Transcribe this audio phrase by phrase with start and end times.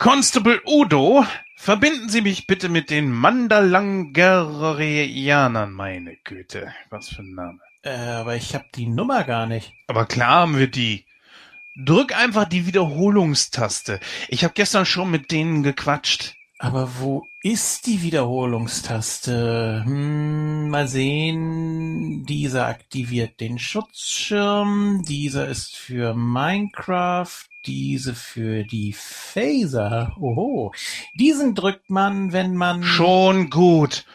[0.00, 1.24] Constable Udo,
[1.56, 6.72] verbinden Sie mich bitte mit den Mandalangerianern, meine Güte.
[6.88, 7.58] Was für ein Name.
[7.82, 9.74] Äh, aber ich hab die Nummer gar nicht.
[9.88, 11.04] Aber klar haben wir die.
[11.76, 14.00] Drück einfach die Wiederholungstaste.
[14.28, 16.34] Ich habe gestern schon mit denen gequatscht.
[16.58, 19.82] Aber wo ist die Wiederholungstaste?
[19.84, 22.24] Hm, mal sehen.
[22.24, 25.02] Dieser aktiviert den Schutzschirm.
[25.06, 27.49] Dieser ist für Minecraft.
[27.66, 30.16] Diese für die Phaser.
[30.18, 30.72] Oho.
[31.14, 32.82] Diesen drückt man, wenn man...
[32.82, 34.06] Schon gut.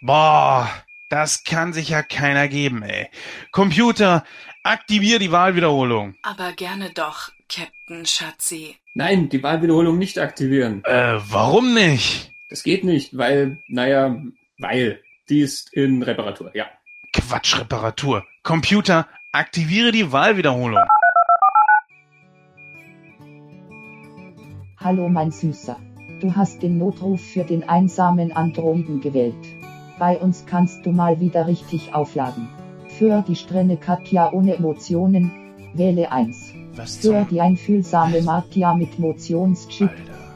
[0.00, 0.68] Boah,
[1.08, 3.08] das kann sich ja keiner geben, ey.
[3.52, 4.24] Computer,
[4.64, 6.16] aktivier die Wahlwiederholung.
[6.22, 8.76] Aber gerne doch, Captain Schatzi.
[8.94, 10.82] Nein, die Wahlwiederholung nicht aktivieren.
[10.84, 12.32] Äh, warum nicht?
[12.48, 14.20] Das geht nicht, weil, naja,
[14.58, 15.02] weil.
[15.28, 16.66] Die ist in Reparatur, ja.
[17.12, 18.26] Quatsch, Reparatur.
[18.42, 20.82] Computer, aktiviere die Wahlwiederholung.
[24.80, 25.76] Hallo mein Süßer.
[26.20, 29.34] Du hast den Notruf für den einsamen Androiden gewählt.
[29.98, 32.48] Bei uns kannst du mal wieder richtig aufladen.
[32.86, 35.32] Für die strenge Katja ohne Emotionen,
[35.74, 36.54] wähle 1.
[36.76, 39.90] Was Für die einfühlsame Martia mit Motionschip,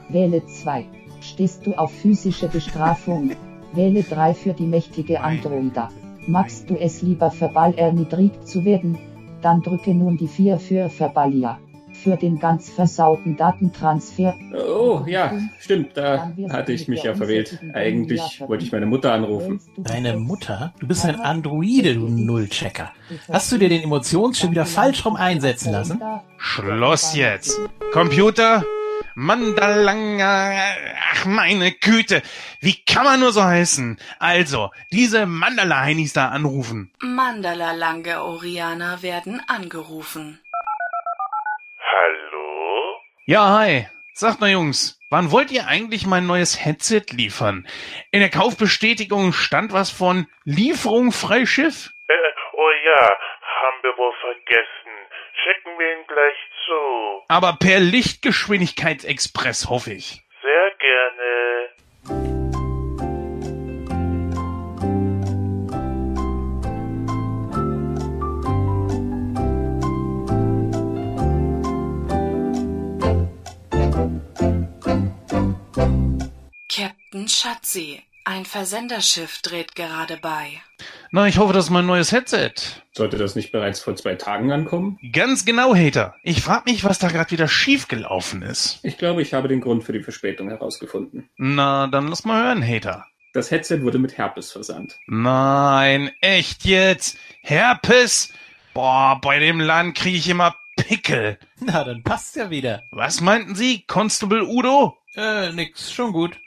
[0.09, 0.87] wähle 2.
[1.21, 3.31] Stehst du auf physische Bestrafung,
[3.75, 5.89] wähle 3 für die mächtige Androida.
[6.27, 8.99] Magst du es lieber verbal erniedrigt zu werden,
[9.41, 11.61] dann drücke nun die 4 für Verbalia.
[12.03, 17.61] Für den ganz versauten Datentransfer, Oh, ja, stimmt, da hatte ich mich ja verwählt.
[17.75, 19.61] Eigentlich wollte ich meine Mutter anrufen.
[19.77, 20.73] Deine Mutter?
[20.81, 22.93] Du bist ein Androide, du Nullchecker.
[23.31, 26.01] Hast du dir den Emotionschip wieder falsch rum einsetzen lassen?
[26.39, 27.61] Schluss jetzt.
[27.93, 28.65] Computer,
[29.15, 30.53] Mandalanga,
[31.13, 32.23] ach meine Güte,
[32.61, 33.99] wie kann man nur so heißen?
[34.19, 36.91] Also, diese Mandala-Heinis da anrufen.
[37.01, 40.39] Mandala Lange Orianer werden angerufen.
[41.93, 43.01] Hallo?
[43.27, 43.87] Ja, hi.
[44.15, 47.69] Sagt mal Jungs, wann wollt ihr eigentlich mein neues Headset liefern?
[48.13, 51.91] In der Kaufbestätigung stand was von Lieferung Freischiff?
[52.09, 52.15] Äh,
[52.55, 54.93] oh ja, haben wir wohl vergessen.
[55.45, 57.25] Schicken wir ihn gleich zu.
[57.29, 60.22] Aber per Lichtgeschwindigkeitsexpress, hoffe ich.
[77.29, 80.61] Schatzi, ein Versenderschiff dreht gerade bei.
[81.11, 82.53] Na, ich hoffe, das ist mein neues Headset.
[82.93, 84.99] Sollte das nicht bereits vor zwei Tagen ankommen?
[85.13, 86.15] Ganz genau, Hater.
[86.23, 88.81] Ich frag mich, was da gerade wieder schiefgelaufen ist.
[88.83, 91.29] Ich glaube, ich habe den Grund für die Verspätung herausgefunden.
[91.37, 93.07] Na, dann lass mal hören, Hater.
[93.33, 94.99] Das Headset wurde mit Herpes versandt.
[95.07, 97.19] Nein, echt jetzt?
[97.41, 98.33] Herpes?
[98.75, 101.39] Boah, bei dem Land kriege ich immer Pickel.
[101.61, 102.85] Na, dann passt's ja wieder.
[102.91, 104.97] Was meinten Sie, Constable Udo?
[105.17, 106.39] Äh, nix, schon gut.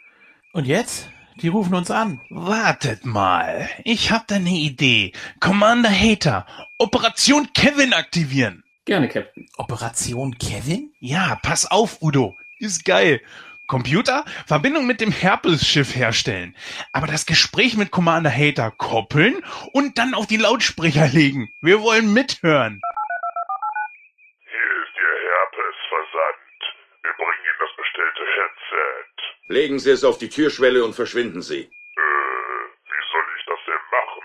[0.56, 1.12] Und jetzt?
[1.42, 2.22] Die rufen uns an.
[2.30, 5.12] Wartet mal, ich hab da ne Idee.
[5.42, 8.64] Commander Hater, Operation Kevin aktivieren.
[8.86, 9.50] Gerne, Captain.
[9.58, 10.94] Operation Kevin?
[11.00, 12.38] Ja, pass auf, Udo.
[12.58, 13.22] Ist geil.
[13.68, 16.56] Computer, Verbindung mit dem Herpes-Schiff herstellen.
[16.94, 21.50] Aber das Gespräch mit Commander Hater koppeln und dann auf die Lautsprecher legen.
[21.60, 22.80] Wir wollen mithören.
[24.40, 26.60] Hier ist Ihr Herpes-Versand.
[27.04, 29.35] Wir bringen Ihnen das bestellte Headset.
[29.48, 31.62] Legen Sie es auf die Türschwelle und verschwinden Sie.
[31.62, 34.24] Äh, wie soll ich das denn machen?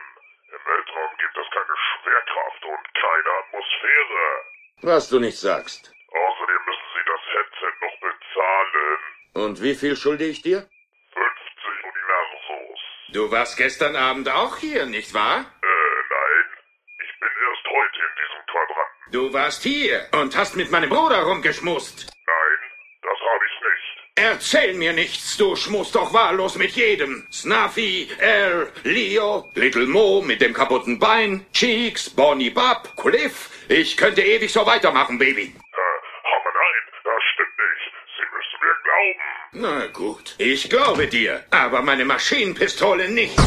[0.49, 4.21] Im Weltraum gibt es keine Schwerkraft und keine Atmosphäre.
[4.81, 5.93] Was du nicht sagst.
[6.09, 8.99] Außerdem müssen Sie das Headset noch bezahlen.
[9.35, 10.61] Und wie viel schulde ich dir?
[11.13, 12.81] 50 Universos.
[13.13, 15.41] Du warst gestern Abend auch hier, nicht wahr?
[15.41, 16.47] Äh, nein.
[17.05, 19.13] Ich bin erst heute in diesem Quadranten.
[19.13, 22.07] Du warst hier und hast mit meinem Bruder rumgeschmust.
[22.27, 22.59] Nein,
[23.03, 24.10] das habe ich nicht.
[24.23, 27.27] Erzähl mir nichts, du schmust doch wahllos mit jedem.
[27.33, 33.49] Snuffy, Air, Leo, Little Mo mit dem kaputten Bein, Cheeks, Bonnie Bub, Cliff.
[33.69, 35.45] Ich könnte ewig so weitermachen, Baby.
[35.45, 37.93] Äh, aber nein, das stimmt nicht.
[38.19, 39.81] Sie müssen mir glauben.
[39.81, 40.35] Na gut.
[40.37, 43.39] Ich glaube dir, aber meine Maschinenpistole nicht.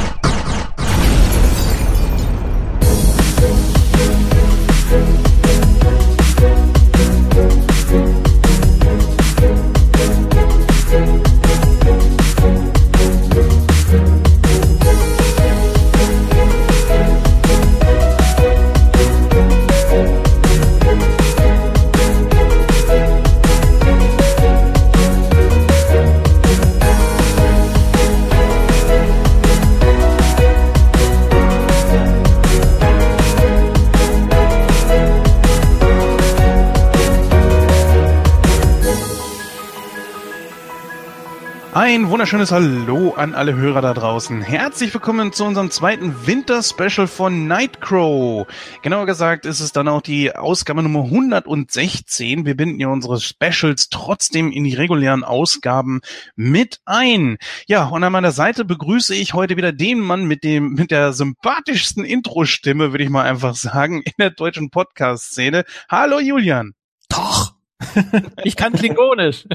[42.14, 44.44] Wunderschönes Hallo an alle Hörer da draußen.
[44.44, 48.46] Herzlich willkommen zu unserem zweiten Winter-Special von Nightcrow.
[48.84, 52.46] Genauer gesagt ist es dann auch die Ausgabe Nummer 116.
[52.46, 56.02] Wir binden ja unsere Specials trotzdem in die regulären Ausgaben
[56.36, 57.38] mit ein.
[57.66, 61.14] Ja, und an meiner Seite begrüße ich heute wieder den Mann mit dem, mit der
[61.14, 65.64] sympathischsten Intro-Stimme, würde ich mal einfach sagen, in der deutschen Podcast-Szene.
[65.90, 66.74] Hallo Julian.
[67.10, 67.43] Doch.
[68.44, 69.46] ich kann Klingonisch.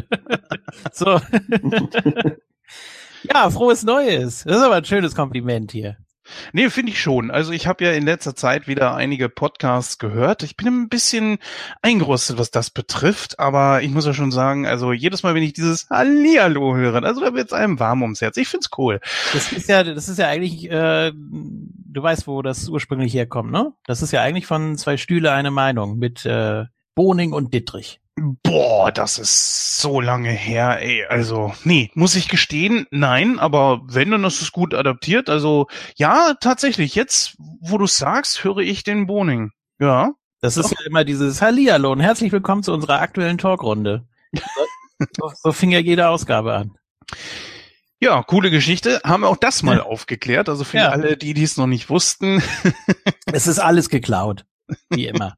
[0.92, 1.20] so.
[3.22, 4.44] ja, frohes Neues.
[4.44, 5.96] Das ist aber ein schönes Kompliment hier.
[6.52, 7.30] Nee, finde ich schon.
[7.30, 10.42] Also ich habe ja in letzter Zeit wieder einige Podcasts gehört.
[10.42, 11.38] Ich bin ein bisschen
[11.82, 15.52] eingerostet, was das betrifft, aber ich muss ja schon sagen, also jedes Mal, wenn ich
[15.52, 18.36] dieses Hallihallo höre, also da wird's einem warm ums Herz.
[18.36, 19.00] Ich find's cool.
[19.32, 23.72] Das ist ja, das ist ja eigentlich, äh, du weißt, wo das ursprünglich herkommt, ne?
[23.86, 26.64] Das ist ja eigentlich von zwei Stühle eine Meinung mit äh,
[26.94, 28.00] Boning und Dittrich.
[28.42, 31.04] Boah, das ist so lange her, ey.
[31.08, 35.28] Also, nee, muss ich gestehen, nein, aber wenn, dann ist es gut adaptiert.
[35.28, 35.66] Also,
[35.96, 39.50] ja, tatsächlich, jetzt, wo du sagst, höre ich den Boning.
[39.78, 40.12] Ja.
[40.40, 44.06] Das ist ja immer dieses Hallihallo und herzlich willkommen zu unserer aktuellen Talkrunde.
[45.16, 46.76] so, so fing ja jede Ausgabe an.
[48.00, 49.00] Ja, coole Geschichte.
[49.04, 50.48] Haben wir auch das mal aufgeklärt.
[50.48, 50.88] Also für Ja.
[50.90, 52.42] alle, die dies noch nicht wussten.
[53.32, 54.46] Es ist alles geklaut.
[54.90, 55.34] Wie immer.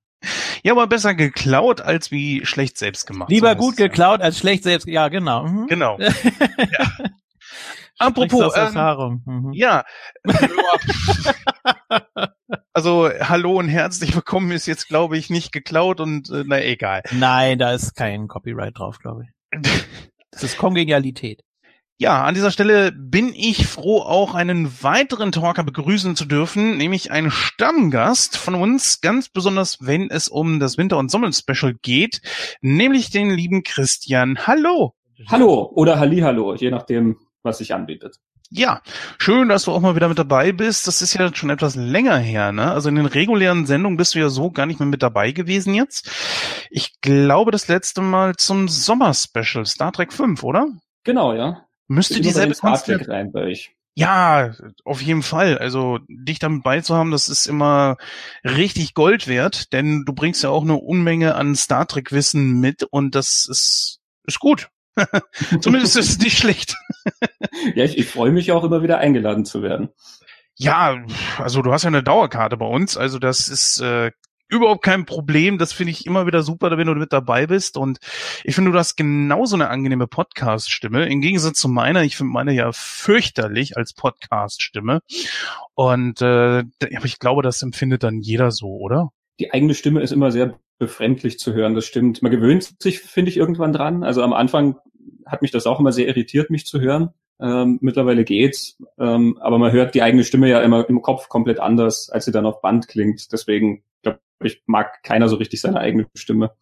[0.63, 3.31] Ja, aber besser geklaut als wie schlecht selbst gemacht.
[3.31, 3.87] Lieber So gut ja.
[3.87, 4.87] geklaut als schlecht selbst.
[4.87, 5.47] Ja, genau.
[5.47, 5.67] Mhm.
[5.69, 5.99] Genau.
[5.99, 6.11] ja.
[7.99, 9.23] Apropos, aus ähm, Erfahrung.
[9.27, 9.53] Mhm.
[9.53, 9.85] ja.
[12.73, 17.03] also, hallo und herzlich willkommen ist jetzt, glaube ich, nicht geklaut und, äh, na, egal.
[17.13, 19.61] Nein, da ist kein Copyright drauf, glaube ich.
[20.33, 21.43] Das ist Kongenialität.
[22.01, 27.11] Ja, an dieser Stelle bin ich froh, auch einen weiteren Talker begrüßen zu dürfen, nämlich
[27.11, 32.23] einen Stammgast von uns, ganz besonders wenn es um das Winter- und Sommer-Special geht,
[32.63, 34.39] nämlich den lieben Christian.
[34.47, 34.95] Hallo!
[35.27, 38.17] Hallo oder Hallihallo, je nachdem, was sich anbietet.
[38.49, 38.81] Ja,
[39.19, 40.87] schön, dass du auch mal wieder mit dabei bist.
[40.87, 42.73] Das ist ja schon etwas länger her, ne?
[42.73, 45.75] Also in den regulären Sendungen bist du ja so gar nicht mehr mit dabei gewesen
[45.75, 46.11] jetzt.
[46.71, 50.67] Ich glaube, das letzte Mal zum Sommer-Special, Star Trek 5, oder?
[51.05, 51.67] Genau, ja.
[51.91, 53.75] Müsste dieselbe Konstellation rein bei euch.
[53.97, 54.53] Ja,
[54.85, 55.59] auf jeden Fall.
[55.59, 57.97] Also dich damit beizuhaben, das ist immer
[58.45, 62.85] richtig Gold wert, denn du bringst ja auch eine Unmenge an Star Trek Wissen mit
[62.85, 64.69] und das ist ist gut.
[65.61, 66.77] Zumindest ist es nicht schlecht.
[67.75, 69.91] Ja, ich, ich freue mich auch immer wieder eingeladen zu werden.
[70.55, 71.05] Ja,
[71.39, 74.13] also du hast ja eine Dauerkarte bei uns, also das ist äh,
[74.51, 75.59] überhaupt kein Problem.
[75.59, 77.77] Das finde ich immer wieder super, wenn du mit dabei bist.
[77.77, 77.99] Und
[78.45, 81.07] ich finde, du hast genauso eine angenehme Podcast-Stimme.
[81.07, 85.01] Im Gegensatz zu meiner, ich finde meine ja fürchterlich als Podcast-Stimme.
[85.75, 86.65] Und äh,
[86.97, 89.11] aber ich glaube, das empfindet dann jeder so, oder?
[89.39, 92.23] Die eigene Stimme ist immer sehr befremdlich zu hören, das stimmt.
[92.23, 94.03] Man gewöhnt sich, finde ich, irgendwann dran.
[94.03, 94.77] Also am Anfang
[95.27, 97.11] hat mich das auch immer sehr irritiert, mich zu hören.
[97.41, 101.59] Ähm, mittlerweile geht's, ähm, aber man hört die eigene Stimme ja immer im Kopf komplett
[101.59, 103.33] anders, als sie dann auf Band klingt.
[103.33, 106.53] Deswegen glaube ich, mag keiner so richtig seine eigene Stimme.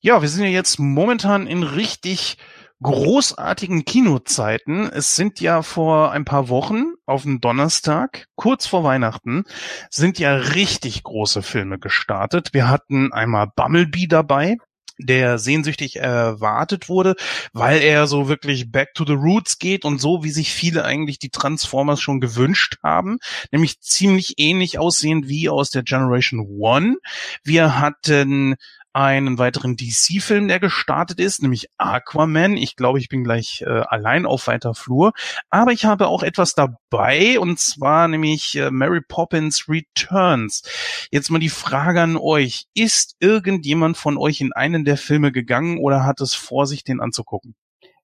[0.00, 2.38] Ja, wir sind ja jetzt momentan in richtig
[2.82, 4.88] großartigen Kinozeiten.
[4.88, 9.44] Es sind ja vor ein paar Wochen auf dem Donnerstag, kurz vor Weihnachten,
[9.90, 12.54] sind ja richtig große Filme gestartet.
[12.54, 14.56] Wir hatten einmal Bumblebee dabei,
[15.06, 17.14] der sehnsüchtig erwartet wurde,
[17.52, 21.18] weil er so wirklich back to the roots geht und so, wie sich viele eigentlich
[21.18, 23.18] die Transformers schon gewünscht haben,
[23.50, 26.96] nämlich ziemlich ähnlich aussehend wie aus der Generation One.
[27.44, 28.56] Wir hatten
[28.92, 32.56] einen weiteren DC-Film, der gestartet ist, nämlich Aquaman.
[32.56, 35.12] Ich glaube, ich bin gleich äh, allein auf weiter Flur.
[35.48, 40.62] Aber ich habe auch etwas dabei, und zwar nämlich äh, Mary Poppins Returns.
[41.10, 42.66] Jetzt mal die Frage an euch.
[42.74, 47.00] Ist irgendjemand von euch in einen der Filme gegangen oder hat es vor, sich den
[47.00, 47.54] anzugucken?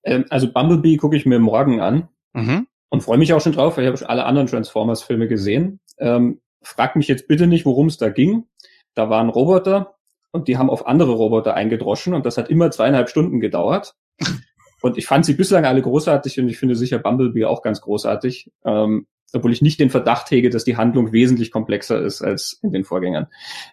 [0.04, 2.08] Ähm, also Bumblebee gucke ich mir morgen an.
[2.32, 2.66] Mhm.
[2.90, 5.80] und freue mich auch schon drauf, weil ich habe schon alle anderen Transformers-Filme gesehen.
[5.98, 8.44] Ähm, frag mich jetzt bitte nicht, worum es da ging.
[8.94, 9.95] Da waren Roboter
[10.36, 13.94] und die haben auf andere Roboter eingedroschen und das hat immer zweieinhalb Stunden gedauert.
[14.82, 18.52] Und ich fand sie bislang alle großartig und ich finde sicher Bumblebee auch ganz großartig,
[18.64, 22.72] ähm, obwohl ich nicht den Verdacht hege, dass die Handlung wesentlich komplexer ist als in
[22.72, 23.26] den Vorgängern.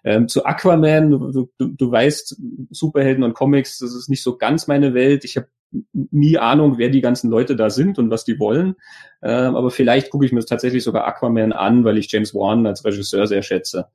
[0.04, 2.38] Ähm, zu Aquaman, du, du, du weißt,
[2.72, 5.26] Superhelden und Comics, das ist nicht so ganz meine Welt.
[5.26, 5.50] Ich habe
[5.92, 8.76] nie Ahnung, wer die ganzen Leute da sind und was die wollen.
[9.22, 12.86] Ähm, aber vielleicht gucke ich mir tatsächlich sogar Aquaman an, weil ich James Wan als
[12.86, 13.88] Regisseur sehr schätze.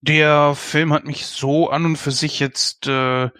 [0.00, 3.30] Der Film hat mich so an und für sich jetzt, äh,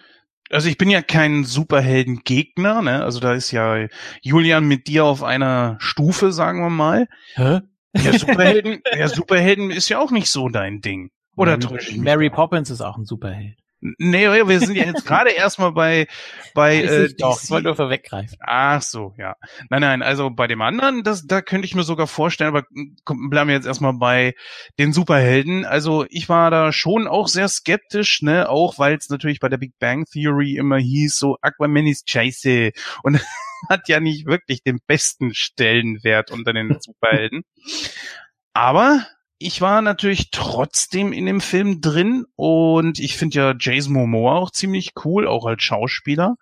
[0.51, 3.05] also ich bin ja kein Superhelden-Gegner, ne?
[3.05, 3.87] Also da ist ja
[4.23, 7.09] Julian mit dir auf einer Stufe, sagen wir mal.
[7.35, 7.61] Hä?
[7.97, 11.11] Ja, Superhelden, ja, Superhelden ist ja auch nicht so dein Ding.
[11.37, 12.37] Oder täusche ich mich Mary da?
[12.37, 13.59] Poppins ist auch ein Superheld.
[13.99, 16.07] Nee, wir sind ja jetzt gerade erstmal bei
[16.55, 18.37] bei äh, ich doch, ich wollte nur weggreifen.
[18.41, 19.37] Ach so, ja.
[19.71, 22.67] Nein, nein, also bei dem anderen, das, da könnte ich mir sogar vorstellen, aber
[23.05, 24.35] komm, bleiben wir jetzt erstmal bei
[24.79, 25.65] den Superhelden.
[25.65, 29.59] Also ich war da schon auch sehr skeptisch, ne, auch weil es natürlich bei der
[29.59, 33.21] Big Bang Theory immer hieß, so Aquaman ist scheiße und
[33.69, 37.43] hat ja nicht wirklich den besten Stellenwert unter den Superhelden.
[38.53, 39.07] Aber
[39.39, 44.51] ich war natürlich trotzdem in dem Film drin und ich finde ja Jason Momoa auch
[44.51, 46.37] ziemlich cool, auch als Schauspieler.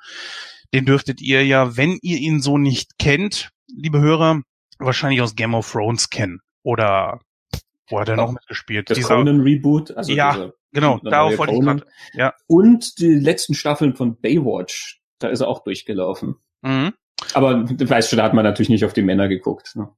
[0.72, 4.42] Den dürftet ihr ja, wenn ihr ihn so nicht kennt, liebe Hörer,
[4.78, 6.40] wahrscheinlich aus Game of Thrones kennen.
[6.62, 7.20] Oder
[7.88, 8.90] wo hat er noch mitgespielt?
[8.90, 11.86] Das Dieser- Conan Reboot, also Ja, genau, der darauf wollte ich gerade.
[12.14, 12.34] Ja.
[12.46, 16.36] Und die letzten Staffeln von Baywatch, da ist er auch durchgelaufen.
[16.62, 16.94] Mhm.
[17.34, 19.76] Aber du weißt schon, da hat man natürlich nicht auf die Männer geguckt.
[19.76, 19.88] Ne?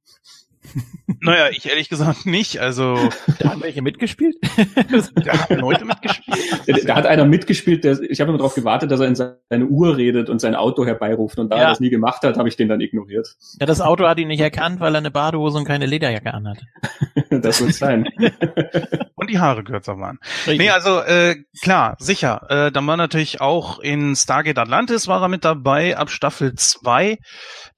[1.20, 2.58] Naja, ich ehrlich gesagt nicht.
[2.60, 4.36] Also Da haben welche mitgespielt?
[5.14, 6.38] da haben Leute mitgespielt.
[6.66, 9.66] Da, da hat einer mitgespielt, der, ich habe immer darauf gewartet, dass er in seine
[9.66, 11.38] Uhr redet und sein Auto herbeiruft.
[11.38, 11.62] Und da Ja.
[11.62, 13.36] er das nie gemacht hat, habe ich den dann ignoriert.
[13.60, 16.58] Ja, das Auto hat ihn nicht erkannt, weil er eine Badehose und keine Lederjacke anhat.
[17.30, 18.08] das wird sein.
[19.18, 20.18] Und die Haare kürzer waren.
[20.46, 22.46] Nee, also äh, klar, sicher.
[22.50, 27.16] Äh, dann war natürlich auch in Stargate Atlantis war er mit dabei, ab Staffel 2.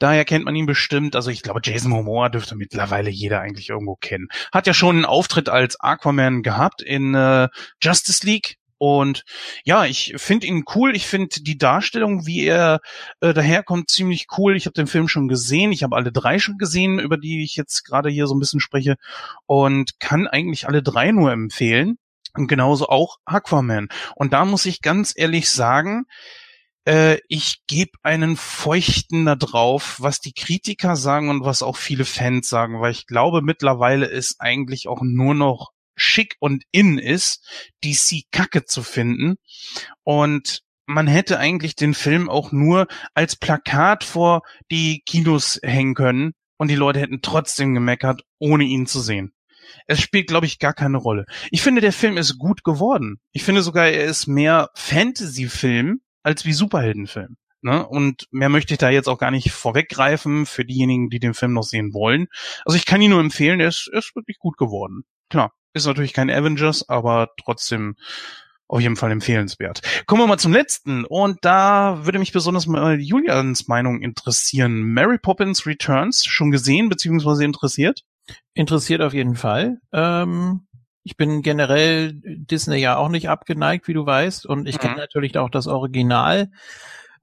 [0.01, 1.15] Daher kennt man ihn bestimmt.
[1.15, 4.29] Also ich glaube, Jason Momoa dürfte mittlerweile jeder eigentlich irgendwo kennen.
[4.53, 7.49] Hat ja schon einen Auftritt als Aquaman gehabt in äh,
[7.83, 8.57] Justice League.
[8.79, 9.25] Und
[9.65, 10.95] ja, ich finde ihn cool.
[10.95, 12.81] Ich finde die Darstellung, wie er
[13.21, 14.57] äh, daherkommt, ziemlich cool.
[14.57, 15.73] Ich habe den Film schon gesehen.
[15.73, 18.61] Ich habe alle drei schon gesehen, über die ich jetzt gerade hier so ein bisschen
[18.61, 18.97] spreche.
[19.47, 21.99] Und kann eigentlich alle drei nur empfehlen.
[22.35, 23.89] Und genauso auch Aquaman.
[24.15, 26.05] Und da muss ich ganz ehrlich sagen,
[26.89, 32.07] äh, ich gebe einen Feuchten da drauf, was die Kritiker sagen und was auch viele
[32.07, 37.47] Fans sagen, weil ich glaube, mittlerweile ist eigentlich auch nur noch schick und in ist,
[37.85, 39.37] DC Kacke zu finden.
[40.03, 44.41] Und man hätte eigentlich den Film auch nur als Plakat vor
[44.71, 49.35] die Kinos hängen können und die Leute hätten trotzdem gemeckert, ohne ihn zu sehen.
[49.87, 51.27] Es spielt, glaube ich, gar keine Rolle.
[51.51, 53.21] Ich finde, der Film ist gut geworden.
[53.33, 57.39] Ich finde sogar, er ist mehr Fantasy-Film als wie Superheldenfilm.
[57.63, 57.87] Ne?
[57.89, 61.55] Und mehr möchte ich da jetzt auch gar nicht vorweggreifen für diejenigen, die den Film
[61.55, 62.27] noch sehen wollen.
[62.67, 65.05] Also ich kann ihn nur empfehlen, er ist, er ist wirklich gut geworden.
[65.31, 67.97] Klar, ist natürlich kein Avengers, aber trotzdem
[68.69, 69.81] auf jeden Fall empfehlenswert.
[70.07, 71.07] Kommen wir mal zum letzten.
[71.07, 74.83] Und da würde mich besonders mal Julians Meinung interessieren.
[74.83, 78.03] Mary Poppins Returns schon gesehen beziehungsweise interessiert?
[78.53, 79.79] Interessiert auf jeden Fall.
[79.95, 80.68] Ähm,
[81.09, 84.45] ich bin generell Disney ja auch nicht abgeneigt, wie du weißt.
[84.45, 84.81] Und ich Mhm.
[84.81, 86.51] kenne natürlich auch das Original.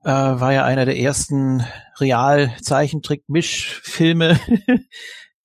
[0.04, 1.64] Äh, war ja einer der ersten
[2.00, 4.40] Real-Zeichentrick-Mischfilme.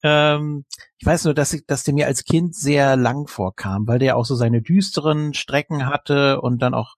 [0.02, 0.64] ähm,
[0.96, 4.16] ich weiß nur, dass, ich, dass der mir als Kind sehr lang vorkam, weil der
[4.16, 6.94] auch so seine düsteren Strecken hatte und dann auch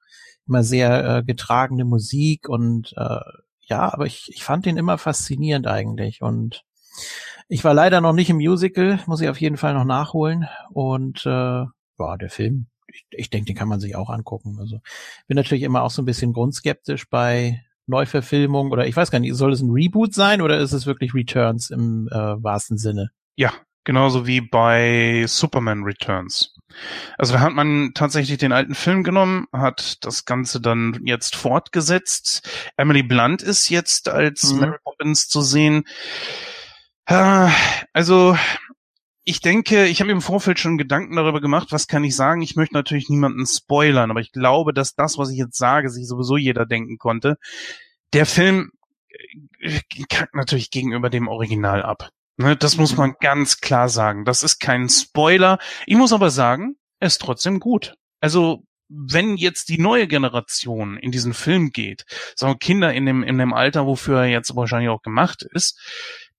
[0.47, 3.19] immer sehr äh, getragene Musik und äh,
[3.63, 6.63] ja, aber ich, ich fand den immer faszinierend eigentlich und
[7.49, 10.49] ich war leider noch nicht im Musical, muss ich auf jeden Fall noch nachholen.
[10.71, 14.57] Und äh, ja, der Film, ich, ich denke, den kann man sich auch angucken.
[14.59, 14.81] Also
[15.29, 19.35] bin natürlich immer auch so ein bisschen grundskeptisch bei Neuverfilmungen oder ich weiß gar nicht,
[19.35, 23.11] soll es ein Reboot sein oder ist es wirklich Returns im äh, wahrsten Sinne?
[23.37, 23.53] Ja,
[23.85, 26.55] genauso wie bei Superman Returns.
[27.19, 32.49] Also da hat man tatsächlich den alten Film genommen, hat das Ganze dann jetzt fortgesetzt.
[32.77, 34.61] Emily Blunt ist jetzt als Mhm.
[34.61, 35.85] Mary Poppins zu sehen.
[37.07, 37.51] Ah,
[37.93, 38.37] Also
[39.25, 42.43] ich denke, ich habe im Vorfeld schon Gedanken darüber gemacht, was kann ich sagen.
[42.43, 46.09] Ich möchte natürlich niemanden spoilern, aber ich glaube, dass das, was ich jetzt sage, sich
[46.09, 47.37] sowieso jeder denken konnte.
[48.13, 48.73] Der Film
[49.61, 49.81] äh,
[50.11, 52.11] kackt natürlich gegenüber dem Original ab.
[52.37, 54.25] Ne, das muss man ganz klar sagen.
[54.25, 55.59] Das ist kein Spoiler.
[55.87, 57.95] Ich muss aber sagen, er ist trotzdem gut.
[58.21, 62.05] Also, wenn jetzt die neue Generation in diesen Film geht,
[62.35, 65.79] sagen Kinder in dem, in dem Alter, wofür er jetzt wahrscheinlich auch gemacht ist,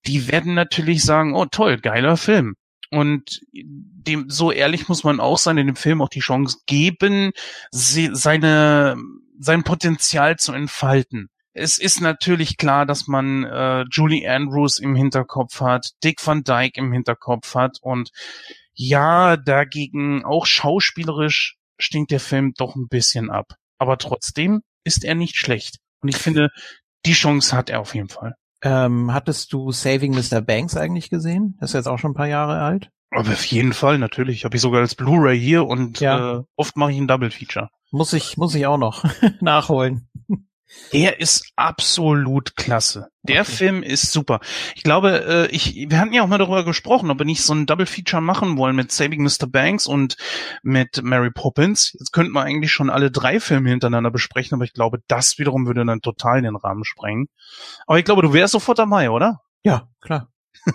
[0.06, 2.54] die werden natürlich sagen, oh toll, geiler Film.
[2.90, 7.32] Und dem, so ehrlich muss man auch sein, in dem Film auch die Chance geben,
[7.70, 8.96] sie, seine,
[9.38, 11.28] sein Potenzial zu entfalten.
[11.54, 16.80] Es ist natürlich klar, dass man äh, Julie Andrews im Hinterkopf hat, Dick Van Dyke
[16.80, 18.10] im Hinterkopf hat und
[18.74, 23.54] ja, dagegen auch schauspielerisch stinkt der Film doch ein bisschen ab.
[23.78, 25.78] Aber trotzdem ist er nicht schlecht.
[26.00, 26.50] Und ich finde,
[27.06, 28.34] die Chance hat er auf jeden Fall.
[28.64, 30.40] Ähm, hattest du Saving Mr.
[30.40, 31.56] Banks eigentlich gesehen?
[31.60, 32.90] Das ist jetzt auch schon ein paar Jahre alt.
[33.10, 34.44] Aber auf jeden Fall, natürlich.
[34.44, 36.38] Habe ich sogar als Blu-ray hier und Ja.
[36.38, 37.68] äh, oft mache ich ein Double Feature.
[37.92, 39.04] Muss ich, muss ich auch noch
[39.40, 40.08] nachholen.
[40.92, 43.08] Der ist absolut klasse.
[43.22, 43.50] Der okay.
[43.50, 44.40] Film ist super.
[44.74, 47.54] Ich glaube, äh, ich, wir hatten ja auch mal darüber gesprochen, ob wir nicht so
[47.54, 49.46] ein Double Feature machen wollen mit Saving Mr.
[49.48, 50.16] Banks und
[50.62, 51.96] mit Mary Poppins.
[51.98, 55.66] Jetzt könnten wir eigentlich schon alle drei Filme hintereinander besprechen, aber ich glaube, das wiederum
[55.66, 57.26] würde dann total in den Rahmen sprengen.
[57.86, 59.40] Aber ich glaube, du wärst sofort dabei, oder?
[59.64, 60.30] Ja, klar.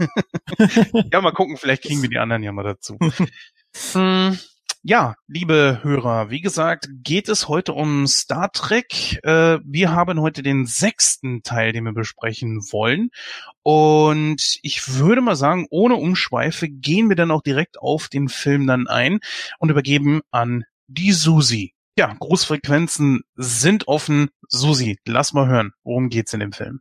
[1.12, 2.98] ja, mal gucken, vielleicht kriegen wir die anderen ja mal dazu.
[3.94, 4.38] hm,
[4.82, 9.20] ja, liebe Hörer, wie gesagt, geht es heute um Star Trek.
[9.24, 13.10] Äh, wir haben heute den sechsten Teil, den wir besprechen wollen.
[13.62, 18.68] Und ich würde mal sagen, ohne Umschweife gehen wir dann auch direkt auf den Film
[18.68, 19.20] dann ein
[19.60, 21.74] und übergeben an die Susi.
[21.98, 24.30] Ja, Großfrequenzen sind offen.
[24.48, 26.80] Susi, lass mal hören, worum geht's in dem Film?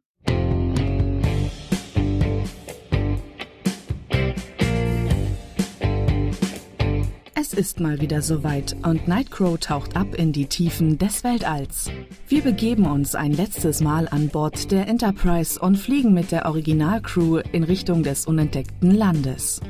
[7.40, 11.88] Es ist mal wieder soweit und Nightcrow taucht ab in die Tiefen des Weltalls.
[12.26, 17.40] Wir begeben uns ein letztes Mal an Bord der Enterprise und fliegen mit der Originalcrew
[17.52, 19.60] in Richtung des unentdeckten Landes.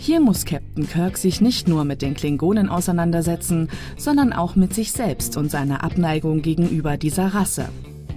[0.00, 4.90] Hier muss Captain Kirk sich nicht nur mit den Klingonen auseinandersetzen, sondern auch mit sich
[4.90, 7.68] selbst und seiner Abneigung gegenüber dieser Rasse.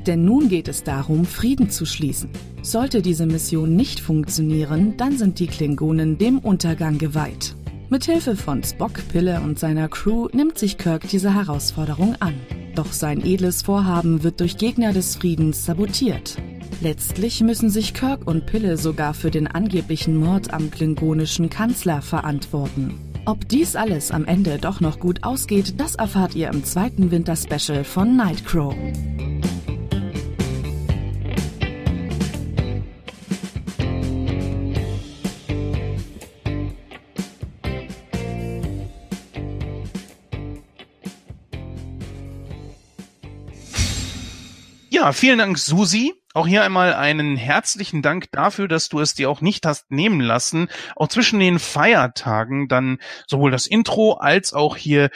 [0.07, 2.31] Denn nun geht es darum, Frieden zu schließen.
[2.63, 7.55] Sollte diese Mission nicht funktionieren, dann sind die Klingonen dem Untergang geweiht.
[7.89, 12.33] Mithilfe von Spock, Pille und seiner Crew nimmt sich Kirk diese Herausforderung an.
[12.75, 16.35] Doch sein edles Vorhaben wird durch Gegner des Friedens sabotiert.
[16.81, 22.99] Letztlich müssen sich Kirk und Pille sogar für den angeblichen Mord am klingonischen Kanzler verantworten.
[23.25, 27.85] Ob dies alles am Ende doch noch gut ausgeht, das erfahrt ihr im zweiten Winterspecial
[27.85, 28.75] von Nightcrow.
[44.97, 46.15] Ja, vielen Dank, Susi.
[46.33, 50.19] Auch hier einmal einen herzlichen Dank dafür, dass du es dir auch nicht hast nehmen
[50.19, 55.11] lassen, auch zwischen den Feiertagen dann sowohl das Intro als auch hier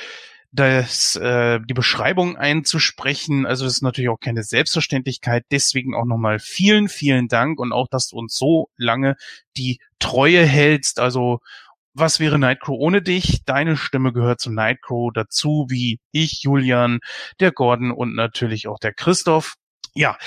[0.52, 3.48] das, äh, die Beschreibung einzusprechen.
[3.48, 5.46] Also das ist natürlich auch keine Selbstverständlichkeit.
[5.50, 9.16] Deswegen auch nochmal vielen, vielen Dank und auch, dass du uns so lange
[9.58, 11.00] die Treue hältst.
[11.00, 11.40] Also
[11.96, 13.46] was wäre Nightcrow ohne dich?
[13.46, 17.00] Deine Stimme gehört zu Nightcrow dazu, wie ich, Julian,
[17.40, 19.56] der Gordon und natürlich auch der Christoph.
[19.94, 20.18] Ja.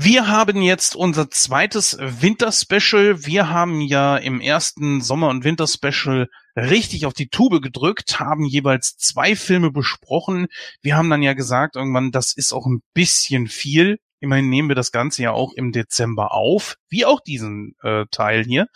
[0.00, 3.26] Wir haben jetzt unser zweites Winterspecial.
[3.26, 8.96] Wir haben ja im ersten Sommer- und Winterspecial richtig auf die Tube gedrückt, haben jeweils
[8.96, 10.46] zwei Filme besprochen.
[10.82, 13.98] Wir haben dann ja gesagt, irgendwann, das ist auch ein bisschen viel.
[14.20, 18.44] Immerhin nehmen wir das Ganze ja auch im Dezember auf, wie auch diesen äh, Teil
[18.44, 18.66] hier.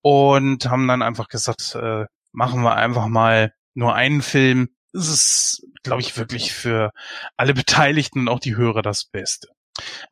[0.00, 5.66] Und haben dann einfach gesagt, äh, machen wir einfach mal nur einen Film ist es,
[5.82, 6.90] glaube ich, wirklich für
[7.36, 9.48] alle Beteiligten und auch die Hörer das Beste.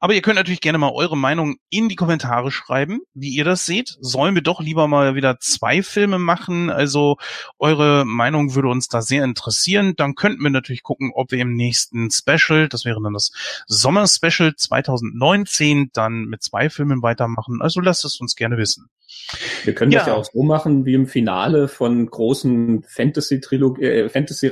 [0.01, 3.65] Aber ihr könnt natürlich gerne mal eure Meinung in die Kommentare schreiben, wie ihr das
[3.65, 3.97] seht.
[4.01, 6.69] Sollen wir doch lieber mal wieder zwei Filme machen?
[6.69, 7.17] Also
[7.59, 9.95] eure Meinung würde uns da sehr interessieren.
[9.97, 13.31] Dann könnten wir natürlich gucken, ob wir im nächsten Special, das wäre dann das
[13.69, 17.63] Sommer-Special 2019, dann mit zwei Filmen weitermachen.
[17.63, 18.89] Also lasst es uns gerne wissen.
[19.65, 20.01] Wir können ja.
[20.01, 24.51] das ja auch so machen wie im Finale von großen Fantasy-Reihen, äh, Fantasy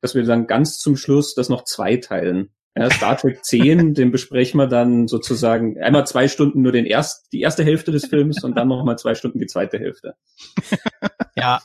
[0.00, 2.50] dass wir dann ganz zum Schluss das noch zweiteilen.
[2.78, 7.32] Ja, Star Trek 10, den besprechen wir dann sozusagen einmal zwei Stunden nur den erst,
[7.32, 10.14] die erste Hälfte des Films und dann nochmal zwei Stunden die zweite Hälfte.
[11.34, 11.60] Ja.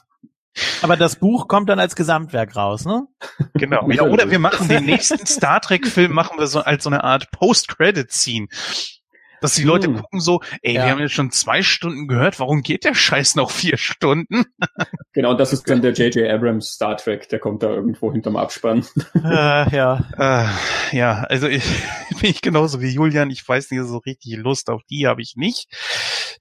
[0.82, 3.08] Aber das Buch kommt dann als Gesamtwerk raus, ne?
[3.54, 3.90] Genau.
[3.90, 7.04] Ja, oder wir machen den nächsten Star Trek Film machen wir so als so eine
[7.04, 8.48] Art Post-Credit-Scene
[9.44, 9.98] dass die Leute hm.
[9.98, 10.86] gucken so, ey, ja.
[10.86, 14.46] wir haben jetzt schon zwei Stunden gehört, warum geht der Scheiß noch vier Stunden?
[15.16, 16.28] Genau, das ist dann der J.J.
[16.28, 18.84] Abrams Star Trek, der kommt da irgendwo hinterm Abspann.
[19.14, 19.22] Äh,
[19.76, 20.08] ja.
[20.18, 21.64] Äh, ja, also ich
[22.20, 25.36] bin ich genauso wie Julian, ich weiß nicht, so richtig Lust auf die habe ich
[25.36, 25.68] nicht.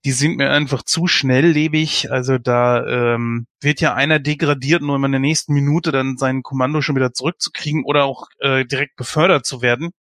[0.07, 2.11] Die sind mir einfach zu schnelllebig.
[2.11, 6.81] Also da ähm, wird ja einer degradiert, nur in der nächsten Minute dann sein Kommando
[6.81, 9.91] schon wieder zurückzukriegen oder auch äh, direkt befördert zu werden.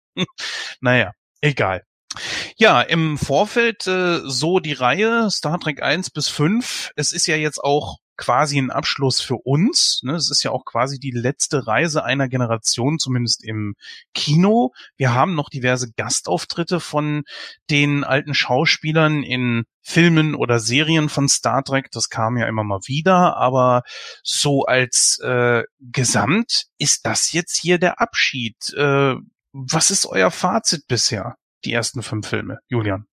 [0.81, 1.13] naja,
[1.43, 1.83] egal.
[2.63, 6.93] Ja, im Vorfeld äh, so die Reihe Star Trek 1 bis 5.
[6.95, 9.99] Es ist ja jetzt auch quasi ein Abschluss für uns.
[10.05, 10.15] Ne?
[10.15, 13.75] Es ist ja auch quasi die letzte Reise einer Generation, zumindest im
[14.15, 14.71] Kino.
[14.97, 17.25] Wir haben noch diverse Gastauftritte von
[17.69, 21.91] den alten Schauspielern in Filmen oder Serien von Star Trek.
[21.91, 23.83] Das kam ja immer mal wieder, aber
[24.23, 28.73] so als äh, Gesamt ist das jetzt hier der Abschied.
[28.75, 29.17] Äh,
[29.51, 31.35] was ist euer Fazit bisher?
[31.65, 32.59] Die ersten fünf Filme.
[32.69, 33.07] Julian.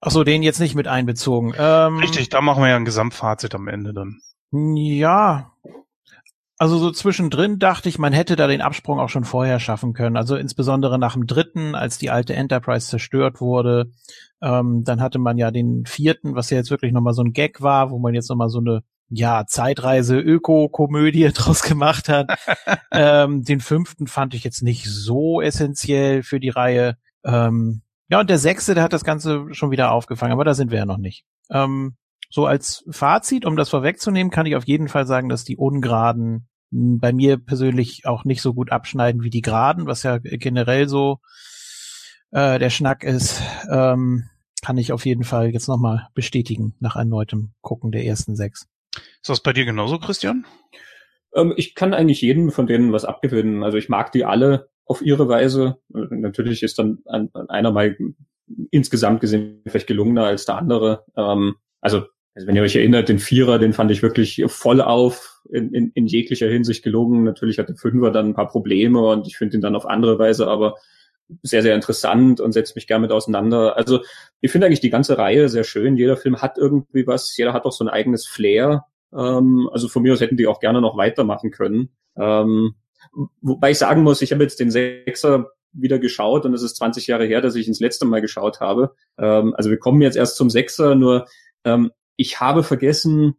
[0.00, 1.54] Ach so, den jetzt nicht mit einbezogen.
[1.58, 4.20] Ähm, Richtig, da machen wir ja ein Gesamtfazit am Ende dann.
[4.52, 5.52] Ja.
[6.60, 10.16] Also so zwischendrin dachte ich, man hätte da den Absprung auch schon vorher schaffen können.
[10.16, 13.92] Also insbesondere nach dem dritten, als die alte Enterprise zerstört wurde.
[14.42, 17.60] Ähm, dann hatte man ja den vierten, was ja jetzt wirklich nochmal so ein Gag
[17.60, 22.28] war, wo man jetzt nochmal so eine ja, Zeitreise, Öko-Komödie draus gemacht hat.
[22.92, 26.96] ähm, den fünften fand ich jetzt nicht so essentiell für die Reihe.
[27.28, 30.70] Ähm, ja, und der sechste, der hat das Ganze schon wieder aufgefangen, aber da sind
[30.70, 31.24] wir ja noch nicht.
[31.50, 31.96] Ähm,
[32.30, 36.48] so als Fazit, um das vorwegzunehmen, kann ich auf jeden Fall sagen, dass die Ungeraden
[36.70, 41.18] bei mir persönlich auch nicht so gut abschneiden wie die Geraden, was ja generell so
[42.30, 43.42] äh, der Schnack ist.
[43.70, 44.24] Ähm,
[44.62, 48.68] kann ich auf jeden Fall jetzt nochmal bestätigen nach erneutem Gucken der ersten sechs.
[48.94, 50.46] Ist das bei dir genauso, Christian?
[51.34, 53.62] Ähm, ich kann eigentlich jedem von denen was abgewinnen.
[53.62, 55.76] Also ich mag die alle auf ihre Weise.
[55.88, 57.96] Natürlich ist dann einer mal
[58.70, 61.04] insgesamt gesehen vielleicht gelungener als der andere.
[61.16, 65.42] Ähm, also, also wenn ihr euch erinnert, den Vierer, den fand ich wirklich voll auf,
[65.50, 67.24] in, in, in jeglicher Hinsicht gelungen.
[67.24, 70.18] Natürlich hat der Fünfer dann ein paar Probleme und ich finde ihn dann auf andere
[70.18, 70.76] Weise aber
[71.42, 73.76] sehr, sehr interessant und setzt mich gern mit auseinander.
[73.76, 74.00] Also
[74.40, 75.98] ich finde eigentlich die ganze Reihe sehr schön.
[75.98, 78.86] Jeder Film hat irgendwie was, jeder hat auch so ein eigenes Flair.
[79.12, 81.90] Ähm, also von mir aus hätten die auch gerne noch weitermachen können.
[82.16, 82.74] Ähm,
[83.40, 87.06] wobei ich sagen muss, ich habe jetzt den Sechser wieder geschaut und es ist 20
[87.06, 88.94] Jahre her, dass ich ins letzte Mal geschaut habe.
[89.18, 91.26] Ähm, also wir kommen jetzt erst zum Sechser, nur
[91.64, 93.36] ähm, ich habe vergessen,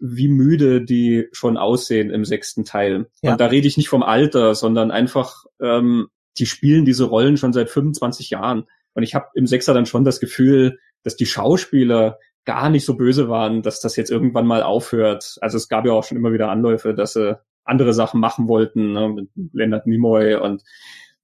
[0.00, 3.08] wie müde die schon aussehen im sechsten Teil.
[3.22, 3.32] Ja.
[3.32, 7.52] Und da rede ich nicht vom Alter, sondern einfach, ähm, die spielen diese Rollen schon
[7.52, 8.66] seit 25 Jahren.
[8.94, 12.96] Und ich habe im Sechser dann schon das Gefühl, dass die Schauspieler gar nicht so
[12.96, 15.36] böse waren, dass das jetzt irgendwann mal aufhört.
[15.40, 18.92] Also es gab ja auch schon immer wieder Anläufe, dass sie andere Sachen machen wollten,
[18.92, 20.62] ne, mit Leonard Nimoy und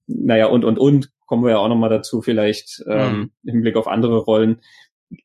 [0.06, 3.30] naja, und, und, und, kommen wir ja auch nochmal dazu vielleicht ähm, mhm.
[3.44, 4.60] im Hinblick auf andere Rollen.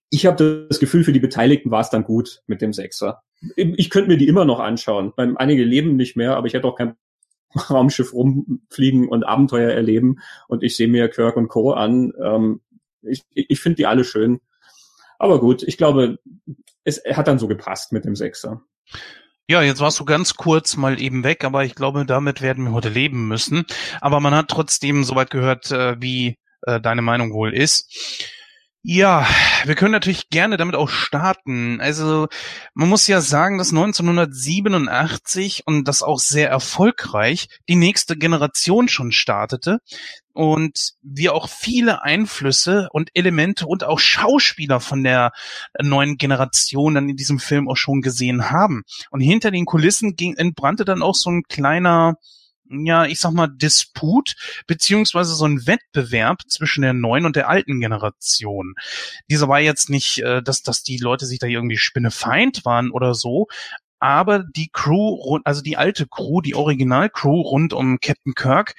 [0.09, 3.23] Ich habe das Gefühl, für die Beteiligten war es dann gut mit dem Sechser.
[3.55, 5.11] Ich könnte mir die immer noch anschauen.
[5.17, 6.95] Einige leben nicht mehr, aber ich hätte auch kein
[7.69, 10.19] Raumschiff rumfliegen und Abenteuer erleben.
[10.47, 11.71] Und ich sehe mir Kirk und Co.
[11.71, 12.13] an.
[12.23, 12.61] Ähm,
[13.01, 14.39] ich ich finde die alle schön.
[15.19, 16.19] Aber gut, ich glaube,
[16.83, 18.63] es hat dann so gepasst mit dem Sechser.
[19.49, 22.73] Ja, jetzt warst du ganz kurz mal eben weg, aber ich glaube, damit werden wir
[22.73, 23.65] heute leben müssen.
[24.01, 27.89] Aber man hat trotzdem soweit gehört, äh, wie äh, deine Meinung wohl ist.
[28.89, 29.27] Ja,
[29.65, 31.81] wir können natürlich gerne damit auch starten.
[31.81, 32.29] Also
[32.73, 39.11] man muss ja sagen, dass 1987 und das auch sehr erfolgreich die nächste Generation schon
[39.11, 39.79] startete
[40.31, 45.33] und wir auch viele Einflüsse und Elemente und auch Schauspieler von der
[45.81, 48.83] neuen Generation dann in diesem Film auch schon gesehen haben.
[49.11, 52.15] Und hinter den Kulissen ging, entbrannte dann auch so ein kleiner
[52.69, 54.35] ja, ich sag mal, Disput
[54.67, 58.73] beziehungsweise so ein Wettbewerb zwischen der neuen und der alten Generation.
[59.29, 63.13] Dieser war jetzt nicht, äh, dass, dass die Leute sich da irgendwie spinnefeind waren oder
[63.13, 63.47] so,
[63.99, 68.75] aber die Crew, also die alte Crew, die Original-Crew rund um Captain Kirk,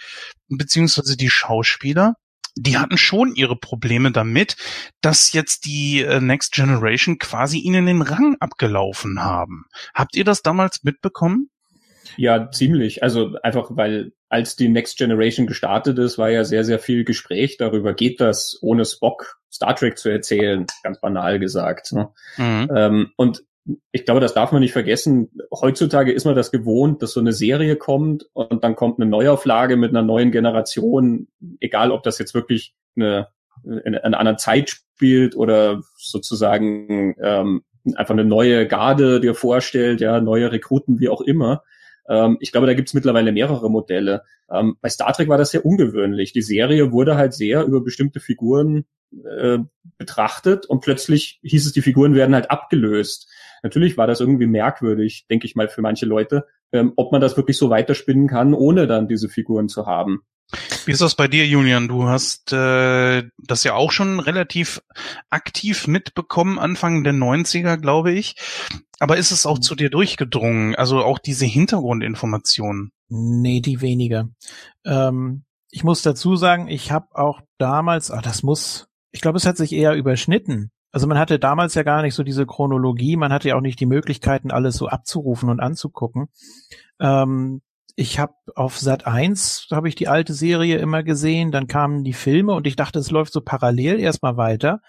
[0.49, 2.15] beziehungsweise die Schauspieler,
[2.57, 4.57] die hatten schon ihre Probleme damit,
[5.01, 9.65] dass jetzt die äh, Next Generation quasi ihnen den Rang abgelaufen haben.
[9.95, 11.51] Habt ihr das damals mitbekommen?
[12.17, 13.03] Ja, ziemlich.
[13.03, 17.57] Also einfach, weil als die Next Generation gestartet ist, war ja sehr, sehr viel Gespräch
[17.57, 21.93] darüber, geht das ohne Spock Star Trek zu erzählen, ganz banal gesagt.
[21.93, 22.11] Ne?
[22.37, 22.71] Mhm.
[22.75, 23.45] Ähm, und
[23.93, 25.31] ich glaube, das darf man nicht vergessen.
[25.53, 29.77] Heutzutage ist man das gewohnt, dass so eine Serie kommt und dann kommt eine Neuauflage
[29.77, 31.29] mit einer neuen Generation,
[31.61, 33.29] egal ob das jetzt wirklich eine,
[33.65, 37.63] in einer anderen Zeit spielt oder sozusagen ähm,
[37.95, 41.63] einfach eine neue Garde dir vorstellt, ja, neue Rekruten, wie auch immer.
[42.09, 44.23] Ähm, ich glaube, da gibt es mittlerweile mehrere Modelle.
[44.51, 46.33] Ähm, bei Star Trek war das sehr ungewöhnlich.
[46.33, 49.59] Die Serie wurde halt sehr über bestimmte Figuren äh,
[49.97, 53.29] betrachtet und plötzlich hieß es, die Figuren werden halt abgelöst.
[53.63, 57.37] Natürlich war das irgendwie merkwürdig, denke ich mal, für manche Leute, ähm, ob man das
[57.37, 60.23] wirklich so weiterspinnen kann, ohne dann diese Figuren zu haben.
[60.87, 61.89] Wie ist das bei dir, Julian?
[61.89, 64.83] Du hast äh, das ja auch schon relativ
[65.29, 68.37] aktiv mitbekommen, Anfang der 90er, glaube ich.
[68.99, 69.63] Aber ist es auch mhm.
[69.63, 70.75] zu dir durchgedrungen?
[70.75, 72.93] Also auch diese Hintergrundinformationen?
[73.09, 74.29] Nee, die weniger.
[74.85, 79.47] Ähm, ich muss dazu sagen, ich habe auch damals, ah, das muss, ich glaube, es
[79.47, 80.71] hat sich eher überschnitten.
[80.91, 83.79] Also man hatte damals ja gar nicht so diese Chronologie, man hatte ja auch nicht
[83.79, 86.29] die Möglichkeiten, alles so abzurufen und anzugucken.
[86.99, 87.61] Ähm,
[87.99, 92.13] ich habe auf Sat 1 habe ich die alte Serie immer gesehen, dann kamen die
[92.13, 94.81] Filme und ich dachte, es läuft so parallel erstmal weiter.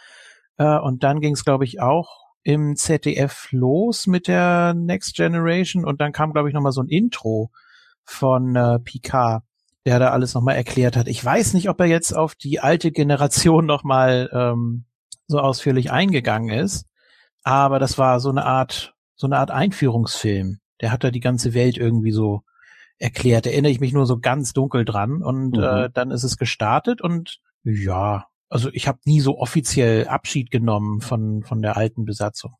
[0.57, 5.85] Äh, und dann ging es, glaube ich, auch im ZDF los mit der Next Generation
[5.85, 7.49] und dann kam, glaube ich, nochmal so ein Intro
[8.03, 9.41] von äh, Picard,
[9.87, 11.07] der da alles nochmal erklärt hat.
[11.07, 14.85] Ich weiß nicht, ob er jetzt auf die alte Generation nochmal ähm,
[15.25, 16.85] so ausführlich eingegangen ist,
[17.41, 21.55] aber das war so eine Art, so eine Art Einführungsfilm Der hat da die ganze
[21.55, 22.43] Welt irgendwie so
[22.99, 23.47] erklärt.
[23.47, 25.21] Erinnere ich mich nur so ganz dunkel dran.
[25.23, 25.63] Und Mhm.
[25.63, 31.01] äh, dann ist es gestartet und ja, also ich habe nie so offiziell Abschied genommen
[31.01, 32.53] von, von der alten Besatzung.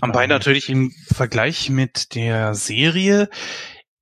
[0.00, 3.28] Wobei mal- natürlich im Vergleich mit der Serie,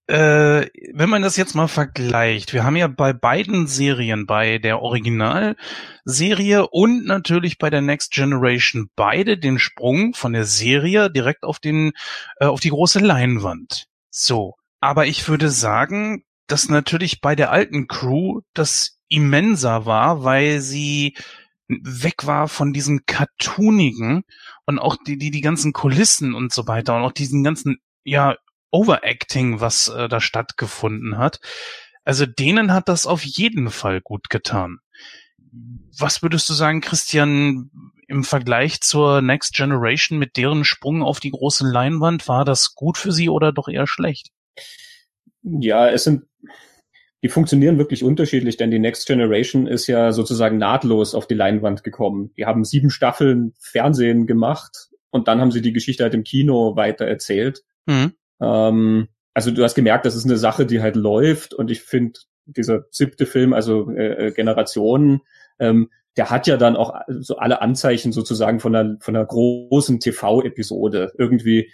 [0.07, 4.83] äh, wenn man das jetzt mal vergleicht, wir haben ja bei beiden Serien, bei der
[4.83, 11.59] Originalserie und natürlich bei der Next Generation beide den Sprung von der Serie direkt auf
[11.59, 11.93] den,
[12.39, 13.87] äh, auf die große Leinwand.
[14.11, 14.55] So.
[14.85, 21.17] Aber ich würde sagen, dass natürlich bei der alten Crew das immenser war, weil sie
[21.69, 24.25] weg war von diesem cartoonigen
[24.67, 28.37] und auch die, die, die ganzen Kulissen und so weiter und auch diesen ganzen, ja,
[28.71, 31.41] Overacting, was äh, da stattgefunden hat.
[32.05, 34.81] Also denen hat das auf jeden Fall gut getan.
[35.99, 37.71] Was würdest du sagen, Christian,
[38.07, 42.99] im Vergleich zur Next Generation mit deren Sprung auf die große Leinwand, war das gut
[42.99, 44.29] für sie oder doch eher schlecht?
[45.43, 46.25] Ja, es sind,
[47.23, 51.85] die funktionieren wirklich unterschiedlich, denn die Next Generation ist ja sozusagen nahtlos auf die Leinwand
[51.85, 52.33] gekommen.
[52.37, 56.77] Die haben sieben Staffeln Fernsehen gemacht und dann haben sie die Geschichte halt im Kino
[56.77, 57.63] weiter erzählt.
[57.87, 58.15] Mhm.
[58.41, 62.21] Ähm, also du hast gemerkt, das ist eine Sache, die halt läuft und ich finde,
[62.47, 65.21] dieser siebte Film, also äh, äh, Generationen,
[65.59, 69.99] ähm, der hat ja dann auch so alle Anzeichen sozusagen von einer, von einer großen
[69.99, 71.13] TV-Episode.
[71.19, 71.73] Irgendwie,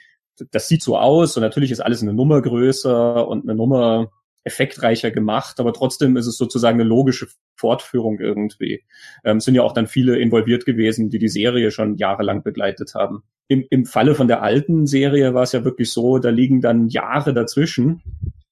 [0.51, 4.11] das sieht so aus und natürlich ist alles eine Nummer größer und eine Nummer
[4.45, 8.85] effektreicher gemacht, aber trotzdem ist es sozusagen eine logische Fortführung irgendwie.
[9.25, 12.95] Ähm, es sind ja auch dann viele involviert gewesen, die die Serie schon jahrelang begleitet
[12.95, 13.23] haben.
[13.49, 16.89] Im, Im Falle von der alten Serie war es ja wirklich so, da liegen dann
[16.89, 18.03] Jahre dazwischen.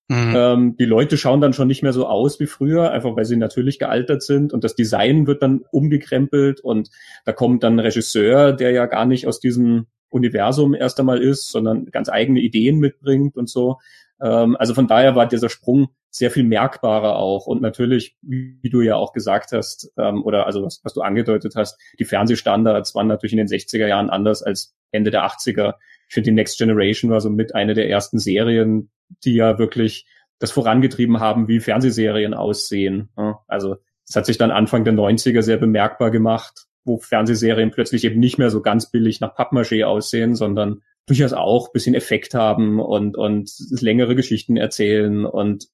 [0.08, 0.34] Mhm.
[0.36, 3.36] Ähm, die Leute schauen dann schon nicht mehr so aus wie früher, einfach weil sie
[3.36, 6.90] natürlich gealtert sind und das Design wird dann umgekrempelt und
[7.24, 11.50] da kommt dann ein Regisseur, der ja gar nicht aus diesem Universum erst einmal ist,
[11.50, 13.78] sondern ganz eigene Ideen mitbringt und so.
[14.20, 18.80] Ähm, also von daher war dieser Sprung sehr viel merkbarer auch und natürlich, wie, du
[18.80, 23.06] ja auch gesagt hast, ähm, oder also was, was du angedeutet hast, die Fernsehstandards waren
[23.06, 25.74] natürlich in den 60er Jahren anders als Ende der 80er.
[26.08, 28.90] Ich finde, die Next Generation war so mit eine der ersten Serien,
[29.24, 30.06] die ja wirklich
[30.38, 33.10] das vorangetrieben haben, wie Fernsehserien aussehen.
[33.46, 33.76] Also
[34.08, 38.38] es hat sich dann Anfang der 90er sehr bemerkbar gemacht, wo Fernsehserien plötzlich eben nicht
[38.38, 43.50] mehr so ganz billig nach Pappmaché aussehen, sondern durchaus auch bisschen Effekt haben und, und
[43.80, 45.68] längere Geschichten erzählen und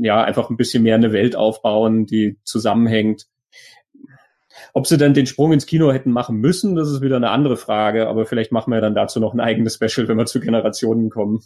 [0.00, 3.26] ja, einfach ein bisschen mehr eine Welt aufbauen, die zusammenhängt.
[4.76, 7.56] Ob sie dann den Sprung ins Kino hätten machen müssen, das ist wieder eine andere
[7.56, 11.08] Frage, aber vielleicht machen wir dann dazu noch ein eigenes Special, wenn wir zu Generationen
[11.08, 11.40] kommen.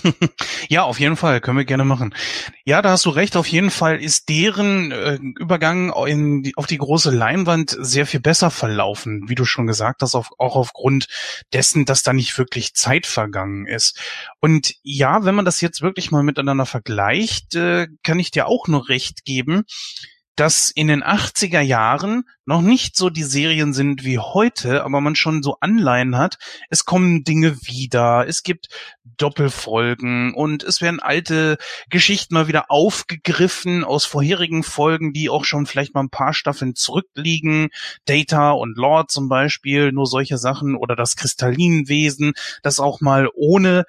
[0.70, 2.14] ja, auf jeden Fall, können wir gerne machen.
[2.64, 5.92] Ja, da hast du recht, auf jeden Fall ist deren äh, Übergang
[6.42, 10.30] die, auf die große Leinwand sehr viel besser verlaufen, wie du schon gesagt hast, auf,
[10.38, 11.06] auch aufgrund
[11.52, 14.00] dessen, dass da nicht wirklich Zeit vergangen ist.
[14.40, 18.68] Und ja, wenn man das jetzt wirklich mal miteinander vergleicht, äh, kann ich dir auch
[18.68, 19.64] nur recht geben,
[20.40, 25.14] dass in den 80er Jahren noch nicht so die Serien sind wie heute, aber man
[25.14, 26.38] schon so Anleihen hat.
[26.70, 28.68] Es kommen Dinge wieder, es gibt
[29.04, 31.58] Doppelfolgen und es werden alte
[31.90, 36.74] Geschichten mal wieder aufgegriffen aus vorherigen Folgen, die auch schon vielleicht mal ein paar Staffeln
[36.74, 37.68] zurückliegen.
[38.06, 43.84] Data und Lord zum Beispiel, nur solche Sachen oder das Kristallinwesen, das auch mal ohne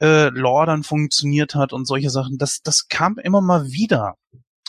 [0.00, 2.38] äh, Lore dann funktioniert hat und solche Sachen.
[2.38, 4.14] Das, das kam immer mal wieder.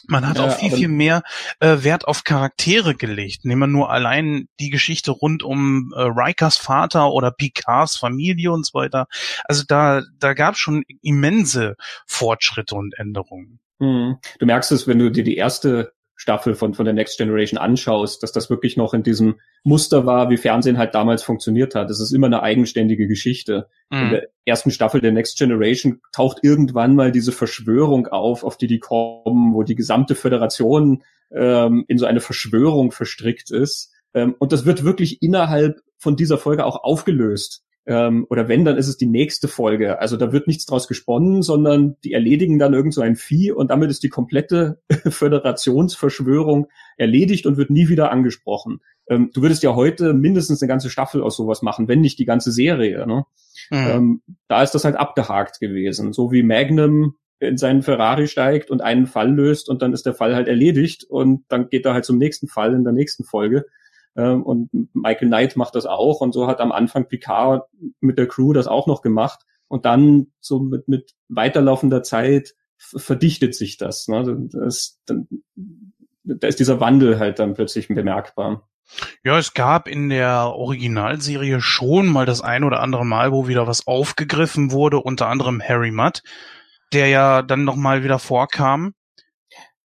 [0.08, 1.24] Man hat Ja, auch viel, viel mehr
[1.60, 3.46] äh, Wert auf Charaktere gelegt.
[3.46, 8.66] Nehmen wir nur allein die Geschichte rund um äh, Rikers Vater oder Picards Familie und
[8.66, 9.08] so weiter.
[9.46, 13.60] Also da, da gab es schon immense Fortschritte und Änderungen.
[13.80, 14.18] Mhm.
[14.40, 18.22] Du merkst es, wenn du dir die erste Staffel von, von der Next Generation anschaust,
[18.22, 21.90] dass das wirklich noch in diesem Muster war, wie Fernsehen halt damals funktioniert hat.
[21.90, 23.68] Es ist immer eine eigenständige Geschichte.
[23.90, 24.10] In Mhm.
[24.12, 28.78] der ersten Staffel der Next Generation taucht irgendwann mal diese Verschwörung auf, auf die die
[28.78, 33.92] kommen, wo die gesamte Föderation ähm, in so eine Verschwörung verstrickt ist.
[34.14, 37.64] Ähm, und das wird wirklich innerhalb von dieser Folge auch aufgelöst.
[37.88, 40.00] Ähm, oder wenn, dann ist es die nächste Folge.
[40.00, 43.72] Also da wird nichts draus gesponnen, sondern die erledigen dann irgend so ein Vieh und
[43.72, 46.68] damit ist die komplette Föderationsverschwörung
[46.98, 48.82] erledigt und wird nie wieder angesprochen.
[49.10, 52.26] Ähm, du würdest ja heute mindestens eine ganze Staffel aus sowas machen, wenn nicht die
[52.26, 53.08] ganze Serie.
[53.08, 53.26] Ne?
[53.72, 53.88] Mhm.
[53.90, 56.14] Ähm, da ist das halt abgehakt gewesen.
[56.14, 60.14] So wie Magnum in seinen Ferrari steigt und einen Fall löst und dann ist der
[60.14, 63.66] Fall halt erledigt und dann geht er halt zum nächsten Fall in der nächsten Folge.
[64.16, 67.68] Ähm, und Michael Knight macht das auch und so hat am Anfang Picard
[68.00, 73.56] mit der Crew das auch noch gemacht und dann so mit, mit weiterlaufender Zeit verdichtet
[73.56, 74.08] sich das.
[74.08, 74.50] Ne?
[74.52, 75.28] das dann,
[76.24, 78.68] da ist dieser Wandel halt dann plötzlich bemerkbar.
[79.24, 83.68] Ja, es gab in der Originalserie schon mal das ein oder andere Mal, wo wieder
[83.68, 86.22] was aufgegriffen wurde, unter anderem Harry Mudd,
[86.92, 88.94] der ja dann nochmal wieder vorkam.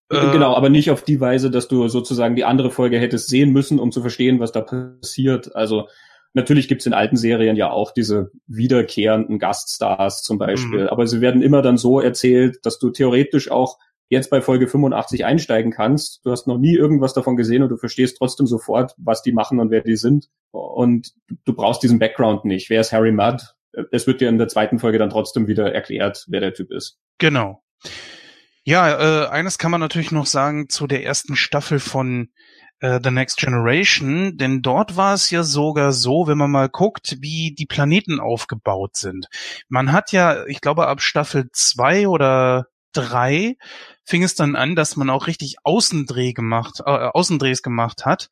[0.10, 3.52] Äh, genau, aber nicht auf die Weise, dass du sozusagen die andere Folge hättest sehen
[3.52, 5.56] müssen, um zu verstehen, was da passiert.
[5.56, 5.88] Also
[6.34, 10.90] natürlich gibt's in alten Serien ja auch diese wiederkehrenden Gaststars zum Beispiel, mhm.
[10.90, 15.26] aber sie werden immer dann so erzählt, dass du theoretisch auch jetzt bei Folge 85
[15.26, 16.24] einsteigen kannst.
[16.26, 19.60] Du hast noch nie irgendwas davon gesehen und du verstehst trotzdem sofort, was die machen
[19.60, 20.30] und wer die sind.
[20.52, 21.14] Und
[21.46, 22.70] du brauchst diesen Background nicht.
[22.70, 23.56] Wer ist Harry Mudd?
[23.92, 27.00] Es wird dir in der zweiten Folge dann trotzdem wieder erklärt, wer der Typ ist.
[27.18, 27.64] Genau.
[28.68, 32.30] Ja, äh, eines kann man natürlich noch sagen zu der ersten Staffel von
[32.80, 37.18] äh, The Next Generation, denn dort war es ja sogar so, wenn man mal guckt,
[37.20, 39.28] wie die Planeten aufgebaut sind.
[39.70, 43.56] Man hat ja, ich glaube, ab Staffel zwei oder drei
[44.04, 48.30] fing es dann an, dass man auch richtig Außendreh gemacht, äh, Außendrehs gemacht hat.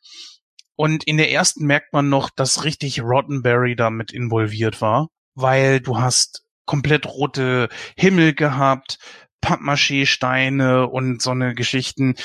[0.76, 6.00] Und in der ersten merkt man noch, dass richtig Rottenberry damit involviert war, weil du
[6.00, 8.98] hast komplett rote Himmel gehabt,
[9.44, 12.16] Pappmaché-Steine und so eine Geschichten.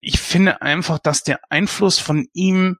[0.00, 2.76] Ich finde einfach, dass der Einfluss von ihm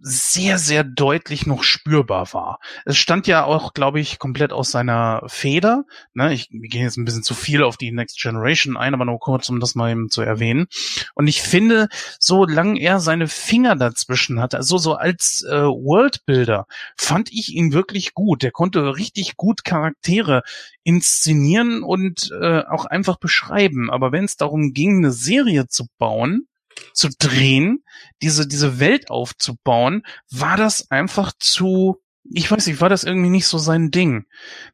[0.00, 2.60] sehr, sehr deutlich noch spürbar war.
[2.84, 5.84] Es stand ja auch, glaube ich, komplett aus seiner Feder.
[6.14, 9.04] Ne, ich wir gehen jetzt ein bisschen zu viel auf die Next Generation ein, aber
[9.04, 10.66] nur kurz, um das mal eben zu erwähnen.
[11.14, 17.32] Und ich finde, solange er seine Finger dazwischen hatte, also so als äh, Worldbuilder, fand
[17.32, 18.42] ich ihn wirklich gut.
[18.42, 20.42] Der konnte richtig gut Charaktere
[20.84, 23.90] inszenieren und äh, auch einfach beschreiben.
[23.90, 26.46] Aber wenn es darum ging, eine Serie zu bauen,
[26.92, 27.84] zu drehen,
[28.22, 33.46] diese, diese Welt aufzubauen, war das einfach zu, ich weiß nicht, war das irgendwie nicht
[33.46, 34.26] so sein Ding.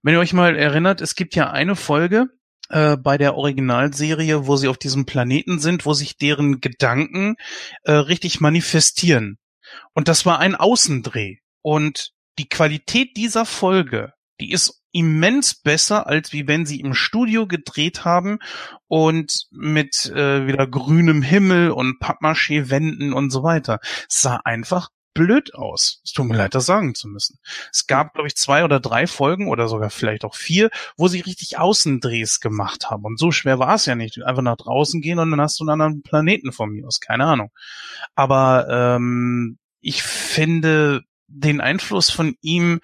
[0.02, 2.28] Wenn ihr euch mal erinnert, es gibt ja eine Folge,
[2.70, 7.36] äh, bei der Originalserie, wo sie auf diesem Planeten sind, wo sich deren Gedanken
[7.82, 9.38] äh, richtig manifestieren.
[9.92, 11.36] Und das war ein Außendreh.
[11.62, 17.46] Und die Qualität dieser Folge, die ist immens besser, als wie wenn sie im Studio
[17.46, 18.38] gedreht haben
[18.86, 23.80] und mit äh, wieder grünem Himmel und Pappmaché-Wänden und so weiter.
[24.08, 26.00] Es sah einfach blöd aus.
[26.04, 27.38] Es tut mir leid, das sagen zu müssen.
[27.72, 31.20] Es gab, glaube ich, zwei oder drei Folgen oder sogar vielleicht auch vier, wo sie
[31.20, 33.04] richtig Außendrehs gemacht haben.
[33.04, 34.22] Und so schwer war es ja nicht.
[34.22, 37.00] Einfach nach draußen gehen und dann hast du einen anderen Planeten von mir aus.
[37.00, 37.50] Keine Ahnung.
[38.14, 42.80] Aber ähm, ich finde den Einfluss von ihm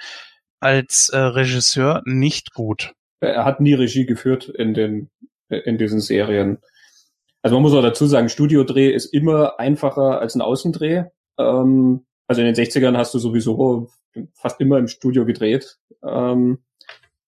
[0.61, 2.93] als äh, Regisseur nicht gut.
[3.21, 5.11] Er hat nie Regie geführt in den
[5.51, 6.59] in diesen Serien.
[7.43, 11.05] Also man muss auch dazu sagen, Studiodreh ist immer einfacher als ein Außendreh.
[11.39, 13.89] Ähm, also in den 60ern hast du sowieso
[14.35, 15.79] fast immer im Studio gedreht.
[16.07, 16.59] Ähm,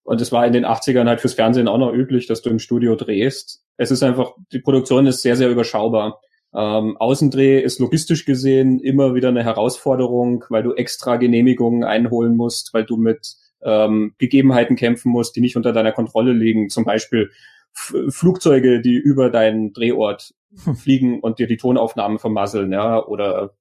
[0.04, 2.58] und es war in den 80ern halt fürs Fernsehen auch noch üblich, dass du im
[2.58, 3.64] Studio drehst.
[3.76, 6.20] Es ist einfach, die Produktion ist sehr, sehr überschaubar.
[6.54, 12.74] Ähm, Außendreh ist logistisch gesehen immer wieder eine Herausforderung, weil du extra Genehmigungen einholen musst,
[12.74, 16.68] weil du mit ähm, Gegebenheiten kämpfen musst, die nicht unter deiner Kontrolle liegen.
[16.68, 17.30] Zum Beispiel
[17.74, 20.34] F Flugzeuge, die über deinen Drehort
[20.64, 20.76] hm.
[20.76, 23.54] fliegen und dir die Tonaufnahmen vermasseln, ja, oder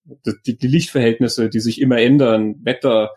[0.46, 3.12] die, die Lichtverhältnisse, die sich immer ändern, Wetter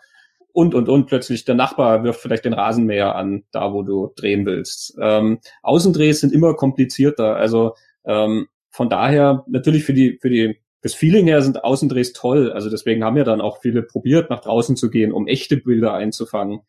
[0.53, 4.45] und und und plötzlich der Nachbar wirft vielleicht den Rasenmäher an, da wo du drehen
[4.45, 4.97] willst.
[5.01, 7.35] Ähm, Außendrehs sind immer komplizierter.
[7.35, 7.73] Also
[8.05, 12.51] ähm, von daher natürlich für die, für die, das Feeling her sind Außendrehs toll.
[12.51, 15.93] Also deswegen haben ja dann auch viele probiert, nach draußen zu gehen, um echte Bilder
[15.93, 16.59] einzufangen.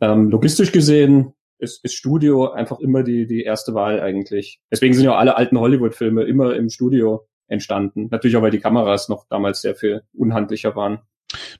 [0.00, 4.60] Ähm, logistisch gesehen ist, ist Studio einfach immer die, die erste Wahl eigentlich.
[4.72, 8.08] Deswegen sind ja alle alten Hollywood-Filme immer im Studio entstanden.
[8.10, 10.98] Natürlich auch, weil die Kameras noch damals sehr viel unhandlicher waren.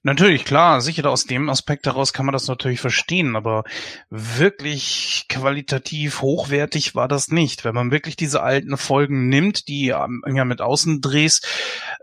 [0.03, 3.65] Natürlich, klar, sicher aus dem Aspekt heraus kann man das natürlich verstehen, aber
[4.11, 7.65] wirklich qualitativ hochwertig war das nicht.
[7.65, 11.41] Wenn man wirklich diese alten Folgen nimmt, die ja mit Außendrehs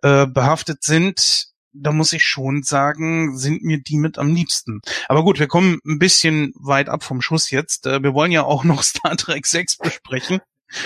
[0.01, 4.81] äh, behaftet sind, da muss ich schon sagen, sind mir die mit am liebsten.
[5.07, 7.87] Aber gut, wir kommen ein bisschen weit ab vom Schuss jetzt.
[7.87, 10.39] Äh, wir wollen ja auch noch Star Trek 6 besprechen.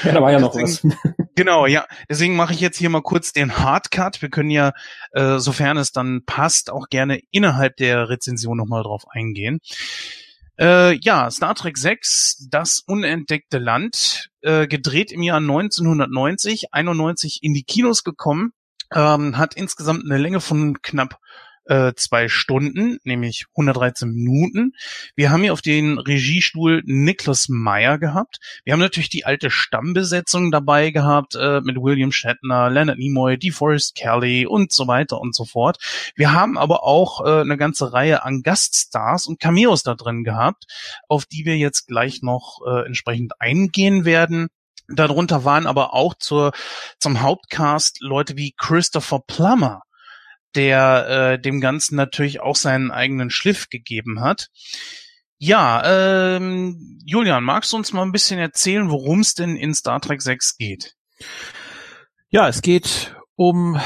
[0.03, 0.85] Ja, da war ja noch was.
[1.37, 1.85] Genau, ja.
[2.09, 4.23] Deswegen mache ich jetzt hier mal kurz den Hardcut.
[4.23, 4.73] Wir können ja,
[5.11, 9.59] äh, sofern es dann passt, auch gerne innerhalb der Rezension nochmal drauf eingehen.
[10.59, 17.53] Äh, ja, Star Trek 6, das unentdeckte Land, äh, gedreht im Jahr 1990, 91 in
[17.53, 18.53] die Kinos gekommen,
[18.91, 21.19] ähm, hat insgesamt eine Länge von knapp
[21.67, 24.73] äh, zwei Stunden, nämlich 113 Minuten.
[25.15, 28.39] Wir haben hier auf den Regiestuhl Niklas Meyer gehabt.
[28.63, 33.95] Wir haben natürlich die alte Stammbesetzung dabei gehabt äh, mit William Shatner, Leonard Nimoy, DeForest
[33.95, 35.77] Kelly und so weiter und so fort.
[36.15, 40.65] Wir haben aber auch äh, eine ganze Reihe an Gaststars und Cameos da drin gehabt,
[41.07, 44.47] auf die wir jetzt gleich noch äh, entsprechend eingehen werden.
[44.89, 46.53] Darunter waren aber auch zur,
[46.99, 49.81] zum Hauptcast Leute wie Christopher Plummer,
[50.55, 54.49] der äh, dem Ganzen natürlich auch seinen eigenen Schliff gegeben hat.
[55.39, 55.83] Ja,
[56.35, 60.21] ähm, Julian, magst du uns mal ein bisschen erzählen, worum es denn in Star Trek
[60.21, 60.95] 6 geht?
[62.29, 63.79] Ja, es geht um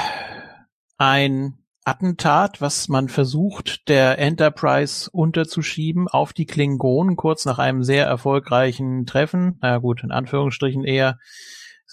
[0.97, 8.05] ein Attentat, was man versucht, der Enterprise unterzuschieben auf die Klingonen, kurz nach einem sehr
[8.05, 9.57] erfolgreichen Treffen.
[9.61, 11.17] Na gut, in Anführungsstrichen eher.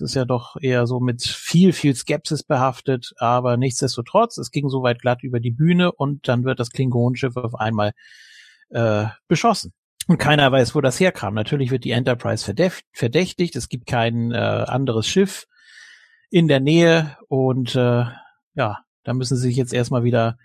[0.01, 4.69] Es ist ja doch eher so mit viel, viel Skepsis behaftet, aber nichtsdestotrotz, es ging
[4.69, 7.93] soweit glatt über die Bühne und dann wird das Klingonenschiff auf einmal
[8.71, 9.73] äh, beschossen.
[10.07, 11.35] Und keiner weiß, wo das herkam.
[11.35, 12.45] Natürlich wird die Enterprise
[12.93, 13.57] verdächtigt.
[13.57, 15.47] Es gibt kein äh, anderes Schiff
[16.31, 18.05] in der Nähe und äh,
[18.55, 20.39] ja, da müssen sie sich jetzt erstmal wieder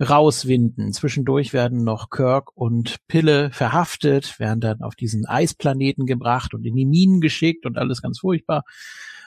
[0.00, 0.92] rauswinden.
[0.92, 6.76] Zwischendurch werden noch Kirk und Pille verhaftet, werden dann auf diesen Eisplaneten gebracht und in
[6.76, 8.64] die Minen geschickt und alles ganz furchtbar.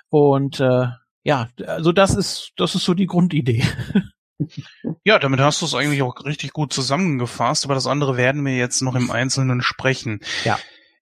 [0.09, 0.87] Und äh,
[1.23, 3.63] ja, also das ist das ist so die Grundidee.
[5.03, 8.55] Ja, damit hast du es eigentlich auch richtig gut zusammengefasst, aber das andere werden wir
[8.55, 10.19] jetzt noch im Einzelnen sprechen.
[10.43, 10.59] Ja.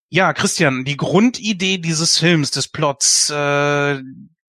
[0.10, 4.02] Ja, Christian, die Grundidee dieses Films, des Plots, äh,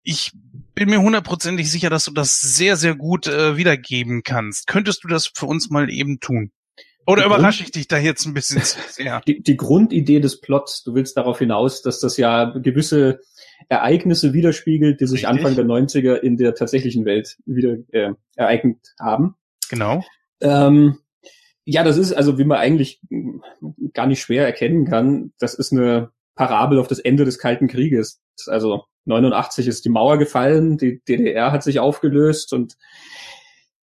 [0.03, 0.33] ich
[0.81, 4.66] bin mir hundertprozentig sicher, dass du das sehr, sehr gut äh, wiedergeben kannst.
[4.66, 6.53] Könntest du das für uns mal eben tun?
[7.07, 9.20] Oder überrasche ich dich da jetzt ein bisschen sehr?
[9.26, 13.20] Die, die Grundidee des Plots, du willst darauf hinaus, dass das ja gewisse
[13.68, 15.45] Ereignisse widerspiegelt, die sich Richtig.
[15.45, 19.35] Anfang der 90er in der tatsächlichen Welt wieder äh, ereignet haben.
[19.68, 20.03] Genau.
[20.41, 20.97] Ähm,
[21.66, 23.03] ja, das ist also, wie man eigentlich
[23.93, 28.22] gar nicht schwer erkennen kann, das ist eine Parabel auf das Ende des Kalten Krieges.
[28.47, 32.77] Also 89 ist die Mauer gefallen, die DDR hat sich aufgelöst und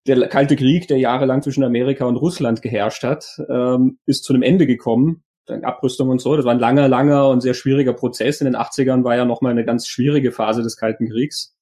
[0.08, 4.42] der Kalte Krieg, der jahrelang zwischen Amerika und Russland geherrscht hat, ähm, ist zu einem
[4.42, 5.24] Ende gekommen.
[5.46, 6.36] Dann Abrüstung und so.
[6.36, 8.42] Das war ein langer, langer und sehr schwieriger Prozess.
[8.42, 11.56] In den 80ern war ja nochmal eine ganz schwierige Phase des Kalten Kriegs.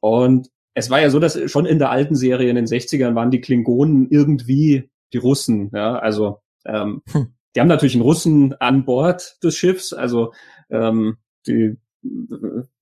[0.00, 3.30] Und es war ja so, dass schon in der alten Serie in den 60ern waren
[3.30, 5.70] die Klingonen irgendwie die Russen.
[5.72, 7.34] Ja, also ähm, hm.
[7.54, 9.92] die haben natürlich einen Russen an Bord des Schiffs.
[9.92, 10.32] Also
[10.70, 11.16] ähm,
[11.46, 11.76] die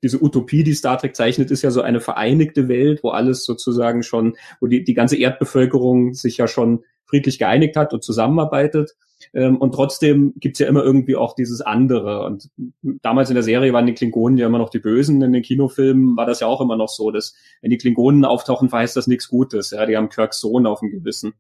[0.03, 4.03] diese Utopie, die Star Trek zeichnet, ist ja so eine vereinigte Welt, wo alles sozusagen
[4.03, 8.97] schon, wo die, die ganze Erdbevölkerung sich ja schon friedlich geeinigt hat und zusammenarbeitet.
[9.33, 12.25] Ähm, und trotzdem gibt's ja immer irgendwie auch dieses andere.
[12.25, 12.51] Und
[12.83, 15.23] damals in der Serie waren die Klingonen ja immer noch die Bösen.
[15.23, 18.69] In den Kinofilmen war das ja auch immer noch so, dass wenn die Klingonen auftauchen,
[18.69, 19.71] verheißt das nichts Gutes.
[19.71, 21.35] Ja, die haben Kirks Sohn auf dem Gewissen.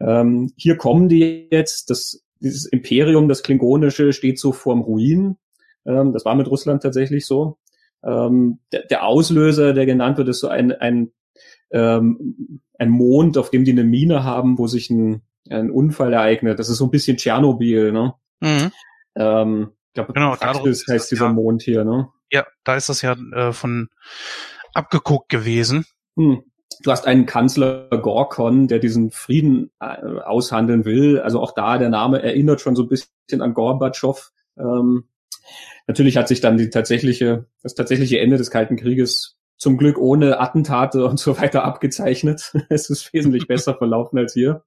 [0.00, 5.36] Ähm, hier kommen die jetzt, das, dieses Imperium, das Klingonische, steht so vorm Ruin.
[5.86, 7.58] Ähm, das war mit Russland tatsächlich so.
[8.04, 11.12] Ähm, der, der, Auslöser, der genannt wird, ist so ein, ein,
[11.70, 16.58] ähm, ein Mond, auf dem die eine Mine haben, wo sich ein, ein Unfall ereignet.
[16.58, 18.14] Das ist so ein bisschen Tschernobyl, ne?
[18.40, 18.72] Mhm.
[19.16, 22.08] Ähm, ich glaube, genau, Praxis heißt dieser ja, Mond hier, ne?
[22.30, 23.88] Ja, da ist das ja äh, von
[24.74, 25.86] abgeguckt gewesen.
[26.16, 26.42] Hm.
[26.82, 31.20] Du hast einen Kanzler Gorkon, der diesen Frieden äh, aushandeln will.
[31.20, 34.30] Also auch da der Name erinnert schon so ein bisschen an Gorbatschow.
[34.58, 35.08] Ähm,
[35.86, 40.40] Natürlich hat sich dann die tatsächliche, das tatsächliche Ende des Kalten Krieges zum Glück ohne
[40.40, 42.52] Attentate und so weiter abgezeichnet.
[42.68, 44.64] es ist wesentlich besser verlaufen als hier.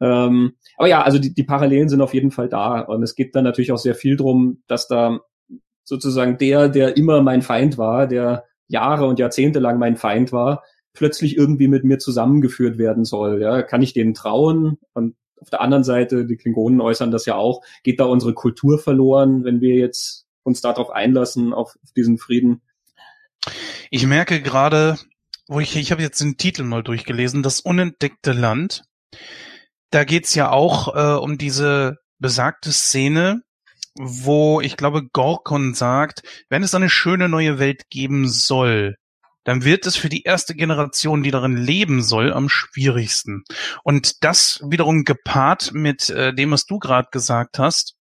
[0.00, 2.80] Ähm, aber ja, also die, die Parallelen sind auf jeden Fall da.
[2.80, 5.20] Und es geht dann natürlich auch sehr viel drum, dass da
[5.84, 10.62] sozusagen der, der immer mein Feind war, der Jahre und Jahrzehnte lang mein Feind war,
[10.92, 13.40] plötzlich irgendwie mit mir zusammengeführt werden soll.
[13.40, 14.78] Ja, kann ich denen trauen?
[14.92, 18.78] Und auf der anderen Seite, die Klingonen äußern das ja auch, geht da unsere Kultur
[18.78, 22.62] verloren, wenn wir jetzt uns darauf einlassen, auf, auf diesen Frieden?
[23.90, 24.98] Ich merke gerade,
[25.46, 28.84] wo ich, ich habe jetzt den Titel mal durchgelesen, das unentdeckte Land.
[29.90, 33.42] Da geht's ja auch äh, um diese besagte Szene,
[33.94, 38.96] wo ich glaube Gorkon sagt, wenn es eine schöne neue Welt geben soll,
[39.48, 43.44] dann wird es für die erste Generation, die darin leben soll, am schwierigsten.
[43.82, 47.96] Und das wiederum gepaart mit äh, dem, was du gerade gesagt hast,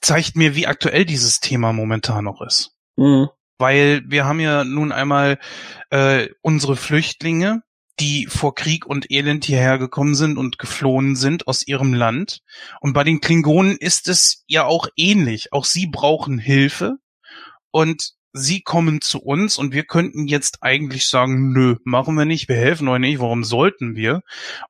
[0.00, 2.72] zeigt mir, wie aktuell dieses Thema momentan noch ist.
[2.96, 3.28] Mhm.
[3.58, 5.38] Weil wir haben ja nun einmal
[5.90, 7.62] äh, unsere Flüchtlinge,
[8.00, 12.40] die vor Krieg und Elend hierher gekommen sind und geflohen sind aus ihrem Land.
[12.80, 15.52] Und bei den Klingonen ist es ja auch ähnlich.
[15.52, 16.96] Auch sie brauchen Hilfe.
[17.70, 22.48] Und sie kommen zu uns und wir könnten jetzt eigentlich sagen, nö, machen wir nicht,
[22.48, 24.22] wir helfen euch nicht, warum sollten wir?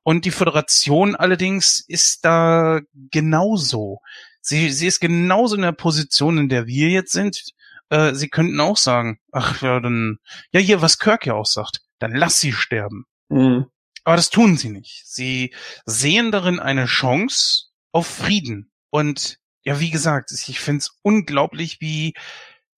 [0.03, 3.99] Und die Föderation allerdings ist da genauso.
[4.41, 7.53] Sie, sie ist genauso in der Position, in der wir jetzt sind.
[7.89, 10.17] Äh, sie könnten auch sagen, ach ja, dann,
[10.51, 13.05] ja hier, was Kirk ja auch sagt, dann lass sie sterben.
[13.29, 13.65] Mhm.
[14.03, 15.03] Aber das tun sie nicht.
[15.05, 15.53] Sie
[15.85, 18.71] sehen darin eine Chance auf Frieden.
[18.89, 22.13] Und ja, wie gesagt, ich finde es unglaublich, wie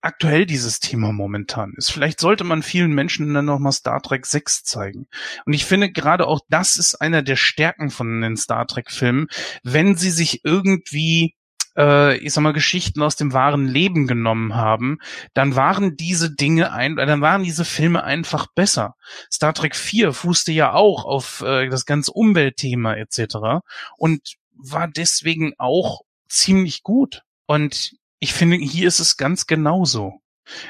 [0.04, 1.92] aktuell dieses Thema momentan ist.
[1.92, 5.08] Vielleicht sollte man vielen Menschen dann nochmal Star Trek 6 zeigen.
[5.46, 9.28] Und ich finde gerade auch das ist einer der Stärken von den Star Trek Filmen,
[9.64, 11.36] wenn sie sich irgendwie
[11.78, 15.00] äh, ich sag mal, Geschichten aus dem wahren Leben genommen haben,
[15.34, 18.96] dann waren diese Dinge ein, dann waren diese Filme einfach besser.
[19.32, 23.64] Star Trek 4 fußte ja auch auf äh, das ganze Umweltthema etc.
[23.98, 27.24] und war deswegen auch ziemlich gut.
[27.46, 27.94] Und
[28.24, 30.22] ich finde, hier ist es ganz genauso.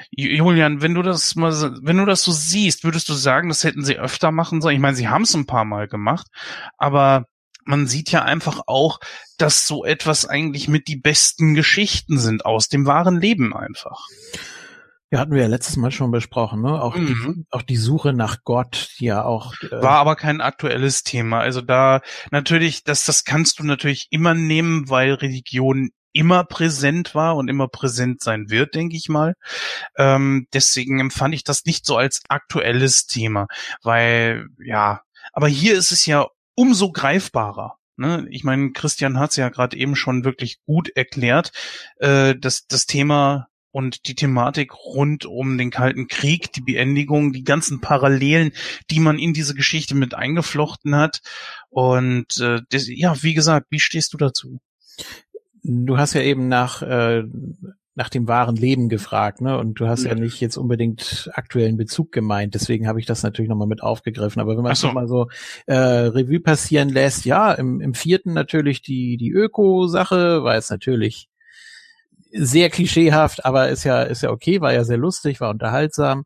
[0.09, 3.85] Julian, wenn du das mal, wenn du das so siehst, würdest du sagen, das hätten
[3.85, 4.75] sie öfter machen sollen?
[4.75, 6.27] Ich meine, sie haben es ein paar Mal gemacht,
[6.77, 7.25] aber
[7.63, 8.99] man sieht ja einfach auch,
[9.37, 14.07] dass so etwas eigentlich mit die besten Geschichten sind aus dem wahren Leben einfach.
[15.11, 16.81] Ja, hatten wir ja letztes Mal schon besprochen, ne?
[16.81, 17.05] Auch, mhm.
[17.05, 19.53] die, auch die Suche nach Gott, die ja auch.
[19.61, 21.39] Äh War aber kein aktuelles Thema.
[21.39, 22.01] Also da
[22.31, 27.68] natürlich, das, das kannst du natürlich immer nehmen, weil Religion immer präsent war und immer
[27.68, 29.36] präsent sein wird, denke ich mal.
[29.97, 33.47] Ähm, deswegen empfand ich das nicht so als aktuelles Thema,
[33.82, 35.01] weil ja,
[35.34, 37.78] aber hier ist es ja umso greifbarer.
[37.95, 38.26] Ne?
[38.30, 41.51] Ich meine, Christian hat es ja gerade eben schon wirklich gut erklärt,
[41.97, 47.43] äh, dass das Thema und die Thematik rund um den Kalten Krieg, die Beendigung, die
[47.43, 48.51] ganzen Parallelen,
[48.91, 51.22] die man in diese Geschichte mit eingeflochten hat.
[51.70, 54.59] Und äh, das, ja, wie gesagt, wie stehst du dazu?
[55.64, 57.24] Du hast ja eben nach äh,
[57.95, 59.57] nach dem wahren Leben gefragt, ne?
[59.57, 63.22] Und du hast ja, ja nicht jetzt unbedingt aktuellen Bezug gemeint, deswegen habe ich das
[63.22, 64.41] natürlich nochmal mit aufgegriffen.
[64.41, 64.91] Aber wenn man es so.
[64.91, 65.28] mal so
[65.68, 71.30] äh, Revue passieren lässt, ja, im, im vierten natürlich die, die Öko-Sache, war jetzt natürlich
[72.32, 76.26] sehr klischeehaft, aber ist ja, ist ja okay, war ja sehr lustig, war unterhaltsam.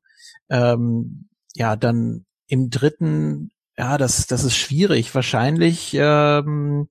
[0.49, 5.13] Ähm, ja, dann im dritten, ja, das, das ist schwierig.
[5.13, 6.87] Wahrscheinlich ähm,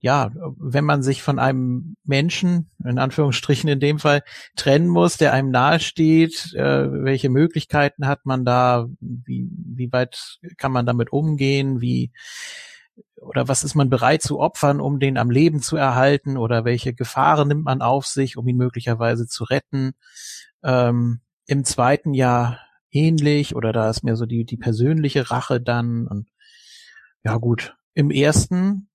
[0.00, 4.22] ja, wenn man sich von einem Menschen, in Anführungsstrichen in dem Fall,
[4.54, 10.72] trennen muss, der einem nahesteht, äh, welche Möglichkeiten hat man da, wie, wie weit kann
[10.72, 12.12] man damit umgehen, wie,
[13.16, 16.94] oder was ist man bereit zu opfern, um den am Leben zu erhalten, oder welche
[16.94, 19.92] Gefahren nimmt man auf sich, um ihn möglicherweise zu retten.
[20.62, 26.06] Ähm, Im zweiten Jahr ähnlich, oder da ist mehr so die, die persönliche Rache dann,
[26.06, 26.28] und
[27.24, 28.88] ja gut, im ersten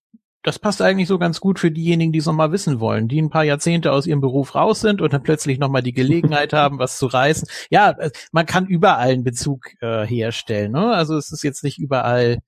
[0.44, 3.30] das passt eigentlich so ganz gut für diejenigen, die es nochmal wissen wollen, die ein
[3.30, 6.98] paar Jahrzehnte aus ihrem Beruf raus sind und dann plötzlich nochmal die Gelegenheit haben, was
[6.98, 7.48] zu reißen.
[7.70, 10.72] Ja, äh, man kann überall einen Bezug äh, herstellen.
[10.72, 10.94] Ne?
[10.94, 12.40] Also es ist jetzt nicht überall,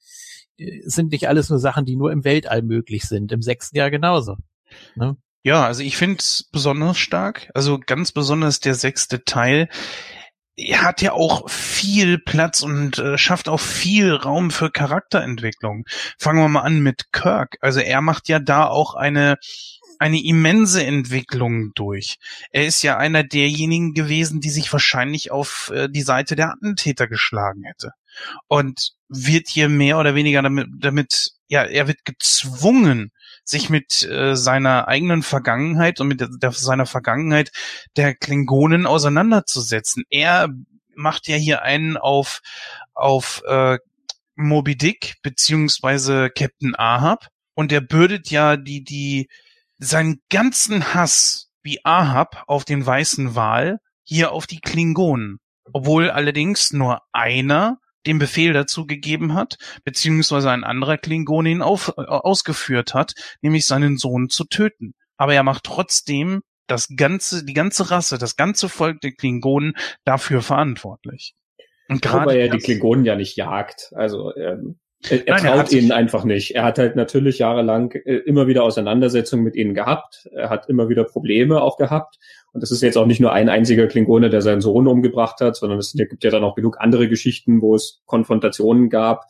[0.58, 3.32] äh, sind nicht alles nur Sachen, die nur im Weltall möglich sind.
[3.32, 4.38] Im sechsten Jahr genauso.
[4.96, 5.16] Ne?
[5.44, 7.52] Ja, also ich finde es besonders stark.
[7.54, 9.70] Also ganz besonders der sechste Teil
[10.56, 15.86] er hat ja auch viel Platz und äh, schafft auch viel Raum für Charakterentwicklung.
[16.20, 17.58] Fangen wir mal an mit Kirk.
[17.62, 19.38] Also er macht ja da auch eine
[20.00, 22.18] eine immense Entwicklung durch.
[22.52, 27.08] Er ist ja einer derjenigen gewesen, die sich wahrscheinlich auf äh, die Seite der Attentäter
[27.08, 27.92] geschlagen hätte.
[28.48, 33.12] Und wird hier mehr oder weniger damit, damit ja, er wird gezwungen,
[33.44, 37.52] sich mit äh, seiner eigenen Vergangenheit und mit der, seiner Vergangenheit
[37.98, 40.04] der Klingonen auseinanderzusetzen.
[40.10, 40.50] Er
[40.96, 42.42] macht ja hier einen auf
[42.94, 43.78] auf äh,
[44.36, 49.30] Moby Dick beziehungsweise Captain Ahab und er bürdet ja die die
[49.78, 55.40] seinen ganzen Hass wie Ahab auf den weißen Wal hier auf die Klingonen,
[55.72, 61.94] obwohl allerdings nur einer den Befehl dazu gegeben hat, beziehungsweise ein anderer Klingon ihn auf,
[61.98, 64.94] äh, ausgeführt hat, nämlich seinen Sohn zu töten.
[65.18, 69.74] Aber er macht trotzdem das ganze, die ganze Rasse, das ganze Volk der Klingonen
[70.06, 71.34] dafür verantwortlich.
[71.90, 73.92] Und gerade weil er die Klingonen ja nicht jagt.
[73.94, 74.80] Also ähm,
[75.10, 76.56] er, er Nein, traut er ihnen einfach nicht.
[76.56, 80.30] Er hat halt natürlich jahrelang äh, immer wieder Auseinandersetzungen mit ihnen gehabt.
[80.34, 82.18] Er hat immer wieder Probleme auch gehabt.
[82.54, 85.56] Und das ist jetzt auch nicht nur ein einziger Klingone, der seinen Sohn umgebracht hat,
[85.56, 89.26] sondern es gibt ja dann auch genug andere Geschichten, wo es Konfrontationen gab,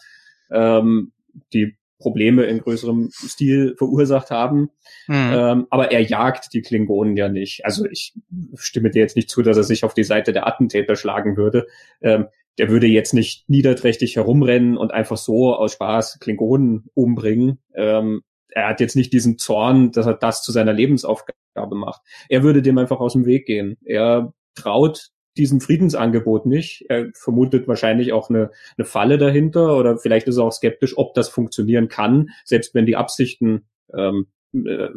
[0.52, 1.14] ähm,
[1.54, 4.70] die Probleme in größerem Stil verursacht haben.
[5.08, 5.32] Mhm.
[5.34, 7.66] Ähm, aber er jagt die Klingonen ja nicht.
[7.66, 8.14] Also ich
[8.56, 11.66] stimme dir jetzt nicht zu, dass er sich auf die Seite der Attentäter schlagen würde.
[12.02, 12.28] Ähm,
[12.58, 17.60] der würde jetzt nicht niederträchtig herumrennen und einfach so aus Spaß Klingonen umbringen.
[17.74, 22.02] Ähm, er hat jetzt nicht diesen Zorn, dass er das zu seiner Lebensaufgabe macht.
[22.30, 23.78] Er würde dem einfach aus dem Weg gehen.
[23.84, 26.86] Er traut diesem Friedensangebot nicht.
[26.90, 31.16] Er vermutet wahrscheinlich auch eine, eine Falle dahinter oder vielleicht ist er auch skeptisch, ob
[31.16, 34.90] das funktionieren kann, selbst wenn die Absichten ähm, äh,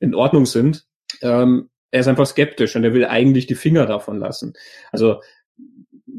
[0.00, 0.86] in Ordnung sind.
[1.22, 4.54] Ähm, er ist einfach skeptisch und er will eigentlich die Finger davon lassen.
[4.92, 5.20] Also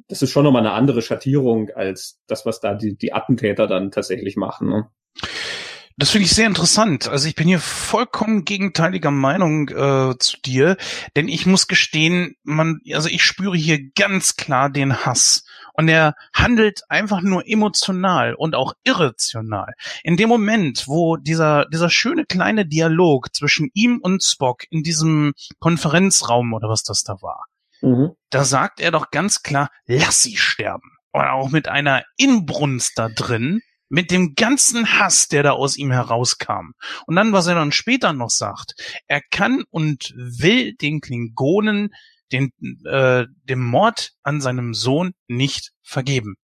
[0.08, 3.92] das ist schon nochmal eine andere Schattierung als das, was da die, die Attentäter dann
[3.92, 4.70] tatsächlich machen.
[4.70, 4.90] Ne?
[5.98, 7.08] Das finde ich sehr interessant.
[7.08, 10.76] Also ich bin hier vollkommen gegenteiliger Meinung äh, zu dir,
[11.16, 15.44] denn ich muss gestehen, man, also ich spüre hier ganz klar den Hass.
[15.76, 19.74] Und er handelt einfach nur emotional und auch irrational.
[20.04, 25.34] In dem Moment, wo dieser, dieser schöne kleine Dialog zwischen ihm und Spock in diesem
[25.60, 27.46] Konferenzraum oder was das da war,
[27.84, 28.12] mhm.
[28.30, 30.98] da sagt er doch ganz klar, lass sie sterben.
[31.14, 35.92] Oder auch mit einer Inbrunst da drin, mit dem ganzen Hass, der da aus ihm
[35.92, 36.72] herauskam.
[37.06, 38.74] Und dann, was er dann später noch sagt,
[39.08, 41.94] er kann und will den Klingonen
[42.32, 42.52] den,
[42.86, 46.36] äh, dem Mord an seinem Sohn nicht vergeben.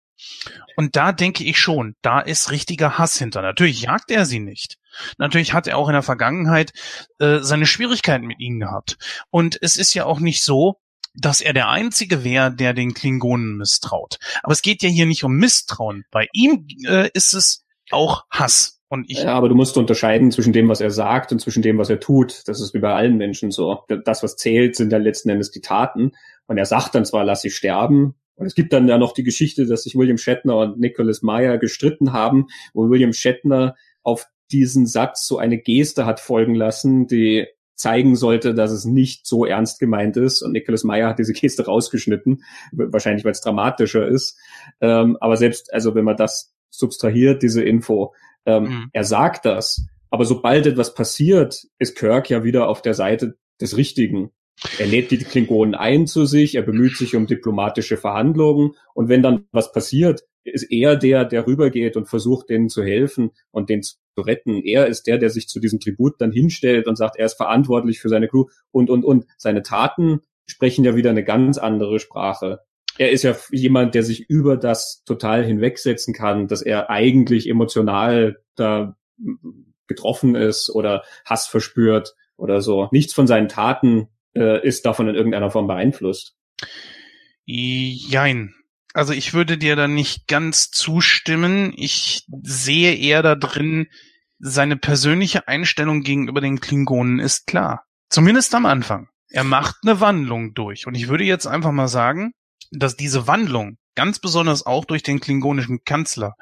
[0.75, 3.41] Und da denke ich schon, da ist richtiger Hass hinter.
[3.41, 4.77] Natürlich jagt er sie nicht.
[5.17, 6.71] Natürlich hat er auch in der Vergangenheit
[7.19, 8.97] äh, seine Schwierigkeiten mit ihnen gehabt.
[9.29, 10.79] Und es ist ja auch nicht so,
[11.21, 14.17] dass er der Einzige wäre, der den Klingonen misstraut.
[14.43, 16.05] Aber es geht ja hier nicht um Misstrauen.
[16.11, 18.79] Bei ihm äh, ist es auch Hass.
[18.91, 21.77] Und ich ja, aber du musst unterscheiden zwischen dem, was er sagt und zwischen dem,
[21.77, 22.47] was er tut.
[22.47, 23.83] Das ist wie bei allen Menschen so.
[24.03, 26.13] Das, was zählt, sind ja letzten Endes die Taten.
[26.47, 28.15] Und er sagt dann zwar, lass sie sterben.
[28.33, 31.59] Und es gibt dann ja noch die Geschichte, dass sich William Shatner und Nicholas Meyer
[31.59, 37.45] gestritten haben, wo William Shatner auf diesen Satz so eine Geste hat folgen lassen, die
[37.79, 40.41] zeigen sollte, dass es nicht so ernst gemeint ist.
[40.41, 44.37] Und Nicholas Meyer hat diese Geste rausgeschnitten, wahrscheinlich weil es dramatischer ist.
[44.81, 48.13] Ähm, aber selbst, also wenn man das subtrahiert, diese Info,
[48.45, 48.89] ähm, mhm.
[48.91, 49.87] er sagt das.
[50.09, 54.31] Aber sobald etwas passiert, ist Kirk ja wieder auf der Seite des Richtigen.
[54.77, 59.23] Er lädt die Klingonen ein zu sich, er bemüht sich um diplomatische Verhandlungen und wenn
[59.23, 63.83] dann was passiert, ist er der, der rübergeht und versucht, denen zu helfen und den
[63.83, 64.61] zu retten.
[64.63, 67.99] Er ist der, der sich zu diesem Tribut dann hinstellt und sagt, er ist verantwortlich
[67.99, 69.25] für seine Crew und, und, und.
[69.37, 72.59] Seine Taten sprechen ja wieder eine ganz andere Sprache.
[72.97, 78.41] Er ist ja jemand, der sich über das total hinwegsetzen kann, dass er eigentlich emotional
[78.55, 78.97] da
[79.87, 82.89] getroffen ist oder Hass verspürt oder so.
[82.91, 86.35] Nichts von seinen Taten äh, ist davon in irgendeiner Form beeinflusst.
[87.45, 88.53] Jein.
[88.99, 91.71] Also ich würde dir da nicht ganz zustimmen.
[91.77, 93.87] Ich sehe eher da drin,
[94.39, 97.85] seine persönliche Einstellung gegenüber den Klingonen ist klar.
[98.09, 99.07] Zumindest am Anfang.
[99.29, 100.85] Er macht eine Wandlung durch.
[100.85, 102.33] Und ich würde jetzt einfach mal sagen,
[102.71, 106.33] dass diese Wandlung ganz besonders auch durch den klingonischen Kanzler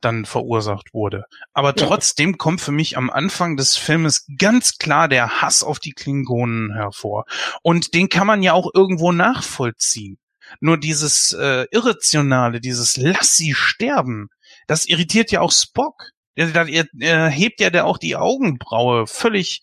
[0.00, 1.26] dann verursacht wurde.
[1.52, 5.92] Aber trotzdem kommt für mich am Anfang des Filmes ganz klar der Hass auf die
[5.92, 7.26] Klingonen hervor.
[7.62, 10.18] Und den kann man ja auch irgendwo nachvollziehen.
[10.60, 14.28] Nur dieses äh, Irrationale, dieses Lass sie sterben,
[14.66, 16.10] das irritiert ja auch Spock.
[16.34, 19.62] Er, er, er hebt ja da auch die Augenbraue völlig.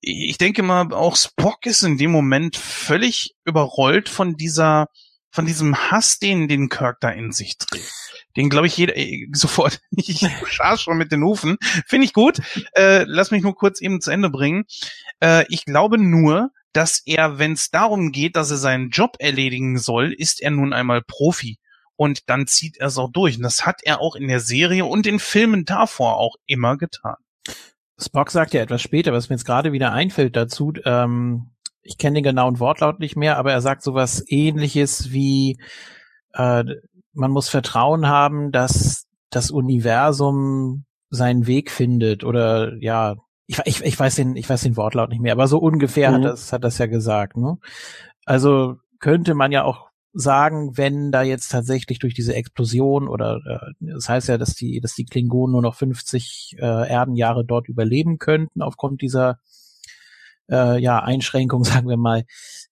[0.00, 4.88] Ich denke mal, auch Spock ist in dem Moment völlig überrollt von dieser,
[5.30, 7.90] von diesem Hass, den den Kirk da in sich trägt.
[8.36, 9.80] Den glaube ich jeder äh, sofort.
[9.96, 11.56] Ich schar schon mit den Hufen.
[11.86, 12.40] Finde ich gut.
[12.74, 14.64] Äh, lass mich nur kurz eben zu Ende bringen.
[15.20, 19.78] Äh, ich glaube nur, dass er, wenn es darum geht, dass er seinen Job erledigen
[19.78, 21.58] soll, ist er nun einmal Profi.
[21.96, 23.36] Und dann zieht er es auch durch.
[23.36, 27.14] Und das hat er auch in der Serie und in Filmen davor auch immer getan.
[27.96, 30.72] Spock sagt ja etwas später, was mir jetzt gerade wieder einfällt dazu.
[30.84, 31.52] Ähm,
[31.82, 35.60] ich kenne den genauen Wortlaut nicht mehr, aber er sagt sowas ähnliches wie,
[36.32, 36.64] äh,
[37.12, 43.14] man muss Vertrauen haben, dass das Universum seinen Weg findet oder ja,
[43.46, 46.14] ich, ich, ich weiß den, ich weiß den Wortlaut nicht mehr, aber so ungefähr mhm.
[46.14, 47.58] hat das, hat das ja gesagt, ne?
[48.24, 53.72] Also könnte man ja auch sagen, wenn da jetzt tatsächlich durch diese Explosion oder äh,
[53.80, 58.18] das heißt ja, dass die, dass die Klingonen nur noch 50 äh, Erdenjahre dort überleben
[58.18, 59.40] könnten aufgrund dieser
[60.48, 62.24] äh, ja Einschränkung, sagen wir mal.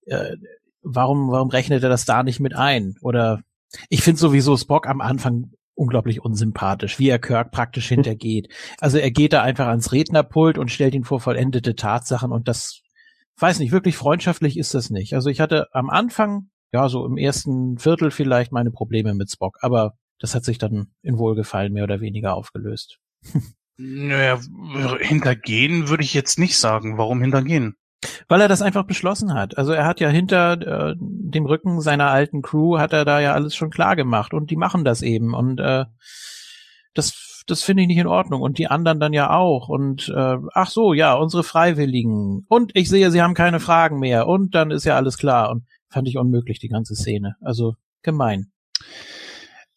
[0.07, 0.37] Äh,
[0.83, 2.95] warum, warum rechnet er das da nicht mit ein?
[3.03, 3.43] Oder
[3.89, 8.49] ich finde sowieso Spock am Anfang unglaublich unsympathisch, wie er Kirk praktisch hintergeht.
[8.81, 12.83] Also er geht da einfach ans Rednerpult und stellt ihn vor vollendete Tatsachen und das,
[13.39, 15.15] weiß nicht, wirklich freundschaftlich ist das nicht.
[15.15, 19.59] Also ich hatte am Anfang, ja, so im ersten Viertel vielleicht meine Probleme mit Spock,
[19.61, 22.99] aber das hat sich dann in Wohlgefallen mehr oder weniger aufgelöst.
[23.79, 24.39] Naja,
[25.01, 26.99] hintergehen würde ich jetzt nicht sagen.
[26.99, 27.75] Warum hintergehen?
[28.29, 29.59] Weil er das einfach beschlossen hat.
[29.59, 33.33] Also er hat ja hinter äh, dem Rücken seiner alten Crew hat er da ja
[33.33, 35.85] alles schon klar gemacht und die machen das eben und äh,
[36.95, 40.37] das das finde ich nicht in Ordnung und die anderen dann ja auch und äh,
[40.53, 44.71] ach so ja unsere Freiwilligen und ich sehe sie haben keine Fragen mehr und dann
[44.71, 48.53] ist ja alles klar und fand ich unmöglich die ganze Szene also gemein.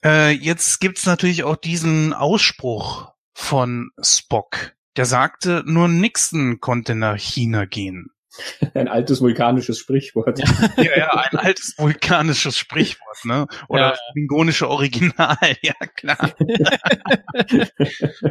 [0.04, 4.74] Äh, jetzt gibt's natürlich auch diesen Ausspruch von Spock.
[4.98, 8.12] Der sagte, nur Nixon konnte nach China gehen.
[8.74, 10.40] Ein altes vulkanisches Sprichwort.
[10.78, 13.48] Ja, ja, ein altes vulkanisches Sprichwort, ne?
[13.68, 13.98] Oder Ja.
[14.14, 16.18] klingonische Original, ja klar.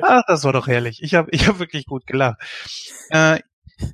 [0.03, 1.03] Ach, das war doch herrlich.
[1.03, 2.39] Ich habe ich hab wirklich gut gelacht.
[3.11, 3.41] Äh,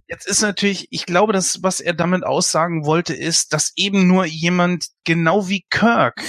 [0.09, 4.25] jetzt ist natürlich, ich glaube, dass was er damit aussagen wollte, ist, dass eben nur
[4.25, 6.23] jemand genau wie Kirk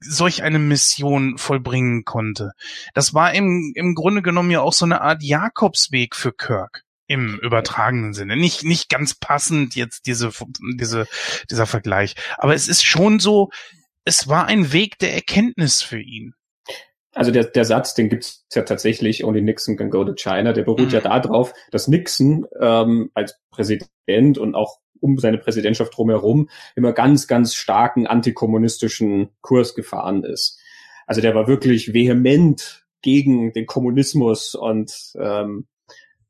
[0.00, 2.52] solch eine Mission vollbringen konnte.
[2.94, 6.82] Das war im, im Grunde genommen ja auch so eine Art Jakobsweg für Kirk.
[7.06, 8.36] Im übertragenen Sinne.
[8.36, 10.30] Nicht, nicht ganz passend jetzt diese,
[10.78, 11.06] diese,
[11.50, 12.14] dieser Vergleich.
[12.38, 13.50] Aber es ist schon so,
[14.04, 16.34] es war ein Weg der Erkenntnis für ihn.
[17.14, 20.62] Also der, der Satz, den gibt's ja tatsächlich, only Nixon can go to China, der
[20.62, 20.90] beruht Mhm.
[20.90, 27.26] ja darauf, dass Nixon ähm, als Präsident und auch um seine Präsidentschaft drumherum immer ganz,
[27.26, 30.58] ganz starken antikommunistischen Kurs gefahren ist.
[31.06, 35.66] Also der war wirklich vehement gegen den Kommunismus und ähm,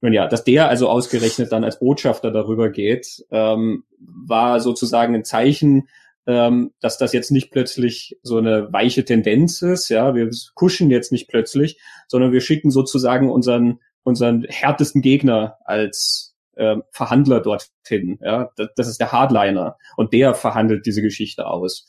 [0.03, 5.25] nun ja, dass der also ausgerechnet dann als Botschafter darüber geht, ähm, war sozusagen ein
[5.25, 5.89] Zeichen,
[6.27, 11.13] ähm, dass das jetzt nicht plötzlich so eine weiche Tendenz ist, ja, wir kuschen jetzt
[11.13, 18.51] nicht plötzlich, sondern wir schicken sozusagen unseren unseren härtesten Gegner als ähm, Verhandler dorthin, ja,
[18.57, 21.87] das, das ist der Hardliner und der verhandelt diese Geschichte aus.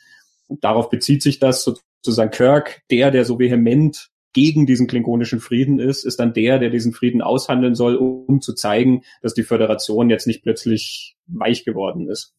[0.47, 5.79] Und darauf bezieht sich das sozusagen Kirk, der, der so vehement gegen diesen klingonischen Frieden
[5.79, 10.09] ist, ist dann der, der diesen Frieden aushandeln soll, um zu zeigen, dass die Föderation
[10.09, 12.33] jetzt nicht plötzlich weich geworden ist.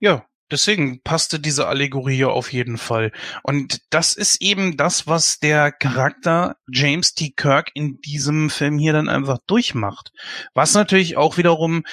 [0.00, 3.12] Ja, deswegen passte diese Allegorie auf jeden Fall.
[3.42, 7.32] Und das ist eben das, was der Charakter James T.
[7.36, 10.12] Kirk in diesem Film hier dann einfach durchmacht.
[10.54, 11.84] Was natürlich auch wiederum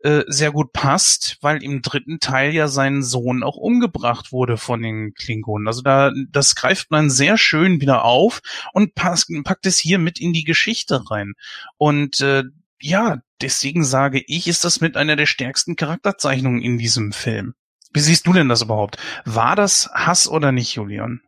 [0.00, 4.82] äh, sehr gut passt, weil im dritten Teil ja sein Sohn auch umgebracht wurde von
[4.82, 5.66] den Klingonen.
[5.66, 8.40] Also da, das greift man sehr schön wieder auf
[8.72, 11.34] und passt, packt es hier mit in die Geschichte rein.
[11.78, 12.44] Und äh,
[12.80, 17.54] ja, deswegen sage ich, ist das mit einer der stärksten Charakterzeichnungen in diesem Film.
[17.92, 18.98] Wie siehst du denn das überhaupt?
[19.24, 21.22] War das Hass oder nicht, Julian?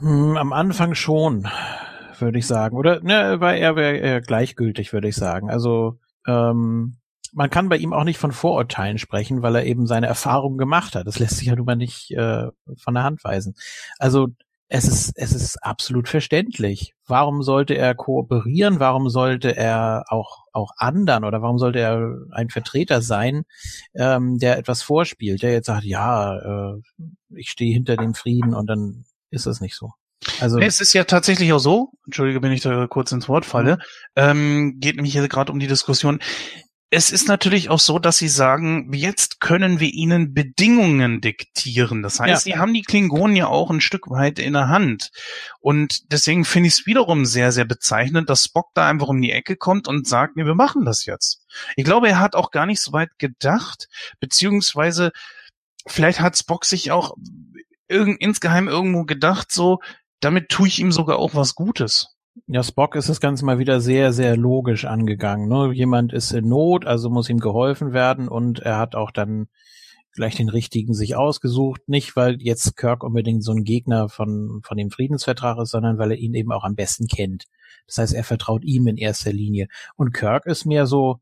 [0.00, 1.48] Hm, am Anfang schon,
[2.18, 2.76] würde ich sagen.
[2.76, 5.48] Oder ne, war eher, eher, eher gleichgültig, würde ich sagen.
[5.48, 6.96] Also ähm,
[7.32, 10.94] man kann bei ihm auch nicht von Vorurteilen sprechen, weil er eben seine Erfahrungen gemacht
[10.94, 11.06] hat.
[11.06, 13.54] Das lässt sich ja nun mal nicht äh, von der Hand weisen.
[13.98, 14.28] Also
[14.68, 16.94] es ist, es ist absolut verständlich.
[17.06, 18.80] Warum sollte er kooperieren?
[18.80, 23.44] Warum sollte er auch, auch anderen oder warum sollte er ein Vertreter sein,
[23.94, 26.80] ähm, der etwas vorspielt, der jetzt sagt, ja, äh,
[27.36, 29.92] ich stehe hinter dem Frieden und dann ist es nicht so.
[30.40, 33.44] Also Nee, es ist ja tatsächlich auch so, entschuldige, wenn ich da kurz ins Wort
[33.44, 33.78] falle,
[34.16, 36.20] ähm, geht nämlich hier gerade um die Diskussion.
[36.88, 42.02] Es ist natürlich auch so, dass sie sagen, jetzt können wir ihnen Bedingungen diktieren.
[42.02, 42.52] Das heißt, Ja.
[42.54, 45.10] sie haben die Klingonen ja auch ein Stück weit in der Hand.
[45.58, 49.32] Und deswegen finde ich es wiederum sehr, sehr bezeichnend, dass Spock da einfach um die
[49.32, 51.44] Ecke kommt und sagt, nee, wir machen das jetzt.
[51.74, 53.88] Ich glaube, er hat auch gar nicht so weit gedacht,
[54.20, 55.10] beziehungsweise
[55.88, 57.16] vielleicht hat Spock sich auch
[57.88, 59.80] irgend, insgeheim irgendwo gedacht, so,
[60.20, 62.16] damit tue ich ihm sogar auch was Gutes.
[62.46, 65.48] Ja, Spock ist das Ganze mal wieder sehr, sehr logisch angegangen.
[65.48, 65.72] Ne?
[65.72, 69.48] Jemand ist in Not, also muss ihm geholfen werden und er hat auch dann
[70.12, 71.82] gleich den richtigen sich ausgesucht.
[71.88, 76.10] Nicht, weil jetzt Kirk unbedingt so ein Gegner von, von dem Friedensvertrag ist, sondern weil
[76.10, 77.44] er ihn eben auch am besten kennt.
[77.86, 79.68] Das heißt, er vertraut ihm in erster Linie.
[79.94, 81.20] Und Kirk ist mehr so,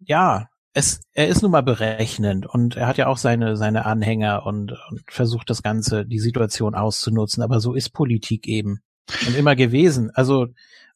[0.00, 4.44] ja, es, er ist nun mal berechnend und er hat ja auch seine, seine Anhänger
[4.44, 7.42] und, und versucht das Ganze, die Situation auszunutzen.
[7.42, 8.82] Aber so ist Politik eben.
[9.26, 10.10] Und immer gewesen.
[10.12, 10.48] Also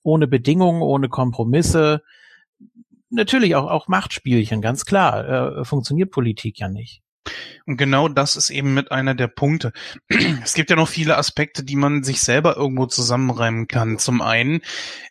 [0.02, 2.02] ohne Bedingungen, ohne Kompromisse.
[3.08, 5.60] Natürlich auch, auch Machtspielchen, ganz klar.
[5.60, 7.00] Äh, funktioniert Politik ja nicht.
[7.64, 9.72] Und genau das ist eben mit einer der Punkte.
[10.44, 13.98] Es gibt ja noch viele Aspekte, die man sich selber irgendwo zusammenreimen kann.
[13.98, 14.60] Zum einen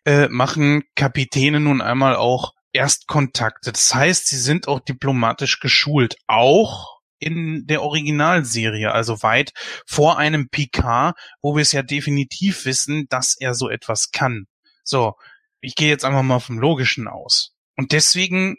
[0.06, 3.72] äh, machen Kapitäne nun einmal auch Erstkontakte.
[3.72, 6.16] Das heißt, sie sind auch diplomatisch geschult.
[6.28, 9.52] Auch in der Originalserie, also weit
[9.86, 14.46] vor einem Picard, wo wir es ja definitiv wissen, dass er so etwas kann.
[14.84, 15.16] So,
[15.62, 17.54] ich gehe jetzt einfach mal vom Logischen aus.
[17.76, 18.56] Und deswegen,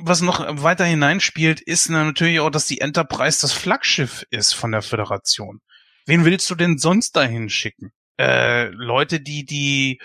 [0.00, 4.82] was noch weiter hineinspielt, ist natürlich auch, dass die Enterprise das Flaggschiff ist von der
[4.82, 5.60] Föderation.
[6.06, 7.92] Wen willst du denn sonst dahin schicken?
[8.18, 10.00] Äh, Leute, die die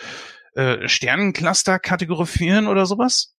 [0.55, 3.32] äh, Sternencluster kategorisieren oder sowas?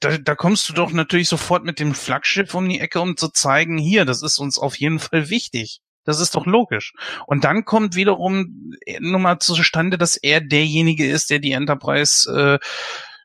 [0.00, 3.28] Da, da kommst du doch natürlich sofort mit dem Flaggschiff um die Ecke, um zu
[3.28, 5.80] zeigen, hier, das ist uns auf jeden Fall wichtig.
[6.04, 6.92] Das ist doch logisch.
[7.26, 12.58] Und dann kommt wiederum nur mal zustande, dass er derjenige ist, der die Enterprise äh,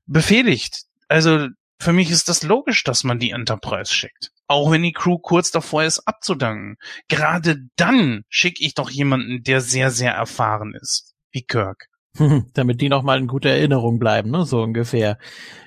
[0.08, 0.86] befehligt.
[1.08, 1.48] Also
[1.80, 4.32] für mich ist das logisch, dass man die Enterprise schickt.
[4.48, 6.78] Auch wenn die Crew kurz davor ist, abzudanken.
[7.08, 11.88] Gerade dann schicke ich doch jemanden, der sehr, sehr erfahren ist, wie Kirk.
[12.54, 14.46] Damit die noch mal in guter Erinnerung bleiben, ne?
[14.46, 15.18] so ungefähr.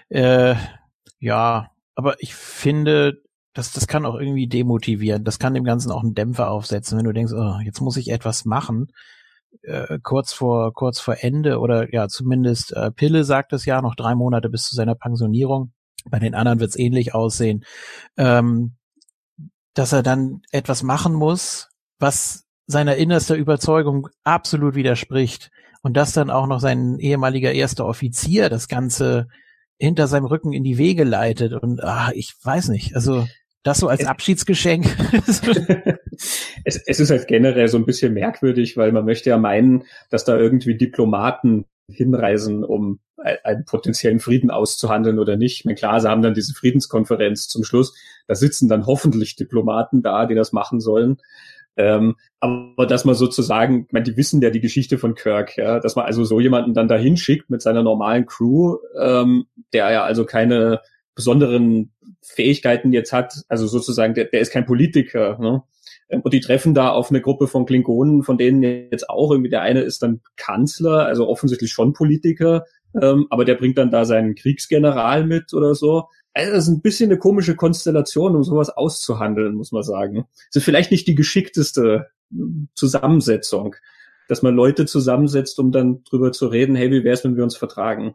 [0.08, 0.56] Äh,
[1.24, 3.22] ja, aber ich finde,
[3.54, 5.24] das, das kann auch irgendwie demotivieren.
[5.24, 8.10] Das kann dem Ganzen auch einen Dämpfer aufsetzen, wenn du denkst, oh, jetzt muss ich
[8.10, 8.92] etwas machen,
[9.62, 13.94] äh, kurz vor, kurz vor Ende oder ja, zumindest äh, Pille sagt es ja, noch
[13.94, 15.72] drei Monate bis zu seiner Pensionierung.
[16.10, 17.64] Bei den anderen wird es ähnlich aussehen.
[18.18, 18.76] Ähm,
[19.72, 25.50] dass er dann etwas machen muss, was seiner innerster Überzeugung absolut widerspricht.
[25.82, 29.28] Und dass dann auch noch sein ehemaliger erster Offizier das Ganze
[29.78, 31.52] hinter seinem Rücken in die Wege leitet.
[31.52, 33.26] Und ah, ich weiß nicht, also
[33.62, 34.86] das so als Abschiedsgeschenk.
[36.64, 40.24] es, es ist halt generell so ein bisschen merkwürdig, weil man möchte ja meinen, dass
[40.24, 45.60] da irgendwie Diplomaten hinreisen, um einen potenziellen Frieden auszuhandeln oder nicht.
[45.60, 47.94] Ich meine, klar, sie haben dann diese Friedenskonferenz zum Schluss.
[48.26, 51.18] Da sitzen dann hoffentlich Diplomaten da, die das machen sollen.
[51.76, 55.80] Ähm, aber dass man sozusagen, ich meine, die wissen ja die Geschichte von Kirk, ja,
[55.80, 60.04] dass man also so jemanden dann dahin schickt mit seiner normalen Crew, ähm, der ja
[60.04, 60.80] also keine
[61.14, 65.62] besonderen Fähigkeiten jetzt hat, also sozusagen, der, der ist kein Politiker, ne?
[66.08, 69.50] Ähm, und die treffen da auf eine Gruppe von Klingonen, von denen jetzt auch irgendwie
[69.50, 72.64] der eine ist dann Kanzler, also offensichtlich schon Politiker,
[73.00, 76.08] ähm, aber der bringt dann da seinen Kriegsgeneral mit oder so.
[76.34, 80.26] Also das ist ein bisschen eine komische Konstellation, um sowas auszuhandeln, muss man sagen.
[80.50, 83.76] Es ist vielleicht nicht die geschickteste hm, Zusammensetzung,
[84.28, 87.56] dass man Leute zusammensetzt, um dann drüber zu reden, hey, wie wär's, wenn wir uns
[87.56, 88.14] vertragen?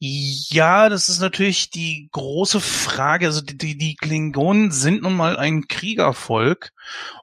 [0.00, 3.26] Ja, das ist natürlich die große Frage.
[3.26, 6.70] Also die, die Klingonen sind nun mal ein Kriegervolk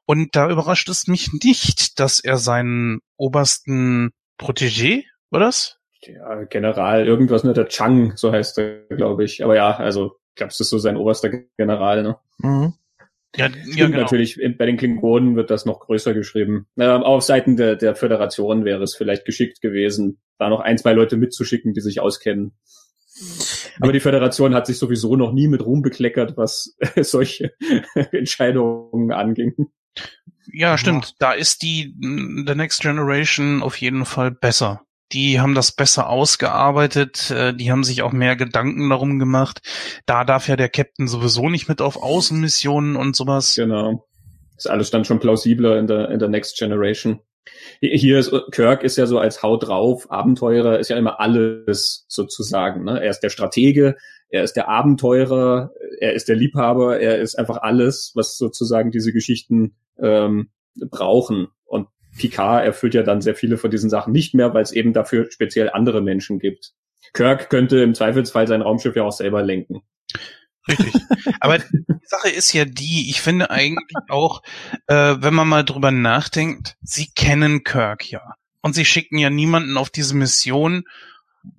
[0.05, 5.79] und da überrascht es mich nicht, dass er seinen obersten Protégé, war das?
[6.07, 9.43] Ja, General, irgendwas, ne, der Chang, so heißt er, glaube ich.
[9.43, 12.17] Aber ja, also, ich glaube, es ist so sein oberster General, ne?
[12.39, 12.73] Mhm.
[13.35, 14.01] Ja, Stimmt ja, genau.
[14.01, 16.67] natürlich, bei den Klingonen wird das noch größer geschrieben.
[16.77, 20.93] Ähm, auf Seiten der, der Föderation wäre es vielleicht geschickt gewesen, da noch ein, zwei
[20.93, 22.53] Leute mitzuschicken, die sich auskennen.
[23.79, 27.53] Aber die Föderation hat sich sowieso noch nie mit Ruhm bekleckert, was solche
[28.11, 29.53] Entscheidungen anging.
[30.51, 31.15] Ja, stimmt.
[31.19, 34.84] Da ist die The Next Generation auf jeden Fall besser.
[35.11, 39.61] Die haben das besser ausgearbeitet, äh, die haben sich auch mehr Gedanken darum gemacht.
[40.05, 43.55] Da darf ja der Captain sowieso nicht mit auf Außenmissionen und sowas.
[43.55, 44.07] Genau.
[44.57, 47.19] ist alles dann schon plausibler in der, in der Next Generation.
[47.79, 52.83] Hier ist Kirk ist ja so als Haut drauf, Abenteurer ist ja immer alles sozusagen.
[52.83, 53.01] Ne?
[53.01, 53.95] Er ist der Stratege,
[54.29, 59.13] er ist der Abenteurer, er ist der Liebhaber, er ist einfach alles, was sozusagen diese
[59.13, 61.47] Geschichten ähm, brauchen.
[62.17, 65.29] Picard erfüllt ja dann sehr viele von diesen Sachen nicht mehr, weil es eben dafür
[65.31, 66.73] speziell andere Menschen gibt.
[67.13, 69.81] Kirk könnte im Zweifelsfall sein Raumschiff ja auch selber lenken.
[70.67, 70.93] Richtig.
[71.39, 74.41] Aber die Sache ist ja die, ich finde eigentlich auch,
[74.87, 78.35] äh, wenn man mal drüber nachdenkt, sie kennen Kirk ja.
[78.61, 80.83] Und sie schicken ja niemanden auf diese Mission,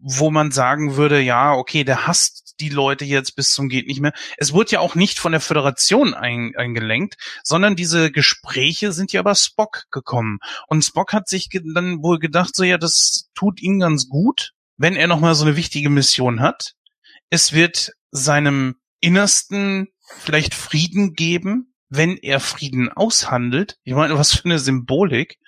[0.00, 4.00] wo man sagen würde, ja, okay, der hasst die Leute jetzt bis zum geht nicht
[4.00, 4.12] mehr.
[4.36, 9.20] Es wurde ja auch nicht von der Föderation ein, eingelenkt, sondern diese Gespräche sind ja
[9.20, 10.38] über Spock gekommen.
[10.68, 14.96] Und Spock hat sich dann wohl gedacht, so ja, das tut ihm ganz gut, wenn
[14.96, 16.72] er nochmal so eine wichtige Mission hat.
[17.30, 19.88] Es wird seinem Innersten
[20.18, 23.76] vielleicht Frieden geben, wenn er Frieden aushandelt.
[23.84, 25.38] Ich meine, was für eine Symbolik.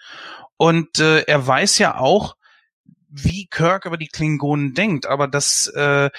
[0.56, 2.34] Und äh, er weiß ja auch,
[3.08, 6.10] wie Kirk über die Klingonen denkt, aber das, äh,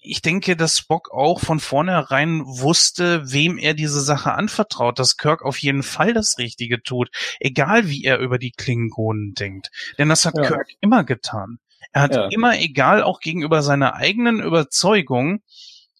[0.00, 5.42] ich denke, dass Spock auch von vornherein wusste, wem er diese Sache anvertraut, dass Kirk
[5.42, 7.10] auf jeden Fall das Richtige tut,
[7.40, 9.70] egal wie er über die Klingonen denkt.
[9.98, 10.42] Denn das hat ja.
[10.42, 11.58] Kirk immer getan.
[11.92, 12.28] Er hat ja.
[12.30, 15.42] immer, egal auch gegenüber seiner eigenen Überzeugung,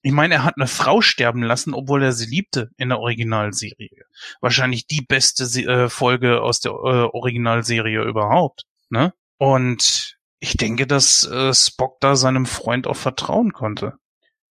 [0.05, 4.05] ich meine, er hat eine Frau sterben lassen, obwohl er sie liebte in der Originalserie.
[4.41, 8.65] Wahrscheinlich die beste äh, Folge aus der äh, Originalserie überhaupt.
[8.91, 9.13] Ne?
[9.39, 13.95] Und ich denke, dass äh, Spock da seinem Freund auch vertrauen konnte.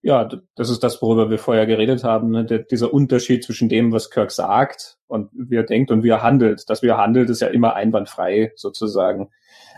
[0.02, 2.30] Ja, das ist das, worüber wir vorher geredet haben.
[2.30, 2.44] Ne?
[2.44, 6.22] Der, dieser Unterschied zwischen dem, was Kirk sagt und wie er denkt und wie er
[6.22, 6.70] handelt.
[6.70, 9.30] Dass wie er handelt, ist ja immer einwandfrei sozusagen.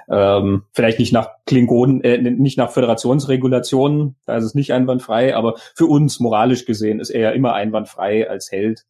[0.08, 5.54] Ähm, vielleicht nicht nach Klingonen, äh, nicht nach Föderationsregulationen, da ist es nicht einwandfrei, aber
[5.74, 8.84] für uns moralisch gesehen ist er ja immer einwandfrei als Held.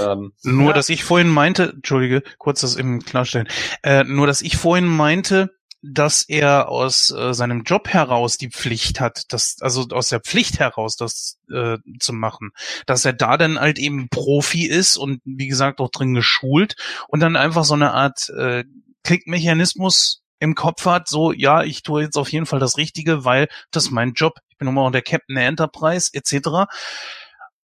[0.00, 0.72] Ähm, nur, ja.
[0.72, 3.48] dass ich vorhin meinte, entschuldige, kurz das eben klarstellen,
[3.82, 5.50] äh, nur, dass ich vorhin meinte,
[5.86, 10.58] dass er aus äh, seinem Job heraus die Pflicht hat, das, also aus der Pflicht
[10.58, 12.52] heraus das äh, zu machen,
[12.86, 16.76] dass er da dann halt eben Profi ist und wie gesagt auch drin geschult
[17.08, 18.64] und dann einfach so eine Art äh,
[19.02, 23.48] Klickmechanismus im Kopf hat, so, ja, ich tue jetzt auf jeden Fall das Richtige, weil
[23.70, 24.38] das ist mein Job.
[24.48, 26.66] Ich bin immer auch der Captain der Enterprise, etc.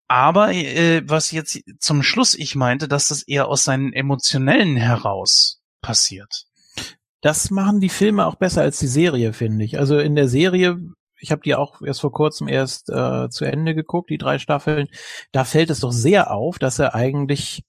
[0.07, 5.61] Aber äh, was jetzt zum Schluss ich meinte, dass das eher aus seinen emotionellen heraus
[5.81, 6.45] passiert.
[7.21, 9.79] Das machen die Filme auch besser als die Serie, finde ich.
[9.79, 10.79] Also in der Serie
[11.23, 14.87] ich habe die auch erst vor kurzem erst äh, zu Ende geguckt, die drei Staffeln.
[15.31, 17.63] Da fällt es doch sehr auf, dass er eigentlich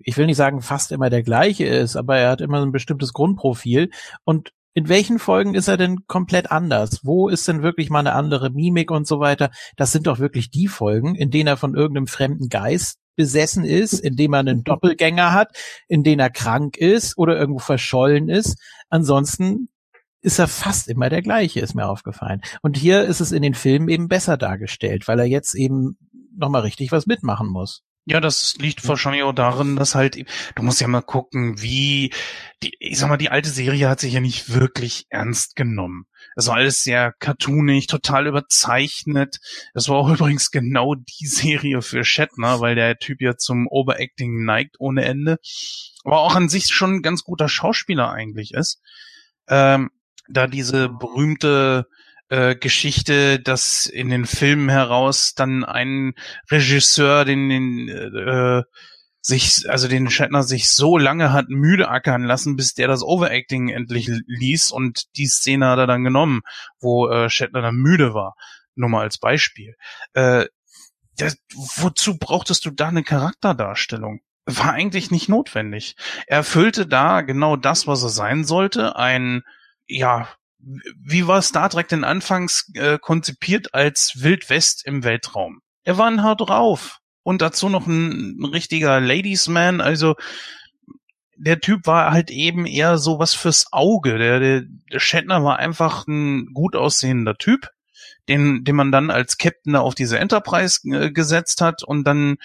[0.00, 3.12] ich will nicht sagen fast immer der gleiche ist, aber er hat immer ein bestimmtes
[3.12, 3.90] Grundprofil
[4.24, 7.00] und in welchen Folgen ist er denn komplett anders?
[7.02, 9.50] Wo ist denn wirklich mal eine andere Mimik und so weiter?
[9.76, 13.94] Das sind doch wirklich die Folgen, in denen er von irgendeinem fremden Geist besessen ist,
[13.94, 15.56] in dem er einen Doppelgänger hat,
[15.88, 18.56] in denen er krank ist oder irgendwo verschollen ist.
[18.88, 19.68] Ansonsten
[20.22, 22.42] ist er fast immer der gleiche, ist mir aufgefallen.
[22.62, 25.98] Und hier ist es in den Filmen eben besser dargestellt, weil er jetzt eben
[26.36, 27.82] nochmal richtig was mitmachen muss.
[28.10, 32.10] Ja, das liegt wahrscheinlich auch darin, dass halt, du musst ja mal gucken, wie,
[32.62, 36.06] die, ich sag mal, die alte Serie hat sich ja nicht wirklich ernst genommen.
[36.34, 39.40] Es war alles sehr cartoonig, total überzeichnet.
[39.74, 44.42] Das war auch übrigens genau die Serie für Shatner, weil der Typ ja zum Overacting
[44.42, 45.36] neigt ohne Ende.
[46.02, 48.80] Aber auch an sich schon ein ganz guter Schauspieler eigentlich ist.
[49.48, 49.90] Ähm,
[50.30, 51.84] da diese berühmte
[52.28, 56.14] äh, Geschichte, dass in den Filmen heraus dann ein
[56.50, 58.62] Regisseur den, den äh,
[59.20, 63.68] sich, also den Shatner sich so lange hat müde ackern lassen, bis der das Overacting
[63.68, 66.40] endlich ließ und die Szene hat er dann genommen,
[66.80, 68.34] wo äh, Shatner dann müde war.
[68.74, 69.74] Nur mal als Beispiel.
[70.14, 70.46] Äh,
[71.16, 74.20] das, wozu brauchtest du da eine Charakterdarstellung?
[74.46, 75.96] War eigentlich nicht notwendig.
[76.26, 78.96] Er erfüllte da genau das, was er sein sollte.
[78.96, 79.42] Ein,
[79.86, 85.60] ja, wie war Star Trek denn anfangs äh, konzipiert als Wild West im Weltraum?
[85.84, 86.98] Er war ein Hart drauf.
[87.22, 90.14] Und dazu noch ein, ein richtiger Ladiesman, also
[91.36, 94.18] der Typ war halt eben eher so was fürs Auge.
[94.18, 97.68] Der, der, der Shatner war einfach ein gut aussehender Typ,
[98.28, 102.36] den, den man dann als Captain auf diese Enterprise äh, gesetzt hat und dann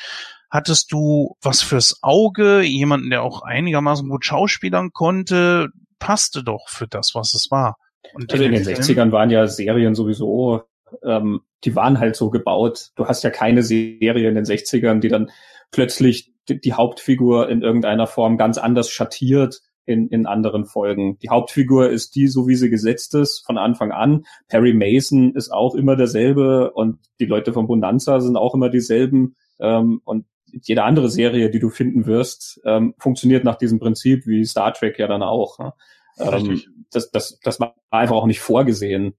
[0.50, 6.88] hattest du was fürs Auge, jemanden, der auch einigermaßen gut schauspielern konnte, passte doch für
[6.88, 7.78] das, was es war.
[8.14, 10.64] Und also in den 60ern waren ja Serien sowieso,
[11.04, 12.90] ähm, die waren halt so gebaut.
[12.96, 15.32] Du hast ja keine Serie in den 60ern, die dann
[15.72, 21.18] plötzlich die, die Hauptfigur in irgendeiner Form ganz anders schattiert in, in anderen Folgen.
[21.20, 24.26] Die Hauptfigur ist die, so wie sie gesetzt ist, von Anfang an.
[24.48, 29.36] Perry Mason ist auch immer derselbe und die Leute von Bonanza sind auch immer dieselben.
[29.60, 34.46] Ähm, und jede andere Serie, die du finden wirst, ähm, funktioniert nach diesem Prinzip, wie
[34.46, 35.58] Star Trek ja dann auch.
[35.60, 35.74] Ne?
[36.18, 36.62] Ähm,
[36.92, 39.16] das, das, das war einfach auch nicht vorgesehen.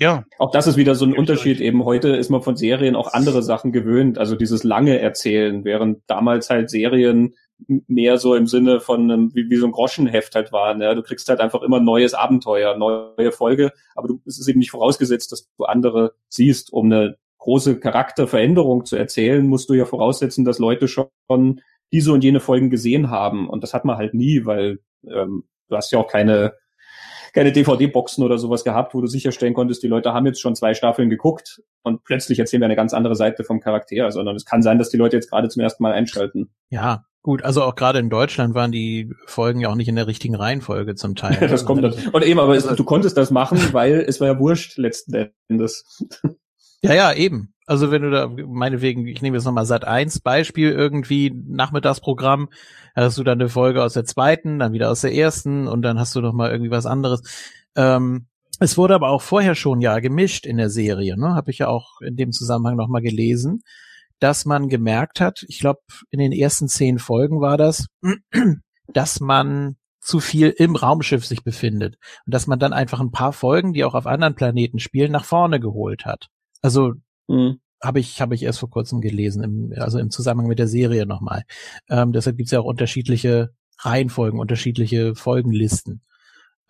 [0.00, 0.24] Ja.
[0.38, 1.60] Auch das ist wieder so ein Unterschied.
[1.60, 4.16] Eben heute ist man von Serien auch andere Sachen gewöhnt.
[4.16, 7.34] Also dieses lange Erzählen, während damals halt Serien
[7.68, 10.80] mehr so im Sinne von einem, wie, wie so ein Groschenheft halt waren.
[10.80, 10.94] Ja.
[10.94, 14.70] Du kriegst halt einfach immer neues Abenteuer, neue Folge, aber du, es ist eben nicht
[14.70, 16.72] vorausgesetzt, dass du andere siehst.
[16.72, 21.60] Um eine große Charakterveränderung zu erzählen, musst du ja voraussetzen, dass Leute schon
[21.92, 23.50] diese und jene Folgen gesehen haben.
[23.50, 26.54] Und das hat man halt nie, weil ähm, du hast ja auch keine
[27.32, 30.74] keine DVD-Boxen oder sowas gehabt, wo du sicherstellen konntest, die Leute haben jetzt schon zwei
[30.74, 34.62] Staffeln geguckt und plötzlich erzählen wir eine ganz andere Seite vom Charakter, sondern es kann
[34.62, 36.50] sein, dass die Leute jetzt gerade zum ersten Mal einschalten.
[36.70, 40.06] Ja, Gut, also auch gerade in Deutschland waren die Folgen ja auch nicht in der
[40.06, 41.36] richtigen Reihenfolge zum Teil.
[41.40, 41.92] Ja, das kommt dann.
[42.12, 46.02] Und eben, aber es, du konntest das machen, weil es war ja wurscht letzten Endes.
[46.82, 47.52] Ja, ja, eben.
[47.66, 52.48] Also wenn du da, meinetwegen, ich nehme jetzt nochmal Sat 1 Beispiel, irgendwie Nachmittagsprogramm,
[52.96, 55.98] hast du dann eine Folge aus der zweiten, dann wieder aus der ersten und dann
[55.98, 57.22] hast du nochmal irgendwie was anderes.
[57.76, 58.26] Ähm,
[58.58, 61.34] es wurde aber auch vorher schon ja gemischt in der Serie, ne?
[61.34, 63.62] Habe ich ja auch in dem Zusammenhang nochmal gelesen,
[64.18, 67.86] dass man gemerkt hat, ich glaube, in den ersten zehn Folgen war das,
[68.92, 73.32] dass man zu viel im Raumschiff sich befindet und dass man dann einfach ein paar
[73.32, 76.28] Folgen, die auch auf anderen Planeten spielen, nach vorne geholt hat.
[76.62, 76.94] Also
[77.28, 77.60] mhm.
[77.82, 81.06] habe ich habe ich erst vor kurzem gelesen, im, also im Zusammenhang mit der Serie
[81.06, 81.44] nochmal.
[81.88, 86.02] Ähm, deshalb gibt's ja auch unterschiedliche Reihenfolgen, unterschiedliche Folgenlisten.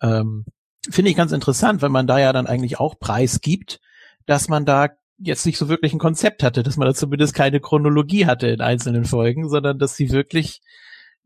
[0.01, 0.45] Ähm,
[0.89, 3.79] Finde ich ganz interessant, wenn man da ja dann eigentlich auch Preis gibt,
[4.25, 4.89] dass man da
[5.19, 8.61] jetzt nicht so wirklich ein Konzept hatte, dass man da zumindest keine Chronologie hatte in
[8.61, 10.61] einzelnen Folgen, sondern dass sie wirklich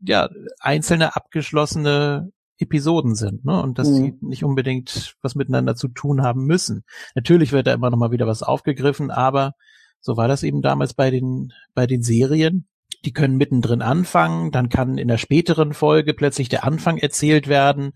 [0.00, 0.28] ja
[0.60, 3.60] einzelne abgeschlossene Episoden sind, ne?
[3.62, 3.94] Und dass mhm.
[3.94, 6.84] sie nicht unbedingt was miteinander zu tun haben müssen.
[7.14, 9.52] Natürlich wird da immer noch mal wieder was aufgegriffen, aber
[10.00, 12.66] so war das eben damals bei den bei den Serien.
[13.04, 17.92] Die können mittendrin anfangen, dann kann in der späteren Folge plötzlich der Anfang erzählt werden.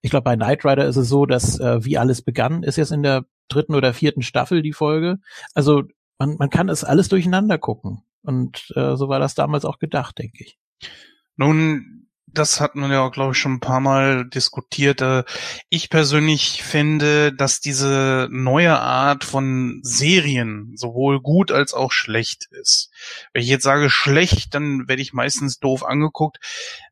[0.00, 2.92] Ich glaube, bei Knight Rider ist es so, dass äh, wie alles begann, ist jetzt
[2.92, 5.18] in der dritten oder vierten Staffel die Folge.
[5.54, 5.84] Also
[6.18, 8.02] man, man kann es alles durcheinander gucken.
[8.22, 10.58] Und äh, so war das damals auch gedacht, denke ich.
[11.36, 11.97] Nun,
[12.32, 15.00] das hat man ja auch, glaube ich, schon ein paar Mal diskutiert.
[15.00, 15.24] Äh,
[15.68, 22.90] ich persönlich finde, dass diese neue Art von Serien sowohl gut als auch schlecht ist.
[23.32, 26.38] Wenn ich jetzt sage schlecht, dann werde ich meistens doof angeguckt.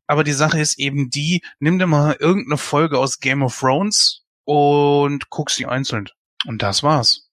[0.07, 4.23] Aber die Sache ist eben die, nimm dir mal irgendeine Folge aus Game of Thrones
[4.45, 6.09] und guck sie einzeln.
[6.47, 7.29] Und das war's.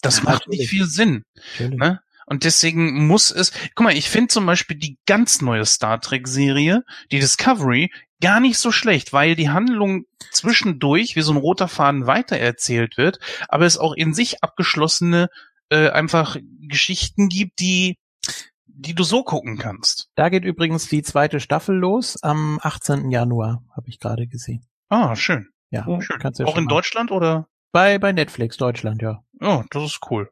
[0.00, 0.60] Das Ja, macht natürlich.
[0.60, 1.24] nicht viel Sinn.
[1.58, 2.00] Ne?
[2.26, 6.82] Und deswegen muss es, guck mal, ich finde zum Beispiel die ganz neue Star Trek-Serie,
[7.12, 12.06] die Discovery, gar nicht so schlecht, weil die Handlung zwischendurch wie so ein roter Faden
[12.06, 13.18] weitererzählt wird,
[13.48, 15.28] aber es auch in sich abgeschlossene
[15.70, 17.96] äh, einfach Geschichten gibt, die
[18.76, 20.08] die du so gucken kannst.
[20.16, 23.08] Da geht übrigens die zweite Staffel los am 18.
[23.10, 24.66] Januar, habe ich gerade gesehen.
[24.88, 25.48] Ah, schön.
[25.70, 26.18] Ja, Ja, schön.
[26.18, 27.46] kannst du ja auch in mal- Deutschland oder?
[27.70, 29.22] Bei, bei Netflix Deutschland, ja.
[29.40, 30.28] Oh, das ist cool.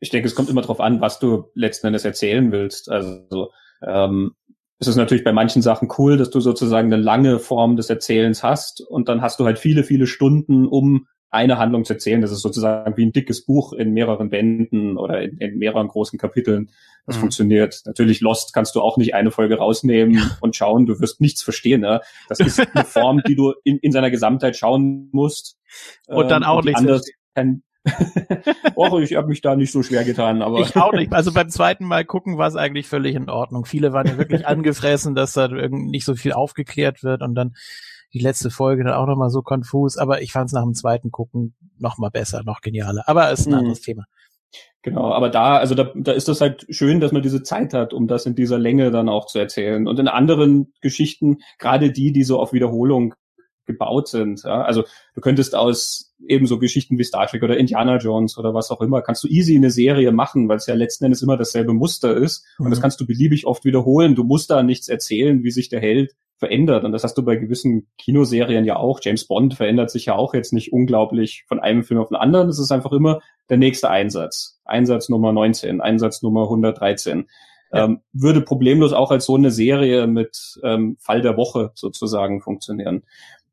[0.00, 2.90] Ich denke, es kommt immer darauf an, was du letzten Endes erzählen willst.
[2.90, 3.52] Also
[3.86, 4.32] ähm,
[4.78, 8.42] es ist natürlich bei manchen Sachen cool, dass du sozusagen eine lange Form des Erzählens
[8.42, 12.20] hast und dann hast du halt viele, viele Stunden, um eine Handlung zu erzählen.
[12.22, 16.18] Das ist sozusagen wie ein dickes Buch in mehreren Bänden oder in, in mehreren großen
[16.18, 16.70] Kapiteln.
[17.06, 17.20] Das Mhm.
[17.20, 17.82] funktioniert.
[17.86, 20.86] Natürlich Lost kannst du auch nicht eine Folge rausnehmen und schauen.
[20.86, 21.82] Du wirst nichts verstehen.
[21.82, 22.00] Ne?
[22.28, 25.56] Das ist eine Form, die du in, in seiner Gesamtheit schauen musst.
[26.06, 27.62] Und dann auch die nichts anders kann.
[28.74, 31.12] Och, ich habe mich da nicht so schwer getan, aber Ich auch nicht.
[31.12, 33.64] Also beim zweiten Mal gucken war es eigentlich völlig in Ordnung.
[33.64, 37.54] Viele waren ja wirklich angefressen, dass da nicht so viel aufgeklärt wird und dann
[38.12, 39.96] die letzte Folge dann auch nochmal so konfus.
[39.96, 43.04] Aber ich fand es nach dem zweiten Gucken noch mal besser, noch genialer.
[43.06, 43.58] Aber ist ein Mhm.
[43.58, 44.04] anderes Thema.
[44.82, 47.92] Genau, aber da, also da, da ist das halt schön, dass man diese Zeit hat,
[47.92, 49.86] um das in dieser Länge dann auch zu erzählen.
[49.86, 53.14] Und in anderen Geschichten, gerade die, die so auf Wiederholung
[53.66, 54.84] gebaut sind, ja, also
[55.14, 58.80] du könntest aus eben so Geschichten wie Star Trek oder Indiana Jones oder was auch
[58.80, 62.16] immer, kannst du easy eine Serie machen, weil es ja letzten Endes immer dasselbe Muster
[62.16, 62.44] ist.
[62.58, 62.82] Und das Mhm.
[62.82, 64.14] kannst du beliebig oft wiederholen.
[64.14, 66.84] Du musst da nichts erzählen, wie sich der Held verändert.
[66.84, 69.00] Und das hast du bei gewissen Kinoserien ja auch.
[69.02, 72.48] James Bond verändert sich ja auch jetzt nicht unglaublich von einem Film auf den anderen.
[72.48, 74.58] Es ist einfach immer der nächste Einsatz.
[74.64, 77.26] Einsatz Nummer 19, Einsatz Nummer 113.
[77.72, 77.84] Ja.
[77.84, 83.02] Ähm, würde problemlos auch als so eine Serie mit ähm, Fall der Woche sozusagen funktionieren.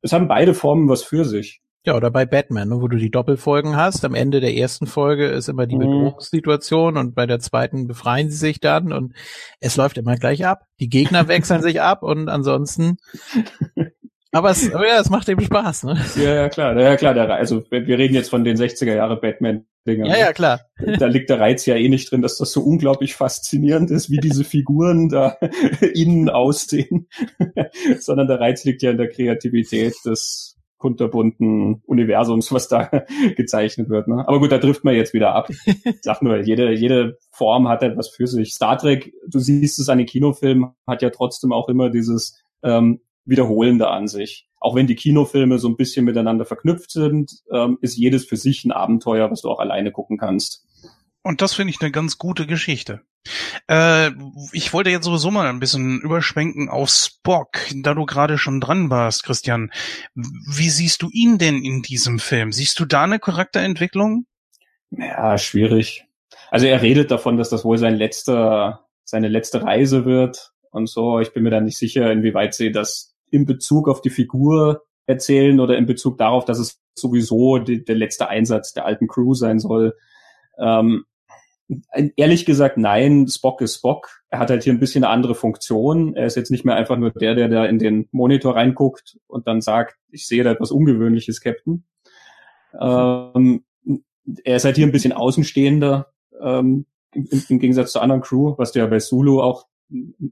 [0.01, 1.61] Es haben beide Formen was für sich.
[1.88, 4.03] Ja, oder bei Batman, ne, wo du die Doppelfolgen hast.
[4.03, 5.79] Am Ende der ersten Folge ist immer die Mhm.
[5.79, 9.13] Bedrohungssituation und bei der zweiten befreien sie sich dann und
[9.61, 10.63] es läuft immer gleich ab.
[10.81, 12.97] Die Gegner wechseln sich ab und ansonsten.
[14.33, 15.97] Aber es, aber ja, es macht eben Spaß, ne?
[16.17, 16.77] Ja, ja, klar.
[16.77, 17.13] Ja, klar.
[17.13, 20.09] Der, also wir wir reden jetzt von den 60er Jahre Batman-Dingern.
[20.09, 20.59] Ja, ja, klar.
[20.99, 24.17] da liegt der Reiz ja eh nicht drin, dass das so unglaublich faszinierend ist, wie
[24.17, 25.38] diese Figuren da
[25.93, 27.07] innen aussehen,
[27.99, 32.89] sondern der Reiz liegt ja in der Kreativität des kunterbunten Universums, was da
[33.36, 34.07] gezeichnet wird.
[34.07, 34.28] Ne?
[34.28, 35.49] Aber gut, da trifft man jetzt wieder ab.
[35.49, 35.57] Ich
[36.01, 38.53] sag nur, jede, jede Form hat etwas für sich.
[38.53, 43.01] Star Trek, du siehst es an den Kinofilmen, hat ja trotzdem auch immer dieses ähm,
[43.25, 44.47] Wiederholende an sich.
[44.59, 48.65] Auch wenn die Kinofilme so ein bisschen miteinander verknüpft sind, ähm, ist jedes für sich
[48.65, 50.66] ein Abenteuer, was du auch alleine gucken kannst.
[51.28, 53.01] Und das finde ich eine ganz gute Geschichte.
[53.67, 54.11] Äh,
[54.53, 58.89] ich wollte jetzt sowieso mal ein bisschen überschwenken auf Spock, da du gerade schon dran
[58.89, 59.69] warst, Christian.
[60.15, 62.53] Wie siehst du ihn denn in diesem Film?
[62.53, 64.25] Siehst du da eine Charakterentwicklung?
[64.91, 66.05] Ja, schwierig.
[66.49, 71.19] Also er redet davon, dass das wohl sein letzter, seine letzte Reise wird und so.
[71.19, 75.59] Ich bin mir da nicht sicher, inwieweit sie das in Bezug auf die Figur erzählen
[75.59, 79.59] oder in Bezug darauf, dass es sowieso die, der letzte Einsatz der alten Crew sein
[79.59, 79.93] soll.
[80.57, 81.03] Ähm,
[82.15, 84.09] ehrlich gesagt, nein, Spock ist Spock.
[84.30, 86.15] Er hat halt hier ein bisschen eine andere Funktion.
[86.15, 89.47] Er ist jetzt nicht mehr einfach nur der, der da in den Monitor reinguckt und
[89.47, 91.84] dann sagt, ich sehe da etwas Ungewöhnliches, Captain.
[92.80, 93.63] Ähm,
[94.43, 96.11] er ist halt hier ein bisschen außenstehender,
[96.41, 99.65] ähm, im, im Gegensatz zur anderen Crew, was du ja bei Sulu auch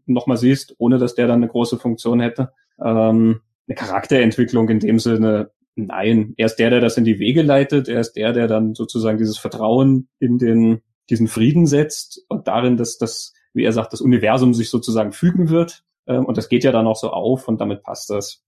[0.06, 2.52] nochmal siehst, ohne dass der dann eine große Funktion hätte.
[2.84, 6.34] Ähm, eine Charakterentwicklung in dem Sinne, nein.
[6.38, 7.88] Er ist der, der das in die Wege leitet.
[7.88, 12.78] Er ist der, der dann sozusagen dieses Vertrauen in den, diesen Frieden setzt und darin,
[12.78, 15.84] dass das, wie er sagt, das Universum sich sozusagen fügen wird.
[16.08, 18.42] Ähm, und das geht ja dann auch so auf und damit passt das.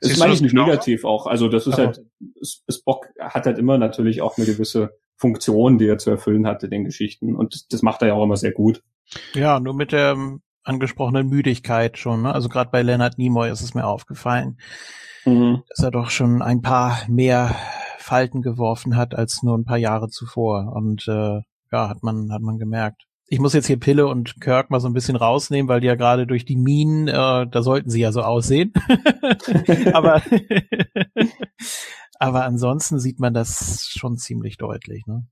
[0.00, 1.26] Das meine ich nicht negativ auch.
[1.26, 2.04] Also das ist Aber- halt,
[2.68, 6.84] Spock hat halt immer natürlich auch eine gewisse Funktion, die er zu erfüllen hatte, den
[6.84, 7.34] Geschichten.
[7.34, 8.82] Und das, das macht er ja auch immer sehr gut.
[9.34, 12.22] Ja, nur mit der ähm, angesprochenen Müdigkeit schon.
[12.22, 12.34] Ne?
[12.34, 14.58] Also gerade bei Leonard Nimoy ist es mir aufgefallen,
[15.24, 17.54] dass er doch schon ein paar mehr
[17.98, 20.72] Falten geworfen hat als nur ein paar Jahre zuvor.
[20.74, 21.40] Und äh,
[21.72, 23.02] ja, hat man hat man gemerkt.
[23.26, 25.94] Ich muss jetzt hier Pille und Kirk mal so ein bisschen rausnehmen, weil die ja
[25.94, 28.72] gerade durch die Minen, äh, da sollten sie ja so aussehen.
[29.94, 30.22] aber
[32.18, 35.06] aber ansonsten sieht man das schon ziemlich deutlich.
[35.06, 35.26] Ne?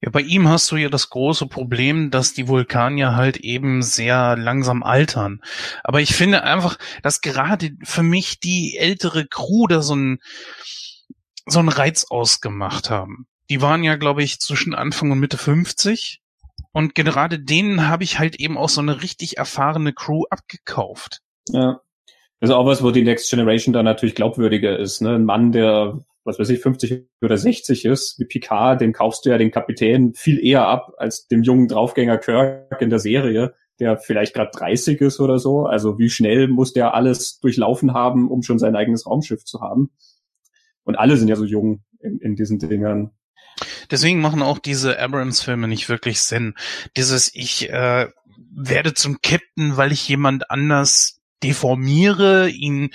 [0.00, 4.36] Ja, bei ihm hast du ja das große Problem, dass die Vulkanier halt eben sehr
[4.36, 5.40] langsam altern.
[5.82, 10.18] Aber ich finde einfach, dass gerade für mich die ältere Crew da so einen
[11.46, 13.26] so einen Reiz ausgemacht haben.
[13.50, 16.20] Die waren ja, glaube ich, zwischen Anfang und Mitte 50.
[16.72, 21.20] Und gerade denen habe ich halt eben auch so eine richtig erfahrene Crew abgekauft.
[21.48, 21.80] Ja.
[22.40, 25.00] Das ist auch was, wo die Next Generation dann natürlich glaubwürdiger ist.
[25.00, 25.14] Ne?
[25.14, 29.30] Ein Mann, der, was weiß ich, 50 oder 60 ist, wie Picard, dem kaufst du
[29.30, 33.98] ja den Kapitän viel eher ab als dem jungen Draufgänger Kirk in der Serie, der
[33.98, 35.66] vielleicht gerade 30 ist oder so.
[35.66, 39.90] Also wie schnell muss der alles durchlaufen haben, um schon sein eigenes Raumschiff zu haben?
[40.84, 43.10] Und alle sind ja so jung in, in diesen Dingern.
[43.90, 46.54] Deswegen machen auch diese Abrams-Filme nicht wirklich Sinn.
[46.96, 48.08] Dieses, ich äh,
[48.50, 52.90] werde zum Captain, weil ich jemand anders deformiere, ihn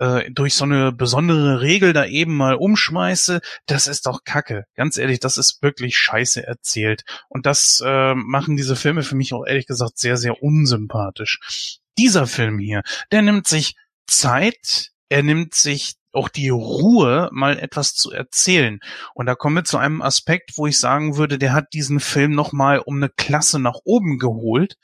[0.00, 4.64] äh, durch so eine besondere Regel da eben mal umschmeiße, das ist doch Kacke.
[4.74, 7.04] Ganz ehrlich, das ist wirklich scheiße erzählt.
[7.28, 11.78] Und das äh, machen diese Filme für mich auch ehrlich gesagt sehr, sehr unsympathisch.
[11.98, 13.76] Dieser Film hier, der nimmt sich
[14.06, 18.80] Zeit, er nimmt sich auch die Ruhe, mal etwas zu erzählen.
[19.14, 22.32] Und da kommen wir zu einem Aspekt, wo ich sagen würde, der hat diesen Film
[22.34, 24.76] nochmal um eine Klasse nach oben geholt.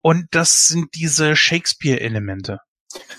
[0.00, 2.60] Und das sind diese Shakespeare-Elemente.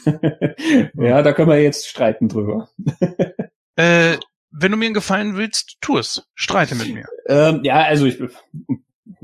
[0.96, 2.70] ja, da können wir jetzt streiten drüber.
[3.76, 4.18] äh,
[4.52, 6.30] wenn du mir einen Gefallen willst, tu es.
[6.36, 7.06] Streite mit mir.
[7.28, 8.20] Ähm, ja, also ich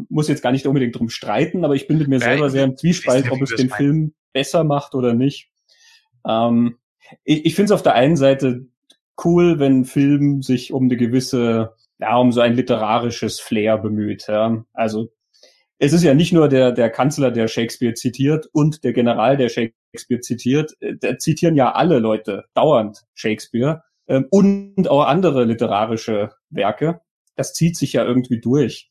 [0.09, 2.63] muss jetzt gar nicht unbedingt drum streiten, aber ich bin mit mir selber ja, sehr
[2.63, 5.49] im Zwiespalt, ob es den Film besser macht oder nicht.
[6.27, 6.77] Ähm,
[7.23, 8.65] ich, ich finde es auf der einen Seite
[9.23, 14.27] cool, wenn Film sich um eine gewisse, ja, um so ein literarisches Flair bemüht.
[14.27, 14.63] Ja.
[14.73, 15.09] Also
[15.77, 19.49] es ist ja nicht nur der, der Kanzler, der Shakespeare zitiert und der General, der
[19.49, 20.73] Shakespeare zitiert.
[20.81, 27.01] Äh, da zitieren ja alle Leute dauernd Shakespeare ähm, und auch andere literarische Werke.
[27.35, 28.89] Das zieht sich ja irgendwie durch.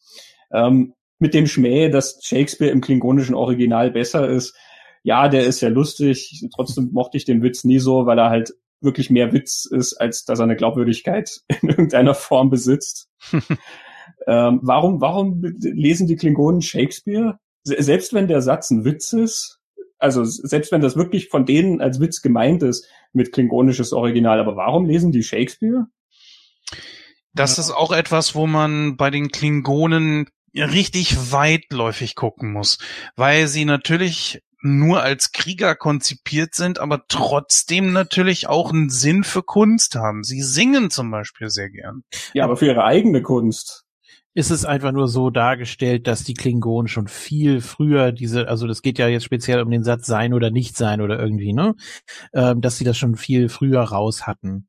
[0.53, 4.57] Ähm, mit dem Schmäh, dass Shakespeare im klingonischen Original besser ist,
[5.03, 6.45] ja, der ist ja lustig.
[6.55, 10.25] Trotzdem mochte ich den Witz nie so, weil er halt wirklich mehr Witz ist, als
[10.25, 13.09] dass er eine Glaubwürdigkeit in irgendeiner Form besitzt.
[14.27, 17.39] ähm, warum, warum lesen die Klingonen Shakespeare?
[17.65, 19.59] Selbst wenn der Satz ein Witz ist,
[19.99, 24.57] also selbst wenn das wirklich von denen als Witz gemeint ist mit klingonisches Original, aber
[24.57, 25.87] warum lesen die Shakespeare?
[27.35, 32.79] Das ist auch etwas, wo man bei den Klingonen richtig weitläufig gucken muss,
[33.17, 39.43] weil sie natürlich nur als Krieger konzipiert sind, aber trotzdem natürlich auch einen Sinn für
[39.43, 40.25] Kunst haben.
[40.25, 42.03] Sie singen zum Beispiel sehr gern.
[42.35, 43.85] Ja, aber für ihre eigene Kunst.
[44.35, 48.83] Ist es einfach nur so dargestellt, dass die Klingonen schon viel früher diese, also das
[48.83, 51.75] geht ja jetzt speziell um den Satz sein oder nicht sein oder irgendwie, ne?
[52.33, 54.69] Ähm, dass sie das schon viel früher raus hatten.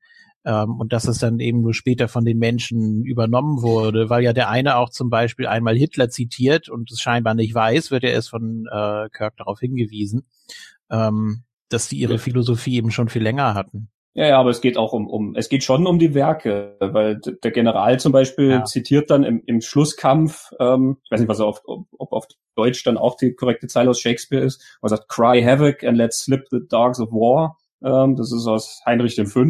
[0.49, 4.33] Ähm, und dass es dann eben nur später von den Menschen übernommen wurde, weil ja
[4.33, 8.13] der eine auch zum Beispiel einmal Hitler zitiert und es scheinbar nicht weiß, wird er
[8.13, 10.25] erst von äh, Kirk darauf hingewiesen,
[10.89, 13.89] ähm, dass die ihre Philosophie eben schon viel länger hatten.
[14.15, 17.19] Ja, ja, aber es geht auch um, um, es geht schon um die Werke, weil
[17.19, 18.65] der General zum Beispiel ja.
[18.65, 22.25] zitiert dann im, im Schlusskampf, ähm, ich weiß nicht, was er auf, ob, ob auf
[22.55, 25.95] Deutsch dann auch die korrekte Zeile aus Shakespeare ist, wo er sagt, cry havoc and
[25.95, 27.59] let slip the dogs of war.
[27.83, 29.43] Ähm, das ist aus Heinrich V.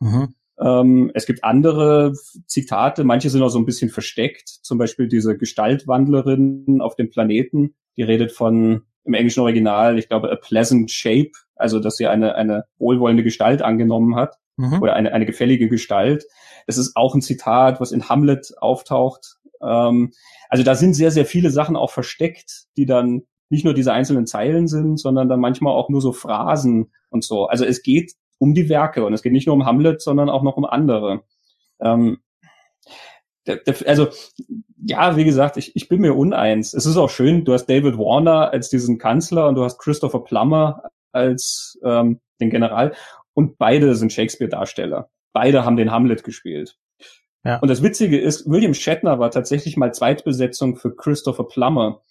[0.00, 0.34] Mhm.
[0.60, 2.12] Ähm, es gibt andere
[2.46, 4.48] Zitate, manche sind auch so ein bisschen versteckt.
[4.48, 10.30] Zum Beispiel diese Gestaltwandlerin auf dem Planeten, die redet von im englischen Original, ich glaube,
[10.30, 14.82] a pleasant shape, also dass sie eine, eine wohlwollende Gestalt angenommen hat mhm.
[14.82, 16.26] oder eine, eine gefällige Gestalt.
[16.66, 19.36] Es ist auch ein Zitat, was in Hamlet auftaucht.
[19.62, 20.12] Ähm,
[20.48, 24.26] also da sind sehr, sehr viele Sachen auch versteckt, die dann nicht nur diese einzelnen
[24.26, 27.46] Zeilen sind, sondern dann manchmal auch nur so Phrasen und so.
[27.46, 30.42] Also es geht um die Werke und es geht nicht nur um Hamlet, sondern auch
[30.42, 31.22] noch um andere.
[31.80, 32.18] Ähm,
[33.86, 34.08] also
[34.84, 36.72] ja, wie gesagt, ich, ich bin mir uneins.
[36.72, 40.24] Es ist auch schön, du hast David Warner als diesen Kanzler und du hast Christopher
[40.24, 42.94] Plummer als ähm, den General
[43.34, 45.10] und beide sind Shakespeare-Darsteller.
[45.32, 46.78] Beide haben den Hamlet gespielt.
[47.44, 47.58] Ja.
[47.58, 52.02] Und das Witzige ist, William Shatner war tatsächlich mal Zweitbesetzung für Christopher Plummer.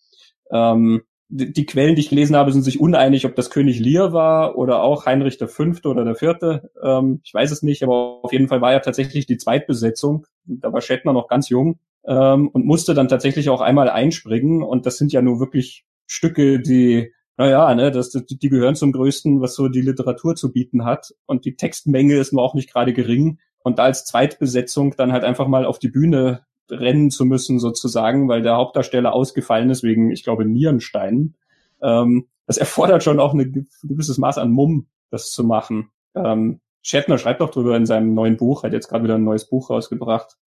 [0.51, 4.57] Ähm, die Quellen, die ich gelesen habe, sind sich uneinig, ob das König Lear war
[4.57, 6.71] oder auch Heinrich Fünfte oder der Vierte.
[6.83, 10.25] Ähm, ich weiß es nicht, aber auf jeden Fall war er tatsächlich die Zweitbesetzung.
[10.45, 14.63] Da war Shatner noch ganz jung ähm, und musste dann tatsächlich auch einmal einspringen.
[14.63, 19.39] Und das sind ja nur wirklich Stücke, die, naja, ne, das, die gehören zum Größten,
[19.39, 21.13] was so die Literatur zu bieten hat.
[21.27, 23.37] Und die Textmenge ist nur auch nicht gerade gering.
[23.59, 28.27] Und da als Zweitbesetzung dann halt einfach mal auf die Bühne rennen zu müssen sozusagen,
[28.27, 31.35] weil der Hauptdarsteller ausgefallen ist wegen, ich glaube, Nierensteinen.
[31.81, 35.91] Ähm, das erfordert schon auch ein gewisses Maß an Mumm, das zu machen.
[36.15, 39.47] Ähm, Shatner schreibt auch drüber in seinem neuen Buch, hat jetzt gerade wieder ein neues
[39.47, 40.37] Buch rausgebracht.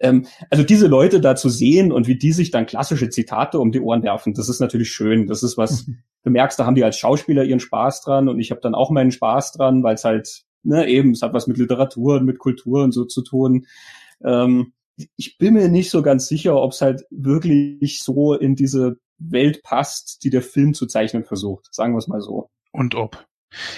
[0.00, 3.72] Ähm, also diese Leute da zu sehen und wie die sich dann klassische Zitate um
[3.72, 5.26] die Ohren werfen, das ist natürlich schön.
[5.26, 5.98] Das ist was, mhm.
[6.22, 8.90] du merkst, da haben die als Schauspieler ihren Spaß dran und ich habe dann auch
[8.90, 12.38] meinen Spaß dran, weil es halt, ne, eben, es hat was mit Literatur und mit
[12.38, 13.66] Kultur und so zu tun.
[14.24, 14.72] Ähm,
[15.16, 19.62] ich bin mir nicht so ganz sicher, ob es halt wirklich so in diese Welt
[19.62, 21.72] passt, die der Film zu zeichnen versucht.
[21.74, 22.50] Sagen wir es mal so.
[22.72, 23.26] Und ob.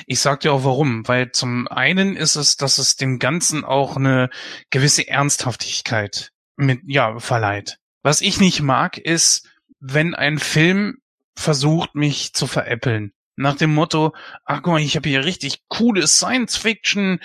[0.07, 3.97] Ich sag dir auch warum, weil zum einen ist es, dass es dem Ganzen auch
[3.97, 4.29] eine
[4.71, 7.79] gewisse Ernsthaftigkeit mit, ja, verleiht.
[8.03, 9.49] Was ich nicht mag, ist,
[9.79, 10.99] wenn ein Film
[11.37, 13.13] versucht, mich zu veräppeln.
[13.37, 14.13] Nach dem Motto,
[14.45, 17.21] ach guck mal, ich habe hier richtig coole Science Fiction,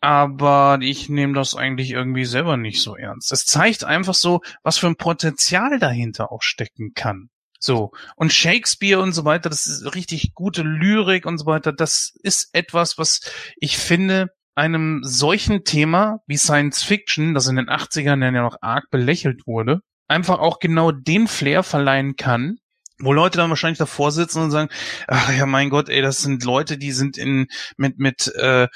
[0.00, 3.32] aber ich nehme das eigentlich irgendwie selber nicht so ernst.
[3.32, 7.30] Es zeigt einfach so, was für ein Potenzial dahinter auch stecken kann.
[7.58, 7.92] So.
[8.16, 11.72] Und Shakespeare und so weiter, das ist richtig gute Lyrik und so weiter.
[11.72, 13.20] Das ist etwas, was
[13.56, 18.90] ich finde, einem solchen Thema wie Science Fiction, das in den 80ern ja noch arg
[18.90, 22.56] belächelt wurde, einfach auch genau den Flair verleihen kann,
[22.98, 24.70] wo Leute dann wahrscheinlich davor sitzen und sagen,
[25.08, 28.68] ach ja, mein Gott, ey, das sind Leute, die sind in mit mit äh,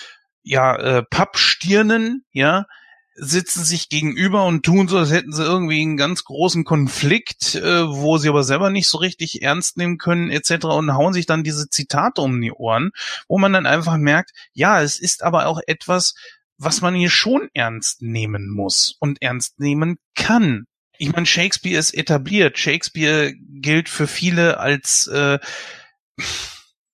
[0.51, 2.67] ja äh, Pappstirnen, ja,
[3.15, 7.87] sitzen sich gegenüber und tun so, als hätten sie irgendwie einen ganz großen Konflikt, äh,
[7.87, 10.65] wo sie aber selber nicht so richtig ernst nehmen können, etc.
[10.65, 12.91] und hauen sich dann diese Zitate um die Ohren,
[13.29, 16.15] wo man dann einfach merkt, ja, es ist aber auch etwas,
[16.59, 20.67] was man hier schon ernst nehmen muss und ernst nehmen kann.
[20.99, 22.59] Ich meine, Shakespeare ist etabliert.
[22.59, 25.39] Shakespeare gilt für viele als äh,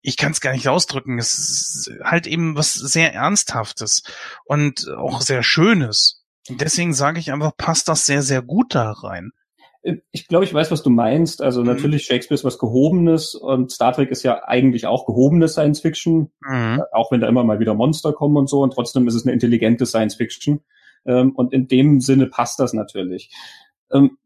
[0.07, 1.19] ich kann es gar nicht ausdrücken.
[1.19, 4.05] Es ist halt eben was sehr Ernsthaftes
[4.45, 6.25] und auch sehr Schönes.
[6.49, 9.33] Und deswegen sage ich einfach, passt das sehr, sehr gut da rein.
[10.13, 11.43] Ich glaube, ich weiß, was du meinst.
[11.43, 11.67] Also mhm.
[11.67, 16.31] natürlich, Shakespeare ist was Gehobenes und Star Trek ist ja eigentlich auch gehobene Science Fiction,
[16.41, 16.83] mhm.
[16.93, 18.63] auch wenn da immer mal wieder Monster kommen und so.
[18.63, 20.61] Und trotzdem ist es eine intelligente Science Fiction.
[21.05, 23.35] Ähm, und in dem Sinne passt das natürlich.
[23.93, 24.19] Ähm,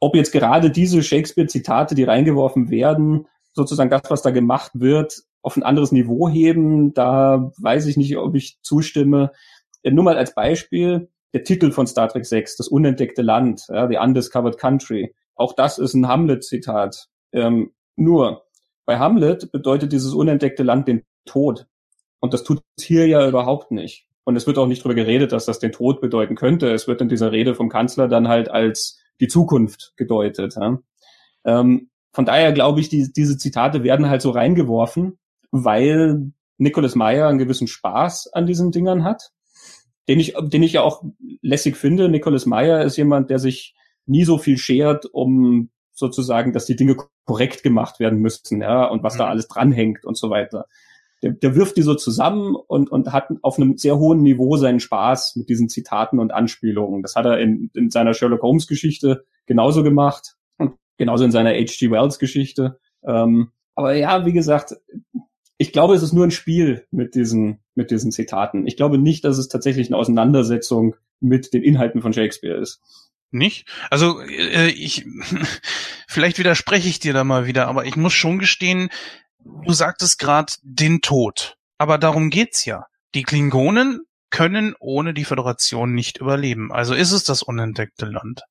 [0.00, 3.26] ob jetzt gerade diese Shakespeare-Zitate, die reingeworfen werden,
[3.58, 6.94] sozusagen das, was da gemacht wird, auf ein anderes Niveau heben.
[6.94, 9.32] Da weiß ich nicht, ob ich zustimme.
[9.84, 13.98] Nur mal als Beispiel, der Titel von Star Trek 6, das unentdeckte Land, ja, The
[13.98, 15.14] Undiscovered Country.
[15.34, 17.08] Auch das ist ein Hamlet-Zitat.
[17.32, 18.44] Ähm, nur,
[18.86, 21.66] bei Hamlet bedeutet dieses unentdeckte Land den Tod.
[22.20, 24.06] Und das tut hier ja überhaupt nicht.
[24.24, 26.70] Und es wird auch nicht darüber geredet, dass das den Tod bedeuten könnte.
[26.72, 30.56] Es wird in dieser Rede vom Kanzler dann halt als die Zukunft gedeutet.
[30.56, 30.78] Ja.
[31.44, 35.18] Ähm, von daher glaube ich, die, diese Zitate werden halt so reingeworfen,
[35.50, 39.30] weil Nicholas Meyer einen gewissen Spaß an diesen Dingern hat,
[40.08, 41.04] den ich, den ich ja auch
[41.42, 42.08] lässig finde.
[42.08, 43.74] Nicholas Meyer ist jemand, der sich
[44.06, 49.02] nie so viel schert, um sozusagen, dass die Dinge korrekt gemacht werden müssten, ja, und
[49.02, 49.18] was mhm.
[49.18, 50.66] da alles dranhängt und so weiter.
[51.22, 54.80] Der, der wirft die so zusammen und, und hat auf einem sehr hohen Niveau seinen
[54.80, 57.02] Spaß mit diesen Zitaten und Anspielungen.
[57.02, 60.37] Das hat er in, in seiner Sherlock Holmes Geschichte genauso gemacht
[60.98, 61.90] genauso in seiner H.G.
[61.90, 62.78] Wells Geschichte.
[63.02, 64.74] Ähm, aber ja, wie gesagt,
[65.56, 68.66] ich glaube, es ist nur ein Spiel mit diesen, mit diesen Zitaten.
[68.66, 72.80] Ich glaube nicht, dass es tatsächlich eine Auseinandersetzung mit den Inhalten von Shakespeare ist.
[73.30, 73.66] Nicht?
[73.90, 75.04] Also äh, ich
[76.08, 78.88] vielleicht widerspreche ich dir da mal wieder, aber ich muss schon gestehen,
[79.44, 81.56] du sagtest gerade den Tod.
[81.76, 82.86] Aber darum geht's ja.
[83.14, 86.72] Die Klingonen können ohne die Föderation nicht überleben.
[86.72, 88.42] Also ist es das unentdeckte Land.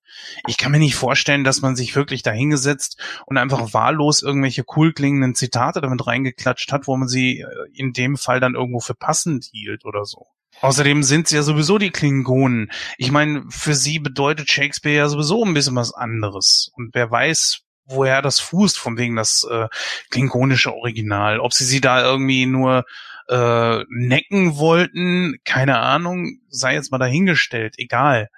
[0.47, 4.93] Ich kann mir nicht vorstellen, dass man sich wirklich dahingesetzt und einfach wahllos irgendwelche cool
[4.93, 8.95] klingenden Zitate damit reingeklatscht hat, wo man sie äh, in dem Fall dann irgendwo für
[8.95, 10.27] passend hielt oder so.
[10.61, 12.71] Außerdem sind sie ja sowieso die Klingonen.
[12.97, 16.71] Ich meine, für sie bedeutet Shakespeare ja sowieso ein bisschen was anderes.
[16.73, 19.67] Und wer weiß, woher das fußt, von wegen das äh,
[20.09, 21.39] klingonische Original.
[21.39, 22.85] Ob sie sie da irgendwie nur
[23.29, 28.29] äh, necken wollten, keine Ahnung, sei jetzt mal dahingestellt, egal.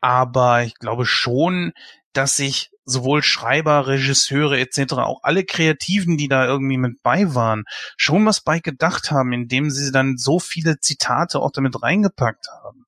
[0.00, 1.72] Aber ich glaube schon,
[2.12, 7.64] dass sich sowohl Schreiber, Regisseure etc., auch alle Kreativen, die da irgendwie mit bei waren,
[7.96, 12.86] schon was bei gedacht haben, indem sie dann so viele Zitate auch damit reingepackt haben.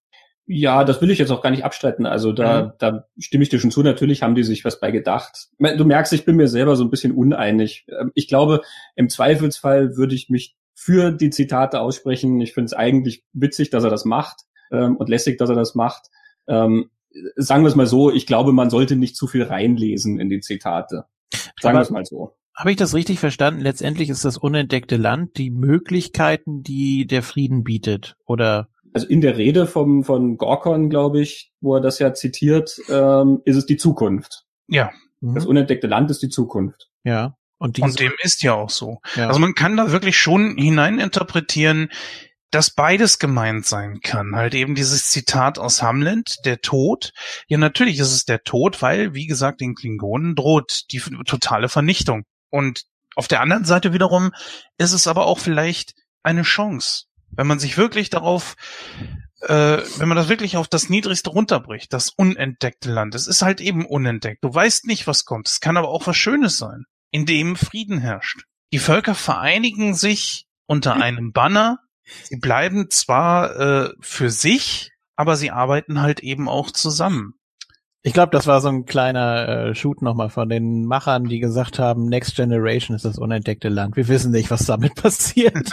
[0.52, 2.06] Ja, das will ich jetzt auch gar nicht abstreiten.
[2.06, 2.72] Also da, mhm.
[2.78, 3.84] da stimme ich dir schon zu.
[3.84, 5.48] Natürlich haben die sich was bei gedacht.
[5.58, 7.86] Du merkst, ich bin mir selber so ein bisschen uneinig.
[7.88, 8.62] Ähm, ich glaube,
[8.96, 12.40] im Zweifelsfall würde ich mich für die Zitate aussprechen.
[12.40, 15.74] Ich finde es eigentlich witzig, dass er das macht ähm, und lässig, dass er das
[15.74, 16.08] macht.
[16.48, 16.88] Ähm,
[17.36, 20.40] sagen wir es mal so, ich glaube, man sollte nicht zu viel reinlesen in die
[20.40, 21.04] Zitate.
[21.60, 22.34] Sagen wir es mal so.
[22.56, 23.60] Habe ich das richtig verstanden?
[23.60, 28.68] Letztendlich ist das unentdeckte Land die Möglichkeiten, die der Frieden bietet, oder?
[28.94, 33.42] Also in der Rede vom, von Gorkon, glaube ich, wo er das ja zitiert, ähm,
[33.44, 34.46] ist es die Zukunft.
[34.66, 34.90] Ja.
[35.20, 36.88] Das unentdeckte Land ist die Zukunft.
[37.04, 37.36] Ja.
[37.60, 39.02] Und, und dem ist ja auch so.
[39.16, 39.28] Ja.
[39.28, 41.90] Also man kann da wirklich schon hineininterpretieren,
[42.50, 44.34] dass beides gemeint sein kann.
[44.34, 47.12] Halt eben dieses Zitat aus Hamlet, der Tod.
[47.48, 52.24] Ja, natürlich ist es der Tod, weil, wie gesagt, den Klingonen droht die totale Vernichtung.
[52.48, 52.84] Und
[53.14, 54.32] auf der anderen Seite wiederum
[54.78, 55.92] ist es aber auch vielleicht
[56.22, 58.56] eine Chance, wenn man sich wirklich darauf,
[59.42, 63.14] äh, wenn man das wirklich auf das Niedrigste runterbricht, das unentdeckte Land.
[63.14, 64.42] Es ist halt eben unentdeckt.
[64.42, 65.46] Du weißt nicht, was kommt.
[65.46, 68.44] Es kann aber auch was Schönes sein in dem Frieden herrscht.
[68.72, 71.80] Die Völker vereinigen sich unter einem Banner.
[72.24, 77.34] Sie bleiben zwar äh, für sich, aber sie arbeiten halt eben auch zusammen.
[78.02, 81.78] Ich glaube, das war so ein kleiner äh, Shoot nochmal von den Machern, die gesagt
[81.78, 83.94] haben, Next Generation ist das unentdeckte Land.
[83.96, 85.68] Wir wissen nicht, was damit passiert.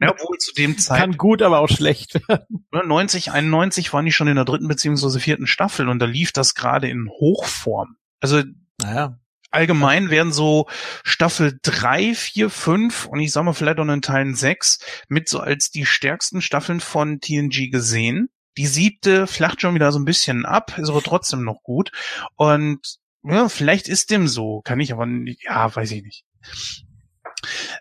[0.00, 1.12] ja, obwohl zu dem Zeitpunkt.
[1.12, 2.66] Kann gut, aber auch schlecht werden.
[2.72, 6.56] 90, 91 waren die schon in der dritten beziehungsweise vierten Staffel und da lief das
[6.56, 7.96] gerade in Hochform.
[8.18, 8.42] Also
[8.82, 9.16] naja.
[9.50, 10.68] Allgemein werden so
[11.02, 14.78] Staffel drei, vier, fünf und ich sag mal vielleicht auch in Teilen sechs
[15.08, 18.30] mit so als die stärksten Staffeln von TNG gesehen.
[18.56, 21.92] Die siebte flacht schon wieder so ein bisschen ab, ist aber trotzdem noch gut.
[22.36, 26.24] Und ja, vielleicht ist dem so, kann ich aber, nicht, ja, weiß ich nicht.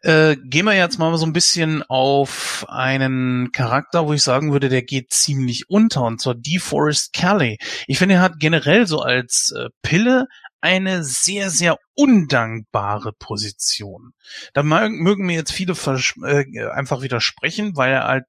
[0.04, 4.70] Äh, gehen wir jetzt mal so ein bisschen auf einen Charakter, wo ich sagen würde,
[4.70, 7.58] der geht ziemlich unter, und zwar DeForest Kelly.
[7.88, 10.28] Ich finde, er hat generell so als äh, Pille
[10.61, 14.14] eine sehr, sehr undankbare Position.
[14.53, 18.26] Da mögen mir jetzt viele äh, einfach widersprechen, weil er halt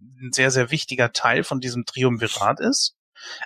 [0.00, 2.96] ein sehr, sehr wichtiger Teil von diesem Triumvirat ist.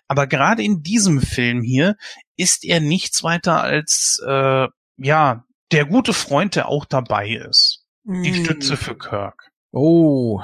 [0.08, 1.96] Aber gerade in diesem Film hier
[2.36, 7.84] ist er nichts weiter als äh, ja der gute Freund, der auch dabei ist.
[8.04, 8.44] Die mm.
[8.44, 9.50] Stütze für Kirk.
[9.72, 10.40] Oh.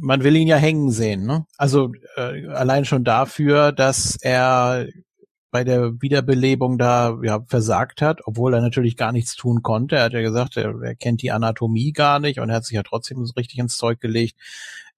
[0.00, 1.46] Man will ihn ja hängen sehen, ne?
[1.56, 4.86] Also äh, allein schon dafür, dass er
[5.54, 9.94] bei der Wiederbelebung da ja versagt hat, obwohl er natürlich gar nichts tun konnte.
[9.94, 12.74] Er hat ja gesagt, er, er kennt die Anatomie gar nicht und er hat sich
[12.74, 14.34] ja trotzdem so richtig ins Zeug gelegt.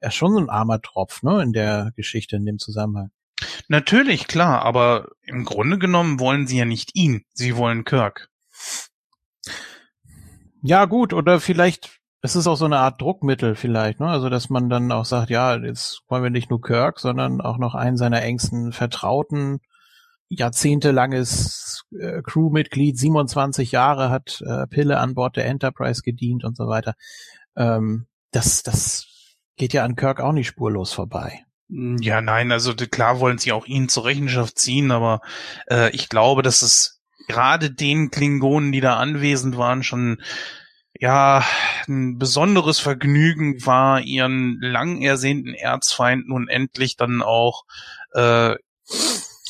[0.00, 3.10] Er ist schon so ein armer Tropf, ne, in der Geschichte, in dem Zusammenhang.
[3.68, 8.30] Natürlich, klar, aber im Grunde genommen wollen sie ja nicht ihn, sie wollen Kirk.
[10.62, 14.08] Ja, gut, oder vielleicht es ist auch so eine Art Druckmittel vielleicht, ne?
[14.08, 17.58] Also dass man dann auch sagt, ja, jetzt wollen wir nicht nur Kirk, sondern auch
[17.58, 19.60] noch einen seiner engsten Vertrauten
[20.28, 26.66] jahrzehntelanges äh, Crewmitglied, 27 Jahre hat äh, Pille an Bord der Enterprise gedient und so
[26.66, 26.94] weiter.
[27.56, 29.06] Ähm, das, das
[29.56, 31.44] geht ja an Kirk auch nicht spurlos vorbei.
[31.70, 35.20] Hm, ja, nein, also klar wollen sie auch ihn zur Rechenschaft ziehen, aber
[35.70, 40.22] äh, ich glaube, dass es gerade den Klingonen, die da anwesend waren, schon
[40.98, 41.44] ja
[41.88, 47.64] ein besonderes Vergnügen war, ihren lang ersehnten Erzfeind nun endlich dann auch
[48.12, 48.54] äh,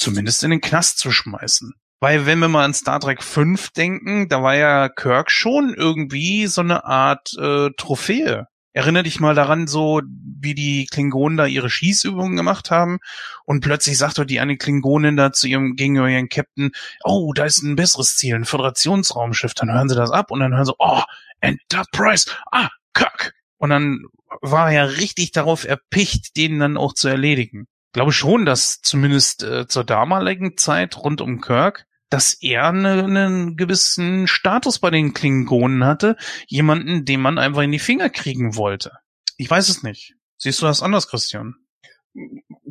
[0.06, 1.74] zumindest in den Knast zu schmeißen.
[1.98, 6.46] Weil wenn wir mal an Star Trek 5 denken, da war ja Kirk schon irgendwie
[6.46, 8.46] so eine Art äh, Trophäe.
[8.72, 12.98] Erinner dich mal daran, so wie die Klingonen da ihre Schießübungen gemacht haben
[13.46, 16.70] und plötzlich sagt doch die eine Klingonin da zu ihrem gegenüber ihren Captain,
[17.02, 19.54] oh, da ist ein besseres Ziel, ein Föderationsraumschiff.
[19.54, 21.02] Dann hören sie das ab und dann hören sie, oh,
[21.40, 23.32] Enterprise, ah, Kirk.
[23.56, 24.04] Und dann
[24.40, 27.66] war er ja richtig darauf erpicht, den dann auch zu erledigen
[27.96, 33.54] glaube schon, dass zumindest äh, zur damaligen Zeit rund um Kirk, dass er einen ne
[33.56, 36.16] gewissen Status bei den Klingonen hatte,
[36.46, 38.92] jemanden, den man einfach in die Finger kriegen wollte.
[39.38, 40.14] Ich weiß es nicht.
[40.36, 41.54] Siehst du das anders, Christian?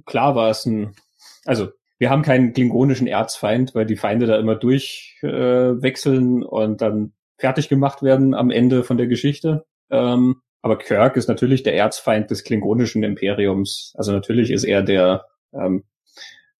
[0.05, 0.95] Klar war es ein,
[1.43, 7.13] also wir haben keinen klingonischen Erzfeind, weil die Feinde da immer durchwechseln äh, und dann
[7.39, 9.65] fertig gemacht werden am Ende von der Geschichte.
[9.89, 13.93] Ähm, aber Kirk ist natürlich der Erzfeind des klingonischen Imperiums.
[13.95, 15.83] Also natürlich ist er der, ähm,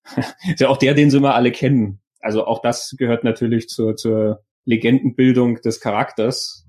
[0.48, 2.02] ist ja auch der, den sie immer alle kennen.
[2.20, 6.68] Also auch das gehört natürlich zur, zur Legendenbildung des Charakters.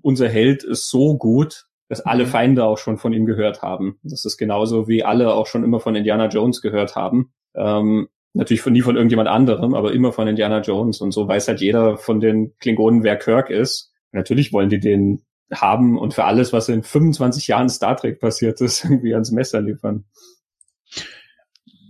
[0.00, 2.30] Unser Held ist so gut, dass alle mhm.
[2.30, 3.98] Feinde auch schon von ihm gehört haben.
[4.02, 7.30] Das ist genauso wie alle auch schon immer von Indiana Jones gehört haben.
[7.56, 11.02] Ähm, natürlich von nie von irgendjemand anderem, aber immer von Indiana Jones.
[11.02, 13.92] Und so weiß halt jeder von den Klingonen, wer Kirk ist.
[14.12, 18.60] natürlich wollen die den haben und für alles, was in 25 Jahren Star Trek passiert
[18.60, 20.04] ist, irgendwie ans Messer liefern.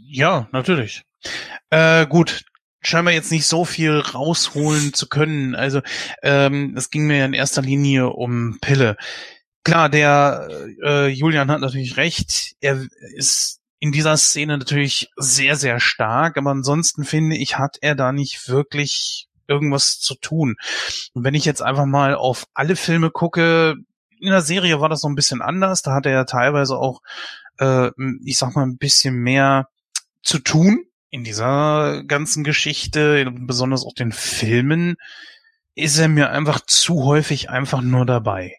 [0.06, 1.02] Ja, natürlich.
[1.70, 2.44] Äh, gut,
[2.80, 5.55] scheinbar jetzt nicht so viel rausholen zu können.
[5.55, 5.80] Also
[6.22, 8.97] ähm, es ging mir in erster Linie um Pille.
[9.64, 10.48] Klar, der
[10.82, 12.55] äh, Julian hat natürlich recht.
[12.60, 17.94] Er ist in dieser Szene natürlich sehr, sehr stark, aber ansonsten finde ich, hat er
[17.94, 20.57] da nicht wirklich irgendwas zu tun.
[21.15, 23.77] Und wenn ich jetzt einfach mal auf alle Filme gucke,
[24.20, 25.83] in der Serie war das so ein bisschen anders.
[25.83, 27.01] Da hat er ja teilweise auch,
[27.59, 27.91] äh,
[28.25, 29.69] ich sag mal, ein bisschen mehr
[30.23, 34.97] zu tun in dieser ganzen Geschichte, besonders auch den Filmen,
[35.75, 38.57] ist er mir einfach zu häufig einfach nur dabei.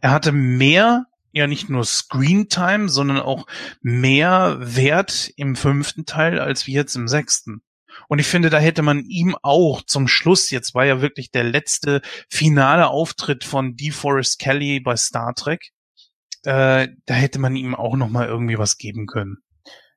[0.00, 3.46] Er hatte mehr, ja nicht nur Screentime, sondern auch
[3.80, 7.62] mehr Wert im fünften Teil als wie jetzt im sechsten.
[8.06, 11.44] Und ich finde, da hätte man ihm auch zum Schluss, jetzt war ja wirklich der
[11.44, 12.00] letzte
[12.30, 15.70] finale Auftritt von DeForest Kelly bei Star Trek,
[16.44, 19.38] äh, da hätte man ihm auch noch mal irgendwie was geben können.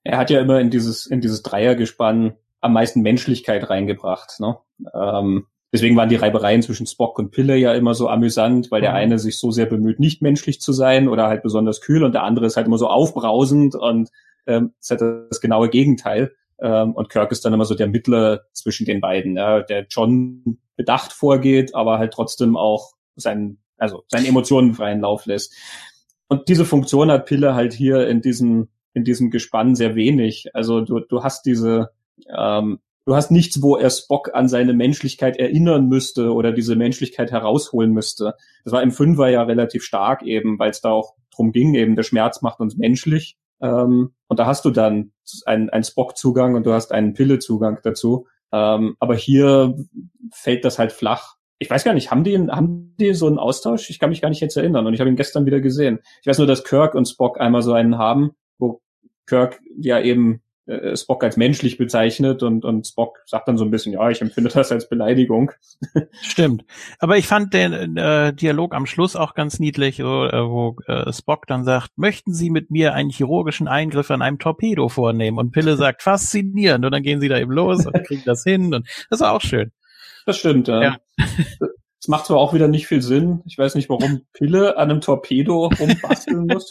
[0.04, 4.40] Er hat ja immer in dieses in dieses Dreiergespann am meisten Menschlichkeit reingebracht.
[4.40, 4.58] Ne?
[4.94, 8.92] Ähm, deswegen waren die Reibereien zwischen Spock und Pille ja immer so amüsant, weil der
[8.92, 8.98] Mhm.
[8.98, 12.24] eine sich so sehr bemüht, nicht menschlich zu sein oder halt besonders kühl und der
[12.24, 14.10] andere ist halt immer so aufbrausend und
[14.48, 16.36] ähm, ist halt das genaue Gegenteil.
[16.62, 20.60] Ähm, und Kirk ist dann immer so der Mittler zwischen den beiden, ja, der John
[20.76, 25.54] bedacht vorgeht, aber halt trotzdem auch seinen, also seinen Emotionen freien Lauf lässt.
[26.28, 30.50] Und diese Funktion hat Pille halt hier in diesem, in diesem Gespann sehr wenig.
[30.54, 31.90] Also du, du hast diese,
[32.36, 37.32] ähm, du hast nichts, wo er Spock an seine Menschlichkeit erinnern müsste oder diese Menschlichkeit
[37.32, 38.36] herausholen müsste.
[38.64, 41.96] Das war im Fünfer ja relativ stark eben, weil es da auch drum ging, eben
[41.96, 43.38] der Schmerz macht uns menschlich.
[43.62, 45.12] Ähm, und da hast du dann
[45.46, 48.28] einen, einen Spock-Zugang und du hast einen Pille-Zugang dazu.
[48.52, 49.76] Ähm, aber hier
[50.34, 51.36] fällt das halt flach.
[51.60, 53.90] Ich weiß gar nicht, haben die, haben die so einen Austausch?
[53.90, 56.00] Ich kann mich gar nicht jetzt erinnern und ich habe ihn gestern wieder gesehen.
[56.22, 58.82] Ich weiß nur, dass Kirk und Spock einmal so einen haben, wo
[59.28, 63.72] Kirk ja eben äh, Spock als menschlich bezeichnet und, und Spock sagt dann so ein
[63.72, 65.52] bisschen, ja, ich empfinde das als Beleidigung.
[66.22, 66.66] Stimmt.
[67.00, 71.12] Aber ich fand den äh, Dialog am Schluss auch ganz niedlich, so, äh, wo äh,
[71.12, 75.38] Spock dann sagt, möchten Sie mit mir einen chirurgischen Eingriff an einem Torpedo vornehmen?
[75.38, 76.86] Und Pille sagt, faszinierend.
[76.86, 78.74] Und dann gehen sie da eben los und kriegen das hin.
[78.74, 79.72] Und das war auch schön.
[80.26, 80.82] Das stimmt, ja.
[80.84, 80.98] Ja.
[82.04, 83.44] Es macht zwar auch wieder nicht viel Sinn.
[83.46, 86.68] Ich weiß nicht, warum Pille an einem Torpedo rumbasteln muss.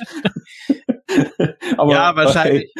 [1.76, 2.74] Aber ja, wahrscheinlich.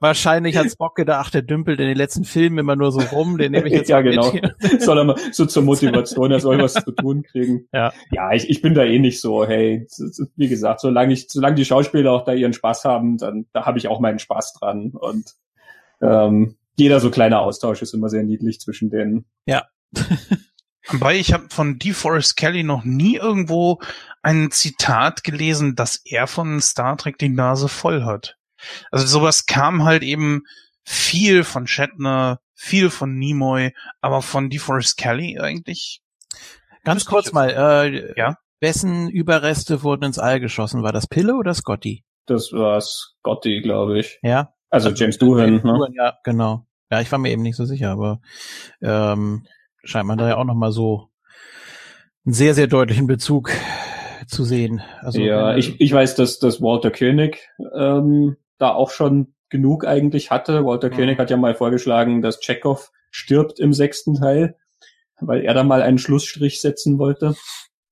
[0.00, 3.52] Wahrscheinlich hat Spock gedacht, der dümpelt in den letzten Filmen immer nur so rum, den
[3.52, 4.32] nehme ich jetzt Ja, mal mit genau.
[4.32, 4.80] hier.
[4.80, 7.68] soll er mal so zur Motivation, er soll was zu tun kriegen.
[7.72, 7.92] Ja.
[8.10, 9.86] Ja, ich, ich bin da eh nicht so, hey,
[10.36, 13.78] wie gesagt, solange ich, solange die Schauspieler auch da ihren Spaß haben, dann da habe
[13.78, 14.90] ich auch meinen Spaß dran.
[14.90, 15.34] Und
[16.02, 19.26] ähm, jeder so kleine Austausch ist immer sehr niedlich zwischen denen.
[20.88, 23.80] Wobei ich habe von DeForest Kelly noch nie irgendwo
[24.22, 28.36] ein Zitat gelesen, dass er von Star Trek die Nase voll hat.
[28.90, 30.42] Also sowas kam halt eben
[30.84, 36.00] viel von Shatner, viel von Nimoy, aber von DeForest Kelly eigentlich.
[36.84, 38.36] Ganz kurz mal, äh, Ja?
[38.60, 40.82] wessen Überreste wurden ins All geschossen?
[40.82, 42.04] War das Pille oder Scotty?
[42.26, 44.18] Das war Scotty, glaube ich.
[44.22, 44.52] Ja.
[44.70, 45.60] Also James Doohan, ne?
[45.62, 46.66] Doohan, Ja, genau.
[46.90, 48.20] Ja, ich war mir eben nicht so sicher, aber
[48.82, 49.46] ähm,
[49.84, 51.08] scheint man da ja auch noch mal so
[52.24, 53.50] einen sehr, sehr deutlichen Bezug
[54.26, 54.82] zu sehen.
[55.00, 57.38] Also ja, wenn- ich, ich weiß, dass, dass Walter Koenig
[57.76, 60.64] ähm, da auch schon genug eigentlich hatte.
[60.64, 60.94] Walter Mhm.
[60.94, 64.56] Koenig hat ja mal vorgeschlagen, dass Chekhov stirbt im sechsten Teil,
[65.20, 67.36] weil er da mal einen Schlussstrich setzen wollte.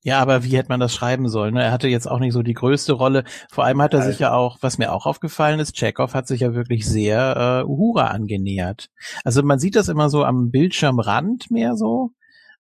[0.05, 1.55] Ja, aber wie hätte man das schreiben sollen?
[1.55, 1.63] Ne?
[1.63, 3.23] Er hatte jetzt auch nicht so die größte Rolle.
[3.53, 6.41] Vor allem hat er sich ja auch, was mir auch aufgefallen ist, Chekhov hat sich
[6.41, 8.89] ja wirklich sehr äh, Uhura angenähert.
[9.23, 12.11] Also man sieht das immer so am Bildschirmrand mehr so,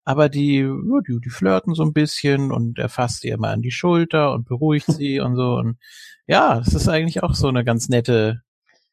[0.04, 0.68] aber die,
[1.08, 4.46] die, die flirten so ein bisschen und er fasst ihr immer an die Schulter und
[4.46, 5.54] beruhigt sie und so.
[5.54, 5.78] Und
[6.26, 8.42] ja, das ist eigentlich auch so eine ganz nette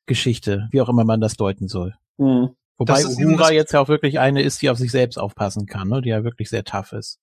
[0.06, 1.96] Geschichte, wie auch immer man das deuten soll.
[2.18, 2.50] Hm.
[2.78, 6.02] Wobei Uhura jetzt ja auch wirklich eine ist, die auf sich selbst aufpassen kann, ne?
[6.02, 7.20] die ja wirklich sehr tough ist.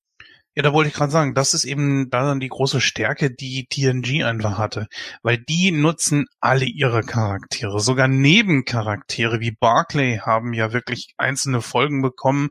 [0.54, 3.66] Ja, da wollte ich gerade sagen, das ist eben da dann die große Stärke, die
[3.66, 4.86] TNG einfach hatte.
[5.22, 7.78] Weil die nutzen alle ihre Charaktere.
[7.78, 12.48] Sogar Nebencharaktere wie Barclay haben ja wirklich einzelne Folgen bekommen,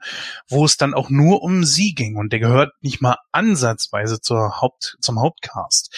[0.47, 2.15] wo es dann auch nur um sie ging.
[2.15, 5.91] Und der gehört nicht mal ansatzweise zur Haupt, zum Hauptcast.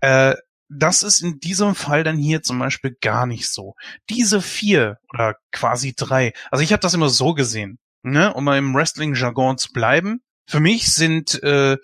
[0.00, 0.36] Äh,
[0.76, 3.74] das ist in diesem Fall dann hier zum Beispiel gar nicht so.
[4.10, 8.58] Diese vier oder quasi drei, also ich habe das immer so gesehen, ne, um mal
[8.58, 10.20] im Wrestling-Jargon zu bleiben.
[10.46, 11.78] Für mich sind äh,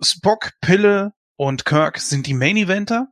[0.00, 3.08] Spock, Pille und Kirk sind die Main Eventer.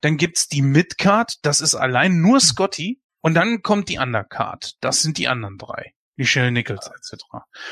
[0.00, 3.00] Dann gibt's die Midcard, das ist allein nur Scotty.
[3.22, 5.92] Und dann kommt die Undercard, das sind die anderen drei.
[6.20, 7.24] Michelle Nichols etc.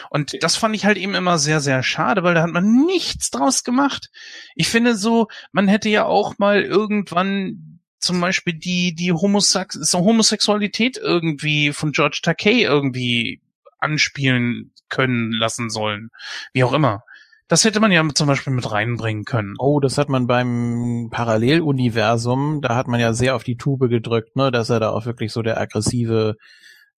[0.09, 3.31] Und das fand ich halt eben immer sehr, sehr schade, weil da hat man nichts
[3.31, 4.09] draus gemacht.
[4.55, 10.97] Ich finde so, man hätte ja auch mal irgendwann zum Beispiel die, die Homosex Homosexualität
[10.97, 13.43] irgendwie von George Takei irgendwie
[13.81, 16.09] anspielen können lassen sollen.
[16.55, 17.03] Wie auch immer.
[17.49, 19.57] Das hätte man ja zum Beispiel mit reinbringen können.
[19.59, 24.37] Oh, das hat man beim Paralleluniversum, da hat man ja sehr auf die Tube gedrückt,
[24.37, 26.37] ne, dass er da auch wirklich so der aggressive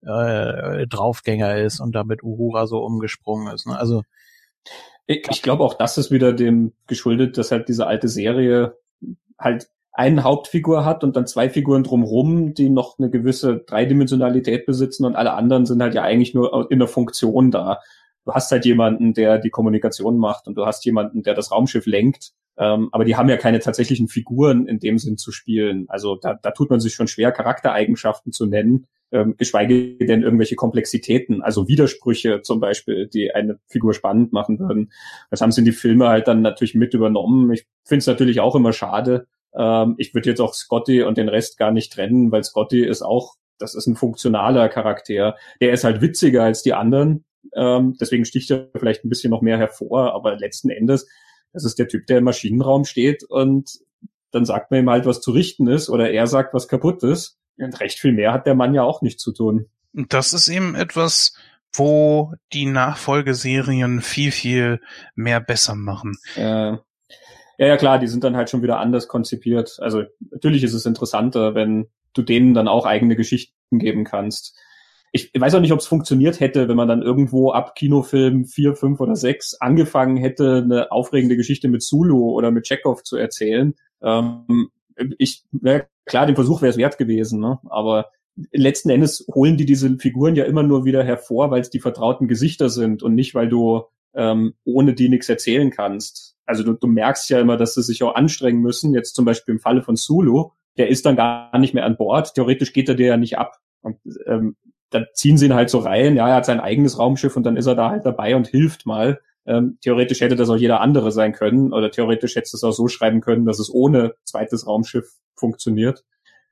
[0.03, 3.67] äh, Draufgänger ist und da mit Uhura so umgesprungen ist.
[3.67, 3.77] Ne?
[3.77, 4.03] Also
[5.07, 8.77] Ich, ich glaube auch, das ist wieder dem geschuldet, dass halt diese alte Serie
[9.37, 15.05] halt eine Hauptfigur hat und dann zwei Figuren drumrum, die noch eine gewisse Dreidimensionalität besitzen
[15.05, 17.79] und alle anderen sind halt ja eigentlich nur in der Funktion da.
[18.25, 21.85] Du hast halt jemanden, der die Kommunikation macht und du hast jemanden, der das Raumschiff
[21.85, 22.31] lenkt.
[22.57, 25.85] Ähm, aber die haben ja keine tatsächlichen Figuren in dem Sinn zu spielen.
[25.87, 30.55] Also da, da tut man sich schon schwer, Charaktereigenschaften zu nennen, ähm, geschweige denn irgendwelche
[30.55, 34.91] Komplexitäten, also Widersprüche zum Beispiel, die eine Figur spannend machen würden.
[35.29, 37.51] Das haben sie in die Filme halt dann natürlich mit übernommen.
[37.51, 39.27] Ich finde es natürlich auch immer schade.
[39.55, 43.01] Ähm, ich würde jetzt auch Scotty und den Rest gar nicht trennen, weil Scotty ist
[43.01, 45.35] auch, das ist ein funktionaler Charakter.
[45.61, 49.41] Der ist halt witziger als die anderen, Ähm, deswegen sticht er vielleicht ein bisschen noch
[49.41, 51.07] mehr hervor, aber letzten Endes,
[51.53, 53.79] das ist der Typ, der im Maschinenraum steht und
[54.31, 57.37] dann sagt man ihm halt, was zu richten ist, oder er sagt, was kaputt ist.
[57.57, 59.67] Und recht viel mehr hat der Mann ja auch nicht zu tun.
[59.93, 61.35] Das ist eben etwas,
[61.73, 64.79] wo die Nachfolgeserien viel, viel
[65.15, 66.17] mehr besser machen.
[66.35, 66.77] Äh,
[67.57, 69.77] ja, ja, klar, die sind dann halt schon wieder anders konzipiert.
[69.79, 74.57] Also natürlich ist es interessanter, wenn du denen dann auch eigene Geschichten geben kannst.
[75.13, 78.75] Ich weiß auch nicht, ob es funktioniert hätte, wenn man dann irgendwo ab Kinofilm vier,
[78.75, 83.75] fünf oder sechs angefangen hätte, eine aufregende Geschichte mit Zulu oder mit Chekhov zu erzählen.
[84.01, 84.69] Ähm,
[85.17, 87.59] ich, ja, klar, den Versuch wäre es wert gewesen, ne?
[87.69, 88.11] aber
[88.51, 92.27] letzten Endes holen die diese Figuren ja immer nur wieder hervor, weil es die vertrauten
[92.27, 93.83] Gesichter sind und nicht, weil du
[94.13, 96.35] ähm, ohne die nichts erzählen kannst.
[96.45, 98.93] Also du, du merkst ja immer, dass sie sich auch anstrengen müssen.
[98.93, 102.33] Jetzt zum Beispiel im Falle von Sulu, der ist dann gar nicht mehr an Bord.
[102.33, 103.57] Theoretisch geht er dir ja nicht ab.
[103.81, 104.55] Und ähm,
[104.91, 106.15] dann ziehen sie ihn halt so rein.
[106.15, 108.85] Ja, er hat sein eigenes Raumschiff und dann ist er da halt dabei und hilft
[108.85, 109.19] mal.
[109.45, 112.73] Ähm, theoretisch hätte das auch jeder andere sein können oder theoretisch hättest du es auch
[112.73, 116.03] so schreiben können, dass es ohne zweites Raumschiff funktioniert.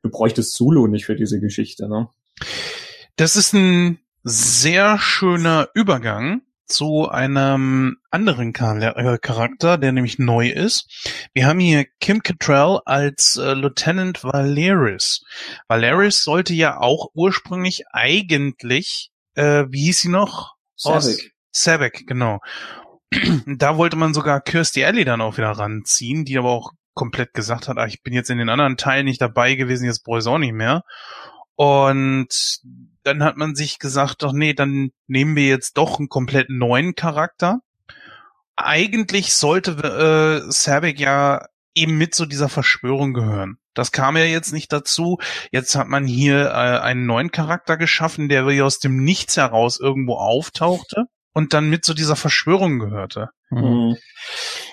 [0.01, 2.09] Du bräuchtest Zulu nicht für diese Geschichte, ne?
[3.15, 11.29] Das ist ein sehr schöner Übergang zu einem anderen äh, Charakter, der nämlich neu ist.
[11.33, 15.23] Wir haben hier Kim Cattrall als äh, Lieutenant Valeris.
[15.67, 20.55] Valeris sollte ja auch ursprünglich eigentlich, äh, wie hieß sie noch?
[20.75, 21.33] Savick.
[21.51, 22.39] Savick, genau.
[23.47, 27.67] da wollte man sogar Kirstie Alley dann auch wieder ranziehen, die aber auch komplett gesagt
[27.67, 30.27] hat, ah, ich bin jetzt in den anderen Teilen nicht dabei gewesen, jetzt brauche ich
[30.27, 30.83] auch nicht mehr.
[31.55, 32.59] Und
[33.03, 36.95] dann hat man sich gesagt, doch nee, dann nehmen wir jetzt doch einen komplett neuen
[36.95, 37.59] Charakter.
[38.55, 39.71] Eigentlich sollte
[40.47, 41.45] äh, Sabic ja
[41.75, 43.57] eben mit zu dieser Verschwörung gehören.
[43.73, 45.19] Das kam ja jetzt nicht dazu.
[45.51, 49.79] Jetzt hat man hier äh, einen neuen Charakter geschaffen, der wie aus dem Nichts heraus
[49.79, 53.29] irgendwo auftauchte und dann mit zu dieser Verschwörung gehörte.
[53.49, 53.95] Mhm.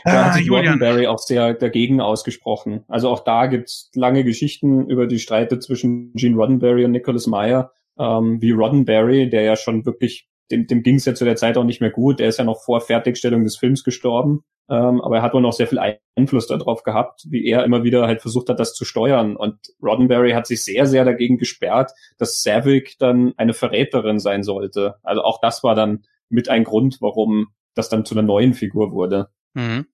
[0.04, 2.84] Da ah, hat sich Roddenberry auch sehr dagegen ausgesprochen.
[2.88, 7.72] Also auch da gibt's lange Geschichten über die Streite zwischen Gene Roddenberry und Nicholas Meyer,
[7.98, 11.56] ähm, wie Roddenberry, der ja schon wirklich, dem, dem ging es ja zu der Zeit
[11.56, 12.20] auch nicht mehr gut.
[12.20, 14.44] Der ist ja noch vor Fertigstellung des Films gestorben.
[14.68, 15.78] Ähm, aber er hat wohl noch sehr viel
[16.16, 19.36] Einfluss darauf gehabt, wie er immer wieder halt versucht hat, das zu steuern.
[19.36, 24.96] Und Roddenberry hat sich sehr, sehr dagegen gesperrt, dass Savick dann eine Verräterin sein sollte.
[25.02, 28.90] Also auch das war dann mit ein Grund, warum das dann zu einer neuen Figur
[28.90, 29.28] wurde.
[29.54, 29.86] Mhm.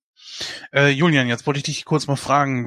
[0.73, 2.67] Äh, Julian, jetzt wollte ich dich kurz mal fragen,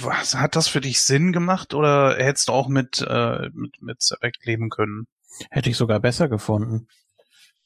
[0.00, 4.02] was hat das für dich Sinn gemacht oder hättest du auch mit äh, mit mit
[4.02, 5.06] Zerbeck leben können?
[5.50, 6.88] Hätte ich sogar besser gefunden.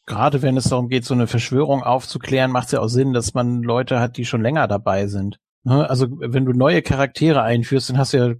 [0.06, 3.32] Gerade wenn es darum geht, so eine Verschwörung aufzuklären, macht es ja auch Sinn, dass
[3.34, 5.38] man Leute hat, die schon länger dabei sind.
[5.62, 5.88] Ne?
[5.88, 8.34] Also wenn du neue Charaktere einführst, dann hast du ja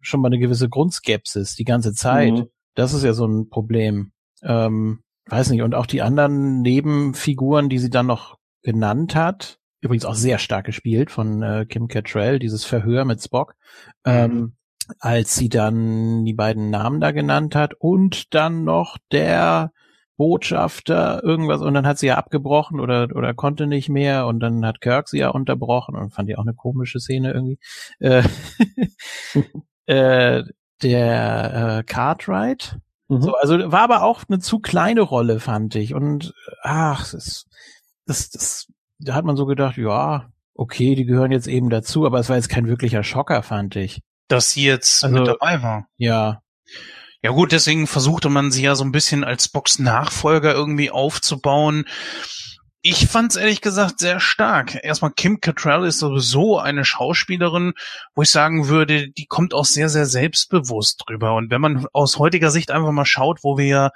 [0.00, 2.32] schon mal eine gewisse Grundskepsis die ganze Zeit.
[2.32, 2.48] Mhm.
[2.74, 4.12] Das ist ja so ein Problem.
[4.42, 10.04] Ähm, weiß nicht, und auch die anderen Nebenfiguren, die sie dann noch genannt hat, übrigens
[10.04, 13.54] auch sehr stark gespielt von äh, Kim Cattrall, dieses Verhör mit Spock,
[14.04, 14.12] mhm.
[14.12, 14.52] ähm,
[14.98, 19.72] als sie dann die beiden Namen da genannt hat und dann noch der
[20.16, 24.66] Botschafter irgendwas und dann hat sie ja abgebrochen oder oder konnte nicht mehr und dann
[24.66, 27.58] hat Kirk sie ja unterbrochen und fand ich auch eine komische Szene irgendwie.
[28.00, 28.24] Äh,
[29.86, 30.42] äh,
[30.82, 33.22] der äh, Cartwright, Mhm.
[33.22, 35.94] So, also war aber auch eine zu kleine Rolle, fand ich.
[35.94, 37.46] Und ach, das,
[38.06, 42.18] das, das, da hat man so gedacht, ja, okay, die gehören jetzt eben dazu, aber
[42.18, 44.00] es war jetzt kein wirklicher Schocker, fand ich.
[44.26, 45.86] Dass sie jetzt also, mit dabei war.
[45.96, 46.42] Ja.
[47.22, 51.84] Ja gut, deswegen versuchte man sie ja so ein bisschen als Box-Nachfolger irgendwie aufzubauen.
[52.80, 54.78] Ich fand's ehrlich gesagt sehr stark.
[54.84, 57.72] Erstmal Kim Cattrall ist sowieso eine Schauspielerin,
[58.14, 61.34] wo ich sagen würde, die kommt auch sehr, sehr selbstbewusst drüber.
[61.34, 63.90] Und wenn man aus heutiger Sicht einfach mal schaut, wo wir,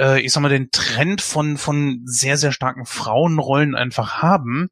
[0.00, 4.68] äh, ich sag mal, den Trend von, von sehr, sehr starken Frauenrollen einfach haben,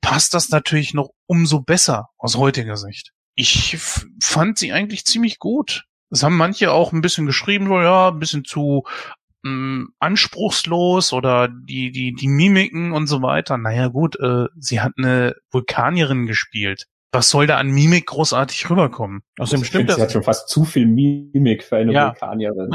[0.00, 3.12] passt das natürlich noch umso besser aus heutiger Sicht.
[3.34, 3.78] Ich
[4.20, 5.84] fand sie eigentlich ziemlich gut.
[6.10, 8.82] Das haben manche auch ein bisschen geschrieben, so ja, ein bisschen zu
[9.42, 13.56] mh, mm, anspruchslos oder die, die, die Mimiken und so weiter.
[13.56, 16.88] Naja, gut, äh, sie hat eine Vulkanierin gespielt.
[17.14, 19.22] Was soll da an Mimik großartig rüberkommen?
[19.38, 19.96] Außerdem stimmt das.
[19.96, 22.08] Sie hat schon fast zu viel Mimik für eine ja.
[22.08, 22.70] Vulkanierin.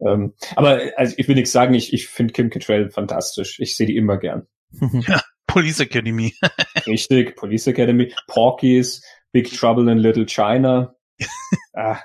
[0.00, 3.60] ähm, aber also ich will nichts sagen, ich, ich finde Kim Cattrall fantastisch.
[3.60, 4.46] Ich sehe die immer gern.
[5.06, 6.34] ja, Police Academy.
[6.86, 8.14] Richtig, Police Academy.
[8.28, 10.94] Porkies, Big Trouble in Little China.
[11.74, 11.98] ah,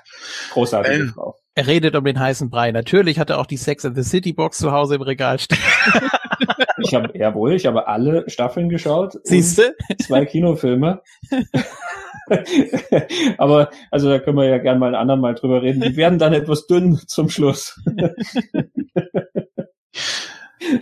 [0.52, 1.36] großartige ähm, Frau.
[1.54, 2.70] Er redet um den heißen Brei.
[2.70, 5.58] Natürlich hat er auch die Sex and the City Box zu Hause im Regal stehen.
[6.82, 9.14] Ich habe, jawohl, ich habe alle Staffeln geschaut.
[9.24, 9.74] Siehst du?
[10.00, 11.02] Zwei Kinofilme.
[13.38, 15.80] Aber, also da können wir ja gerne mal ein anderen Mal drüber reden.
[15.80, 17.80] Die werden dann etwas dünn zum Schluss.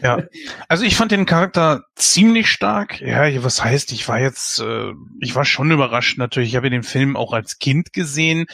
[0.03, 0.25] Ja,
[0.69, 3.01] also ich fand den Charakter ziemlich stark.
[3.01, 6.51] Ja, was heißt, ich war jetzt, äh, ich war schon überrascht natürlich.
[6.51, 8.47] Ich habe den Film auch als Kind gesehen,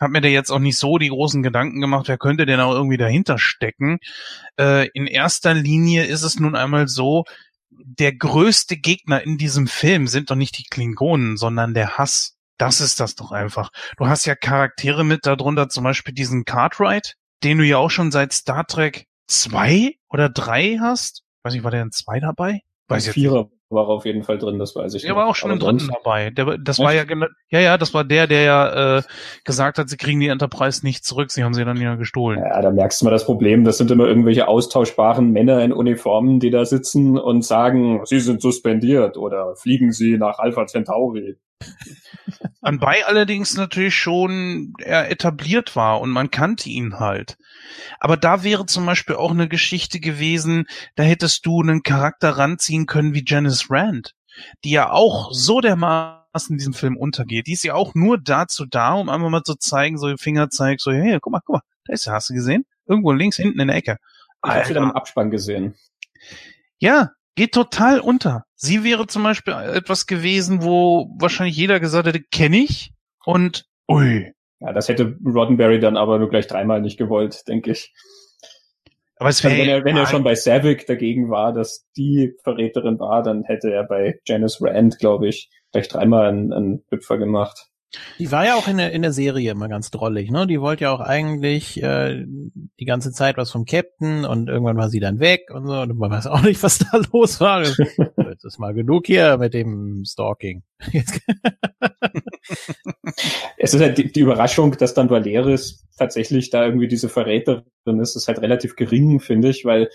[0.00, 2.72] habe mir da jetzt auch nicht so die großen Gedanken gemacht, wer könnte denn auch
[2.72, 3.98] irgendwie dahinter stecken.
[4.58, 7.24] Äh, in erster Linie ist es nun einmal so,
[7.70, 12.36] der größte Gegner in diesem Film sind doch nicht die Klingonen, sondern der Hass.
[12.58, 13.70] Das ist das doch einfach.
[13.98, 17.14] Du hast ja Charaktere mit darunter, zum Beispiel diesen Cartwright,
[17.44, 21.22] den du ja auch schon seit Star Trek zwei oder drei hast.
[21.42, 22.60] Weiß nicht, war der in zwei dabei?
[22.88, 25.02] Weiß jetzt Vierer war auf jeden Fall drin, das weiß ich.
[25.02, 25.18] Der noch.
[25.18, 26.30] war auch schon im dritten dabei.
[26.30, 26.86] Der, das Echt?
[26.86, 27.04] war ja
[27.48, 29.02] ja ja, das war der, der ja äh,
[29.44, 32.38] gesagt hat, sie kriegen die Enterprise nicht zurück, sie haben sie dann ja gestohlen.
[32.38, 36.38] Ja, da merkst du mal das Problem, das sind immer irgendwelche austauschbaren Männer in Uniformen,
[36.38, 41.36] die da sitzen und sagen, sie sind suspendiert oder fliegen sie nach Alpha Centauri.
[42.60, 47.36] Anbei allerdings natürlich schon er etabliert war und man kannte ihn halt.
[48.00, 50.66] Aber da wäre zum Beispiel auch eine Geschichte gewesen,
[50.96, 54.14] da hättest du einen Charakter ranziehen können wie Janice Rand,
[54.64, 57.46] die ja auch so dermaßen in diesem Film untergeht.
[57.46, 60.92] Die ist ja auch nur dazu da, um einfach mal zu zeigen, so Fingerzeig, so,
[60.92, 62.64] hey, guck mal, guck mal, da ist er, hast du gesehen?
[62.86, 63.98] Irgendwo links hinten in der Ecke.
[64.44, 65.76] Ich habe sie dann im Abspann gesehen.
[66.78, 68.45] Ja, geht total unter.
[68.56, 72.92] Sie wäre zum Beispiel etwas gewesen, wo wahrscheinlich jeder gesagt hätte, kenne ich
[73.24, 77.92] und ui, ja, das hätte Roddenberry dann aber nur gleich dreimal nicht gewollt, denke ich.
[79.18, 82.34] Aber es wäre, also wenn, er, wenn er schon bei Savick dagegen war, dass die
[82.42, 87.18] Verräterin war, dann hätte er bei Janice Rand, glaube ich, gleich dreimal einen, einen Hüpfer
[87.18, 87.68] gemacht.
[88.18, 90.46] Die war ja auch in der, in der Serie immer ganz drollig, ne?
[90.46, 94.88] Die wollte ja auch eigentlich äh, die ganze Zeit was vom Captain und irgendwann war
[94.88, 97.62] sie dann weg und so und man weiß auch nicht, was da los war.
[97.62, 97.78] Jetzt
[98.44, 100.62] ist mal genug hier mit dem Stalking.
[103.56, 107.64] es ist halt die, die, Überraschung, dass dann Valeris tatsächlich da irgendwie diese Verräterin
[108.00, 109.88] ist, ist halt relativ gering, finde ich, weil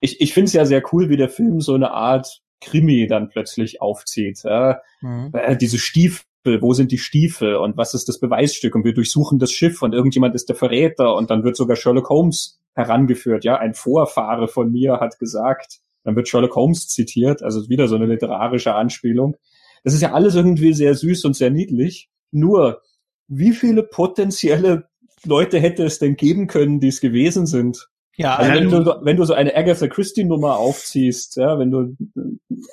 [0.00, 3.28] ich, ich finde es ja sehr cool, wie der Film so eine Art Krimi dann
[3.28, 4.42] plötzlich aufzieht.
[4.44, 4.80] Ja?
[5.00, 5.30] Mhm.
[5.32, 9.38] Äh, diese Stiefel wo sind die Stiefel und was ist das Beweisstück und wir durchsuchen
[9.38, 13.56] das Schiff und irgendjemand ist der Verräter und dann wird sogar Sherlock Holmes herangeführt, ja,
[13.56, 18.06] ein Vorfahre von mir hat gesagt, dann wird Sherlock Holmes zitiert, also wieder so eine
[18.06, 19.36] literarische Anspielung.
[19.84, 22.10] Das ist ja alles irgendwie sehr süß und sehr niedlich.
[22.30, 22.80] Nur,
[23.28, 24.88] wie viele potenzielle
[25.24, 27.89] Leute hätte es denn geben können, die es gewesen sind?
[28.20, 31.96] Ja, also wenn du, wenn du so eine Agatha Christie Nummer aufziehst, ja, wenn du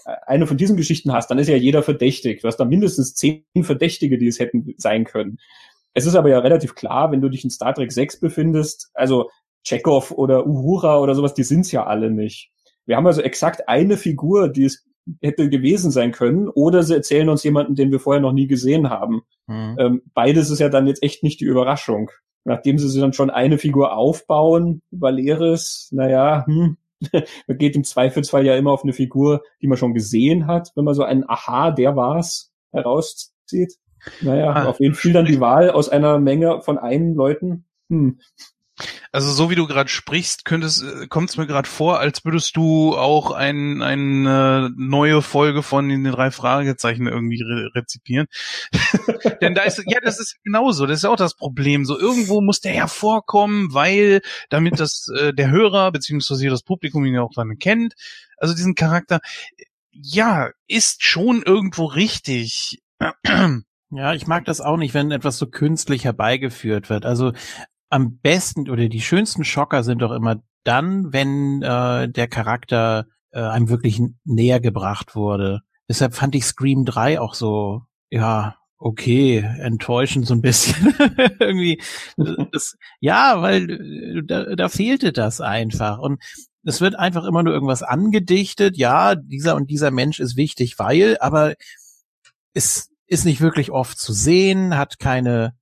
[0.05, 2.41] äh, eine von diesen Geschichten hast, dann ist ja jeder verdächtig.
[2.41, 5.37] Du hast da mindestens zehn Verdächtige, die es hätten sein können.
[5.93, 9.29] Es ist aber ja relativ klar, wenn du dich in Star Trek 6 befindest, also
[9.63, 12.51] Chekhov oder Uhura oder sowas, die sind's ja alle nicht.
[12.85, 14.85] Wir haben also exakt eine Figur, die es
[15.21, 18.89] hätte gewesen sein können, oder sie erzählen uns jemanden, den wir vorher noch nie gesehen
[18.89, 19.21] haben.
[19.47, 19.75] Mhm.
[19.79, 22.11] Ähm, beides ist ja dann jetzt echt nicht die Überraschung
[22.43, 26.77] nachdem sie dann schon eine Figur aufbauen, Valeris, naja, hm,
[27.47, 30.85] man geht im Zweifelsfall ja immer auf eine Figur, die man schon gesehen hat, wenn
[30.85, 33.75] man so einen Aha, der war's, herauszieht.
[34.21, 37.65] Naja, ah, auf wen fiel dann die Wahl aus einer Menge von einen Leuten?
[37.89, 38.19] Hm.
[39.11, 42.55] Also so wie du gerade sprichst, könntest, äh, kommt es mir gerade vor, als würdest
[42.55, 48.27] du auch ein, eine neue Folge von den drei Fragezeichen irgendwie re rezipieren.
[49.41, 51.85] Denn da ist, ja, das ist genauso, das ist auch das Problem.
[51.85, 57.05] So irgendwo muss der ja vorkommen, weil, damit das äh, der Hörer beziehungsweise das Publikum
[57.05, 57.93] ihn ja auch dann kennt,
[58.37, 59.19] also diesen Charakter,
[59.91, 62.81] ja, ist schon irgendwo richtig.
[63.89, 67.05] Ja, ich mag das auch nicht, wenn etwas so künstlich herbeigeführt wird.
[67.05, 67.31] Also
[67.89, 73.39] am besten oder die schönsten Schocker sind doch immer dann, wenn äh, der Charakter äh,
[73.39, 75.61] einem wirklich näher gebracht wurde.
[75.89, 80.93] Deshalb fand ich Scream 3 auch so, ja, okay, enttäuschend so ein bisschen.
[81.39, 81.81] Irgendwie,
[82.51, 85.99] das, ja, weil äh, da, da fehlte das einfach.
[85.99, 86.21] Und
[86.63, 88.77] es wird einfach immer nur irgendwas angedichtet.
[88.77, 91.55] Ja, dieser und dieser Mensch ist wichtig, weil, aber
[92.53, 95.55] es ist nicht wirklich oft zu sehen, hat keine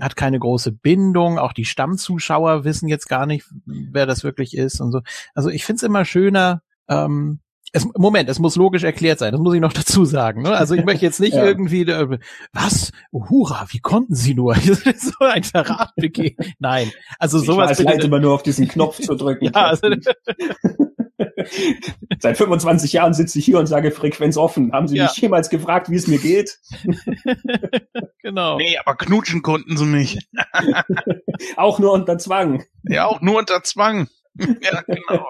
[0.00, 1.38] hat keine große Bindung.
[1.38, 5.00] Auch die Stammzuschauer wissen jetzt gar nicht, wer das wirklich ist und so.
[5.34, 6.62] Also ich finde es immer schöner.
[6.88, 7.40] Ähm,
[7.72, 9.32] es, Moment, es muss logisch erklärt sein.
[9.32, 10.42] Das muss ich noch dazu sagen.
[10.42, 10.52] Ne?
[10.52, 11.44] Also ich möchte jetzt nicht ja.
[11.44, 12.18] irgendwie, äh,
[12.52, 14.54] was, hurra, wie konnten Sie nur
[14.96, 16.36] so ein Verrat begehen?
[16.58, 17.78] Nein, also sowas.
[17.78, 19.44] Ich halt immer nur auf diesen Knopf zu drücken.
[19.54, 19.88] ja, also,
[22.20, 24.72] Seit 25 Jahren sitze ich hier und sage Frequenz offen.
[24.72, 25.04] Haben Sie ja.
[25.04, 26.58] mich jemals gefragt, wie es mir geht?
[28.22, 28.58] genau.
[28.58, 30.18] Nee, aber knutschen konnten sie mich.
[31.56, 32.64] auch nur unter Zwang.
[32.84, 34.08] Ja, auch nur unter Zwang.
[34.38, 35.26] ja, genau.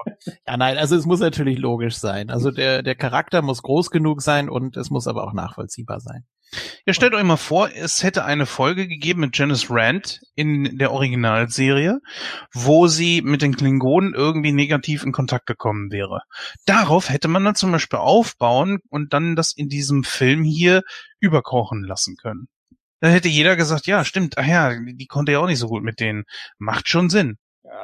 [0.47, 2.29] Ja, nein, also es muss natürlich logisch sein.
[2.29, 6.25] Also der, der Charakter muss groß genug sein und es muss aber auch nachvollziehbar sein.
[6.85, 10.91] Ja, stellt euch mal vor, es hätte eine Folge gegeben mit Janice Rand in der
[10.91, 11.99] Originalserie,
[12.53, 16.21] wo sie mit den Klingonen irgendwie negativ in Kontakt gekommen wäre.
[16.65, 20.81] Darauf hätte man dann zum Beispiel aufbauen und dann das in diesem Film hier
[21.19, 22.47] überkochen lassen können.
[22.99, 25.83] Da hätte jeder gesagt, ja, stimmt, ach ja, die konnte ja auch nicht so gut
[25.83, 26.25] mit denen.
[26.57, 27.37] Macht schon Sinn.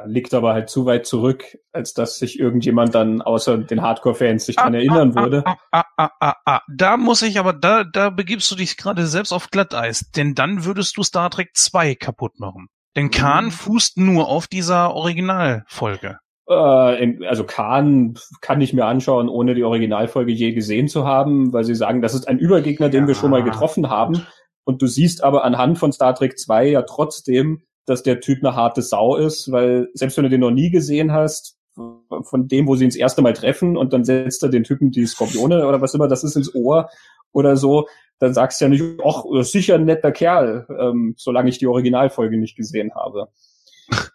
[0.06, 4.60] Liegt aber halt zu weit zurück, als dass sich irgendjemand dann außer den Hardcore-Fans sich
[4.60, 5.44] Ah, erinnern ah, würde.
[5.46, 6.60] Ah, ah, ah, ah, ah.
[6.74, 10.66] Da muss ich aber, da, da begibst du dich gerade selbst auf Glatteis, denn dann
[10.66, 12.68] würdest du Star Trek 2 kaputt machen.
[12.96, 13.52] Denn Khan Mhm.
[13.52, 16.18] fußt nur auf dieser Originalfolge.
[16.48, 21.64] Äh, also Khan kann ich mir anschauen, ohne die Originalfolge je gesehen zu haben, weil
[21.64, 24.26] sie sagen, das ist ein Übergegner, den wir Ja, schon mal getroffen haben.
[24.64, 28.56] Und du siehst aber anhand von Star Trek 2 ja trotzdem, dass der Typ eine
[28.56, 32.76] harte Sau ist, weil selbst wenn du den noch nie gesehen hast, von dem, wo
[32.76, 35.82] sie ihn das erste Mal treffen und dann setzt er den Typen die Skorpione oder
[35.82, 36.90] was immer das ist ins Ohr
[37.34, 37.88] oder so,
[38.20, 42.38] dann sagst du ja nicht, ach, sicher ein netter Kerl, ähm, solange ich die Originalfolge
[42.38, 43.28] nicht gesehen habe.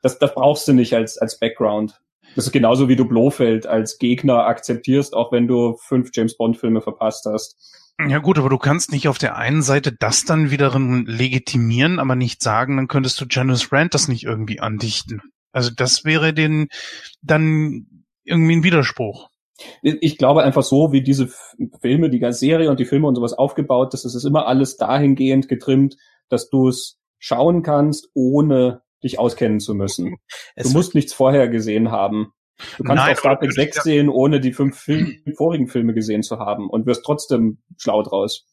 [0.02, 2.00] Das, das brauchst du nicht als, als Background.
[2.34, 6.56] Das ist genauso wie du Blofeld als Gegner akzeptierst, auch wenn du fünf James Bond
[6.56, 7.58] Filme verpasst hast.
[8.08, 12.16] Ja gut, aber du kannst nicht auf der einen Seite das dann wiederum legitimieren, aber
[12.16, 15.20] nicht sagen, dann könntest du Janice Rand das nicht irgendwie andichten.
[15.52, 16.68] Also das wäre den
[17.22, 19.28] dann irgendwie ein Widerspruch.
[19.82, 21.28] Ich glaube einfach so, wie diese
[21.82, 24.76] Filme, die ganze Serie und die Filme und sowas aufgebaut ist, es ist immer alles
[24.76, 25.96] dahingehend getrimmt,
[26.28, 30.16] dass du es schauen kannst, ohne dich auskennen zu müssen.
[30.54, 32.32] Es Du musst nichts vorher gesehen haben.
[32.78, 35.94] Du kannst Nein, auch Star Trek du- 6 sehen, ohne die fünf Fil vorigen Filme
[35.94, 38.46] gesehen zu haben und wirst trotzdem schlau draus.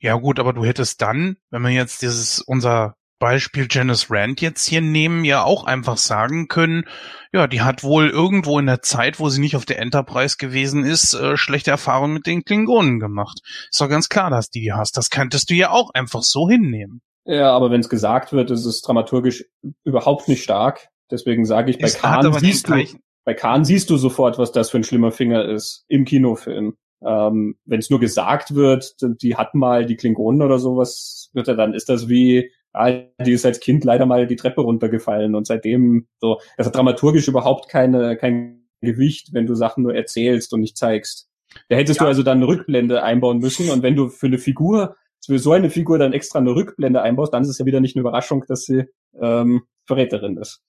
[0.00, 4.66] Ja gut, aber du hättest dann, wenn wir jetzt dieses unser Beispiel Janice Rand jetzt
[4.68, 6.84] hier nehmen, ja auch einfach sagen können,
[7.32, 10.84] ja, die hat wohl irgendwo in der Zeit, wo sie nicht auf der Enterprise gewesen
[10.84, 13.40] ist, äh, schlechte Erfahrungen mit den Klingonen gemacht.
[13.70, 14.98] Ist doch ganz klar, dass die die hast.
[14.98, 17.00] Das könntest du ja auch einfach so hinnehmen.
[17.24, 19.44] Ja, aber wenn es gesagt wird, ist es dramaturgisch
[19.82, 20.88] überhaupt nicht stark.
[21.10, 22.00] Deswegen sage ich, bei Es den
[22.38, 25.84] siehst du, gleichen- bei Khan siehst du sofort, was das für ein schlimmer Finger ist
[25.88, 26.76] im Kinofilm.
[27.04, 31.56] Ähm, wenn es nur gesagt wird, die hat mal die Klingonen oder sowas, wird er
[31.56, 32.92] dann ist das wie, ah,
[33.24, 37.26] die ist als Kind leider mal die Treppe runtergefallen und seitdem so, das hat dramaturgisch
[37.26, 41.28] überhaupt keine kein Gewicht, wenn du Sachen nur erzählst und nicht zeigst.
[41.68, 44.94] Da hättest du also dann eine Rückblende einbauen müssen und wenn du für eine Figur
[45.26, 47.96] für so eine Figur dann extra eine Rückblende einbaust, dann ist es ja wieder nicht
[47.96, 48.84] eine Überraschung, dass sie
[49.20, 50.62] ähm, Verräterin ist.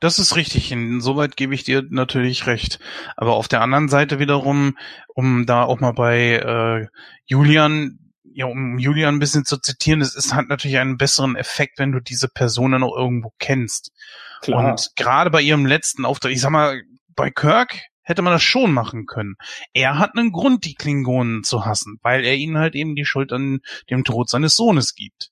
[0.00, 0.72] Das ist richtig.
[0.72, 2.78] Insoweit gebe ich dir natürlich recht.
[3.16, 4.76] Aber auf der anderen Seite wiederum,
[5.08, 6.86] um da auch mal bei äh,
[7.26, 7.98] Julian,
[8.32, 11.92] ja, um Julian ein bisschen zu zitieren, es ist halt natürlich einen besseren Effekt, wenn
[11.92, 13.92] du diese Person dann auch irgendwo kennst.
[14.40, 14.70] Klar.
[14.70, 16.82] Und gerade bei ihrem letzten Auftritt, ich sag mal,
[17.14, 19.36] bei Kirk hätte man das schon machen können.
[19.72, 23.32] Er hat einen Grund, die Klingonen zu hassen, weil er ihnen halt eben die Schuld
[23.32, 25.30] an dem Tod seines Sohnes gibt.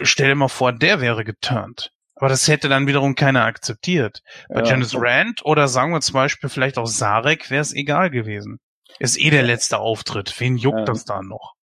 [0.00, 1.90] Stell dir mal vor, der wäre geturnt.
[2.16, 4.22] Aber das hätte dann wiederum keiner akzeptiert.
[4.48, 4.66] Bei Ja.
[4.70, 8.58] Janice Rand oder sagen wir zum Beispiel vielleicht auch Sarek wäre es egal gewesen.
[9.00, 10.34] Ist eh der letzte Auftritt.
[10.38, 10.84] Wen juckt Ja.
[10.84, 11.54] das da noch?